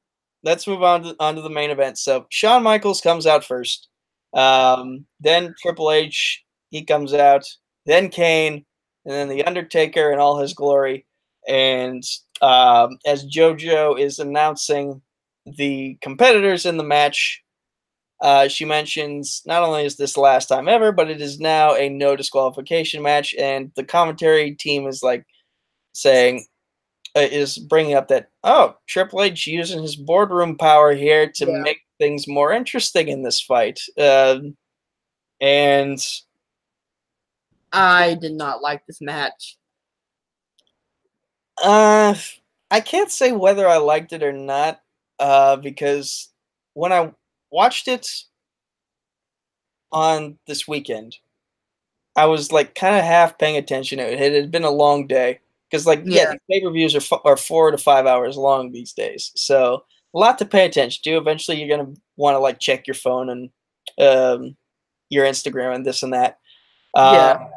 let's 0.42 0.66
move 0.66 0.82
on 0.82 1.02
to, 1.04 1.16
on 1.20 1.36
to 1.36 1.40
the 1.42 1.48
main 1.48 1.70
event. 1.70 1.96
So 1.98 2.26
Shawn 2.28 2.62
Michaels 2.62 3.00
comes 3.00 3.26
out 3.26 3.44
first. 3.44 3.88
Um, 4.34 5.06
then 5.20 5.54
Triple 5.62 5.90
H 5.90 6.44
he 6.70 6.84
comes 6.84 7.14
out. 7.14 7.44
Then 7.86 8.08
Kane, 8.10 8.64
and 9.04 9.14
then 9.14 9.28
the 9.28 9.44
Undertaker 9.44 10.12
in 10.12 10.18
all 10.18 10.38
his 10.38 10.54
glory. 10.54 11.04
And 11.48 12.02
um, 12.42 12.98
as 13.06 13.26
JoJo 13.26 13.98
is 14.00 14.18
announcing 14.18 15.02
the 15.46 15.98
competitors 16.00 16.66
in 16.66 16.76
the 16.76 16.84
match, 16.84 17.40
Uh, 18.20 18.48
she 18.48 18.64
mentions 18.64 19.42
not 19.44 19.62
only 19.62 19.84
is 19.84 19.96
this 19.96 20.14
the 20.14 20.20
last 20.20 20.46
time 20.48 20.68
ever, 20.68 20.92
but 20.92 21.10
it 21.10 21.20
is 21.20 21.38
now 21.40 21.74
a 21.74 21.88
no 21.90 22.16
disqualification 22.16 23.02
match, 23.02 23.34
and 23.34 23.70
the 23.76 23.84
commentary 23.84 24.54
team 24.54 24.86
is 24.88 25.02
like 25.02 25.26
saying 25.92 26.46
uh, 27.16 27.28
is 27.30 27.58
bringing 27.58 27.94
up 27.96 28.08
that 28.08 28.30
oh 28.44 28.76
Triple 28.86 29.20
H 29.22 29.46
using 29.46 29.82
his 29.82 29.96
boardroom 29.96 30.56
power 30.56 30.94
here 30.94 31.28
to 31.32 31.44
Yeah. 31.46 31.58
make 31.62 31.80
things 31.98 32.26
more 32.28 32.52
interesting 32.56 33.08
in 33.08 33.22
this 33.22 33.40
fight, 33.42 33.80
Um 33.98 34.56
and 35.40 35.98
I 37.74 38.14
did 38.14 38.32
not 38.32 38.62
like 38.62 38.86
this 38.86 39.00
match. 39.00 39.58
Uh, 41.62 42.14
I 42.70 42.80
can't 42.80 43.10
say 43.10 43.32
whether 43.32 43.68
I 43.68 43.76
liked 43.76 44.12
it 44.12 44.22
or 44.22 44.32
not, 44.32 44.80
uh, 45.18 45.56
because 45.56 46.28
when 46.74 46.92
I 46.92 47.12
watched 47.50 47.88
it 47.88 48.08
on 49.92 50.38
this 50.46 50.66
weekend, 50.66 51.16
I 52.16 52.26
was 52.26 52.52
like 52.52 52.74
kind 52.74 52.96
of 52.96 53.04
half 53.04 53.38
paying 53.38 53.56
attention. 53.56 53.98
It 53.98 54.18
had, 54.18 54.50
been 54.50 54.64
a 54.64 54.70
long 54.70 55.06
day 55.06 55.40
because, 55.70 55.86
like, 55.86 56.02
yeah, 56.04 56.32
Yeah. 56.32 56.34
pay 56.50 56.62
per 56.62 56.70
views 56.70 56.94
are 56.94 56.98
f- 56.98 57.20
are 57.24 57.36
four 57.36 57.70
to 57.70 57.78
five 57.78 58.06
hours 58.06 58.36
long 58.36 58.70
these 58.70 58.92
days, 58.92 59.32
so 59.34 59.84
a 60.14 60.18
lot 60.18 60.38
to 60.38 60.44
pay 60.44 60.64
attention 60.64 61.02
to. 61.04 61.16
Eventually, 61.16 61.60
you're 61.62 61.76
gonna 61.76 61.92
want 62.16 62.36
to 62.36 62.38
like 62.38 62.60
check 62.60 62.86
your 62.86 62.94
phone 62.94 63.30
and 63.30 63.50
um, 63.98 64.56
your 65.10 65.26
Instagram 65.26 65.74
and 65.74 65.84
this 65.86 66.02
and 66.04 66.12
that. 66.12 66.38
Uh, 66.94 67.10
Yeah. 67.14 67.48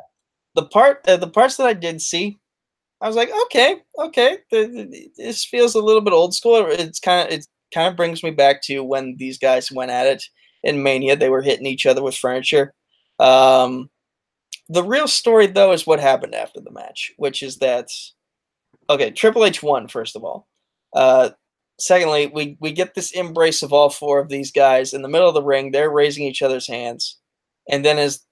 The 0.58 0.66
part, 0.66 1.08
uh, 1.08 1.18
the 1.18 1.30
parts 1.30 1.58
that 1.58 1.68
I 1.68 1.74
did 1.74 2.02
see, 2.02 2.40
I 3.00 3.08
was 3.08 3.16
like, 3.16 3.30
okay, 3.46 3.78
okay, 4.00 4.40
th- 4.50 4.72
th- 4.72 5.10
this 5.16 5.46
feels 5.46 5.76
a 5.76 5.82
little 5.82 6.02
bit 6.02 6.14
old 6.14 6.34
school. 6.34 6.66
It's 6.68 7.00
kind 7.00 7.28
of 7.28 7.34
it 7.34 7.46
kind 7.72 7.88
of 7.88 7.96
brings 7.96 8.24
me 8.24 8.32
back 8.32 8.64
to 8.64 8.84
when 8.84 9.18
these 9.18 9.38
guys 9.38 9.72
went 9.72 9.92
at 9.92 10.08
it 10.08 10.24
in 10.64 10.82
Mania. 10.82 11.16
They 11.16 11.30
were 11.30 11.44
hitting 11.44 11.68
each 11.68 11.86
other 11.86 12.02
with 12.02 12.18
furniture. 12.18 12.74
Um, 13.20 13.92
the 14.68 14.84
real 14.84 15.08
story, 15.08 15.46
though, 15.46 15.74
is 15.74 15.86
what 15.86 16.00
happened 16.00 16.34
after 16.34 16.60
the 16.60 16.72
match, 16.72 17.14
which 17.18 17.44
is 17.44 17.58
that 17.58 17.90
okay, 18.90 19.12
Triple 19.12 19.46
H 19.46 19.62
won 19.62 19.88
first 19.88 20.16
of 20.16 20.24
all. 20.24 20.48
Uh, 20.96 21.30
secondly, 21.80 22.32
we 22.34 22.58
we 22.60 22.72
get 22.72 22.96
this 22.96 23.12
embrace 23.12 23.62
of 23.62 23.74
all 23.74 23.92
four 23.92 24.20
of 24.20 24.30
these 24.30 24.52
guys 24.52 24.96
in 24.96 25.04
the 25.04 25.08
middle 25.08 25.28
of 25.28 25.36
the 25.36 25.44
ring. 25.44 25.72
They're 25.72 25.92
raising 25.92 26.26
each 26.26 26.42
other's 26.42 26.68
hands, 26.68 27.20
and 27.70 27.86
then 27.86 28.00
as 28.00 28.26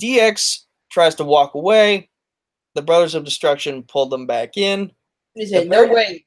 DX 0.00 0.65
tries 0.96 1.14
to 1.14 1.24
walk 1.24 1.52
away, 1.54 2.08
the 2.74 2.80
Brothers 2.80 3.14
of 3.14 3.22
Destruction 3.22 3.82
pulled 3.82 4.08
them 4.08 4.26
back 4.26 4.56
in. 4.56 4.90
He 5.34 5.44
said, 5.44 5.68
"No 5.68 5.86
way." 5.86 6.24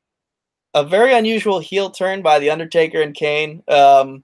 A 0.76 0.84
very 0.84 1.12
unusual 1.12 1.58
heel 1.60 1.90
turn 1.90 2.22
by 2.22 2.38
the 2.38 2.52
Undertaker 2.52 3.02
and 3.02 3.16
Kane, 3.16 3.64
um, 3.68 4.24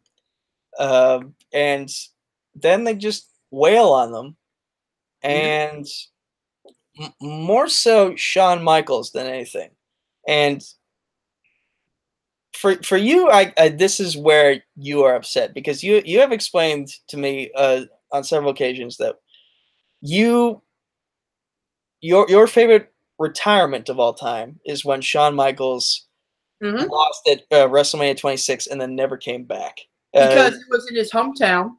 um, 0.77 1.33
and 1.51 1.89
then 2.53 2.83
they 2.83 2.93
just 2.93 3.27
wail 3.49 3.89
on 3.89 4.11
them, 4.11 4.37
and 5.23 5.87
m- 7.01 7.13
more 7.19 7.67
so 7.67 8.15
Shawn 8.15 8.63
Michaels 8.63 9.13
than 9.13 9.25
anything. 9.25 9.71
And 10.27 10.63
for 12.53 12.75
for 12.83 12.97
you, 12.97 13.31
I, 13.31 13.51
I 13.57 13.69
this 13.69 13.99
is 13.99 14.15
where 14.15 14.63
you 14.75 15.05
are 15.05 15.15
upset 15.15 15.55
because 15.55 15.83
you 15.83 16.03
you 16.05 16.19
have 16.19 16.31
explained 16.31 16.89
to 17.07 17.17
me 17.17 17.49
uh, 17.55 17.85
on 18.11 18.23
several 18.23 18.51
occasions 18.51 18.97
that 18.97 19.15
you 20.05 20.61
your 22.01 22.29
your 22.29 22.47
favorite 22.47 22.93
retirement 23.17 23.89
of 23.89 23.99
all 23.99 24.13
time 24.13 24.59
is 24.65 24.85
when 24.85 25.01
Shawn 25.01 25.35
Michaels 25.35 26.05
Mhm. 26.61 26.89
lost 26.89 27.27
at 27.27 27.39
uh, 27.51 27.67
WrestleMania 27.67 28.17
26 28.17 28.67
and 28.67 28.79
then 28.79 28.95
never 28.95 29.17
came 29.17 29.43
back. 29.43 29.79
Uh, 30.13 30.27
Because 30.27 30.55
it 30.55 30.65
was 30.69 30.87
in 30.89 30.95
his 30.95 31.11
hometown. 31.11 31.77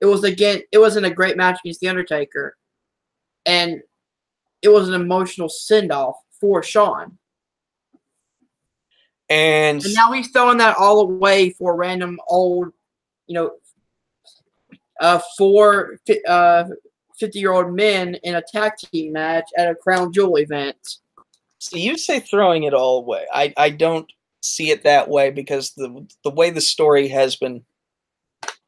It 0.00 0.06
was 0.06 0.24
again. 0.24 0.62
It 0.72 0.78
wasn't 0.78 1.06
a 1.06 1.10
great 1.10 1.36
match 1.36 1.58
against 1.62 1.80
the 1.80 1.88
Undertaker, 1.88 2.56
and 3.46 3.82
it 4.62 4.68
was 4.68 4.88
an 4.88 4.94
emotional 4.94 5.48
send 5.48 5.92
off 5.92 6.16
for 6.40 6.62
Shawn. 6.62 7.18
and 9.28 9.84
And 9.84 9.94
now 9.94 10.12
he's 10.12 10.30
throwing 10.30 10.58
that 10.58 10.76
all 10.76 11.00
away 11.00 11.50
for 11.50 11.76
random 11.76 12.18
old, 12.28 12.72
you 13.26 13.34
know, 13.34 13.50
uh, 15.00 15.20
four 15.36 15.98
uh, 16.26 16.64
50 17.18 17.38
year 17.38 17.52
old 17.52 17.74
men 17.74 18.16
in 18.22 18.36
a 18.36 18.42
tag 18.42 18.72
team 18.76 19.12
match 19.12 19.48
at 19.56 19.70
a 19.70 19.74
Crown 19.74 20.12
Jewel 20.12 20.38
event. 20.38 20.76
So 21.58 21.76
you 21.76 21.98
say 21.98 22.20
throwing 22.20 22.64
it 22.64 22.74
all 22.74 22.98
away. 22.98 23.26
I, 23.32 23.52
I 23.56 23.70
don't 23.70 24.10
see 24.40 24.70
it 24.70 24.84
that 24.84 25.08
way 25.08 25.30
because 25.30 25.72
the 25.72 26.06
the 26.24 26.30
way 26.30 26.50
the 26.50 26.60
story 26.60 27.08
has 27.08 27.36
been 27.36 27.64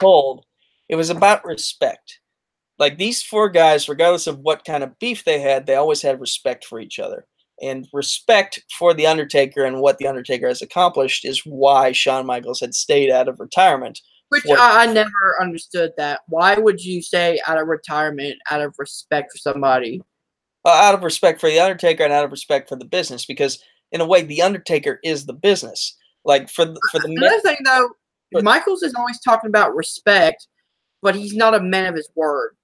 told, 0.01 0.44
it 0.89 0.97
was 0.97 1.10
about 1.10 1.44
respect. 1.44 2.18
Like 2.78 2.97
these 2.98 3.22
four 3.22 3.48
guys, 3.51 3.89
regardless 3.89 4.27
of 4.27 4.39
what 4.39 4.64
kind 4.64 4.82
of 4.82 4.98
beef 4.98 5.24
they 5.24 5.39
had, 5.39 5.66
they 5.66 5.74
always 5.74 6.02
had 6.02 6.20
respect 6.20 6.64
for 6.64 6.81
each 6.81 6.98
other. 6.98 7.27
And 7.62 7.86
respect 7.93 8.64
for 8.78 8.94
the 8.94 9.06
Undertaker 9.06 9.64
and 9.64 9.81
what 9.81 9.98
the 9.98 10.06
Undertaker 10.06 10.48
has 10.48 10.62
accomplished 10.62 11.27
is 11.27 11.44
why 11.44 11.93
Shawn 11.93 12.24
Michaels 12.24 12.60
had 12.60 12.74
stayed 12.74 13.10
out 13.10 13.28
of 13.28 13.39
retirement. 13.39 14.01
Which 14.31 14.44
I, 14.48 14.85
I 14.85 14.93
never 14.93 15.36
understood 15.40 15.93
that. 15.97 16.20
Why 16.28 16.55
would 16.57 16.82
you 16.82 17.02
say 17.02 17.40
out 17.47 17.59
of 17.59 17.66
retirement, 17.66 18.36
out 18.51 18.61
of 18.62 18.74
respect 18.78 19.32
for 19.32 19.39
somebody? 19.39 20.01
Uh, 20.65 20.69
out 20.70 20.94
of 20.94 21.02
respect 21.02 21.40
for 21.40 21.48
the 21.51 21.59
Undertaker 21.59 22.05
and 22.05 22.12
out 22.12 22.24
of 22.24 22.31
respect 22.31 22.69
for 22.69 22.77
the 22.77 22.85
business, 22.85 23.27
because 23.27 23.62
in 23.93 24.01
a 24.01 24.07
way, 24.07 24.23
the 24.23 24.40
Undertaker 24.43 25.01
is 25.02 25.27
the 25.27 25.32
business. 25.32 25.97
Like 26.24 26.48
for 26.48 26.65
the, 26.65 26.81
for 26.93 27.01
the 27.01 27.12
Another 27.12 27.40
thing, 27.40 27.57
though, 27.65 27.90
But- 28.31 28.44
Michaels 28.44 28.82
is 28.82 28.94
always 28.94 29.20
talking 29.20 29.48
about 29.48 29.74
respect, 29.74 30.47
but 31.02 31.16
he's 31.16 31.35
not 31.35 31.55
a 31.55 31.61
man 31.61 31.86
of 31.86 31.97
his 31.97 32.09
word. 32.15 32.57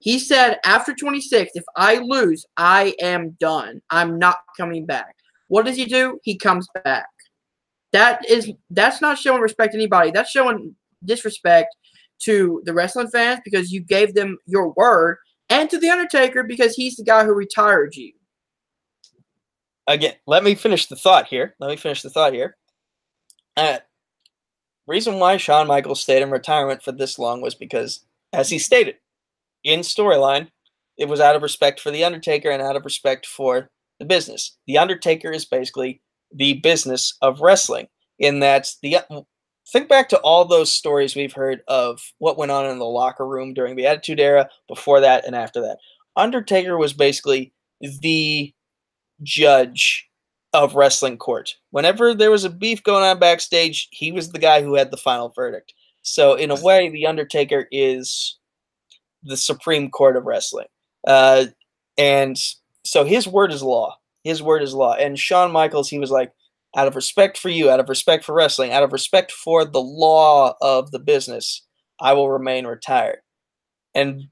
He 0.00 0.18
said 0.18 0.58
after 0.64 0.92
26, 0.92 1.52
if 1.54 1.64
I 1.76 1.96
lose, 1.98 2.44
I 2.56 2.94
am 3.00 3.36
done. 3.40 3.80
I'm 3.90 4.18
not 4.18 4.38
coming 4.56 4.86
back. 4.86 5.14
What 5.48 5.66
does 5.66 5.76
he 5.76 5.84
do? 5.84 6.18
He 6.22 6.36
comes 6.36 6.66
back. 6.84 7.06
That 7.92 8.28
is 8.28 8.50
that's 8.70 9.00
not 9.00 9.18
showing 9.18 9.40
respect 9.40 9.72
to 9.72 9.78
anybody. 9.78 10.10
That's 10.10 10.30
showing 10.30 10.74
disrespect 11.04 11.74
to 12.20 12.62
the 12.64 12.72
wrestling 12.72 13.08
fans 13.08 13.40
because 13.44 13.70
you 13.70 13.80
gave 13.80 14.14
them 14.14 14.38
your 14.46 14.72
word, 14.76 15.18
and 15.50 15.68
to 15.70 15.78
the 15.78 15.90
Undertaker 15.90 16.42
because 16.42 16.74
he's 16.74 16.96
the 16.96 17.04
guy 17.04 17.24
who 17.24 17.32
retired 17.32 17.94
you. 17.94 18.12
again, 19.86 20.14
let 20.26 20.44
me 20.44 20.54
finish 20.54 20.86
the 20.86 20.96
thought 20.96 21.26
here. 21.26 21.54
Let 21.60 21.70
me 21.70 21.76
finish 21.76 22.02
the 22.02 22.10
thought 22.10 22.32
here. 22.32 22.56
Uh, 23.56 23.78
reason 24.86 25.18
why 25.18 25.36
Shawn 25.36 25.66
Michaels 25.66 26.02
stayed 26.02 26.22
in 26.22 26.30
retirement 26.30 26.82
for 26.82 26.92
this 26.92 27.18
long 27.18 27.40
was 27.40 27.54
because, 27.54 28.04
as 28.32 28.50
he 28.50 28.58
stated 28.58 28.96
in 29.64 29.80
storyline, 29.80 30.48
it 30.96 31.08
was 31.08 31.20
out 31.20 31.36
of 31.36 31.42
respect 31.42 31.80
for 31.80 31.90
the 31.90 32.04
Undertaker 32.04 32.50
and 32.50 32.62
out 32.62 32.76
of 32.76 32.84
respect 32.84 33.26
for 33.26 33.68
the 33.98 34.04
business. 34.04 34.56
The 34.66 34.78
Undertaker 34.78 35.30
is 35.30 35.44
basically 35.44 36.00
the 36.34 36.54
business 36.54 37.16
of 37.22 37.40
wrestling. 37.40 37.88
In 38.18 38.40
that, 38.40 38.70
the 38.82 38.98
think 39.68 39.88
back 39.88 40.08
to 40.10 40.18
all 40.18 40.44
those 40.44 40.72
stories 40.72 41.16
we've 41.16 41.32
heard 41.32 41.60
of 41.68 42.00
what 42.18 42.38
went 42.38 42.52
on 42.52 42.66
in 42.66 42.78
the 42.78 42.84
locker 42.84 43.26
room 43.26 43.54
during 43.54 43.76
the 43.76 43.86
Attitude 43.86 44.20
Era, 44.20 44.48
before 44.68 45.00
that, 45.00 45.26
and 45.26 45.34
after 45.34 45.60
that. 45.60 45.78
Undertaker 46.16 46.76
was 46.78 46.92
basically 46.92 47.52
the 47.80 48.52
judge 49.22 50.08
of 50.52 50.74
wrestling 50.74 51.18
court. 51.18 51.56
Whenever 51.70 52.14
there 52.14 52.30
was 52.30 52.44
a 52.44 52.50
beef 52.50 52.82
going 52.82 53.04
on 53.04 53.18
backstage, 53.18 53.88
he 53.90 54.12
was 54.12 54.30
the 54.30 54.38
guy 54.38 54.62
who 54.62 54.74
had 54.74 54.90
the 54.90 54.96
final 54.96 55.30
verdict. 55.30 55.74
So 56.02 56.34
in 56.34 56.50
a 56.50 56.60
way, 56.60 56.88
the 56.88 57.06
Undertaker 57.06 57.66
is 57.70 58.38
the 59.22 59.36
supreme 59.36 59.90
court 59.90 60.16
of 60.16 60.24
wrestling, 60.24 60.68
uh, 61.06 61.46
and 61.98 62.38
so 62.84 63.04
his 63.04 63.26
word 63.26 63.52
is 63.52 63.62
law. 63.62 63.96
His 64.22 64.42
word 64.42 64.62
is 64.62 64.74
law. 64.74 64.94
And 64.94 65.18
Shawn 65.18 65.52
Michaels, 65.52 65.88
he 65.88 65.98
was 65.98 66.10
like, 66.10 66.32
out 66.76 66.86
of 66.86 66.94
respect 66.94 67.38
for 67.38 67.48
you, 67.48 67.70
out 67.70 67.80
of 67.80 67.88
respect 67.88 68.24
for 68.24 68.34
wrestling, 68.34 68.70
out 68.70 68.82
of 68.82 68.92
respect 68.92 69.32
for 69.32 69.64
the 69.64 69.80
law 69.80 70.54
of 70.60 70.90
the 70.90 70.98
business, 70.98 71.66
I 72.00 72.12
will 72.12 72.30
remain 72.30 72.66
retired. 72.66 73.20
And 73.94 74.24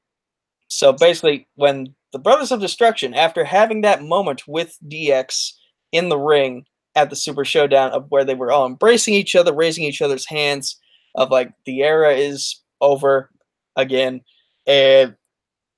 so 0.69 0.93
basically, 0.93 1.49
when 1.55 1.95
the 2.13 2.19
Brothers 2.19 2.53
of 2.53 2.61
Destruction, 2.61 3.15
after 3.15 3.45
having 3.45 3.81
that 3.81 4.03
moment 4.03 4.43
with 4.47 4.77
DX 4.87 5.53
in 5.91 6.11
the 6.11 6.19
ring 6.19 6.67
at 6.95 7.11
the 7.11 7.17
Super 7.17 7.45
Showdown, 7.45 7.93
of 7.93 8.07
where 8.11 8.25
they 8.25 8.35
were 8.35 8.53
all 8.53 8.67
embracing 8.67 9.15
each 9.15 9.35
other, 9.35 9.53
raising 9.53 9.85
each 9.85 10.03
other's 10.03 10.29
hands, 10.29 10.79
of 11.15 11.31
like 11.31 11.53
the 11.65 11.83
era 11.83 12.13
is 12.13 12.61
over 12.81 13.31
again, 13.75 14.21
and 14.67 15.17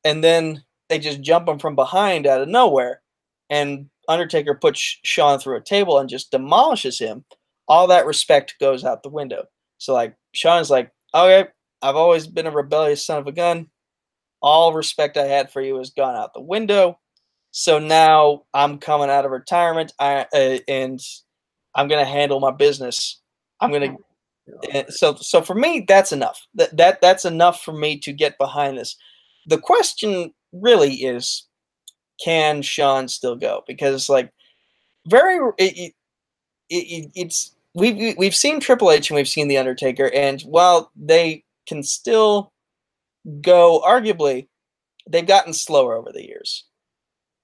and 0.04 0.22
then 0.24 0.62
they 0.88 0.98
just 0.98 1.20
jump 1.20 1.48
him 1.48 1.58
from 1.58 1.74
behind 1.74 2.26
out 2.26 2.40
of 2.40 2.48
nowhere, 2.48 3.02
and 3.48 3.88
Undertaker 4.08 4.54
puts 4.54 4.98
Shawn 5.04 5.38
through 5.38 5.56
a 5.56 5.62
table 5.62 5.98
and 5.98 6.08
just 6.08 6.30
demolishes 6.30 6.98
him. 6.98 7.24
All 7.68 7.86
that 7.88 8.06
respect 8.06 8.54
goes 8.60 8.84
out 8.84 9.02
the 9.02 9.08
window. 9.08 9.44
So 9.78 9.92
like 9.92 10.14
Shawn's 10.32 10.70
like, 10.70 10.90
okay, 11.14 11.48
I've 11.82 11.96
always 11.96 12.26
been 12.26 12.46
a 12.46 12.50
rebellious 12.50 13.04
son 13.04 13.18
of 13.18 13.26
a 13.26 13.32
gun 13.32 13.68
all 14.42 14.72
respect 14.72 15.16
I 15.16 15.26
had 15.26 15.50
for 15.50 15.60
you 15.60 15.76
has 15.78 15.90
gone 15.90 16.14
out 16.14 16.34
the 16.34 16.40
window. 16.40 16.98
So 17.50 17.78
now 17.78 18.44
I'm 18.54 18.78
coming 18.78 19.10
out 19.10 19.24
of 19.24 19.30
retirement, 19.30 19.92
I, 19.98 20.26
uh, 20.32 20.58
and 20.68 21.00
I'm 21.74 21.88
gonna 21.88 22.04
handle 22.04 22.38
my 22.38 22.50
business. 22.50 23.20
I'm 23.60 23.72
gonna 23.72 23.96
so 24.88 25.16
so 25.16 25.42
for 25.42 25.56
me 25.56 25.84
that's 25.88 26.12
enough 26.12 26.46
that, 26.54 26.76
that 26.76 27.00
that's 27.00 27.24
enough 27.24 27.62
for 27.62 27.72
me 27.72 27.98
to 27.98 28.12
get 28.12 28.38
behind 28.38 28.78
this 28.78 28.96
the 29.46 29.58
question 29.58 30.32
really 30.52 30.94
is 30.94 31.45
can 32.22 32.62
Shawn 32.62 33.08
still 33.08 33.36
go 33.36 33.62
because 33.66 34.08
like 34.08 34.32
very 35.06 35.36
it, 35.58 35.76
it, 35.76 35.92
it, 36.70 37.10
it's 37.14 37.54
we've 37.74 38.16
we've 38.16 38.34
seen 38.34 38.60
Triple 38.60 38.90
H 38.90 39.10
and 39.10 39.16
we've 39.16 39.28
seen 39.28 39.48
the 39.48 39.58
Undertaker 39.58 40.10
and 40.14 40.40
while 40.42 40.90
they 40.96 41.44
can 41.68 41.82
still 41.82 42.52
go 43.40 43.82
arguably 43.86 44.48
they've 45.08 45.26
gotten 45.26 45.52
slower 45.52 45.94
over 45.94 46.12
the 46.12 46.26
years 46.26 46.64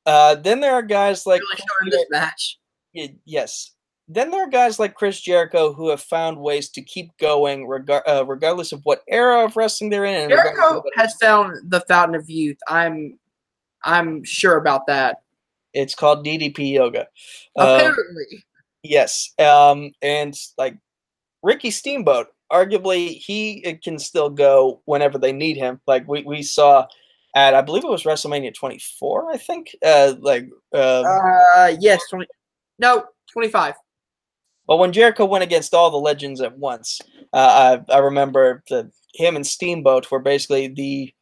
uh, 0.06 0.34
then 0.34 0.60
there 0.60 0.72
are 0.72 0.82
guys 0.82 1.26
like 1.26 1.42
really 1.82 2.04
match 2.10 2.58
yes 3.24 3.72
then 4.08 4.30
there 4.30 4.44
are 4.44 4.50
guys 4.50 4.78
like 4.78 4.94
Chris 4.94 5.20
Jericho 5.20 5.72
who 5.72 5.88
have 5.88 6.02
found 6.02 6.38
ways 6.38 6.68
to 6.70 6.82
keep 6.82 7.16
going 7.18 7.66
reg- 7.66 7.90
uh, 7.90 8.24
regardless 8.26 8.72
of 8.72 8.80
what 8.84 9.02
era 9.08 9.44
of 9.44 9.56
wrestling 9.56 9.90
they're 9.90 10.04
in. 10.04 10.28
Jericho 10.28 10.82
has 10.96 11.14
found 11.16 11.56
the 11.70 11.80
fountain 11.82 12.14
of 12.14 12.28
youth. 12.28 12.58
I'm 12.68 13.18
I'm 13.84 14.24
sure 14.24 14.56
about 14.56 14.86
that. 14.86 15.22
It's 15.74 15.94
called 15.94 16.24
DDP 16.24 16.72
yoga. 16.72 17.06
Apparently. 17.56 18.26
Um, 18.32 18.42
yes. 18.82 19.32
Um, 19.38 19.92
and 20.02 20.38
like 20.58 20.76
Ricky 21.42 21.70
Steamboat, 21.70 22.28
arguably 22.50 23.16
he 23.18 23.78
can 23.82 23.98
still 23.98 24.28
go 24.30 24.82
whenever 24.84 25.18
they 25.18 25.32
need 25.32 25.56
him. 25.56 25.80
Like 25.86 26.06
we, 26.06 26.22
we 26.22 26.42
saw 26.42 26.86
at 27.34 27.54
I 27.54 27.62
believe 27.62 27.84
it 27.84 27.90
was 27.90 28.04
WrestleMania 28.04 28.54
24, 28.54 29.32
I 29.32 29.36
think. 29.38 29.74
Uh 29.84 30.14
like 30.20 30.48
uh, 30.74 31.02
uh 31.56 31.76
yes, 31.80 32.02
20 32.10 32.26
no, 32.78 33.04
25. 33.32 33.74
But 34.66 34.76
when 34.76 34.92
Jericho 34.92 35.24
went 35.24 35.44
against 35.44 35.74
all 35.74 35.90
the 35.90 35.96
legends 35.96 36.40
at 36.40 36.58
once, 36.58 37.00
uh, 37.32 37.80
I, 37.88 37.94
I 37.94 37.98
remember 37.98 38.62
the 38.68 38.90
him 39.14 39.36
and 39.36 39.46
Steamboat 39.46 40.10
were 40.10 40.18
basically 40.18 40.68
the 40.68 41.12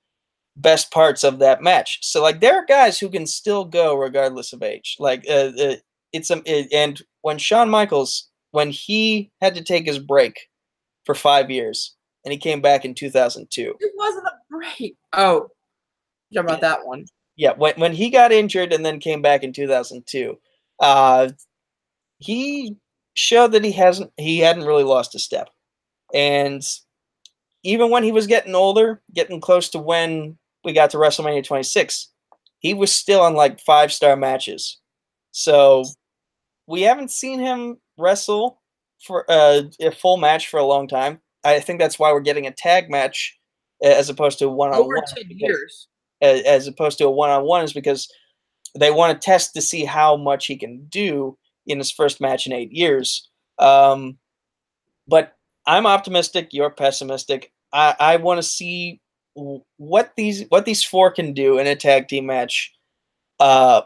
best 0.57 0.91
parts 0.91 1.25
of 1.25 1.39
that 1.39 1.63
match. 1.63 1.99
So 2.03 2.23
like 2.23 2.41
there 2.41 2.57
are 2.57 2.65
guys 2.67 2.99
who 2.99 3.09
can 3.09 3.27
still 3.27 3.65
go 3.65 3.95
regardless 3.95 4.53
of 4.53 4.63
age. 4.63 4.97
Like 4.99 5.25
uh, 5.29 5.53
uh, 5.59 5.77
it's 6.13 6.31
a 6.31 6.43
it, 6.45 6.69
and 6.73 7.01
when 7.23 7.39
Shawn 7.39 7.71
Michaels 7.71 8.29
when 8.53 8.71
he 8.71 9.31
had 9.41 9.55
to 9.55 9.63
take 9.63 9.87
his 9.87 9.99
break 9.99 10.49
for 11.05 11.15
five 11.15 11.51
years 11.51 11.95
and 12.25 12.33
he 12.33 12.39
came 12.39 12.61
back 12.61 12.85
in 12.85 12.95
2002. 12.95 13.75
It 13.79 13.93
wasn't 13.97 14.27
a 14.27 14.33
break. 14.51 14.97
Oh, 15.13 15.49
you 16.31 16.41
about 16.41 16.61
that 16.61 16.87
one? 16.87 17.07
Yeah, 17.37 17.53
when 17.57 17.75
when 17.77 17.93
he 17.93 18.11
got 18.11 18.33
injured 18.33 18.73
and 18.73 18.85
then 18.85 19.01
came 19.01 19.23
back 19.23 19.43
in 19.43 19.53
2002, 19.53 20.39
uh, 20.81 21.31
he 22.19 22.77
showed 23.15 23.53
that 23.53 23.65
he 23.65 23.73
hasn't 23.73 24.13
he 24.17 24.39
hadn't 24.39 24.67
really 24.67 24.85
lost 24.85 25.15
a 25.15 25.19
step. 25.19 25.49
And 26.15 26.63
even 27.63 27.91
when 27.91 28.03
he 28.03 28.13
was 28.13 28.27
getting 28.27 28.55
older, 28.55 29.03
getting 29.15 29.41
close 29.41 29.69
to 29.71 29.79
when 29.79 30.39
we 30.65 30.73
got 30.73 30.91
to 30.91 30.97
WrestleMania 30.97 31.45
26, 31.45 32.09
he 32.59 32.75
was 32.75 32.93
still 32.93 33.21
on 33.21 33.35
like 33.35 33.61
five 33.61 33.93
star 33.93 34.17
matches. 34.17 34.79
So 35.33 35.85
we 36.67 36.83
haven't 36.83 37.11
seen 37.11 37.41
him 37.41 37.79
wrestle 37.99 38.61
for 39.07 39.25
uh, 39.29 39.63
a 39.81 39.91
full 39.91 40.17
match 40.17 40.49
for 40.49 40.59
a 40.59 40.65
long 40.65 40.89
time. 40.89 41.21
I 41.45 41.61
think 41.61 41.81
that's 41.81 41.99
why 41.99 42.13
we're 42.13 42.21
getting 42.21 42.47
a 42.47 42.53
tag 42.53 42.91
match 42.91 43.39
as 43.83 44.09
opposed 44.09 44.39
to 44.41 44.49
one 44.49 44.73
on 44.73 44.87
one. 44.87 45.03
Years. 45.29 45.89
As 46.21 46.67
opposed 46.67 46.99
to 46.99 47.07
a 47.07 47.11
one 47.11 47.31
on 47.31 47.45
one 47.45 47.65
is 47.65 47.73
because 47.73 48.13
they 48.79 48.91
want 48.91 49.19
to 49.19 49.25
test 49.25 49.55
to 49.55 49.63
see 49.63 49.85
how 49.85 50.17
much 50.17 50.47
he 50.47 50.57
can 50.57 50.87
do 50.91 51.37
in 51.67 51.79
his 51.79 51.91
first 51.91 52.21
match 52.21 52.47
in 52.47 52.53
eight 52.53 52.73
years. 52.73 53.29
Um, 53.59 54.19
but 55.09 55.35
I'm 55.67 55.87
optimistic. 55.87 56.49
You're 56.53 56.71
pessimistic. 56.71 57.53
I, 57.73 57.95
I 57.99 58.17
want 58.17 58.39
to 58.39 58.43
see 58.43 59.01
what 59.77 60.13
these 60.17 60.45
what 60.49 60.65
these 60.65 60.83
four 60.83 61.11
can 61.11 61.33
do 61.33 61.59
in 61.59 61.67
a 61.67 61.77
tag 61.77 62.09
team 62.09 62.27
match 62.27 62.73
uh, 63.39 63.83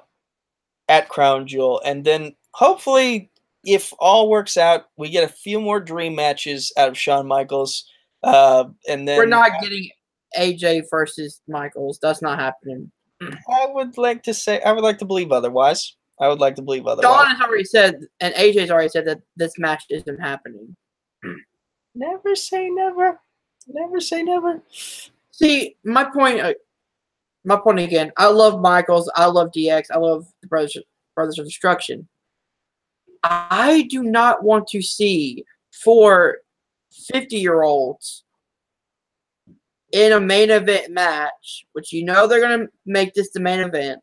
at 0.89 1.09
Crown 1.09 1.47
Jewel, 1.47 1.81
and 1.85 2.05
then 2.05 2.35
hopefully, 2.53 3.31
if 3.65 3.93
all 3.99 4.29
works 4.29 4.57
out, 4.57 4.87
we 4.97 5.11
get 5.11 5.25
a 5.25 5.33
few 5.33 5.61
more 5.61 5.81
dream 5.81 6.15
matches 6.15 6.73
out 6.77 6.89
of 6.89 6.99
Shawn 6.99 7.27
Michaels. 7.27 7.85
Uh, 8.23 8.65
and 8.89 9.07
then 9.07 9.19
we're 9.19 9.27
not 9.27 9.51
getting 9.61 9.91
AJ 10.37 10.85
versus 10.91 11.43
Michaels. 11.47 11.99
That's 12.01 12.23
not 12.23 12.39
happening. 12.39 12.91
I 13.23 13.67
would 13.69 13.97
like 13.97 14.23
to 14.25 14.35
say 14.35 14.61
I 14.63 14.73
would 14.73 14.85
like 14.85 14.99
to 14.99 15.05
believe 15.05 15.33
otherwise. 15.33 15.97
I 16.21 16.29
would 16.29 16.41
like 16.41 16.55
to 16.57 16.63
believe 16.63 16.87
otherwise. 16.87 17.17
Shawn 17.17 17.27
has 17.27 17.41
already 17.41 17.65
said, 17.65 18.01
and 18.21 18.35
AJ's 18.35 18.71
already 18.71 18.89
said 18.89 19.07
that 19.07 19.21
this 19.37 19.59
match 19.59 19.85
isn't 19.91 20.21
happening. 20.21 20.77
Never 21.95 22.35
say 22.35 22.69
never. 22.71 23.21
Never 23.67 24.01
say 24.01 24.23
never. 24.23 24.63
See, 25.31 25.77
my 25.85 26.05
point. 26.05 26.41
Uh, 26.41 26.55
my 27.45 27.57
point 27.57 27.79
again. 27.81 28.11
I 28.17 28.29
love 28.29 28.61
Michaels. 28.61 29.11
I 29.15 29.27
love 29.27 29.51
DX. 29.53 29.87
I 29.93 29.99
love 29.99 30.27
the 30.41 30.49
Brothers 30.49 30.77
Brothers 31.15 31.39
of 31.39 31.47
Destruction. 31.47 32.09
I 33.23 33.87
do 33.91 34.03
not 34.03 34.43
want 34.43 34.67
to 34.69 34.83
see 34.83 35.45
four 35.73 36.39
50 36.93 37.37
year 37.37 37.63
olds 37.63 38.25
in 39.93 40.13
a 40.13 40.21
main 40.21 40.51
event 40.51 40.91
match, 40.91 41.67
which 41.73 41.93
you 41.93 42.05
know 42.05 42.27
they're 42.27 42.41
going 42.41 42.61
to 42.61 42.73
make 42.85 43.15
this 43.15 43.31
the 43.31 43.41
main 43.41 43.61
event 43.61 44.03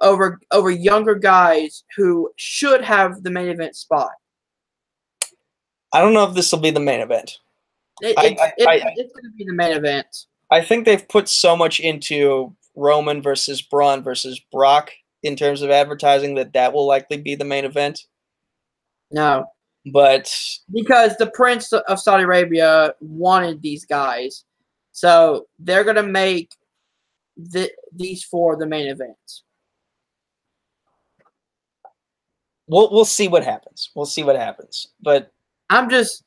over 0.00 0.40
over 0.52 0.70
younger 0.70 1.14
guys 1.14 1.84
who 1.96 2.30
should 2.36 2.82
have 2.82 3.22
the 3.22 3.30
main 3.30 3.48
event 3.48 3.76
spot. 3.76 4.12
I 5.96 6.00
don't 6.00 6.12
know 6.12 6.24
if 6.24 6.34
this 6.34 6.52
will 6.52 6.58
be 6.58 6.70
the 6.70 6.78
main 6.78 7.00
event. 7.00 7.38
It, 8.02 8.14
I, 8.18 8.22
I, 8.22 8.52
it, 8.58 8.68
I, 8.68 8.92
it's 8.96 9.14
going 9.14 9.24
to 9.24 9.30
be 9.34 9.44
the 9.44 9.54
main 9.54 9.74
event. 9.74 10.26
I 10.50 10.60
think 10.60 10.84
they've 10.84 11.08
put 11.08 11.26
so 11.26 11.56
much 11.56 11.80
into 11.80 12.54
Roman 12.74 13.22
versus 13.22 13.62
Braun 13.62 14.02
versus 14.02 14.38
Brock 14.52 14.90
in 15.22 15.36
terms 15.36 15.62
of 15.62 15.70
advertising 15.70 16.34
that 16.34 16.52
that 16.52 16.74
will 16.74 16.86
likely 16.86 17.16
be 17.16 17.34
the 17.34 17.46
main 17.46 17.64
event. 17.64 18.04
No, 19.10 19.46
but 19.86 20.30
because 20.70 21.16
the 21.16 21.30
Prince 21.30 21.72
of 21.72 21.98
Saudi 21.98 22.24
Arabia 22.24 22.92
wanted 23.00 23.62
these 23.62 23.86
guys, 23.86 24.44
so 24.92 25.46
they're 25.58 25.84
going 25.84 25.96
to 25.96 26.02
make 26.02 26.52
the, 27.38 27.70
these 27.94 28.22
four 28.22 28.56
the 28.56 28.66
main 28.66 28.88
events. 28.88 29.44
we'll 32.66 32.90
we'll 32.90 33.04
see 33.04 33.28
what 33.28 33.44
happens. 33.44 33.90
We'll 33.94 34.06
see 34.06 34.22
what 34.22 34.36
happens. 34.36 34.88
But 35.00 35.32
I'm 35.70 35.90
just 35.90 36.24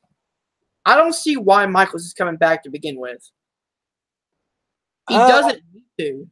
I 0.84 0.96
don't 0.96 1.14
see 1.14 1.36
why 1.36 1.66
Michaels 1.66 2.04
is 2.04 2.14
coming 2.14 2.36
back 2.36 2.62
to 2.62 2.70
begin 2.70 2.98
with. 2.98 3.30
He 5.08 5.16
uh, 5.16 5.28
doesn't 5.28 5.62
need 5.72 5.84
to. 5.98 6.28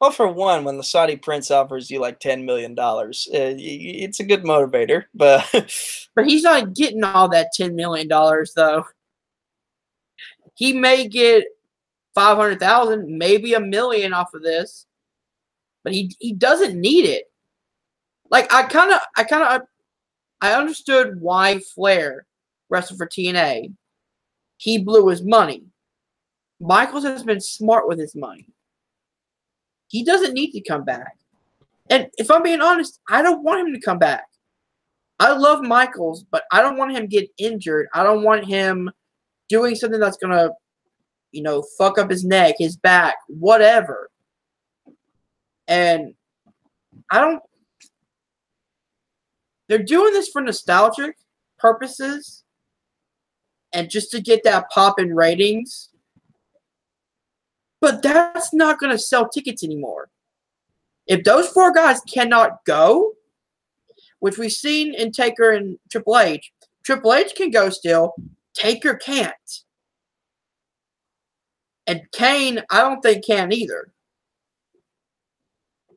Well, 0.00 0.12
for 0.12 0.28
one, 0.28 0.62
when 0.62 0.76
the 0.76 0.84
Saudi 0.84 1.16
prince 1.16 1.50
offers 1.50 1.90
you 1.90 2.00
like 2.00 2.20
ten 2.20 2.44
million 2.44 2.74
dollars, 2.74 3.28
uh, 3.34 3.54
it's 3.58 4.20
a 4.20 4.24
good 4.24 4.44
motivator. 4.44 5.04
But 5.14 5.44
but 6.14 6.26
he's 6.26 6.44
not 6.44 6.74
getting 6.74 7.02
all 7.02 7.28
that 7.30 7.50
ten 7.52 7.74
million 7.74 8.06
dollars 8.06 8.52
though. 8.54 8.84
He 10.54 10.72
may 10.72 11.08
get 11.08 11.44
five 12.14 12.36
hundred 12.36 12.60
thousand, 12.60 13.18
maybe 13.18 13.54
a 13.54 13.60
million 13.60 14.12
off 14.12 14.34
of 14.34 14.42
this, 14.42 14.86
but 15.82 15.92
he 15.92 16.14
he 16.20 16.32
doesn't 16.32 16.80
need 16.80 17.04
it. 17.04 17.24
Like 18.30 18.52
I 18.52 18.64
kind 18.64 18.92
of, 18.92 19.00
I 19.16 19.24
kind 19.24 19.42
of, 19.42 19.62
I 20.40 20.54
understood 20.54 21.20
why 21.20 21.58
Flair 21.74 22.26
wrestled 22.68 22.98
for 22.98 23.06
TNA. 23.06 23.72
He 24.56 24.78
blew 24.78 25.08
his 25.08 25.22
money. 25.22 25.64
Michaels 26.60 27.04
has 27.04 27.22
been 27.22 27.40
smart 27.40 27.88
with 27.88 27.98
his 27.98 28.14
money. 28.14 28.46
He 29.88 30.04
doesn't 30.04 30.34
need 30.34 30.52
to 30.52 30.60
come 30.60 30.84
back. 30.84 31.16
And 31.90 32.08
if 32.18 32.30
I'm 32.30 32.42
being 32.42 32.60
honest, 32.60 33.00
I 33.08 33.22
don't 33.22 33.42
want 33.42 33.66
him 33.66 33.74
to 33.74 33.80
come 33.80 33.98
back. 33.98 34.26
I 35.18 35.32
love 35.32 35.62
Michaels, 35.62 36.24
but 36.30 36.44
I 36.52 36.60
don't 36.60 36.76
want 36.76 36.96
him 36.96 37.06
get 37.06 37.28
injured. 37.38 37.88
I 37.94 38.02
don't 38.02 38.22
want 38.22 38.44
him 38.44 38.90
doing 39.48 39.74
something 39.74 39.98
that's 39.98 40.18
gonna, 40.18 40.50
you 41.32 41.42
know, 41.42 41.64
fuck 41.76 41.98
up 41.98 42.10
his 42.10 42.24
neck, 42.24 42.56
his 42.58 42.76
back, 42.76 43.16
whatever. 43.28 44.10
And 45.66 46.14
I 47.10 47.20
don't 47.20 47.42
they're 49.68 49.82
doing 49.82 50.12
this 50.12 50.28
for 50.28 50.40
nostalgic 50.40 51.16
purposes 51.58 52.44
and 53.72 53.90
just 53.90 54.10
to 54.12 54.20
get 54.20 54.42
that 54.44 54.70
pop 54.70 54.98
in 54.98 55.14
ratings. 55.14 55.90
But 57.80 58.02
that's 58.02 58.52
not 58.52 58.80
going 58.80 58.92
to 58.92 58.98
sell 58.98 59.28
tickets 59.28 59.62
anymore. 59.62 60.08
If 61.06 61.24
those 61.24 61.48
four 61.48 61.72
guys 61.72 62.00
cannot 62.12 62.64
go, 62.64 63.12
which 64.18 64.36
we've 64.36 64.52
seen 64.52 64.94
in 64.94 65.12
Taker 65.12 65.52
and 65.52 65.78
Triple 65.90 66.18
H, 66.18 66.52
Triple 66.82 67.14
H 67.14 67.34
can 67.36 67.50
go 67.50 67.70
still, 67.70 68.14
Taker 68.54 68.94
can't. 68.94 69.34
And 71.86 72.02
Kane, 72.12 72.62
I 72.70 72.80
don't 72.80 73.00
think 73.00 73.24
can 73.24 73.52
either. 73.52 73.92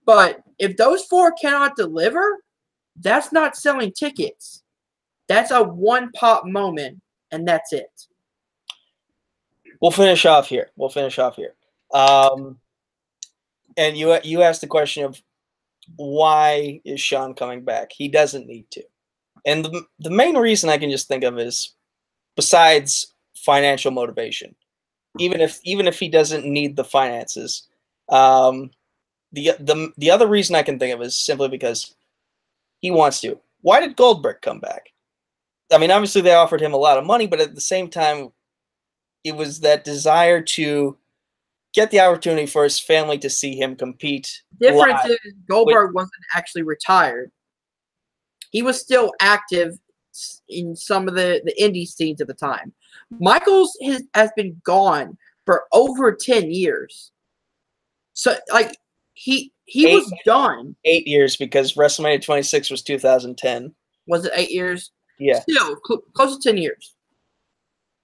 But 0.06 0.42
if 0.60 0.78
those 0.78 1.06
four 1.06 1.32
cannot 1.34 1.76
deliver, 1.76 2.38
that's 3.00 3.32
not 3.32 3.56
selling 3.56 3.92
tickets. 3.92 4.64
That's 5.28 5.52
a 5.52 5.64
one 5.64 6.12
pop 6.12 6.46
moment 6.46 7.02
and 7.32 7.48
that's 7.48 7.74
it. 7.74 8.08
We'll 9.82 9.92
finish 9.92 10.26
off 10.26 10.48
here. 10.48 10.72
We'll 10.76 10.90
finish 10.90 11.18
off 11.18 11.36
here. 11.36 11.56
Um, 11.94 12.58
and 13.78 13.98
you 13.98 14.18
you 14.24 14.42
asked 14.44 14.62
the 14.62 14.68
question 14.68 15.04
of 15.04 15.22
why 15.96 16.82
is 16.86 17.02
Shawn 17.02 17.34
coming 17.34 17.64
back? 17.64 17.92
He 17.92 18.08
doesn't 18.08 18.48
need 18.48 18.70
to. 18.72 18.84
And 19.46 19.66
the, 19.66 19.84
the 20.00 20.12
main 20.12 20.38
reason 20.38 20.70
I 20.70 20.78
can 20.78 20.92
just 20.92 21.08
think 21.08 21.24
of 21.24 21.40
is 21.40 21.74
besides 22.36 23.14
financial 23.36 23.92
motivation. 23.92 24.56
Even 25.18 25.42
if 25.42 25.60
even 25.64 25.88
if 25.88 26.00
he 26.00 26.08
doesn't 26.08 26.46
need 26.46 26.76
the 26.76 26.84
finances, 26.84 27.68
um, 28.10 28.72
the 29.34 29.52
the 29.60 29.92
the 29.98 30.12
other 30.12 30.28
reason 30.28 30.56
I 30.56 30.64
can 30.64 30.80
think 30.80 30.94
of 30.94 31.02
is 31.02 31.18
simply 31.18 31.50
because 31.50 31.96
he 32.82 32.92
wants 32.92 33.22
to. 33.22 33.40
Why 33.62 33.80
did 33.80 33.96
Goldberg 33.96 34.42
come 34.42 34.60
back? 34.60 34.90
I 35.72 35.78
mean, 35.78 35.92
obviously 35.92 36.22
they 36.22 36.34
offered 36.34 36.62
him 36.62 36.74
a 36.74 36.78
lot 36.78 36.98
of 36.98 37.06
money, 37.06 37.28
but 37.28 37.40
at 37.40 37.56
the 37.56 37.62
same 37.62 37.90
time, 37.90 38.30
it 39.24 39.36
was 39.36 39.62
that 39.62 39.84
desire 39.84 40.42
to 40.42 40.98
get 41.74 41.92
the 41.92 42.00
opportunity 42.00 42.46
for 42.46 42.64
his 42.64 42.80
family 42.80 43.18
to 43.20 43.30
see 43.30 43.56
him 43.56 43.76
compete. 43.76 44.42
Difference 44.60 45.06
is 45.06 45.18
Goldberg 45.50 45.94
wasn't 45.94 46.12
actually 46.36 46.64
retired. 46.64 47.32
He 48.52 48.62
was 48.62 48.82
still 48.82 49.14
active 49.22 49.78
in 50.50 50.76
some 50.76 51.08
of 51.08 51.16
the, 51.16 51.42
the 51.46 51.56
indie 51.62 51.88
scenes 51.88 52.20
at 52.20 52.28
the 52.28 52.34
time. 52.34 52.74
Michaels 53.20 53.78
has, 53.84 54.04
has 54.14 54.32
been 54.36 54.60
gone 54.66 55.18
for 55.46 55.66
over 55.72 56.14
10 56.14 56.52
years. 56.52 57.12
So 58.14 58.36
like 58.52 58.76
he 59.22 59.54
he 59.66 59.88
eight, 59.88 59.94
was 59.94 60.14
done. 60.26 60.76
Eight 60.84 61.08
years 61.08 61.38
because 61.38 61.74
WrestleMania 61.74 62.24
26 62.24 62.72
was 62.72 62.82
2010. 62.82 63.72
Was 64.08 64.26
it 64.26 64.32
eight 64.36 64.50
years? 64.50 64.92
Yeah. 65.20 65.42
Still 65.42 65.78
cl- 65.88 66.02
close 66.16 66.38
to 66.38 66.50
10 66.50 66.58
years. 66.58 66.96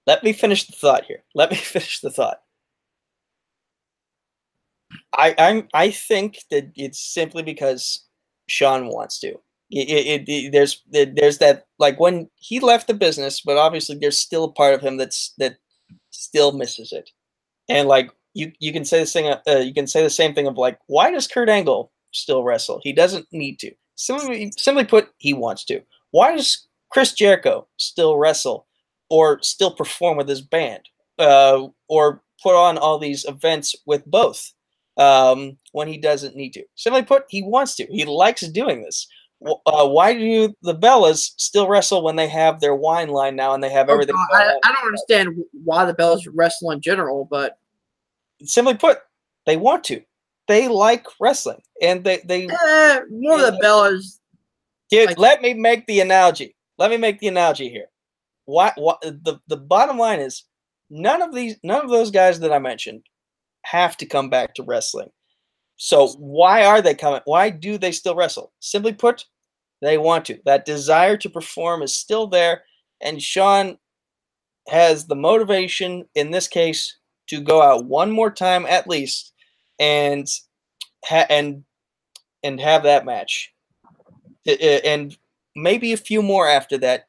Let 0.06 0.22
me 0.22 0.32
finish 0.32 0.68
the 0.68 0.74
thought 0.74 1.04
here. 1.06 1.24
Let 1.34 1.50
me 1.50 1.56
finish 1.56 2.00
the 2.00 2.10
thought. 2.10 2.38
I 5.12 5.34
I'm, 5.38 5.68
I 5.74 5.90
think 5.90 6.38
that 6.52 6.70
it's 6.76 7.00
simply 7.00 7.42
because 7.42 8.06
Shawn 8.46 8.86
wants 8.86 9.18
to. 9.20 9.34
It, 9.70 9.88
it, 9.90 10.28
it, 10.28 10.52
there's 10.52 10.82
there's 10.88 11.38
that 11.38 11.66
like 11.78 11.98
when 11.98 12.30
he 12.36 12.60
left 12.60 12.86
the 12.86 12.94
business, 12.94 13.42
but 13.44 13.58
obviously 13.58 13.98
there's 13.98 14.16
still 14.16 14.44
a 14.44 14.52
part 14.52 14.72
of 14.72 14.80
him 14.80 14.96
that's 14.96 15.34
that 15.38 15.56
still 16.10 16.52
misses 16.52 16.92
it, 16.92 17.10
and 17.68 17.86
like 17.88 18.10
you 18.38 18.52
you 18.58 18.72
can 18.72 18.84
say 18.84 19.00
this 19.00 19.12
thing 19.12 19.34
uh, 19.46 19.56
you 19.56 19.74
can 19.74 19.86
say 19.86 20.02
the 20.02 20.10
same 20.10 20.34
thing 20.34 20.46
of 20.46 20.56
like 20.56 20.78
why 20.86 21.10
does 21.10 21.26
Kurt 21.26 21.48
Angle 21.48 21.92
still 22.12 22.42
wrestle? 22.44 22.80
He 22.82 22.92
doesn't 22.92 23.26
need 23.32 23.58
to. 23.60 23.72
Simply 23.96 24.52
simply 24.56 24.84
put, 24.84 25.08
he 25.18 25.32
wants 25.32 25.64
to. 25.66 25.80
Why 26.10 26.36
does 26.36 26.68
Chris 26.90 27.12
Jericho 27.12 27.66
still 27.76 28.16
wrestle 28.16 28.66
or 29.10 29.42
still 29.42 29.72
perform 29.72 30.16
with 30.16 30.28
his 30.28 30.40
band 30.40 30.82
uh, 31.18 31.66
or 31.88 32.22
put 32.42 32.54
on 32.54 32.78
all 32.78 32.98
these 32.98 33.24
events 33.24 33.74
with 33.86 34.04
both? 34.06 34.52
um, 34.98 35.56
when 35.72 35.88
he 35.88 35.96
doesn't 35.96 36.36
need 36.36 36.52
to. 36.54 36.64
Simply 36.74 37.02
put, 37.02 37.24
he 37.28 37.42
wants 37.42 37.76
to. 37.76 37.86
He 37.86 38.04
likes 38.04 38.46
doing 38.48 38.82
this. 38.82 39.06
Uh, 39.66 39.86
why 39.86 40.14
do 40.14 40.52
the 40.62 40.74
Bellas 40.74 41.30
still 41.36 41.68
wrestle 41.68 42.02
when 42.02 42.16
they 42.16 42.26
have 42.26 42.60
their 42.60 42.74
wine 42.74 43.08
line 43.08 43.36
now 43.36 43.54
and 43.54 43.62
they 43.62 43.70
have 43.70 43.88
oh, 43.88 43.92
everything? 43.92 44.16
Oh, 44.18 44.36
I, 44.36 44.58
I, 44.64 44.72
don't 44.72 44.86
understand 44.86 45.36
why 45.64 45.84
the 45.84 45.94
Bellas 45.94 46.26
wrestle 46.34 46.72
in 46.72 46.80
general, 46.80 47.28
but 47.30 47.56
simply 48.42 48.74
put, 48.74 48.98
they 49.46 49.56
want 49.56 49.84
to. 49.84 50.02
They 50.46 50.66
like 50.66 51.06
wrestling, 51.20 51.60
and 51.82 52.02
they 52.02 52.22
they 52.24 52.46
uh, 52.46 53.00
more 53.10 53.38
the 53.38 53.58
Bellas. 53.62 54.18
Dude, 54.90 55.10
like, 55.10 55.18
let 55.18 55.42
me 55.42 55.52
make 55.52 55.86
the 55.86 56.00
analogy. 56.00 56.56
Let 56.78 56.90
me 56.90 56.96
make 56.96 57.18
the 57.18 57.28
analogy 57.28 57.68
here. 57.68 57.86
Why? 58.46 58.72
What 58.76 59.00
the 59.02 59.40
the 59.46 59.58
bottom 59.58 59.98
line 59.98 60.20
is, 60.20 60.44
none 60.88 61.20
of 61.20 61.34
these, 61.34 61.56
none 61.62 61.84
of 61.84 61.90
those 61.90 62.10
guys 62.10 62.40
that 62.40 62.52
I 62.52 62.58
mentioned 62.58 63.02
have 63.62 63.96
to 63.98 64.06
come 64.06 64.30
back 64.30 64.54
to 64.54 64.62
wrestling. 64.62 65.10
So 65.76 66.08
why 66.18 66.64
are 66.64 66.80
they 66.80 66.94
coming? 66.94 67.20
Why 67.26 67.50
do 67.50 67.76
they 67.76 67.92
still 67.92 68.14
wrestle? 68.14 68.52
Simply 68.60 68.92
put, 68.92 69.26
they 69.82 69.98
want 69.98 70.24
to. 70.26 70.38
That 70.46 70.64
desire 70.64 71.16
to 71.18 71.30
perform 71.30 71.82
is 71.82 71.94
still 71.94 72.26
there, 72.26 72.62
and 73.02 73.22
Shawn 73.22 73.78
has 74.68 75.06
the 75.06 75.16
motivation 75.16 76.06
in 76.14 76.30
this 76.30 76.48
case 76.48 76.97
to 77.28 77.40
go 77.40 77.62
out 77.62 77.84
one 77.84 78.10
more 78.10 78.30
time 78.30 78.66
at 78.66 78.88
least 78.88 79.32
and 79.78 80.28
ha- 81.04 81.26
and 81.30 81.64
and 82.42 82.60
have 82.60 82.84
that 82.84 83.04
match, 83.04 83.52
and 84.46 85.16
maybe 85.56 85.92
a 85.92 85.96
few 85.96 86.22
more 86.22 86.48
after 86.48 86.78
that, 86.78 87.08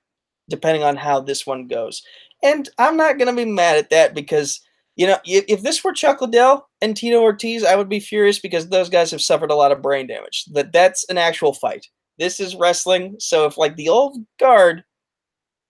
depending 0.50 0.84
on 0.84 0.96
how 0.96 1.20
this 1.20 1.46
one 1.46 1.68
goes. 1.68 2.04
And 2.44 2.70
I'm 2.78 2.98
not 2.98 3.20
gonna 3.20 3.36
be 3.36 3.46
mad 3.46 3.78
at 3.78 3.90
that 3.92 4.14
because 4.14 4.62
you 4.96 5.08
know, 5.08 5.18
if, 5.26 5.46
if 5.48 5.62
this 5.62 5.82
were 5.82 5.94
Chuck 5.94 6.20
Liddell 6.20 6.68
and 6.82 6.96
Tito 6.96 7.22
Ortiz, 7.22 7.64
I 7.64 7.76
would 7.76 7.88
be 7.88 8.02
furious 8.02 8.38
because 8.38 8.68
those 8.68 8.90
guys 8.90 9.12
have 9.12 9.22
suffered 9.22 9.50
a 9.50 9.56
lot 9.56 9.72
of 9.72 9.82
brain 9.82 10.08
damage. 10.08 10.44
That 10.52 10.74
that's 10.74 11.06
an 11.10 11.18
actual 11.18 11.54
fight. 11.54 11.88
This 12.18 12.42
is 12.42 12.56
wrestling, 12.56 13.16
so 13.18 13.46
if 13.46 13.58
like 13.58 13.78
the 13.78 13.88
old 13.88 14.18
guard 14.40 14.84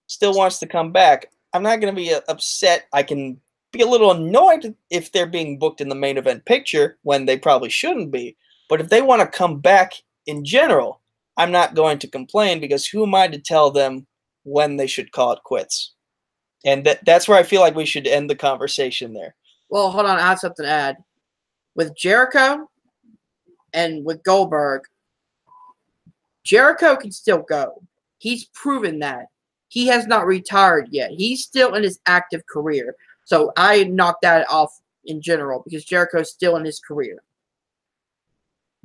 still 0.08 0.34
wants 0.34 0.58
to 0.60 0.68
come 0.68 0.92
back, 0.92 1.28
I'm 1.54 1.64
not 1.64 1.80
going 1.80 1.94
to 1.94 2.02
be 2.02 2.12
uh, 2.12 2.22
upset. 2.28 2.88
I 2.92 3.04
can 3.04 3.40
be 3.72 3.82
a 3.82 3.88
little 3.88 4.12
annoyed 4.12 4.76
if 4.90 5.12
they're 5.12 5.28
being 5.28 5.60
booked 5.60 5.82
in 5.82 5.90
the 5.90 5.96
main 5.96 6.18
event 6.18 6.46
picture 6.46 6.98
when 7.04 7.26
they 7.26 7.38
probably 7.38 7.70
shouldn't 7.70 8.12
be. 8.12 8.36
But 8.68 8.82
if 8.82 8.90
they 8.90 9.02
want 9.02 9.22
to 9.22 9.38
come 9.38 9.60
back 9.60 9.94
in 10.26 10.44
general, 10.46 11.02
I'm 11.38 11.52
not 11.52 11.76
going 11.76 12.00
to 12.00 12.08
complain 12.08 12.60
because 12.60 12.86
who 12.86 13.04
am 13.04 13.16
I 13.16 13.28
to 13.28 13.40
tell 13.40 13.72
them 13.72 14.06
when 14.44 14.78
they 14.78 14.88
should 14.88 15.12
call 15.12 15.32
it 15.32 15.44
quits? 15.44 15.94
And 16.66 16.86
that 16.86 17.06
that's 17.06 17.28
where 17.28 17.38
I 17.38 17.44
feel 17.44 17.62
like 17.62 17.76
we 17.76 17.86
should 17.86 18.08
end 18.08 18.30
the 18.30 18.36
conversation 18.36 19.14
there. 19.14 19.36
Well, 19.70 19.92
hold 19.92 20.06
on, 20.06 20.18
I 20.18 20.28
have 20.28 20.40
something 20.40 20.66
to 20.66 20.72
add. 20.72 20.98
With 21.76 21.96
Jericho 21.96 22.70
and 23.74 24.04
with 24.04 24.24
Goldberg, 24.24 24.82
Jericho 26.44 26.96
can 26.96 27.12
still 27.12 27.44
go. 27.48 27.82
He's 28.18 28.46
proven 28.46 29.00
that. 29.00 29.28
He 29.70 29.88
has 29.88 30.08
not 30.08 30.26
retired 30.26 30.90
yet. 30.92 31.12
He's 31.12 31.44
still 31.44 31.76
in 31.76 31.84
his 31.84 32.00
active 32.08 32.46
career. 32.48 32.96
So 33.30 33.52
I 33.56 33.84
knocked 33.84 34.24
that 34.24 34.50
off 34.50 34.82
in 35.06 35.22
general 35.22 35.62
because 35.64 35.86
Jericho's 35.86 36.32
still 36.32 36.56
in 36.56 36.66
his 36.66 36.80
career. 36.80 37.22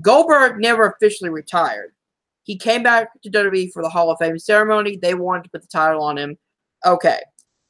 Goldberg 0.02 0.60
never 0.60 0.86
officially 0.86 1.30
retired. 1.30 1.92
He 2.42 2.58
came 2.58 2.82
back 2.82 3.08
to 3.22 3.30
WWE 3.30 3.72
for 3.72 3.82
the 3.82 3.88
Hall 3.88 4.10
of 4.10 4.18
Fame 4.18 4.38
ceremony. 4.38 4.98
They 4.98 5.14
wanted 5.14 5.44
to 5.44 5.50
put 5.50 5.62
the 5.62 5.68
title 5.68 6.02
on 6.02 6.18
him. 6.18 6.36
Okay. 6.84 7.20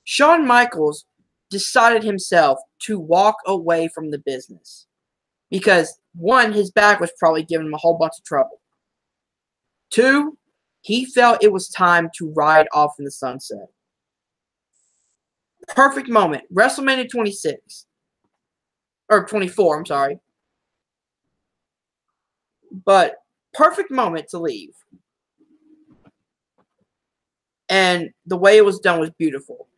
Shawn 0.02 0.48
Michaels 0.48 1.04
decided 1.48 2.02
himself 2.02 2.58
to 2.80 2.98
walk 2.98 3.36
away 3.46 3.86
from 3.86 4.10
the 4.10 4.18
business 4.18 4.88
because 5.52 6.00
one, 6.16 6.52
his 6.52 6.72
back 6.72 6.98
was 6.98 7.12
probably 7.20 7.44
giving 7.44 7.68
him 7.68 7.74
a 7.74 7.78
whole 7.78 7.96
bunch 7.96 8.14
of 8.18 8.24
trouble. 8.24 8.60
Two, 9.90 10.36
he 10.80 11.04
felt 11.04 11.44
it 11.44 11.52
was 11.52 11.68
time 11.68 12.10
to 12.16 12.32
ride 12.32 12.66
off 12.72 12.94
in 12.98 13.04
the 13.04 13.12
sunset. 13.12 13.68
Perfect 15.68 16.08
moment. 16.08 16.44
WrestleMania 16.52 17.10
26 17.10 17.86
or 19.10 19.26
24, 19.26 19.78
I'm 19.78 19.86
sorry. 19.86 20.18
But 22.84 23.16
perfect 23.52 23.90
moment 23.90 24.28
to 24.30 24.38
leave. 24.38 24.74
And 27.68 28.10
the 28.26 28.36
way 28.36 28.56
it 28.56 28.64
was 28.64 28.78
done 28.80 29.00
was 29.00 29.10
beautiful 29.10 29.68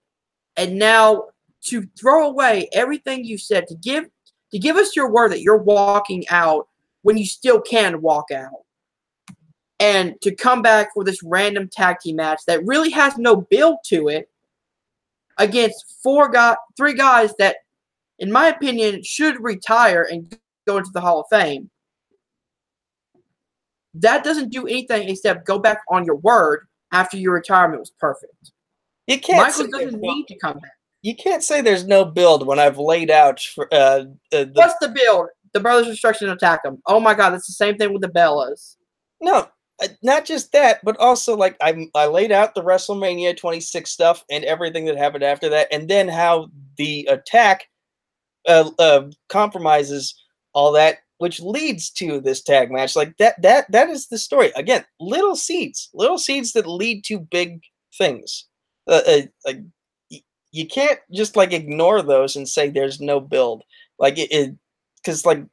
and 0.56 0.78
now 0.78 1.24
to 1.62 1.86
throw 1.98 2.28
away 2.28 2.68
everything 2.72 3.24
you 3.24 3.38
said 3.38 3.66
to 3.68 3.74
give 3.76 4.06
to 4.52 4.58
give 4.58 4.76
us 4.76 4.96
your 4.96 5.10
word 5.10 5.32
that 5.32 5.42
you're 5.42 5.56
walking 5.56 6.24
out 6.30 6.68
when 7.02 7.16
you 7.16 7.26
still 7.26 7.60
can 7.60 8.00
walk 8.00 8.30
out 8.30 8.64
and 9.78 10.14
to 10.22 10.34
come 10.34 10.62
back 10.62 10.88
for 10.94 11.04
this 11.04 11.22
random 11.22 11.68
tag 11.70 11.98
team 12.00 12.16
match 12.16 12.40
that 12.46 12.64
really 12.64 12.90
has 12.90 13.18
no 13.18 13.36
build 13.36 13.78
to 13.84 14.08
it 14.08 14.28
against 15.38 15.98
four 16.02 16.28
guys 16.28 16.56
three 16.76 16.94
guys 16.94 17.32
that 17.38 17.56
in 18.18 18.32
my 18.32 18.48
opinion 18.48 19.02
should 19.02 19.42
retire 19.42 20.06
and 20.10 20.38
go 20.66 20.78
into 20.78 20.90
the 20.92 21.00
hall 21.00 21.20
of 21.20 21.26
fame 21.30 21.70
that 23.94 24.24
doesn't 24.24 24.50
do 24.50 24.66
anything 24.66 25.08
except 25.08 25.46
go 25.46 25.58
back 25.58 25.80
on 25.90 26.04
your 26.04 26.16
word 26.16 26.66
after 26.92 27.16
your 27.16 27.34
retirement 27.34 27.80
was 27.80 27.90
perfect 27.98 28.52
you 29.06 29.20
can't. 29.20 29.46
Michael 29.46 29.70
doesn't 29.70 30.00
need 30.00 30.26
to 30.28 30.38
come 30.38 30.58
back. 30.58 30.72
You 31.02 31.14
can't 31.14 31.42
say 31.42 31.60
there's 31.60 31.86
no 31.86 32.04
build 32.04 32.46
when 32.46 32.58
I've 32.58 32.78
laid 32.78 33.10
out. 33.10 33.40
For, 33.40 33.72
uh, 33.72 33.76
uh, 33.76 34.04
the, 34.30 34.50
What's 34.54 34.74
the 34.80 34.88
build? 34.88 35.28
The 35.52 35.60
Brothers 35.60 35.86
Destruction 35.86 36.28
attack 36.30 36.62
them. 36.64 36.82
Oh 36.86 36.98
my 36.98 37.14
God, 37.14 37.34
it's 37.34 37.46
the 37.46 37.52
same 37.52 37.76
thing 37.76 37.92
with 37.92 38.02
the 38.02 38.08
Bellas. 38.08 38.76
No, 39.20 39.48
not 40.02 40.24
just 40.24 40.52
that, 40.52 40.80
but 40.84 40.96
also 40.98 41.36
like 41.36 41.56
I 41.60 41.88
I 41.94 42.06
laid 42.06 42.32
out 42.32 42.54
the 42.54 42.62
WrestleMania 42.62 43.36
26 43.36 43.90
stuff 43.90 44.24
and 44.30 44.44
everything 44.44 44.86
that 44.86 44.96
happened 44.96 45.24
after 45.24 45.48
that, 45.50 45.68
and 45.72 45.88
then 45.88 46.08
how 46.08 46.48
the 46.76 47.06
attack 47.10 47.68
uh, 48.48 48.70
uh, 48.78 49.04
compromises 49.28 50.14
all 50.54 50.72
that, 50.72 50.98
which 51.18 51.40
leads 51.40 51.90
to 51.90 52.20
this 52.20 52.42
tag 52.42 52.70
match. 52.70 52.96
Like 52.96 53.16
that 53.18 53.40
that 53.42 53.70
that 53.72 53.90
is 53.90 54.08
the 54.08 54.18
story. 54.18 54.52
Again, 54.56 54.84
little 55.00 55.36
seeds, 55.36 55.90
little 55.94 56.18
seeds 56.18 56.52
that 56.52 56.66
lead 56.66 57.04
to 57.06 57.18
big 57.18 57.60
things 57.98 58.46
uh, 58.88 59.02
uh, 59.06 59.20
like 59.44 59.60
you 60.52 60.66
can't 60.66 60.98
just 61.12 61.36
like 61.36 61.52
ignore 61.52 62.02
those 62.02 62.36
and 62.36 62.48
say 62.48 62.68
there's 62.70 63.00
no 63.00 63.20
build. 63.20 63.62
Like 63.98 64.14
it, 64.18 64.56
because 64.96 65.26
like 65.26 65.44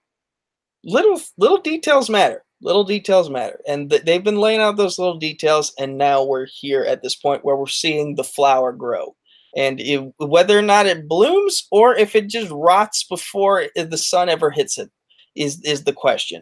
little 0.84 1.20
little 1.38 1.60
details 1.60 2.10
matter. 2.10 2.44
Little 2.64 2.86
details 2.86 3.30
matter, 3.30 3.62
and 3.68 3.90
th- 3.92 4.04
they've 4.04 4.24
been 4.24 4.40
laying 4.40 4.62
out 4.62 4.78
those 4.78 4.98
little 4.98 5.20
details, 5.20 5.74
and 5.80 5.98
now 5.98 6.24
we're 6.24 6.48
here 6.48 6.84
at 6.84 7.04
this 7.04 7.16
point 7.16 7.46
where 7.46 7.58
we're 7.58 7.68
seeing 7.68 8.16
the 8.16 8.24
flower 8.24 8.72
grow. 8.74 9.16
And 9.56 9.80
it, 9.82 10.00
whether 10.18 10.58
or 10.58 10.64
not 10.64 10.88
it 10.88 11.08
blooms 11.08 11.68
or 11.72 11.96
if 11.96 12.16
it 12.16 12.30
just 12.30 12.50
rots 12.52 13.04
before 13.04 13.68
the 13.76 13.98
sun 13.98 14.30
ever 14.30 14.50
hits 14.50 14.78
it 14.80 14.90
is 15.36 15.62
is 15.64 15.84
the 15.84 15.94
question. 15.94 16.42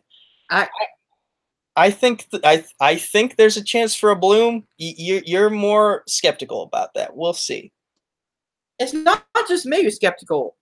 I, 0.52 0.70
I 1.76 1.92
think 1.92 2.30
th- 2.30 2.44
I 2.46 2.66
I 2.80 2.96
think 2.98 3.38
there's 3.38 3.58
a 3.58 3.64
chance 3.64 3.96
for 3.96 4.12
a 4.12 4.16
bloom. 4.16 4.68
Y- 4.80 4.94
you're 4.98 5.24
you're 5.26 5.50
more 5.50 6.04
skeptical 6.08 6.64
about 6.64 6.94
that. 6.96 7.16
We'll 7.18 7.34
see. 7.34 7.72
it's 8.80 8.94
not 8.94 9.24
just 9.48 9.66
me 9.66 9.84
who's 9.84 9.96
skeptical. 9.96 10.56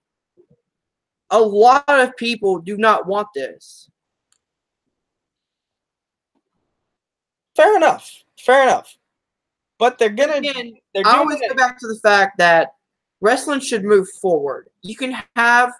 A 1.30 1.40
lot 1.40 1.84
of 1.88 2.16
people 2.16 2.60
do 2.60 2.76
not 2.78 3.06
want 3.06 3.28
this. 3.34 3.89
Fair 7.60 7.76
enough. 7.76 8.24
Fair 8.38 8.62
enough. 8.62 8.96
But 9.78 9.98
they're 9.98 10.08
gonna 10.08 10.36
Again, 10.36 10.76
they're 10.94 11.06
I 11.06 11.18
always 11.18 11.40
go 11.46 11.54
back 11.54 11.78
to 11.80 11.86
the 11.86 11.98
fact 12.02 12.38
that 12.38 12.72
wrestling 13.20 13.60
should 13.60 13.84
move 13.84 14.08
forward. 14.22 14.68
You 14.80 14.96
can 14.96 15.14
have 15.36 15.70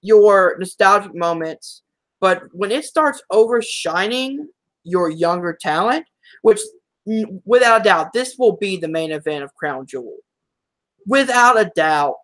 your 0.00 0.56
nostalgic 0.58 1.14
moments, 1.14 1.82
but 2.20 2.42
when 2.52 2.72
it 2.72 2.84
starts 2.84 3.22
overshining 3.30 4.46
your 4.82 5.10
younger 5.10 5.56
talent, 5.60 6.06
which 6.42 6.58
without 7.44 7.82
a 7.82 7.84
doubt, 7.84 8.12
this 8.12 8.34
will 8.36 8.56
be 8.56 8.76
the 8.76 8.88
main 8.88 9.12
event 9.12 9.44
of 9.44 9.54
Crown 9.54 9.86
Jewel. 9.86 10.16
Without 11.06 11.60
a 11.60 11.70
doubt. 11.76 12.16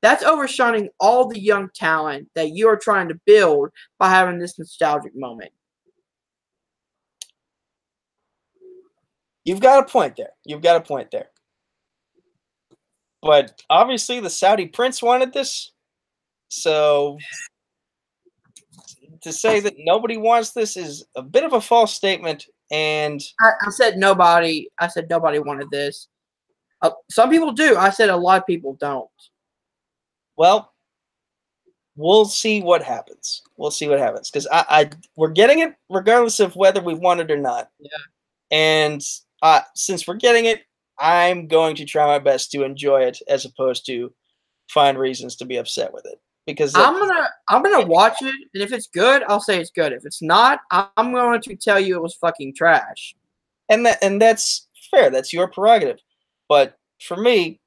That's 0.00 0.24
overshining 0.24 0.88
all 0.98 1.28
the 1.28 1.38
young 1.38 1.68
talent 1.74 2.28
that 2.34 2.56
you 2.56 2.66
are 2.68 2.78
trying 2.78 3.08
to 3.08 3.20
build 3.26 3.68
by 3.98 4.08
having 4.08 4.38
this 4.38 4.58
nostalgic 4.58 5.12
moment. 5.14 5.52
You've 9.44 9.60
got 9.60 9.84
a 9.84 9.90
point 9.90 10.16
there. 10.16 10.30
You've 10.44 10.62
got 10.62 10.76
a 10.76 10.80
point 10.80 11.10
there. 11.10 11.30
But 13.22 13.62
obviously, 13.68 14.20
the 14.20 14.30
Saudi 14.30 14.66
prince 14.66 15.02
wanted 15.02 15.32
this. 15.32 15.72
So 16.48 17.18
to 19.22 19.32
say 19.32 19.60
that 19.60 19.74
nobody 19.78 20.16
wants 20.16 20.52
this 20.52 20.76
is 20.76 21.04
a 21.16 21.22
bit 21.22 21.44
of 21.44 21.52
a 21.52 21.60
false 21.60 21.94
statement. 21.94 22.46
And 22.70 23.20
I, 23.40 23.50
I 23.66 23.70
said 23.70 23.96
nobody. 23.98 24.68
I 24.78 24.88
said 24.88 25.08
nobody 25.10 25.38
wanted 25.38 25.70
this. 25.70 26.08
Uh, 26.82 26.90
some 27.10 27.30
people 27.30 27.52
do. 27.52 27.76
I 27.76 27.90
said 27.90 28.08
a 28.08 28.16
lot 28.16 28.40
of 28.40 28.46
people 28.46 28.74
don't. 28.80 29.08
well, 30.36 30.72
we'll 31.96 32.24
see 32.24 32.62
what 32.62 32.82
happens. 32.82 33.42
We'll 33.56 33.70
see 33.70 33.88
what 33.88 33.98
happens 33.98 34.30
because 34.30 34.46
I, 34.50 34.64
I 34.68 34.90
we're 35.16 35.28
getting 35.28 35.58
it 35.60 35.74
regardless 35.90 36.40
of 36.40 36.56
whether 36.56 36.80
we 36.80 36.94
want 36.94 37.20
it 37.20 37.30
or 37.30 37.36
not. 37.36 37.70
Yeah. 37.78 37.90
And 38.50 39.02
uh, 39.42 39.60
since 39.74 40.06
we're 40.06 40.14
getting 40.14 40.46
it, 40.46 40.62
I'm 40.98 41.46
going 41.46 41.76
to 41.76 41.84
try 41.84 42.06
my 42.06 42.18
best 42.18 42.50
to 42.52 42.62
enjoy 42.64 43.02
it 43.02 43.18
as 43.28 43.44
opposed 43.44 43.86
to 43.86 44.12
find 44.68 44.98
reasons 44.98 45.36
to 45.36 45.44
be 45.44 45.56
upset 45.56 45.92
with 45.92 46.04
it 46.06 46.20
because 46.46 46.74
I'm 46.74 46.98
gonna 46.98 47.28
I'm 47.48 47.62
gonna 47.62 47.86
watch 47.86 48.20
it, 48.22 48.34
and 48.54 48.62
if 48.62 48.72
it's 48.72 48.86
good, 48.88 49.22
I'll 49.28 49.40
say 49.40 49.60
it's 49.60 49.70
good. 49.70 49.92
If 49.92 50.04
it's 50.04 50.22
not, 50.22 50.60
I'm 50.70 51.12
going 51.12 51.40
to 51.42 51.56
tell 51.56 51.80
you 51.80 51.96
it 51.96 52.02
was 52.02 52.14
fucking 52.14 52.54
trash. 52.54 53.14
and 53.68 53.86
that 53.86 53.98
and 54.02 54.20
that's 54.20 54.68
fair. 54.90 55.10
That's 55.10 55.32
your 55.32 55.48
prerogative. 55.48 55.98
But 56.48 56.76
for 57.00 57.16
me, 57.16 57.60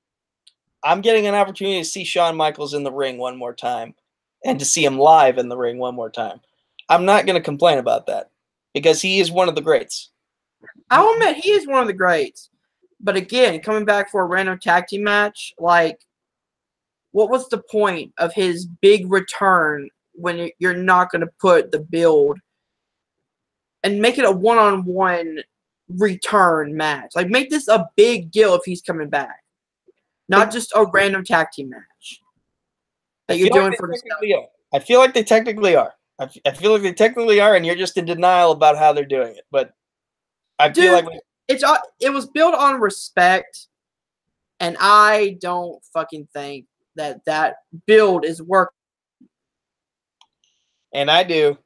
I'm 0.84 1.02
getting 1.02 1.28
an 1.28 1.36
opportunity 1.36 1.80
to 1.80 1.86
see 1.86 2.04
Shawn 2.04 2.36
Michaels 2.36 2.74
in 2.74 2.84
the 2.84 2.91
ring 2.91 3.18
one 3.18 3.38
more 3.38 3.54
time 3.54 3.95
and 4.45 4.60
to 4.60 4.66
see 4.66 4.84
him 4.84 5.00
live 5.00 5.38
in 5.38 5.50
the 5.50 5.58
ring 5.58 5.78
one 5.78 5.95
more 5.95 6.10
time. 6.10 6.41
I'm 6.90 7.06
not 7.06 7.26
going 7.26 7.38
to 7.38 7.41
complain 7.41 7.78
about 7.78 8.08
that 8.08 8.30
because 8.74 9.02
he 9.02 9.22
is 9.22 9.32
one 9.32 9.48
of 9.48 9.56
the 9.56 9.62
greats. 9.62 10.10
I'll 10.89 11.14
admit 11.14 11.38
he 11.38 11.51
is 11.51 11.68
one 11.68 11.81
of 11.81 11.88
the 11.88 11.93
greats, 11.93 12.49
but 12.99 13.15
again, 13.15 13.60
coming 13.61 13.85
back 13.85 14.11
for 14.11 14.22
a 14.22 14.26
random 14.27 14.60
tag 14.60 14.88
team 14.88 15.03
match, 15.03 15.53
like, 15.57 15.99
what 17.11 17.30
was 17.30 17.47
the 17.49 17.61
point 17.72 18.14
of 18.18 18.34
his 18.34 18.65
big 18.81 19.11
return 19.11 19.89
when 20.14 20.38
you- 20.38 20.51
you're 20.60 20.73
not 20.73 21.11
going 21.11 21.22
to 21.22 21.31
put 21.39 21.72
the 21.72 21.80
build 21.80 22.39
and 23.84 24.01
make 24.01 24.18
it 24.18 24.26
a 24.26 24.31
one-on-one 24.31 25.43
return 25.89 26.76
match? 26.76 27.11
Like, 27.15 27.30
make 27.30 27.49
this 27.49 27.68
a 27.68 27.89
big 27.95 28.31
deal 28.31 28.53
if 28.55 28.61
he's 28.65 28.81
coming 28.81 29.10
back, 29.10 29.43
not 30.30 30.51
just 30.51 30.72
a 30.76 30.85
random 30.85 31.23
tag 31.23 31.47
team 31.51 31.69
match 31.69 32.22
that 33.27 33.35
I 33.35 33.38
you're 33.38 33.47
feel 33.47 33.55
like 33.57 33.61
doing 33.61 33.72
they 33.72 33.77
for 33.77 33.88
the 33.88 33.93
technically 33.95 34.34
are. 34.34 34.47
I 34.73 34.80
feel 34.80 34.99
like 34.99 35.14
they 35.14 35.23
technically 35.23 35.76
are. 35.76 35.93
I, 36.19 36.23
f- 36.26 36.38
I 36.45 36.51
feel 36.51 36.72
like 36.72 36.81
they 36.84 36.93
technically 36.93 37.39
are, 37.39 37.55
and 37.55 37.65
you're 37.65 37.76
just 37.76 37.97
in 37.97 38.05
denial 38.05 38.51
about 38.51 38.77
how 38.77 38.93
they're 38.93 39.05
doing 39.05 39.35
it. 39.35 39.45
But 39.51 39.73
I 40.59 40.71
feel 40.71 40.93
like 40.93 41.05
we- 41.09 41.19
it's 41.47 41.63
it 41.99 42.09
was 42.09 42.27
built 42.27 42.55
on 42.55 42.80
respect, 42.80 43.67
and 44.59 44.77
I 44.80 45.38
don't 45.41 45.84
fucking 45.93 46.27
think 46.34 46.65
that 46.95 47.25
that 47.25 47.55
build 47.85 48.23
is 48.25 48.41
working. 48.41 48.77
and 50.93 51.09
I 51.09 51.23
do, 51.23 51.57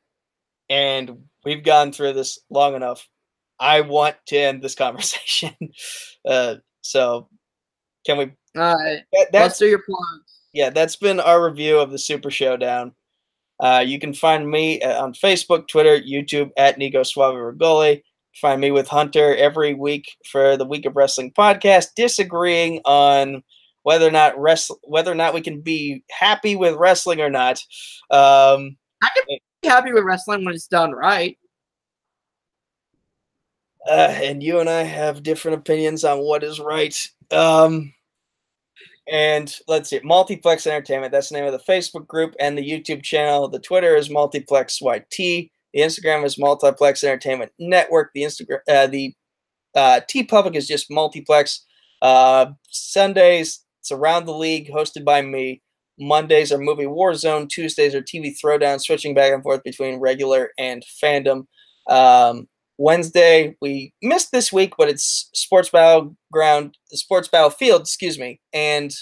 and 0.69 1.23
we've 1.43 1.64
gone 1.64 1.91
through 1.91 2.14
this 2.14 2.39
long 2.49 2.76
enough. 2.76 3.07
I 3.59 3.81
want 3.81 4.15
to 4.27 4.38
end 4.38 4.61
this 4.61 4.76
conversation. 4.85 5.53
uh, 6.26 6.55
so, 6.81 7.27
can 8.05 8.18
we? 8.18 8.23
All 8.59 8.73
right, 8.76 9.03
That, 9.11 9.19
let's 9.19 9.31
that's 9.31 9.59
do 9.59 9.68
your 9.68 9.84
plugs. 9.85 10.39
yeah. 10.53 10.69
That's 10.72 10.95
been 10.95 11.19
our 11.19 11.43
review 11.47 11.77
of 11.80 11.91
the 11.91 11.99
Super 11.99 12.31
Showdown. 12.31 12.93
Uh, 13.59 13.84
you 13.85 13.99
can 13.99 14.14
find 14.14 14.49
me 14.49 14.81
uh, 14.81 15.03
on 15.03 15.14
Facebook, 15.14 15.68
Twitter, 15.68 15.99
YouTube 15.99 16.51
at 16.57 16.77
Nico 16.77 17.03
Suave 17.03 17.35
Regoli. 17.35 18.01
Find 18.41 18.61
me 18.61 18.72
with 18.72 18.88
Hunter 18.88 19.35
every 19.35 19.73
week 19.73 20.15
for 20.26 20.57
the 20.57 20.65
Week 20.65 20.85
of 20.85 20.95
Wrestling 20.95 21.31
podcast, 21.31 21.88
disagreeing 21.95 22.81
on 22.85 23.43
whether 23.84 24.07
or 24.07 24.11
not 24.11 24.35
wrestl- 24.35 24.80
whether 24.84 25.11
or 25.11 25.15
not 25.15 25.34
we 25.34 25.41
can 25.41 25.61
be 25.61 26.03
happy 26.11 26.55
with 26.55 26.76
wrestling 26.76 27.22
or 27.22 27.30
not. 27.30 27.57
Um, 28.11 28.77
I 29.01 29.09
can 29.15 29.23
Be 29.27 29.68
happy 29.68 29.93
with 29.93 30.03
wrestling 30.03 30.45
when 30.45 30.53
it's 30.53 30.68
done 30.68 30.91
right. 30.91 31.38
uh, 33.89 34.14
and 34.22 34.43
you 34.43 34.59
and 34.59 34.69
I 34.69 34.84
have 34.84 35.23
different 35.23 35.57
opinions 35.57 36.03
on 36.03 36.19
what 36.19 36.43
is 36.43 36.59
right. 36.59 36.95
Um, 37.31 37.93
and 39.09 39.53
let's 39.68 39.89
see, 39.89 40.01
Multiplex 40.03 40.68
Entertainment. 40.68 41.11
That's 41.14 41.30
the 41.30 41.35
name 41.35 41.45
of 41.45 41.53
the 41.53 41.72
Facebook 41.72 42.05
group 42.07 42.35
and 42.39 42.57
the 42.57 42.69
YouTube 42.69 43.03
channel. 43.03 43.47
The 43.47 43.59
Twitter 43.59 43.95
is 43.95 44.09
Multiplex 44.09 44.81
YT. 44.81 45.49
The 45.73 45.81
Instagram 45.81 46.26
is 46.26 46.38
Multiplex 46.38 47.03
Entertainment 47.03 47.52
Network. 47.60 48.11
The 48.14 48.23
Instagram, 48.23 48.60
uh, 48.69 48.88
the 48.88 49.14
uh, 49.76 50.02
Tee 50.07 50.23
Public 50.23 50.56
is 50.56 50.68
just 50.68 50.89
Multiplex. 50.89 51.65
Uh, 52.02 52.48
Sundays, 52.69 53.64
it's 53.81 53.91
around 53.91 54.26
the 54.26 54.34
league, 54.34 54.72
hosted 54.72 55.06
by 55.06 55.22
me. 55.22 55.61
Mondays 55.99 56.52
are 56.52 56.57
Movie 56.57 56.85
Warzone. 56.85 57.49
Tuesdays 57.49 57.95
are 57.95 58.02
TV 58.02 58.34
Throwdown, 58.34 58.80
switching 58.80 59.14
back 59.14 59.34
and 59.34 59.41
forth 59.41 59.64
between 59.64 59.99
regular 59.99 60.52
and 60.57 60.84
fandom. 61.03 61.45
Um, 61.89 62.48
Wednesday, 62.77 63.56
we 63.61 63.94
missed 64.03 64.31
this 64.31 64.53
week, 64.53 64.73
but 64.77 64.89
it's 64.89 65.30
Sports 65.34 65.69
Battleground, 65.69 66.77
Sports 66.91 67.27
Battlefield, 67.27 67.81
excuse 67.81 68.19
me, 68.19 68.39
and 68.53 68.94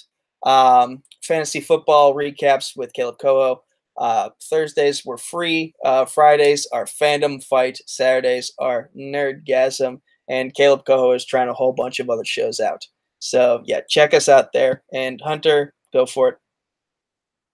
um, 0.46 1.04
fantasy 1.24 1.60
football 1.60 2.16
recaps 2.16 2.72
with 2.76 2.94
Caleb 2.94 3.18
Coho. 3.20 3.64
Uh, 3.98 4.30
Thursdays 4.44 5.06
were 5.06 5.18
free. 5.18 5.74
Uh, 5.84 6.06
Fridays 6.06 6.68
are 6.74 6.86
fandom 6.86 7.44
fight. 7.44 7.80
Saturdays 7.86 8.52
are 8.60 8.90
nerdgasm. 8.98 10.02
And 10.28 10.54
Caleb 10.54 10.86
Coho 10.86 11.12
is 11.12 11.26
trying 11.26 11.50
a 11.50 11.54
whole 11.54 11.74
bunch 11.74 12.00
of 12.00 12.10
other 12.10 12.26
shows 12.26 12.60
out. 12.60 12.86
So 13.20 13.64
yeah, 13.66 13.82
check 13.90 14.14
us 14.14 14.28
out 14.28 14.54
there. 14.54 14.84
And 14.94 15.22
Hunter, 15.24 15.74
go 15.94 16.06
for 16.06 16.30
it. 16.30 16.38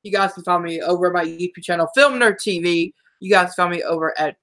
You 0.03 0.11
guys 0.11 0.34
can 0.34 0.43
find 0.43 0.63
me 0.63 0.81
over 0.81 1.07
at 1.07 1.13
my 1.13 1.26
YouTube 1.26 1.63
channel, 1.63 1.88
Film 1.93 2.13
Nerd 2.13 2.38
TV. 2.45 2.93
You 3.19 3.30
guys 3.30 3.53
can 3.53 3.65
find 3.65 3.72
me 3.72 3.84
over 3.84 4.18
at 4.19 4.35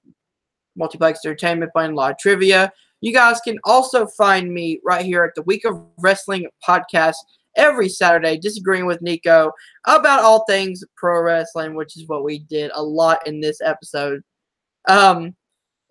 Multiplex 0.77 1.19
Entertainment 1.25 1.73
playing 1.73 1.91
a 1.91 1.95
lot 1.95 2.11
of 2.11 2.17
trivia. 2.17 2.71
You 3.01 3.13
guys 3.13 3.39
can 3.41 3.57
also 3.65 4.07
find 4.07 4.53
me 4.53 4.79
right 4.85 5.05
here 5.05 5.23
at 5.23 5.35
the 5.35 5.41
Week 5.43 5.65
of 5.65 5.81
Wrestling 5.97 6.47
podcast 6.67 7.15
every 7.55 7.89
Saturday, 7.89 8.37
disagreeing 8.37 8.85
with 8.85 9.01
Nico 9.01 9.51
about 9.85 10.23
all 10.23 10.45
things 10.45 10.83
pro 10.95 11.21
wrestling, 11.21 11.75
which 11.75 11.97
is 11.97 12.07
what 12.07 12.23
we 12.23 12.39
did 12.39 12.71
a 12.73 12.83
lot 12.83 13.25
in 13.27 13.41
this 13.41 13.61
episode. 13.61 14.21
Um, 14.87 15.35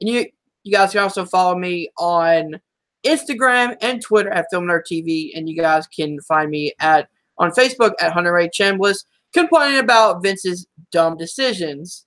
and 0.01 0.11
you 0.11 0.27
you 0.65 0.73
guys 0.73 0.93
can 0.93 1.03
also 1.03 1.25
follow 1.25 1.57
me 1.57 1.89
on 1.99 2.61
Instagram 3.05 3.77
and 3.81 4.03
Twitter 4.03 4.31
at 4.31 4.47
Film 4.51 4.65
Nerd 4.65 4.83
TV, 4.91 5.31
and 5.35 5.49
you 5.49 5.57
guys 5.57 5.87
can 5.87 6.21
find 6.21 6.51
me 6.51 6.73
at 6.81 7.09
on 7.39 7.51
Facebook 7.53 7.93
at 8.01 8.13
Hunter 8.13 8.33
Ray 8.33 8.49
Chambliss, 8.49 9.05
complaining 9.33 9.79
about 9.79 10.23
Vince's 10.23 10.67
dumb 10.91 11.17
decisions. 11.17 12.07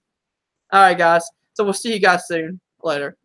All 0.72 0.82
right, 0.82 0.98
guys. 0.98 1.28
So 1.54 1.64
we'll 1.64 1.74
see 1.74 1.94
you 1.94 2.00
guys 2.00 2.28
soon. 2.28 2.60
Later. 2.84 3.18